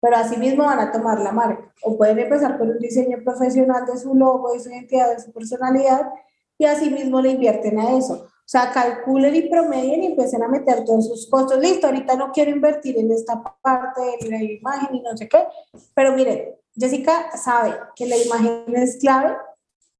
pero 0.00 0.16
así 0.16 0.36
mismo 0.36 0.64
van 0.64 0.80
a 0.80 0.90
tomar 0.90 1.20
la 1.20 1.30
marca, 1.30 1.72
o 1.84 1.96
pueden 1.96 2.18
empezar 2.18 2.58
con 2.58 2.70
un 2.70 2.78
diseño 2.78 3.18
profesional 3.22 3.86
de 3.86 3.96
su 3.96 4.16
logo, 4.16 4.52
de 4.52 4.58
su 4.58 4.70
identidad, 4.70 5.14
de 5.14 5.22
su 5.22 5.32
personalidad, 5.32 6.10
y 6.58 6.64
así 6.64 6.90
mismo 6.90 7.20
le 7.20 7.30
invierten 7.30 7.78
a 7.78 7.96
eso. 7.96 8.14
O 8.46 8.48
sea, 8.48 8.70
calculen 8.70 9.34
y 9.34 9.42
promedien 9.42 10.04
y 10.04 10.06
empiecen 10.06 10.42
a 10.42 10.48
meter 10.48 10.84
todos 10.84 11.08
sus 11.08 11.28
costos. 11.28 11.58
Listo, 11.58 11.88
ahorita 11.88 12.14
no 12.14 12.30
quiero 12.30 12.52
invertir 12.52 12.96
en 12.96 13.10
esta 13.10 13.42
parte 13.60 14.00
de 14.20 14.30
la 14.30 14.42
imagen 14.42 14.94
y 14.94 15.00
no 15.00 15.16
sé 15.16 15.28
qué, 15.28 15.46
pero 15.94 16.12
miren, 16.12 16.54
Jessica 16.72 17.36
sabe 17.36 17.74
que 17.96 18.06
la 18.06 18.16
imagen 18.16 18.64
es 18.76 18.98
clave 18.98 19.36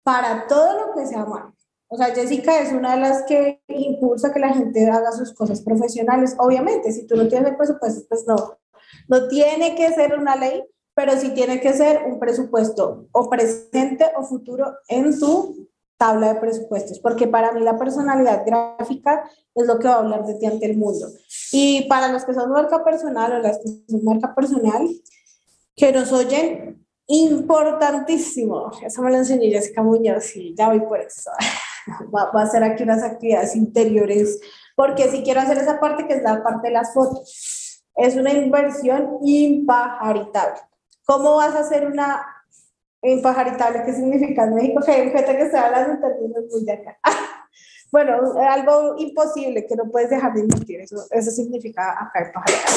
para 0.05 0.47
todo 0.47 0.87
lo 0.87 0.95
que 0.95 1.07
sea 1.07 1.25
marca. 1.25 1.53
O 1.89 1.97
sea, 1.97 2.15
Jessica 2.15 2.61
es 2.61 2.73
una 2.73 2.95
de 2.95 3.01
las 3.01 3.23
que 3.25 3.63
impulsa 3.69 4.33
que 4.33 4.41
la 4.41 4.55
gente 4.55 4.89
haga 4.89 5.13
sus 5.13 5.33
cosas 5.33 5.61
profesionales. 5.61 6.37
Obviamente, 6.39 6.93
si 6.93 7.07
tú 7.07 7.17
no 7.17 7.29
tienes 7.29 7.51
el 7.51 7.57
presupuesto, 7.57 8.07
pues 8.09 8.27
no, 8.27 8.59
no 9.09 9.29
tiene 9.29 9.75
que 9.75 9.93
ser 9.93 10.19
una 10.19 10.37
ley, 10.37 10.65
pero 10.95 11.13
sí 11.17 11.31
tiene 11.31 11.61
que 11.61 11.73
ser 11.73 12.05
un 12.07 12.19
presupuesto 12.19 13.07
o 13.13 13.29
presente 13.29 14.07
o 14.17 14.25
futuro 14.25 14.75
en 14.89 15.19
tu 15.19 15.69
tabla 15.97 16.35
de 16.35 16.41
presupuestos, 16.41 16.99
porque 16.99 17.27
para 17.27 17.53
mí 17.53 17.61
la 17.61 17.79
personalidad 17.79 18.45
gráfica 18.45 19.29
es 19.55 19.67
lo 19.67 19.79
que 19.79 19.89
va 19.89 19.95
a 19.95 19.99
hablar 19.99 20.27
de 20.27 20.35
ti 20.35 20.47
ante 20.47 20.67
el 20.67 20.77
mundo. 20.77 21.07
Y 21.53 21.87
para 21.89 22.09
los 22.13 22.25
que 22.25 22.35
son 22.35 22.51
marca 22.51 22.85
personal 22.85 23.33
o 23.33 23.39
las 23.39 23.59
que 23.59 23.69
son 23.89 24.05
marca 24.05 24.35
personal, 24.35 24.87
que 25.75 25.93
nos 25.93 26.13
oyen, 26.13 26.87
importantísimo, 27.07 28.71
eso 28.85 29.03
me 29.03 29.11
lo 29.11 29.19
enseñó 29.19 29.43
Jessica 29.43 29.83
Muñoz 29.83 30.35
y 30.37 30.55
ya 30.57 30.69
voy 30.69 30.81
por 30.81 31.01
eso. 31.01 31.31
Va, 32.13 32.33
va 32.33 32.41
a 32.41 32.45
hacer 32.45 32.65
aquí 32.65 32.83
unas 32.83 33.05
actividades 33.05 33.55
interiores, 33.55 34.41
porque 34.75 35.09
si 35.09 35.23
quiero 35.23 35.41
hacer 35.41 35.59
esa 35.59 35.79
parte 35.79 36.09
que 36.09 36.15
es 36.15 36.23
la 36.25 36.43
parte 36.43 36.67
de 36.67 36.75
las 36.75 36.93
fotos, 36.93 37.85
es 37.95 38.17
una 38.17 38.33
inversión 38.33 39.19
impajaritable. 39.23 40.61
¿Cómo 41.05 41.37
vas 41.37 41.55
a 41.55 41.61
hacer 41.61 41.87
una 41.87 42.27
Impajaritable, 43.03 43.85
¿qué 43.85 43.93
significa 43.93 44.45
en 44.45 44.55
México? 44.55 44.81
Que 44.85 44.93
hay 44.93 45.11
gente 45.11 45.37
que 45.37 45.43
está 45.43 45.67
hablando 45.67 45.93
en 45.95 46.01
términos 46.01 46.45
muy 46.51 46.65
de 46.65 46.73
acá. 46.73 46.99
bueno, 47.93 48.39
algo 48.41 48.97
imposible 48.99 49.67
que 49.67 49.77
no 49.77 49.91
puedes 49.91 50.11
dejar 50.11 50.33
de 50.35 50.41
invertir, 50.41 50.81
eso, 50.81 50.97
eso 51.11 51.31
significa 51.31 51.93
acá 51.93 52.27
impajaritable. 52.27 52.77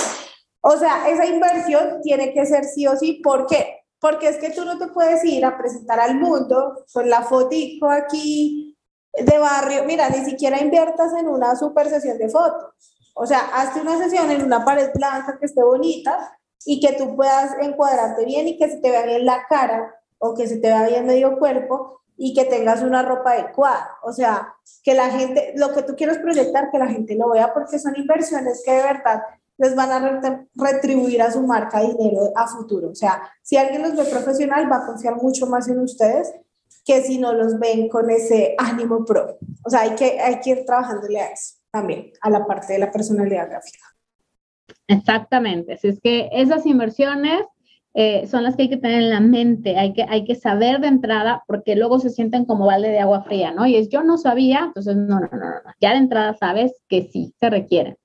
O 0.62 0.78
sea, 0.78 1.10
esa 1.10 1.26
inversión 1.26 2.02
tiene 2.02 2.34
que 2.34 2.46
ser 2.46 2.66
sí 2.66 2.86
o 2.86 2.96
sí, 2.96 3.22
¿por 3.24 3.48
qué? 3.48 3.80
porque 4.00 4.30
es 4.30 4.38
que 4.38 4.52
tú 4.52 4.66
no 4.66 4.78
te 4.78 4.88
puedes 4.88 5.24
ir 5.26 5.46
a 5.46 5.58
presentar 5.58 6.00
al 6.00 6.16
mundo 6.16 6.86
con 6.94 7.10
la 7.10 7.22
fotico 7.24 7.90
aquí 7.90 8.78
de 9.14 9.38
barrio. 9.38 9.84
Mira, 9.86 10.10
ni 10.10 10.24
siquiera 10.24 10.62
inviertas 10.62 11.14
en 11.14 11.28
una 11.28 11.56
super 11.56 11.90
sesión 11.90 12.18
de 12.18 12.30
fotos. 12.30 12.74
O 13.14 13.26
sea, 13.26 13.40
hazte 13.54 13.82
una 13.82 13.98
sesión 13.98 14.32
en 14.32 14.44
una 14.44 14.64
pared 14.64 14.90
blanca 14.94 15.38
que 15.38 15.46
esté 15.46 15.62
bonita 15.62 16.38
y 16.66 16.80
que 16.80 16.94
tú 16.94 17.16
puedas 17.16 17.56
encuadrarte 17.62 18.26
bien 18.26 18.48
y 18.48 18.58
que 18.58 18.70
se 18.70 18.78
te 18.78 18.90
vea 18.90 19.06
bien 19.06 19.26
la 19.26 19.46
cara 19.50 19.94
o 20.20 20.36
que 20.36 20.48
se 20.48 20.58
te 20.58 20.68
vea 20.68 20.88
bien 20.88 21.06
medio 21.06 21.40
cuerpo 21.40 22.02
y 22.16 22.34
que 22.34 22.46
tengas 22.46 22.84
una 22.84 23.02
ropa 23.02 23.32
adecuada. 23.32 23.92
O 24.04 24.12
sea, 24.12 24.54
que 24.84 24.94
la 24.94 25.10
gente, 25.10 25.54
lo 25.56 25.74
que 25.74 25.84
tú 25.84 25.96
quieres 25.96 26.20
proyectar, 26.20 26.70
que 26.70 26.78
la 26.78 26.88
gente 26.88 27.16
lo 27.16 27.30
vea 27.30 27.54
porque 27.54 27.80
son 27.80 27.96
inversiones 27.96 28.62
que 28.64 28.72
de 28.72 28.84
verdad 28.84 29.24
les 29.58 29.76
van 29.76 29.92
a 29.92 30.46
retribuir 30.56 31.22
a 31.22 31.32
su 31.32 31.42
marca 31.42 31.82
dinero 31.82 32.32
a 32.36 32.48
futuro. 32.48 32.90
O 32.90 32.96
sea, 32.96 33.22
si 33.42 33.58
alguien 33.58 33.82
los 33.82 33.96
ve 33.96 34.06
profesional, 34.06 34.72
va 34.72 34.78
a 34.78 34.86
confiar 34.86 35.16
mucho 35.18 35.48
más 35.48 35.68
en 35.68 35.80
ustedes 35.80 36.34
que 36.86 37.02
si 37.02 37.20
no 37.20 37.34
los 37.34 37.60
ven 37.60 37.90
con 37.90 38.10
ese 38.10 38.56
ánimo 38.58 39.04
pro. 39.06 39.38
O 39.66 39.70
sea, 39.70 39.82
hay 39.82 39.96
que, 39.96 40.20
hay 40.20 40.40
que 40.40 40.52
ir 40.52 40.66
trabajándole 40.66 41.20
a 41.20 41.28
eso 41.28 41.56
también, 41.72 42.12
a 42.22 42.30
la 42.30 42.46
parte 42.46 42.74
de 42.74 42.80
la 42.80 42.92
personalidad 42.92 43.50
gráfica. 43.50 43.86
Exactamente. 44.88 45.74
Así 45.74 45.90
es 45.90 46.00
que 46.02 46.30
esas 46.32 46.66
inversiones 46.66 47.44
eh, 47.94 48.28
son 48.28 48.44
las 48.44 48.56
que 48.56 48.64
hay 48.64 48.70
que 48.70 48.78
tener 48.78 49.02
en 49.02 49.10
la 49.10 49.20
mente, 49.20 49.78
hay 49.78 49.94
que, 49.94 50.04
hay 50.08 50.24
que 50.24 50.36
saber 50.36 50.80
de 50.80 50.88
entrada, 50.88 51.44
porque 51.48 51.76
luego 51.76 52.00
se 52.00 52.10
sienten 52.10 52.46
como 52.46 52.68
balde 52.68 52.90
de 52.90 53.00
agua 53.00 53.24
fría, 53.24 53.52
¿no? 53.52 53.66
Y 53.66 53.76
es 53.76 53.90
yo 53.90 54.04
no 54.04 54.18
sabía, 54.18 54.66
entonces 54.68 54.96
no, 54.96 55.20
no, 55.20 55.30
no, 55.32 55.38
no, 55.38 55.74
ya 55.82 55.92
de 55.92 55.98
entrada 55.98 56.34
sabes 56.36 56.74
que 56.88 57.04
sí, 57.04 57.34
se 57.40 57.50
requiere. 57.50 57.98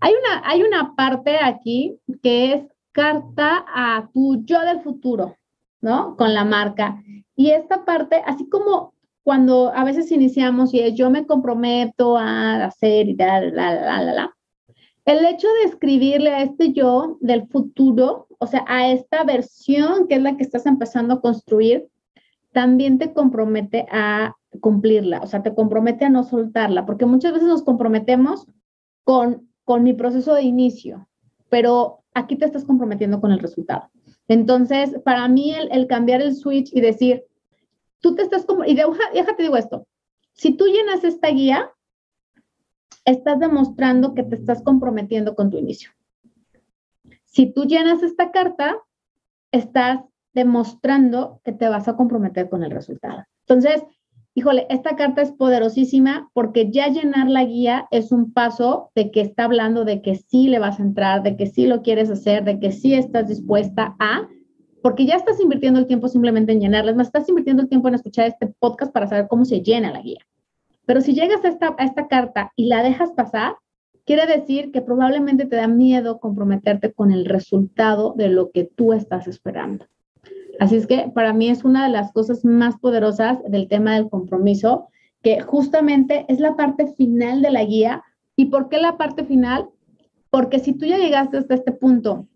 Hay 0.00 0.12
una, 0.12 0.48
hay 0.48 0.62
una 0.62 0.94
parte 0.96 1.38
aquí 1.42 1.98
que 2.22 2.54
es 2.54 2.64
carta 2.92 3.64
a 3.68 4.08
tu 4.12 4.44
yo 4.44 4.60
del 4.62 4.80
futuro, 4.80 5.36
¿no? 5.80 6.16
Con 6.16 6.34
la 6.34 6.44
marca. 6.44 7.02
Y 7.36 7.50
esta 7.50 7.84
parte, 7.84 8.22
así 8.26 8.48
como 8.48 8.94
cuando 9.22 9.72
a 9.74 9.84
veces 9.84 10.10
iniciamos 10.10 10.74
y 10.74 10.80
es 10.80 10.94
yo 10.94 11.10
me 11.10 11.26
comprometo 11.26 12.16
a 12.16 12.64
hacer 12.64 13.08
y 13.08 13.16
tal, 13.16 13.54
la, 13.54 13.74
la, 13.74 14.02
la, 14.02 14.12
la, 14.12 14.36
el 15.04 15.24
hecho 15.24 15.48
de 15.62 15.68
escribirle 15.68 16.30
a 16.30 16.42
este 16.42 16.72
yo 16.72 17.18
del 17.20 17.46
futuro, 17.48 18.26
o 18.40 18.46
sea, 18.46 18.64
a 18.66 18.90
esta 18.90 19.22
versión 19.24 20.08
que 20.08 20.16
es 20.16 20.22
la 20.22 20.36
que 20.36 20.42
estás 20.42 20.66
empezando 20.66 21.14
a 21.14 21.20
construir, 21.20 21.88
también 22.52 22.98
te 22.98 23.12
compromete 23.12 23.86
a 23.92 24.34
cumplirla, 24.60 25.20
o 25.22 25.26
sea, 25.28 25.42
te 25.42 25.54
compromete 25.54 26.06
a 26.06 26.10
no 26.10 26.24
soltarla, 26.24 26.84
porque 26.84 27.06
muchas 27.06 27.32
veces 27.32 27.46
nos 27.46 27.62
comprometemos 27.62 28.46
con 29.04 29.50
con 29.70 29.84
mi 29.84 29.92
proceso 29.92 30.34
de 30.34 30.42
inicio, 30.42 31.08
pero 31.48 32.02
aquí 32.12 32.34
te 32.34 32.44
estás 32.44 32.64
comprometiendo 32.64 33.20
con 33.20 33.30
el 33.30 33.38
resultado. 33.38 33.88
Entonces, 34.26 34.98
para 35.04 35.28
mí 35.28 35.54
el, 35.54 35.86
cambiar 35.86 36.20
el 36.22 36.34
switch 36.34 36.74
y 36.74 36.80
decir, 36.80 37.24
tú 38.00 38.16
te 38.16 38.22
estás 38.22 38.44
como, 38.44 38.64
y 38.64 38.74
déjate 38.74 39.44
digo 39.44 39.56
esto, 39.56 39.86
si 40.32 40.56
tú 40.56 40.66
llenas 40.66 41.04
esta 41.04 41.28
guía, 41.28 41.70
estás 43.04 43.38
demostrando 43.38 44.12
que 44.12 44.24
te 44.24 44.34
estás 44.34 44.60
comprometiendo 44.60 45.36
con 45.36 45.50
tu 45.50 45.58
inicio. 45.58 45.92
Si 47.30 47.52
tú 47.52 47.64
llenas 47.64 48.02
esta 48.02 48.32
carta, 48.32 48.76
estás 49.52 50.00
demostrando 50.34 51.40
que 51.44 51.52
te 51.52 51.68
vas 51.68 51.86
a 51.86 51.96
comprometer 51.96 52.48
con 52.48 52.64
el 52.64 52.72
resultado. 52.72 53.24
Entonces, 53.46 53.84
híjole, 54.34 54.66
esta 54.68 54.96
carta 54.96 55.22
es 55.22 55.30
poderosísima 55.30 56.28
porque 56.34 56.70
ya 56.70 56.88
llenar 56.88 57.28
la 57.28 57.44
guía 57.44 57.86
es 57.92 58.10
un 58.10 58.32
paso 58.32 58.90
de 58.96 59.12
que 59.12 59.20
está 59.20 59.44
hablando 59.44 59.84
de 59.84 60.02
que 60.02 60.16
sí 60.16 60.48
le 60.48 60.58
vas 60.58 60.80
a 60.80 60.82
entrar, 60.82 61.22
de 61.22 61.36
que 61.36 61.46
sí 61.46 61.66
lo 61.66 61.82
quieres 61.82 62.10
hacer, 62.10 62.44
de 62.44 62.58
que 62.58 62.72
sí 62.72 62.94
estás 62.94 63.28
dispuesta 63.28 63.94
a, 64.00 64.28
porque 64.82 65.06
ya 65.06 65.14
estás 65.14 65.40
invirtiendo 65.40 65.78
el 65.78 65.86
tiempo 65.86 66.08
simplemente 66.08 66.52
en 66.52 66.60
llenarla, 66.60 66.94
más 66.94 67.08
estás 67.08 67.28
invirtiendo 67.28 67.62
el 67.62 67.68
tiempo 67.68 67.86
en 67.88 67.94
escuchar 67.94 68.26
este 68.26 68.48
podcast 68.58 68.92
para 68.92 69.06
saber 69.06 69.28
cómo 69.28 69.44
se 69.44 69.62
llena 69.62 69.92
la 69.92 70.02
guía. 70.02 70.26
Pero 70.84 71.00
si 71.00 71.14
llegas 71.14 71.44
a 71.44 71.48
esta, 71.48 71.76
a 71.78 71.84
esta 71.84 72.08
carta 72.08 72.52
y 72.56 72.66
la 72.66 72.82
dejas 72.82 73.12
pasar, 73.12 73.54
quiere 74.04 74.26
decir 74.26 74.72
que 74.72 74.82
probablemente 74.82 75.46
te 75.46 75.56
da 75.56 75.68
miedo 75.68 76.20
comprometerte 76.20 76.92
con 76.92 77.12
el 77.12 77.24
resultado 77.24 78.14
de 78.16 78.28
lo 78.28 78.50
que 78.50 78.64
tú 78.64 78.92
estás 78.92 79.26
esperando. 79.26 79.86
Así 80.58 80.76
es 80.76 80.86
que 80.86 81.10
para 81.14 81.32
mí 81.32 81.48
es 81.48 81.64
una 81.64 81.84
de 81.84 81.90
las 81.90 82.12
cosas 82.12 82.44
más 82.44 82.76
poderosas 82.78 83.38
del 83.48 83.68
tema 83.68 83.94
del 83.94 84.10
compromiso, 84.10 84.88
que 85.22 85.40
justamente 85.40 86.26
es 86.28 86.40
la 86.40 86.56
parte 86.56 86.92
final 86.94 87.42
de 87.42 87.50
la 87.50 87.64
guía. 87.64 88.02
¿Y 88.36 88.46
por 88.46 88.68
qué 88.68 88.78
la 88.78 88.96
parte 88.96 89.24
final? 89.24 89.68
Porque 90.30 90.58
si 90.58 90.72
tú 90.72 90.86
ya 90.86 90.98
llegaste 90.98 91.38
hasta 91.38 91.54
este 91.54 91.72
punto 91.72 92.26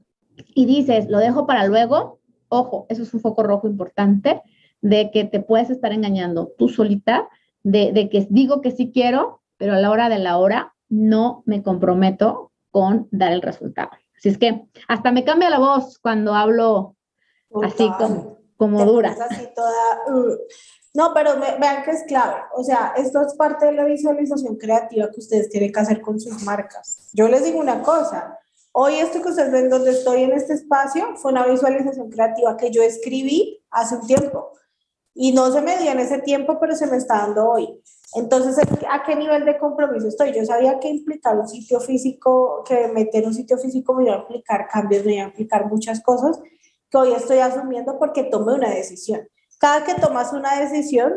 y 0.55 0.67
dices, 0.67 1.09
lo 1.09 1.19
dejo 1.19 1.47
para 1.47 1.67
luego, 1.67 2.19
ojo, 2.49 2.87
eso 2.89 3.03
es 3.03 3.13
un 3.15 3.21
foco 3.21 3.43
rojo 3.43 3.69
importante 3.69 4.43
de 4.81 5.11
que 5.11 5.25
te 5.25 5.41
puedes 5.41 5.71
estar 5.71 5.93
engañando 5.93 6.53
tú 6.59 6.69
solita, 6.69 7.29
de, 7.63 8.09
que 8.11 8.27
digo 8.29 8.61
que 8.61 8.71
sí 8.71 8.91
quiero, 8.93 9.41
pero 9.57 9.75
a 9.75 9.79
la 9.79 9.91
hora 9.91 10.09
de 10.09 10.19
la 10.19 10.37
hora 10.37 10.74
no 10.95 11.43
me 11.47 11.63
comprometo 11.63 12.53
con 12.71 13.09
dar 13.11 13.33
el 13.33 13.43
resultado. 13.43 13.91
Así 14.17 14.29
es 14.29 14.39
que 14.39 14.67
hasta 14.89 15.13
me 15.13 15.25
cambia 15.25 15.51
la 15.51 15.59
voz 15.59 15.99
cuando 15.99 16.35
hablo 16.35 16.97
así 17.63 17.91
como, 17.99 18.39
como 18.57 18.85
dura. 18.85 19.17
Así 19.29 19.49
toda, 19.55 19.73
uh. 20.09 20.37
No, 20.95 21.13
pero 21.13 21.33
vean 21.61 21.83
que 21.83 21.91
es 21.91 22.05
clave. 22.05 22.41
O 22.57 22.63
sea, 22.63 22.95
esto 22.97 23.21
es 23.23 23.35
parte 23.35 23.67
de 23.67 23.73
la 23.73 23.85
visualización 23.85 24.57
creativa 24.57 25.11
que 25.11 25.19
ustedes 25.19 25.49
tienen 25.49 25.73
que 25.73 25.81
hacer 25.81 26.01
con 26.01 26.21
sus 26.21 26.45
marcas. 26.45 27.11
Yo 27.13 27.27
les 27.27 27.45
digo 27.45 27.59
una 27.59 27.83
cosa. 27.83 28.39
Hoy 28.71 28.95
esto 28.95 29.21
que 29.21 29.31
ustedes 29.31 29.51
ven 29.51 29.69
donde 29.69 29.91
estoy 29.91 30.23
en 30.23 30.33
este 30.33 30.53
espacio 30.53 31.17
fue 31.17 31.33
una 31.33 31.47
visualización 31.47 32.11
creativa 32.11 32.57
que 32.57 32.71
yo 32.71 32.83
escribí 32.83 33.61
hace 33.71 33.97
un 33.97 34.07
tiempo. 34.07 34.53
Y 35.15 35.33
no 35.33 35.51
se 35.51 35.61
me 35.61 35.79
dio 35.79 35.91
en 35.91 35.99
ese 35.99 36.19
tiempo, 36.19 36.59
pero 36.61 36.77
se 36.77 36.87
me 36.87 36.97
está 36.97 37.19
dando 37.19 37.49
hoy. 37.49 37.81
Entonces, 38.15 38.57
¿a 38.91 39.03
qué 39.03 39.17
nivel 39.17 39.45
de 39.45 39.59
compromiso 39.59 40.09
estoy? 40.09 40.33
Yo 40.33 40.45
sabía 40.45 40.79
que 40.79 40.89
implicar 40.89 41.37
un 41.37 41.49
sitio 41.49 41.81
físico, 41.81 42.63
que 42.67 42.89
meter 42.89 43.27
un 43.27 43.35
sitio 43.35 43.59
físico 43.59 43.95
me 43.95 44.05
iba 44.05 44.15
a 44.15 44.21
implicar 44.21 44.69
cambios, 44.69 45.05
me 45.05 45.15
iba 45.15 45.25
a 45.25 45.29
implicar 45.29 45.67
muchas 45.67 46.01
cosas 46.01 46.41
que 46.91 46.99
hoy 46.99 47.13
estoy 47.13 47.39
asumiendo 47.39 47.99
porque 47.99 48.25
tomé 48.25 48.55
una 48.55 48.71
decisión. 48.71 49.29
Cada 49.59 49.85
que 49.85 49.95
tomas 49.95 50.33
una 50.33 50.61
decisión, 50.61 51.13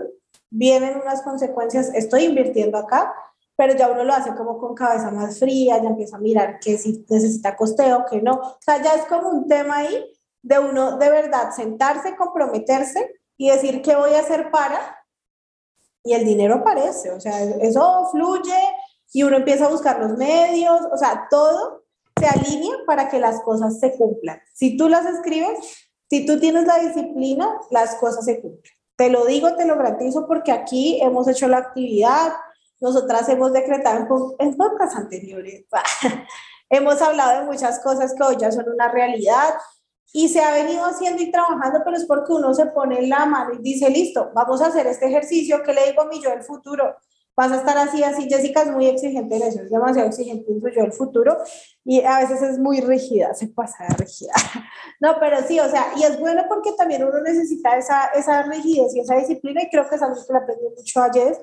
vienen 0.49 0.97
unas 0.97 1.21
consecuencias, 1.21 1.91
estoy 1.93 2.23
invirtiendo 2.25 2.77
acá, 2.77 3.13
pero 3.55 3.75
ya 3.75 3.91
uno 3.91 4.03
lo 4.03 4.13
hace 4.13 4.33
como 4.35 4.57
con 4.57 4.75
cabeza 4.75 5.11
más 5.11 5.39
fría, 5.39 5.81
ya 5.81 5.89
empieza 5.89 6.17
a 6.17 6.19
mirar 6.19 6.59
que 6.59 6.77
si 6.77 7.05
necesita 7.09 7.55
costeo, 7.55 8.05
que 8.09 8.21
no. 8.21 8.33
O 8.33 8.57
sea, 8.59 8.81
ya 8.81 8.93
es 8.93 9.05
como 9.05 9.29
un 9.29 9.47
tema 9.47 9.77
ahí 9.77 10.13
de 10.41 10.59
uno 10.59 10.97
de 10.97 11.09
verdad 11.09 11.51
sentarse, 11.55 12.15
comprometerse 12.15 13.19
y 13.35 13.49
decir 13.49 13.81
qué 13.81 13.95
voy 13.95 14.13
a 14.13 14.19
hacer 14.19 14.51
para, 14.51 14.79
y 16.03 16.13
el 16.13 16.25
dinero 16.25 16.55
aparece, 16.55 17.11
o 17.11 17.19
sea, 17.19 17.43
eso 17.43 18.07
fluye 18.11 18.59
y 19.13 19.23
uno 19.23 19.37
empieza 19.37 19.65
a 19.65 19.69
buscar 19.69 19.99
los 19.99 20.17
medios, 20.17 20.81
o 20.91 20.97
sea, 20.97 21.27
todo 21.29 21.83
se 22.19 22.27
alinea 22.27 22.77
para 22.85 23.09
que 23.09 23.19
las 23.19 23.41
cosas 23.41 23.79
se 23.79 23.95
cumplan. 23.95 24.39
Si 24.53 24.77
tú 24.77 24.89
las 24.89 25.05
escribes, 25.05 25.57
si 26.09 26.25
tú 26.25 26.39
tienes 26.39 26.65
la 26.65 26.79
disciplina, 26.79 27.59
las 27.71 27.95
cosas 27.95 28.25
se 28.25 28.41
cumplen. 28.41 28.73
Te 28.95 29.09
lo 29.09 29.25
digo, 29.25 29.55
te 29.55 29.65
lo 29.65 29.77
garantizo 29.77 30.25
porque 30.27 30.51
aquí 30.51 30.99
hemos 31.01 31.27
hecho 31.27 31.47
la 31.47 31.57
actividad, 31.57 32.33
nosotras 32.79 33.27
hemos 33.29 33.53
decretado 33.53 34.07
en, 34.39 34.49
en 34.49 34.57
anteriores, 34.95 35.65
hemos 36.69 37.01
hablado 37.01 37.41
de 37.41 37.45
muchas 37.45 37.79
cosas 37.79 38.13
que 38.13 38.23
hoy 38.23 38.37
ya 38.39 38.51
son 38.51 38.69
una 38.69 38.89
realidad 38.89 39.53
y 40.13 40.29
se 40.29 40.41
ha 40.41 40.51
venido 40.51 40.83
haciendo 40.85 41.21
y 41.21 41.31
trabajando, 41.31 41.81
pero 41.83 41.97
es 41.97 42.05
porque 42.05 42.33
uno 42.33 42.53
se 42.53 42.67
pone 42.67 43.07
la 43.07 43.25
mano 43.25 43.53
y 43.53 43.61
dice, 43.61 43.89
listo, 43.89 44.31
vamos 44.33 44.61
a 44.61 44.67
hacer 44.67 44.87
este 44.87 45.07
ejercicio 45.07 45.61
que 45.63 45.73
le 45.73 45.87
digo 45.87 46.01
a 46.01 46.07
mi 46.07 46.21
yo 46.21 46.29
del 46.29 46.43
futuro 46.43 46.95
vas 47.37 47.51
a 47.51 47.57
estar 47.57 47.77
así, 47.77 48.03
así. 48.03 48.27
Jessica 48.27 48.63
es 48.63 48.71
muy 48.71 48.87
exigente 48.87 49.35
en 49.35 49.43
eso, 49.43 49.61
es 49.61 49.69
demasiado 49.69 50.09
exigente 50.09 50.51
en 50.51 50.59
su 50.59 50.69
yo 50.69 50.81
el 50.81 50.91
futuro 50.91 51.37
y 51.85 52.01
a 52.01 52.19
veces 52.19 52.41
es 52.41 52.57
muy 52.57 52.81
rígida, 52.81 53.33
se 53.35 53.47
pasa 53.47 53.85
de 53.87 53.95
rígida. 53.95 54.33
No, 54.99 55.17
pero 55.19 55.37
sí, 55.47 55.59
o 55.59 55.69
sea, 55.69 55.91
y 55.95 56.01
es 56.01 56.19
bueno 56.19 56.45
porque 56.49 56.71
también 56.75 57.03
uno 57.03 57.21
necesita 57.21 57.77
esa, 57.77 58.05
esa 58.15 58.41
rigidez 58.41 58.95
y 58.95 59.01
esa 59.01 59.15
disciplina 59.15 59.61
y 59.61 59.69
creo 59.69 59.87
que 59.87 59.95
es 59.95 60.01
algo 60.01 60.15
que 60.15 60.33
le 60.33 60.39
aprendí 60.39 60.65
mucho 60.75 60.99
a 60.99 61.11
Jess. 61.13 61.39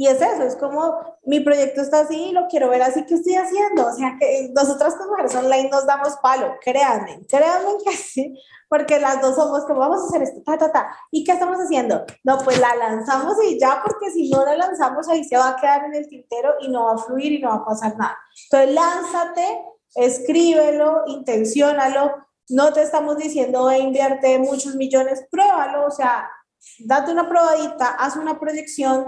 Y 0.00 0.06
es 0.06 0.22
eso, 0.22 0.44
es 0.44 0.54
como 0.54 0.94
mi 1.24 1.40
proyecto 1.40 1.80
está 1.80 2.00
así 2.00 2.28
y 2.28 2.32
lo 2.32 2.46
quiero 2.46 2.68
ver 2.68 2.80
así, 2.82 3.04
¿qué 3.04 3.14
estoy 3.14 3.34
haciendo? 3.34 3.84
O 3.84 3.92
sea, 3.92 4.16
que 4.16 4.48
nosotras 4.54 4.94
como 4.94 5.10
mujeres 5.10 5.34
online 5.34 5.70
nos 5.70 5.86
damos 5.86 6.16
palo, 6.22 6.54
créanme, 6.62 7.26
créanme 7.26 7.70
que 7.84 7.96
sí, 7.96 8.40
porque 8.68 9.00
las 9.00 9.20
dos 9.20 9.34
somos 9.34 9.64
como 9.64 9.80
vamos 9.80 10.02
a 10.02 10.06
hacer 10.06 10.22
esto, 10.22 10.40
ta, 10.44 10.56
ta, 10.56 10.70
ta. 10.70 10.96
¿Y 11.10 11.24
qué 11.24 11.32
estamos 11.32 11.58
haciendo? 11.58 12.04
No, 12.22 12.38
pues 12.38 12.60
la 12.60 12.76
lanzamos 12.76 13.34
y 13.44 13.58
ya, 13.58 13.82
porque 13.84 14.12
si 14.12 14.30
no 14.30 14.44
la 14.44 14.54
lanzamos 14.54 15.08
ahí 15.08 15.24
se 15.24 15.36
va 15.36 15.48
a 15.48 15.56
quedar 15.56 15.86
en 15.86 15.94
el 15.96 16.08
tintero 16.08 16.54
y 16.60 16.68
no 16.68 16.84
va 16.84 16.92
a 16.94 16.98
fluir 16.98 17.32
y 17.32 17.40
no 17.40 17.48
va 17.48 17.56
a 17.56 17.64
pasar 17.64 17.96
nada. 17.96 18.16
Entonces, 18.52 18.74
lánzate, 18.76 19.64
escríbelo, 19.96 21.02
intenciónalo. 21.08 22.14
No 22.50 22.72
te 22.72 22.82
estamos 22.82 23.16
diciendo 23.16 23.68
e 23.68 23.78
invierte 23.78 24.38
muchos 24.38 24.76
millones, 24.76 25.26
pruébalo, 25.28 25.86
o 25.86 25.90
sea, 25.90 26.30
date 26.78 27.10
una 27.10 27.28
probadita, 27.28 27.88
haz 27.98 28.14
una 28.14 28.38
proyección 28.38 29.06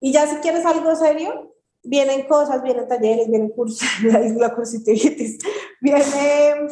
y 0.00 0.12
ya 0.12 0.26
si 0.26 0.36
quieres 0.36 0.64
algo 0.64 0.96
serio, 0.96 1.54
vienen 1.82 2.26
cosas, 2.26 2.62
vienen 2.62 2.88
talleres, 2.88 3.28
vienen 3.28 3.50
cursos, 3.50 3.88
la 4.02 4.54
cursitivitis, 4.54 5.38
viene 5.80 6.68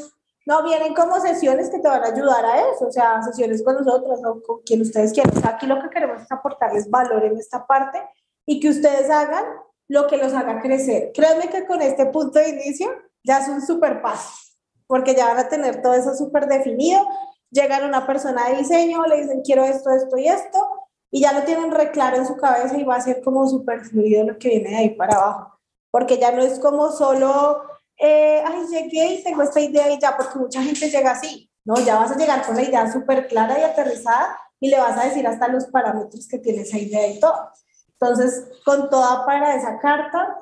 No, 0.46 0.62
vienen 0.64 0.94
como 0.94 1.20
sesiones 1.20 1.68
que 1.68 1.78
te 1.78 1.88
van 1.88 2.02
a 2.02 2.08
ayudar 2.08 2.44
a 2.44 2.70
eso, 2.70 2.86
o 2.86 2.90
sea, 2.90 3.22
sesiones 3.22 3.62
con 3.62 3.74
nosotros 3.74 4.18
o 4.24 4.42
con 4.42 4.62
quien 4.62 4.80
ustedes 4.80 5.12
quieran. 5.12 5.36
O 5.36 5.40
sea, 5.40 5.50
aquí 5.50 5.66
lo 5.66 5.80
que 5.82 5.90
queremos 5.90 6.22
es 6.22 6.32
aportarles 6.32 6.88
valor 6.88 7.22
en 7.24 7.36
esta 7.36 7.66
parte 7.66 8.02
y 8.46 8.58
que 8.60 8.70
ustedes 8.70 9.10
hagan 9.10 9.44
lo 9.88 10.06
que 10.06 10.16
los 10.16 10.32
haga 10.32 10.60
crecer. 10.60 11.12
Créanme 11.12 11.48
que 11.48 11.66
con 11.66 11.82
este 11.82 12.06
punto 12.06 12.38
de 12.38 12.48
inicio 12.48 12.88
ya 13.24 13.40
es 13.40 13.48
un 13.48 13.60
super 13.60 14.00
paso, 14.00 14.30
porque 14.86 15.14
ya 15.14 15.26
van 15.26 15.38
a 15.38 15.48
tener 15.48 15.82
todo 15.82 15.92
eso 15.92 16.14
súper 16.14 16.46
definido. 16.46 17.06
Llegan 17.50 17.84
una 17.84 18.06
persona 18.06 18.48
de 18.48 18.56
diseño, 18.56 19.04
le 19.06 19.22
dicen 19.22 19.42
quiero 19.42 19.64
esto, 19.64 19.90
esto 19.90 20.16
y 20.16 20.28
esto, 20.28 20.58
y 21.10 21.20
ya 21.20 21.32
lo 21.32 21.44
tienen 21.44 21.70
re 21.70 21.90
claro 21.90 22.16
en 22.16 22.26
su 22.26 22.36
cabeza 22.36 22.76
y 22.76 22.84
va 22.84 22.96
a 22.96 23.00
ser 23.00 23.22
como 23.22 23.48
súper 23.48 23.84
fluido 23.84 24.24
lo 24.24 24.38
que 24.38 24.48
viene 24.48 24.70
de 24.70 24.76
ahí 24.76 24.90
para 24.90 25.16
abajo, 25.16 25.58
porque 25.90 26.18
ya 26.18 26.32
no 26.32 26.42
es 26.42 26.58
como 26.58 26.90
solo 26.92 27.62
eh, 27.98 28.42
ay, 28.46 28.66
llegué 28.70 29.14
y 29.14 29.24
tengo 29.24 29.42
esta 29.42 29.60
idea 29.60 29.90
y 29.92 29.98
ya, 29.98 30.16
porque 30.16 30.38
mucha 30.38 30.62
gente 30.62 30.88
llega 30.88 31.10
así, 31.10 31.50
¿no? 31.64 31.74
Ya 31.76 31.96
vas 31.96 32.12
a 32.12 32.16
llegar 32.16 32.46
con 32.46 32.54
la 32.54 32.62
idea 32.62 32.90
súper 32.90 33.26
clara 33.26 33.58
y 33.58 33.62
aterrizada 33.62 34.38
y 34.60 34.70
le 34.70 34.78
vas 34.78 34.96
a 34.96 35.04
decir 35.04 35.26
hasta 35.26 35.48
los 35.48 35.66
parámetros 35.66 36.28
que 36.28 36.38
tiene 36.38 36.62
esa 36.62 36.78
idea 36.78 37.08
y 37.08 37.18
todo. 37.18 37.50
Entonces, 37.92 38.48
con 38.64 38.88
toda 38.88 39.26
para 39.26 39.56
esa 39.56 39.78
carta 39.80 40.38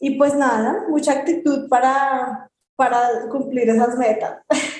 y 0.00 0.18
pues 0.18 0.34
nada, 0.34 0.86
mucha 0.88 1.12
actitud 1.12 1.68
para, 1.68 2.50
para 2.74 3.28
cumplir 3.30 3.70
esas 3.70 3.96
metas. 3.96 4.42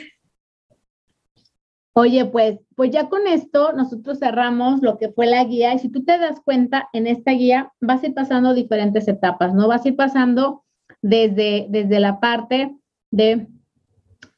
Oye, 2.00 2.26
pues, 2.26 2.60
pues 2.76 2.92
ya 2.92 3.08
con 3.08 3.26
esto 3.26 3.72
nosotros 3.72 4.20
cerramos 4.20 4.82
lo 4.82 4.98
que 4.98 5.08
fue 5.08 5.26
la 5.26 5.42
guía 5.42 5.74
y 5.74 5.80
si 5.80 5.88
tú 5.88 6.04
te 6.04 6.16
das 6.16 6.40
cuenta, 6.44 6.88
en 6.92 7.08
esta 7.08 7.32
guía 7.32 7.72
vas 7.80 8.04
a 8.04 8.06
ir 8.06 8.14
pasando 8.14 8.54
diferentes 8.54 9.08
etapas, 9.08 9.52
¿no? 9.52 9.66
Vas 9.66 9.84
a 9.84 9.88
ir 9.88 9.96
pasando 9.96 10.62
desde, 11.02 11.66
desde 11.70 11.98
la 11.98 12.20
parte 12.20 12.76
de 13.10 13.48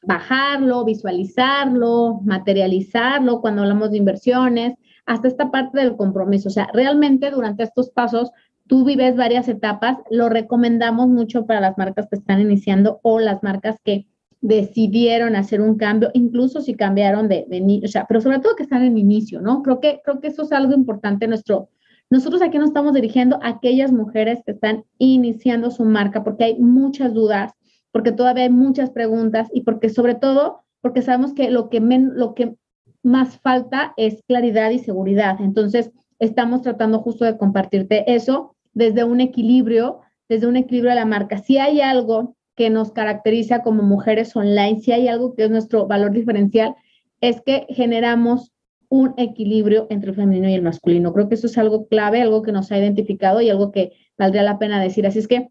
bajarlo, 0.01 0.83
visualizarlo, 0.85 2.21
materializarlo 2.23 3.41
cuando 3.41 3.61
hablamos 3.61 3.91
de 3.91 3.97
inversiones, 3.97 4.73
hasta 5.05 5.27
esta 5.27 5.51
parte 5.51 5.81
del 5.81 5.95
compromiso. 5.95 6.49
O 6.49 6.51
sea, 6.51 6.67
realmente 6.73 7.29
durante 7.29 7.61
estos 7.61 7.91
pasos 7.91 8.31
tú 8.65 8.85
vives 8.85 9.15
varias 9.15 9.47
etapas, 9.47 9.99
lo 10.09 10.29
recomendamos 10.29 11.09
mucho 11.09 11.45
para 11.45 11.61
las 11.61 11.77
marcas 11.77 12.07
que 12.09 12.15
están 12.15 12.41
iniciando 12.41 12.99
o 13.03 13.19
las 13.19 13.43
marcas 13.43 13.75
que 13.83 14.07
decidieron 14.41 15.35
hacer 15.35 15.61
un 15.61 15.77
cambio, 15.77 16.09
incluso 16.13 16.61
si 16.61 16.73
cambiaron 16.73 17.27
de, 17.27 17.45
de 17.47 17.81
o 17.83 17.87
sea, 17.87 18.05
pero 18.07 18.21
sobre 18.21 18.39
todo 18.39 18.55
que 18.55 18.63
están 18.63 18.83
en 18.83 18.97
inicio, 18.97 19.39
¿no? 19.39 19.61
Creo 19.61 19.79
que, 19.79 20.01
creo 20.03 20.19
que 20.19 20.29
eso 20.29 20.41
es 20.43 20.51
algo 20.51 20.73
importante 20.73 21.27
nuestro, 21.27 21.69
nosotros 22.11 22.41
aquí 22.41 22.57
nos 22.57 22.67
estamos 22.67 22.93
dirigiendo 22.93 23.39
a 23.41 23.47
aquellas 23.47 23.93
mujeres 23.93 24.41
que 24.45 24.51
están 24.51 24.83
iniciando 24.97 25.71
su 25.71 25.85
marca 25.85 26.25
porque 26.25 26.43
hay 26.43 26.59
muchas 26.59 27.13
dudas, 27.13 27.53
porque 27.93 28.11
todavía 28.11 28.43
hay 28.43 28.49
muchas 28.49 28.89
preguntas 28.89 29.47
y 29.53 29.61
porque 29.61 29.89
sobre 29.89 30.15
todo, 30.15 30.59
porque 30.81 31.01
sabemos 31.01 31.33
que 31.33 31.49
lo 31.49 31.69
que, 31.69 31.79
lo 31.79 32.33
que 32.33 32.55
más 33.01 33.39
falta 33.39 33.93
es 33.95 34.21
claridad 34.27 34.71
y 34.71 34.79
seguridad. 34.79 35.37
Entonces, 35.39 35.91
estamos 36.19 36.61
tratando 36.61 36.99
justo 36.99 37.23
de 37.23 37.37
compartirte 37.37 38.03
eso 38.13 38.55
desde 38.73 39.05
un 39.05 39.21
equilibrio, 39.21 40.01
desde 40.27 40.47
un 40.47 40.57
equilibrio 40.57 40.89
de 40.89 40.97
la 40.97 41.05
marca. 41.05 41.37
Si 41.37 41.59
hay 41.59 41.79
algo 41.79 42.35
que 42.55 42.69
nos 42.69 42.91
caracteriza 42.91 43.63
como 43.63 43.83
mujeres 43.83 44.35
online, 44.35 44.79
si 44.81 44.91
hay 44.91 45.07
algo 45.07 45.33
que 45.35 45.45
es 45.45 45.49
nuestro 45.51 45.87
valor 45.87 46.11
diferencial, 46.11 46.75
es 47.21 47.41
que 47.41 47.65
generamos 47.69 48.51
un 48.89 49.13
equilibrio 49.15 49.87
entre 49.89 50.09
el 50.09 50.15
femenino 50.15 50.49
y 50.49 50.53
el 50.53 50.61
masculino. 50.61 51.13
Creo 51.13 51.29
que 51.29 51.35
eso 51.35 51.47
es 51.47 51.57
algo 51.57 51.87
clave, 51.87 52.21
algo 52.21 52.41
que 52.41 52.51
nos 52.51 52.71
ha 52.71 52.77
identificado 52.77 53.39
y 53.39 53.49
algo 53.49 53.71
que 53.71 53.93
valdría 54.17 54.43
la 54.43 54.59
pena 54.59 54.81
decir. 54.81 55.07
Así 55.07 55.19
es 55.19 55.29
que 55.29 55.47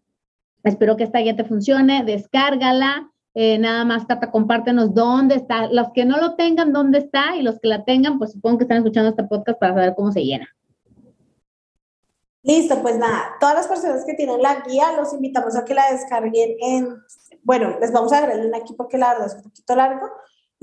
espero 0.63 0.95
que 0.95 1.03
esta 1.03 1.19
guía 1.19 1.35
te 1.35 1.43
funcione, 1.43 2.03
descárgala. 2.03 3.09
Eh, 3.33 3.57
nada 3.57 3.83
más, 3.83 4.05
Cata, 4.05 4.29
compártenos 4.29 4.93
dónde 4.93 5.35
está. 5.35 5.71
Los 5.71 5.89
que 5.91 6.05
no 6.05 6.17
lo 6.17 6.35
tengan, 6.35 6.71
dónde 6.71 6.99
está, 6.99 7.35
y 7.35 7.41
los 7.41 7.59
que 7.59 7.67
la 7.67 7.83
tengan, 7.83 8.19
pues 8.19 8.33
supongo 8.33 8.59
que 8.59 8.63
están 8.65 8.77
escuchando 8.77 9.09
este 9.09 9.23
podcast 9.23 9.59
para 9.59 9.73
saber 9.73 9.93
cómo 9.95 10.11
se 10.11 10.23
llena. 10.23 10.47
Listo, 12.43 12.81
pues 12.81 12.97
nada, 12.97 13.35
todas 13.39 13.55
las 13.55 13.67
personas 13.67 14.03
que 14.03 14.15
tienen 14.15 14.41
la 14.41 14.61
guía, 14.61 14.93
los 14.93 15.13
invitamos 15.13 15.55
a 15.55 15.63
que 15.63 15.75
la 15.75 15.91
descarguen 15.91 16.55
en, 16.59 16.97
bueno, 17.43 17.77
les 17.79 17.91
vamos 17.91 18.11
a 18.11 18.17
agregar 18.17 18.45
un 18.45 18.55
aquí 18.55 18.73
porque 18.73 18.97
la 18.97 19.09
verdad 19.09 19.27
es 19.27 19.35
un 19.35 19.43
poquito 19.43 19.75
largo, 19.75 20.09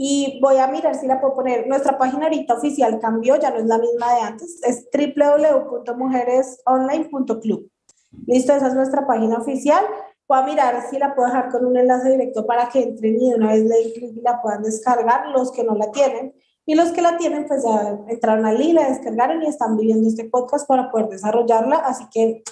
y 0.00 0.38
voy 0.40 0.58
a 0.58 0.68
mirar 0.68 0.94
si 0.94 1.08
la 1.08 1.20
puedo 1.20 1.34
poner. 1.34 1.66
Nuestra 1.66 1.98
página 1.98 2.26
ahorita 2.26 2.54
oficial 2.54 3.00
cambió, 3.00 3.34
ya 3.36 3.50
no 3.50 3.58
es 3.58 3.66
la 3.66 3.78
misma 3.78 4.14
de 4.14 4.20
antes, 4.20 4.60
es 4.62 4.86
www.mujeresonline.club. 4.92 7.68
Listo, 8.26 8.54
esa 8.54 8.68
es 8.68 8.74
nuestra 8.74 9.04
página 9.06 9.38
oficial. 9.38 9.84
Voy 10.28 10.38
a 10.38 10.42
mirar 10.42 10.88
si 10.88 10.98
la 10.98 11.16
puedo 11.16 11.26
dejar 11.26 11.50
con 11.50 11.64
un 11.64 11.76
enlace 11.76 12.10
directo 12.10 12.46
para 12.46 12.68
que 12.68 12.80
entren 12.82 13.20
y 13.20 13.30
de 13.30 13.36
una 13.36 13.52
vez 13.52 13.64
y 13.96 14.20
la 14.20 14.40
puedan 14.40 14.62
descargar, 14.62 15.30
los 15.30 15.50
que 15.50 15.64
no 15.64 15.74
la 15.74 15.90
tienen. 15.90 16.32
Y 16.68 16.74
los 16.74 16.92
que 16.92 17.00
la 17.00 17.16
tienen, 17.16 17.46
pues 17.48 17.64
ya 17.64 17.98
entraron 18.08 18.44
allí, 18.44 18.74
la 18.74 18.90
descargaron 18.90 19.42
y 19.42 19.46
están 19.46 19.74
viviendo 19.74 20.06
este 20.06 20.28
podcast 20.28 20.68
para 20.68 20.90
poder 20.90 21.08
desarrollarla. 21.08 21.76
Así 21.76 22.04
que 22.12 22.42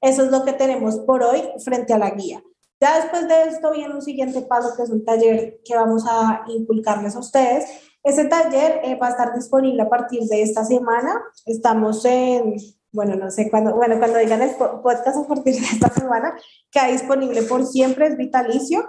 eso 0.00 0.22
es 0.22 0.30
lo 0.30 0.44
que 0.44 0.52
tenemos 0.52 1.00
por 1.00 1.24
hoy 1.24 1.42
frente 1.58 1.92
a 1.92 1.98
la 1.98 2.10
guía. 2.10 2.40
Ya 2.80 3.00
después 3.00 3.26
de 3.26 3.48
esto 3.48 3.72
viene 3.72 3.92
un 3.92 4.00
siguiente 4.00 4.42
paso 4.42 4.76
que 4.76 4.84
es 4.84 4.90
un 4.90 5.04
taller 5.04 5.58
que 5.64 5.74
vamos 5.74 6.04
a 6.08 6.44
inculcarles 6.46 7.16
a 7.16 7.18
ustedes. 7.18 7.64
Ese 8.04 8.26
taller 8.26 8.80
eh, 8.84 8.94
va 8.94 9.08
a 9.08 9.10
estar 9.10 9.34
disponible 9.34 9.82
a 9.82 9.88
partir 9.88 10.22
de 10.22 10.42
esta 10.42 10.64
semana. 10.64 11.20
Estamos 11.44 12.04
en, 12.04 12.54
bueno, 12.94 13.16
no 13.16 13.30
sé 13.30 13.50
cuándo, 13.50 13.74
bueno, 13.74 13.98
cuando 13.98 14.18
digan 14.18 14.40
el 14.40 14.54
podcast 14.54 15.16
a 15.16 15.26
partir 15.26 15.56
de 15.56 15.66
esta 15.66 15.90
semana, 15.90 16.34
queda 16.70 16.86
disponible 16.86 17.42
por 17.42 17.66
siempre, 17.66 18.06
es 18.06 18.16
vitalicio, 18.16 18.88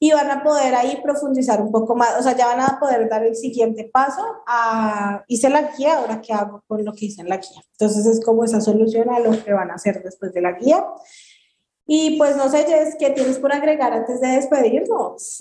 y 0.00 0.12
van 0.12 0.30
a 0.30 0.42
poder 0.42 0.74
ahí 0.74 1.00
profundizar 1.02 1.62
un 1.62 1.70
poco 1.70 1.94
más, 1.94 2.18
o 2.18 2.22
sea, 2.22 2.36
ya 2.36 2.46
van 2.46 2.60
a 2.60 2.78
poder 2.80 3.08
dar 3.08 3.24
el 3.24 3.36
siguiente 3.36 3.88
paso 3.92 4.22
a, 4.46 5.24
hice 5.28 5.48
la 5.48 5.70
guía, 5.76 5.98
ahora 5.98 6.20
qué 6.20 6.32
hago 6.32 6.62
con 6.66 6.84
lo 6.84 6.92
que 6.92 7.06
hice 7.06 7.22
en 7.22 7.28
la 7.28 7.36
guía. 7.36 7.62
Entonces 7.78 8.06
es 8.06 8.24
como 8.24 8.44
esa 8.44 8.60
solución 8.60 9.08
a 9.10 9.20
lo 9.20 9.30
que 9.42 9.52
van 9.52 9.70
a 9.70 9.74
hacer 9.74 10.02
después 10.02 10.32
de 10.32 10.40
la 10.40 10.52
guía. 10.52 10.84
Y 11.86 12.18
pues 12.18 12.36
no 12.36 12.48
sé, 12.48 12.64
Jess, 12.64 12.96
¿qué 12.98 13.10
tienes 13.10 13.38
por 13.38 13.52
agregar 13.52 13.92
antes 13.92 14.20
de 14.20 14.28
despedirnos? 14.28 15.38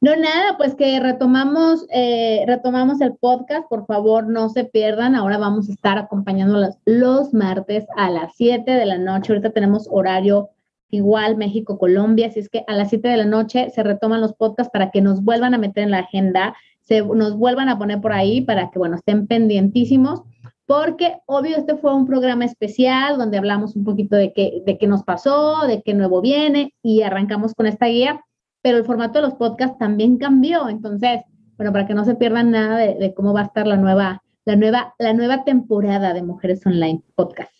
No, 0.00 0.14
nada, 0.14 0.56
pues 0.56 0.76
que 0.76 1.00
retomamos, 1.00 1.84
eh, 1.90 2.44
retomamos 2.46 3.00
el 3.00 3.16
podcast, 3.16 3.68
por 3.68 3.84
favor 3.86 4.28
no 4.28 4.48
se 4.48 4.64
pierdan, 4.64 5.16
ahora 5.16 5.38
vamos 5.38 5.68
a 5.68 5.72
estar 5.72 5.98
acompañándolos 5.98 6.76
los 6.84 7.34
martes 7.34 7.84
a 7.96 8.08
las 8.08 8.32
7 8.36 8.70
de 8.70 8.86
la 8.86 8.96
noche, 8.96 9.32
ahorita 9.32 9.50
tenemos 9.50 9.88
horario 9.90 10.50
igual 10.90 11.36
México-Colombia, 11.36 12.28
así 12.28 12.38
es 12.38 12.48
que 12.48 12.62
a 12.68 12.74
las 12.74 12.90
7 12.90 13.08
de 13.08 13.16
la 13.16 13.24
noche 13.24 13.70
se 13.70 13.82
retoman 13.82 14.20
los 14.20 14.34
podcasts 14.34 14.70
para 14.72 14.92
que 14.92 15.00
nos 15.00 15.24
vuelvan 15.24 15.54
a 15.54 15.58
meter 15.58 15.82
en 15.82 15.90
la 15.90 15.98
agenda, 15.98 16.54
se 16.82 17.02
nos 17.02 17.36
vuelvan 17.36 17.68
a 17.68 17.76
poner 17.76 18.00
por 18.00 18.12
ahí 18.12 18.40
para 18.40 18.70
que, 18.70 18.78
bueno, 18.78 18.94
estén 18.94 19.26
pendientísimos 19.26 20.22
porque 20.68 21.16
obvio 21.24 21.56
este 21.56 21.76
fue 21.76 21.94
un 21.94 22.06
programa 22.06 22.44
especial 22.44 23.16
donde 23.16 23.38
hablamos 23.38 23.74
un 23.74 23.84
poquito 23.84 24.16
de 24.16 24.34
qué, 24.34 24.62
de 24.66 24.76
qué 24.76 24.86
nos 24.86 25.02
pasó, 25.02 25.66
de 25.66 25.82
qué 25.82 25.94
nuevo 25.94 26.20
viene 26.20 26.74
y 26.82 27.02
arrancamos 27.02 27.54
con 27.54 27.66
esta 27.66 27.86
guía, 27.86 28.20
pero 28.62 28.78
el 28.78 28.84
formato 28.84 29.20
de 29.20 29.28
los 29.28 29.34
podcasts 29.34 29.78
también 29.78 30.18
cambió, 30.18 30.68
entonces, 30.68 31.20
bueno, 31.56 31.72
para 31.72 31.86
que 31.86 31.94
no 31.94 32.04
se 32.04 32.14
pierdan 32.14 32.50
nada 32.50 32.78
de, 32.78 33.14
cómo 33.14 33.32
va 33.32 33.40
a 33.40 33.44
estar 33.44 33.66
la 33.66 33.76
nueva, 33.76 34.22
la 34.44 34.56
nueva, 34.56 34.94
la 34.98 35.12
nueva 35.12 35.44
temporada 35.44 36.12
de 36.14 36.22
Mujeres 36.22 36.64
Online 36.66 37.02
Podcast. 37.14 37.50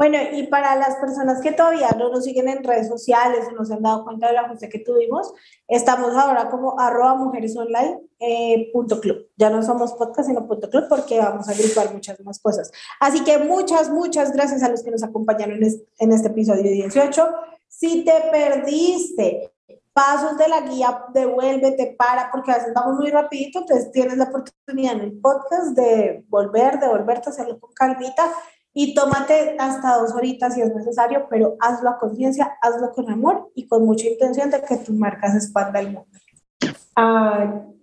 Bueno, 0.00 0.16
y 0.32 0.44
para 0.44 0.76
las 0.76 0.96
personas 0.96 1.42
que 1.42 1.52
todavía 1.52 1.90
no 1.98 2.08
nos 2.08 2.24
siguen 2.24 2.48
en 2.48 2.64
redes 2.64 2.88
sociales 2.88 3.40
o 3.50 3.52
no 3.54 3.66
se 3.66 3.74
han 3.74 3.82
dado 3.82 4.02
cuenta 4.02 4.28
del 4.28 4.38
ajuste 4.38 4.70
que 4.70 4.78
tuvimos, 4.78 5.30
estamos 5.68 6.16
ahora 6.16 6.48
como 6.48 6.80
arroba 6.80 7.16
mujeresonline.club. 7.16 8.08
Eh, 8.18 9.30
ya 9.36 9.50
no 9.50 9.62
somos 9.62 9.92
podcast, 9.92 10.30
sino 10.30 10.48
punto 10.48 10.70
club 10.70 10.86
porque 10.88 11.18
vamos 11.18 11.50
a 11.50 11.52
agrupar 11.52 11.92
muchas 11.92 12.18
más 12.24 12.38
cosas. 12.38 12.72
Así 12.98 13.22
que 13.24 13.40
muchas, 13.40 13.90
muchas 13.90 14.32
gracias 14.32 14.62
a 14.62 14.70
los 14.70 14.82
que 14.82 14.90
nos 14.90 15.02
acompañaron 15.02 15.58
en 15.62 16.12
este, 16.12 16.28
episodio 16.28 16.62
18. 16.62 17.28
Si 17.68 18.02
te 18.02 18.14
perdiste 18.32 19.49
pasos 19.92 20.36
de 20.38 20.48
la 20.48 20.60
guía, 20.62 21.04
devuélvete, 21.12 21.94
para, 21.98 22.30
porque 22.30 22.52
a 22.52 22.56
veces 22.56 22.72
vamos 22.74 22.98
muy 22.98 23.10
rapidito, 23.10 23.60
entonces 23.60 23.90
tienes 23.92 24.16
la 24.16 24.24
oportunidad 24.24 24.94
en 24.94 25.00
el 25.00 25.20
podcast 25.20 25.76
de 25.76 26.24
volver, 26.28 26.78
de 26.78 26.88
volverte 26.88 27.28
a 27.28 27.32
hacerlo 27.32 27.58
con 27.58 27.72
calmita 27.72 28.30
y 28.72 28.94
tómate 28.94 29.56
hasta 29.58 29.98
dos 29.98 30.12
horitas 30.12 30.54
si 30.54 30.60
es 30.62 30.74
necesario, 30.74 31.26
pero 31.28 31.56
hazlo 31.60 31.90
a 31.90 31.98
conciencia, 31.98 32.56
hazlo 32.62 32.92
con 32.92 33.10
amor 33.10 33.50
y 33.54 33.66
con 33.66 33.84
mucha 33.84 34.06
intención 34.08 34.50
de 34.50 34.62
que 34.62 34.76
tu 34.76 34.92
marca 34.92 35.30
se 35.30 35.38
expanda 35.38 35.80
al 35.80 35.92
mundo. 35.92 36.06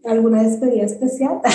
¿Alguna 0.05 0.43
despedida 0.43 0.85
especial? 0.85 1.41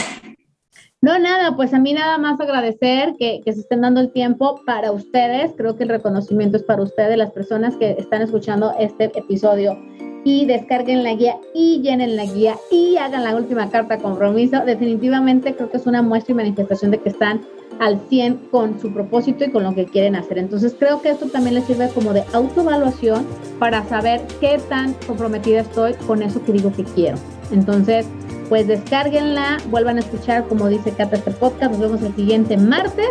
No, 1.04 1.18
nada, 1.18 1.56
pues 1.56 1.74
a 1.74 1.80
mí 1.80 1.92
nada 1.94 2.16
más 2.16 2.38
agradecer 2.38 3.14
que, 3.18 3.40
que, 3.44 3.52
se 3.52 3.62
estén 3.62 3.80
dando 3.80 4.00
el 4.00 4.12
tiempo 4.12 4.60
para 4.64 4.92
ustedes. 4.92 5.50
Creo 5.56 5.76
que 5.76 5.82
el 5.82 5.88
reconocimiento 5.88 6.56
es 6.56 6.62
para 6.62 6.80
ustedes, 6.80 7.18
las 7.18 7.32
personas 7.32 7.76
que 7.76 7.96
están 7.98 8.22
escuchando 8.22 8.72
este 8.78 9.06
episodio. 9.18 9.76
Y 10.24 10.46
descarguen 10.46 11.02
la 11.02 11.14
guía 11.14 11.36
y 11.54 11.80
llenen 11.80 12.16
la 12.16 12.24
guía 12.24 12.56
y 12.70 12.96
hagan 12.96 13.24
la 13.24 13.34
última 13.34 13.70
carta 13.70 13.98
compromiso. 13.98 14.60
Definitivamente 14.64 15.54
creo 15.54 15.70
que 15.70 15.78
es 15.78 15.86
una 15.86 16.02
muestra 16.02 16.32
y 16.32 16.36
manifestación 16.36 16.92
de 16.92 16.98
que 16.98 17.08
están 17.08 17.40
al 17.80 18.00
100 18.08 18.48
con 18.50 18.80
su 18.80 18.92
propósito 18.92 19.44
y 19.44 19.50
con 19.50 19.64
lo 19.64 19.74
que 19.74 19.86
quieren 19.86 20.14
hacer. 20.14 20.38
Entonces 20.38 20.76
creo 20.78 21.02
que 21.02 21.10
esto 21.10 21.26
también 21.26 21.56
les 21.56 21.64
sirve 21.64 21.88
como 21.88 22.12
de 22.12 22.22
autoevaluación 22.32 23.26
para 23.58 23.84
saber 23.88 24.20
qué 24.40 24.60
tan 24.68 24.94
comprometida 25.06 25.60
estoy 25.60 25.94
con 26.06 26.22
eso 26.22 26.44
que 26.44 26.52
digo 26.52 26.72
que 26.72 26.84
quiero. 26.84 27.18
Entonces, 27.50 28.06
pues 28.48 28.66
descárguenla, 28.66 29.58
vuelvan 29.70 29.96
a 29.96 30.00
escuchar, 30.00 30.46
como 30.46 30.68
dice 30.68 30.92
Cata, 30.92 31.16
este 31.16 31.30
podcast. 31.32 31.72
Nos 31.72 31.80
vemos 31.80 32.02
el 32.02 32.14
siguiente 32.14 32.56
martes 32.56 33.10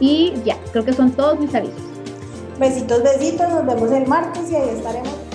y 0.00 0.32
ya, 0.44 0.56
creo 0.72 0.84
que 0.84 0.92
son 0.92 1.10
todos 1.12 1.38
mis 1.38 1.54
avisos. 1.54 1.82
Besitos, 2.58 3.02
besitos, 3.02 3.48
nos 3.50 3.66
vemos 3.66 3.90
el 3.92 4.06
martes 4.06 4.50
y 4.50 4.54
ahí 4.54 4.68
estaremos 4.70 5.25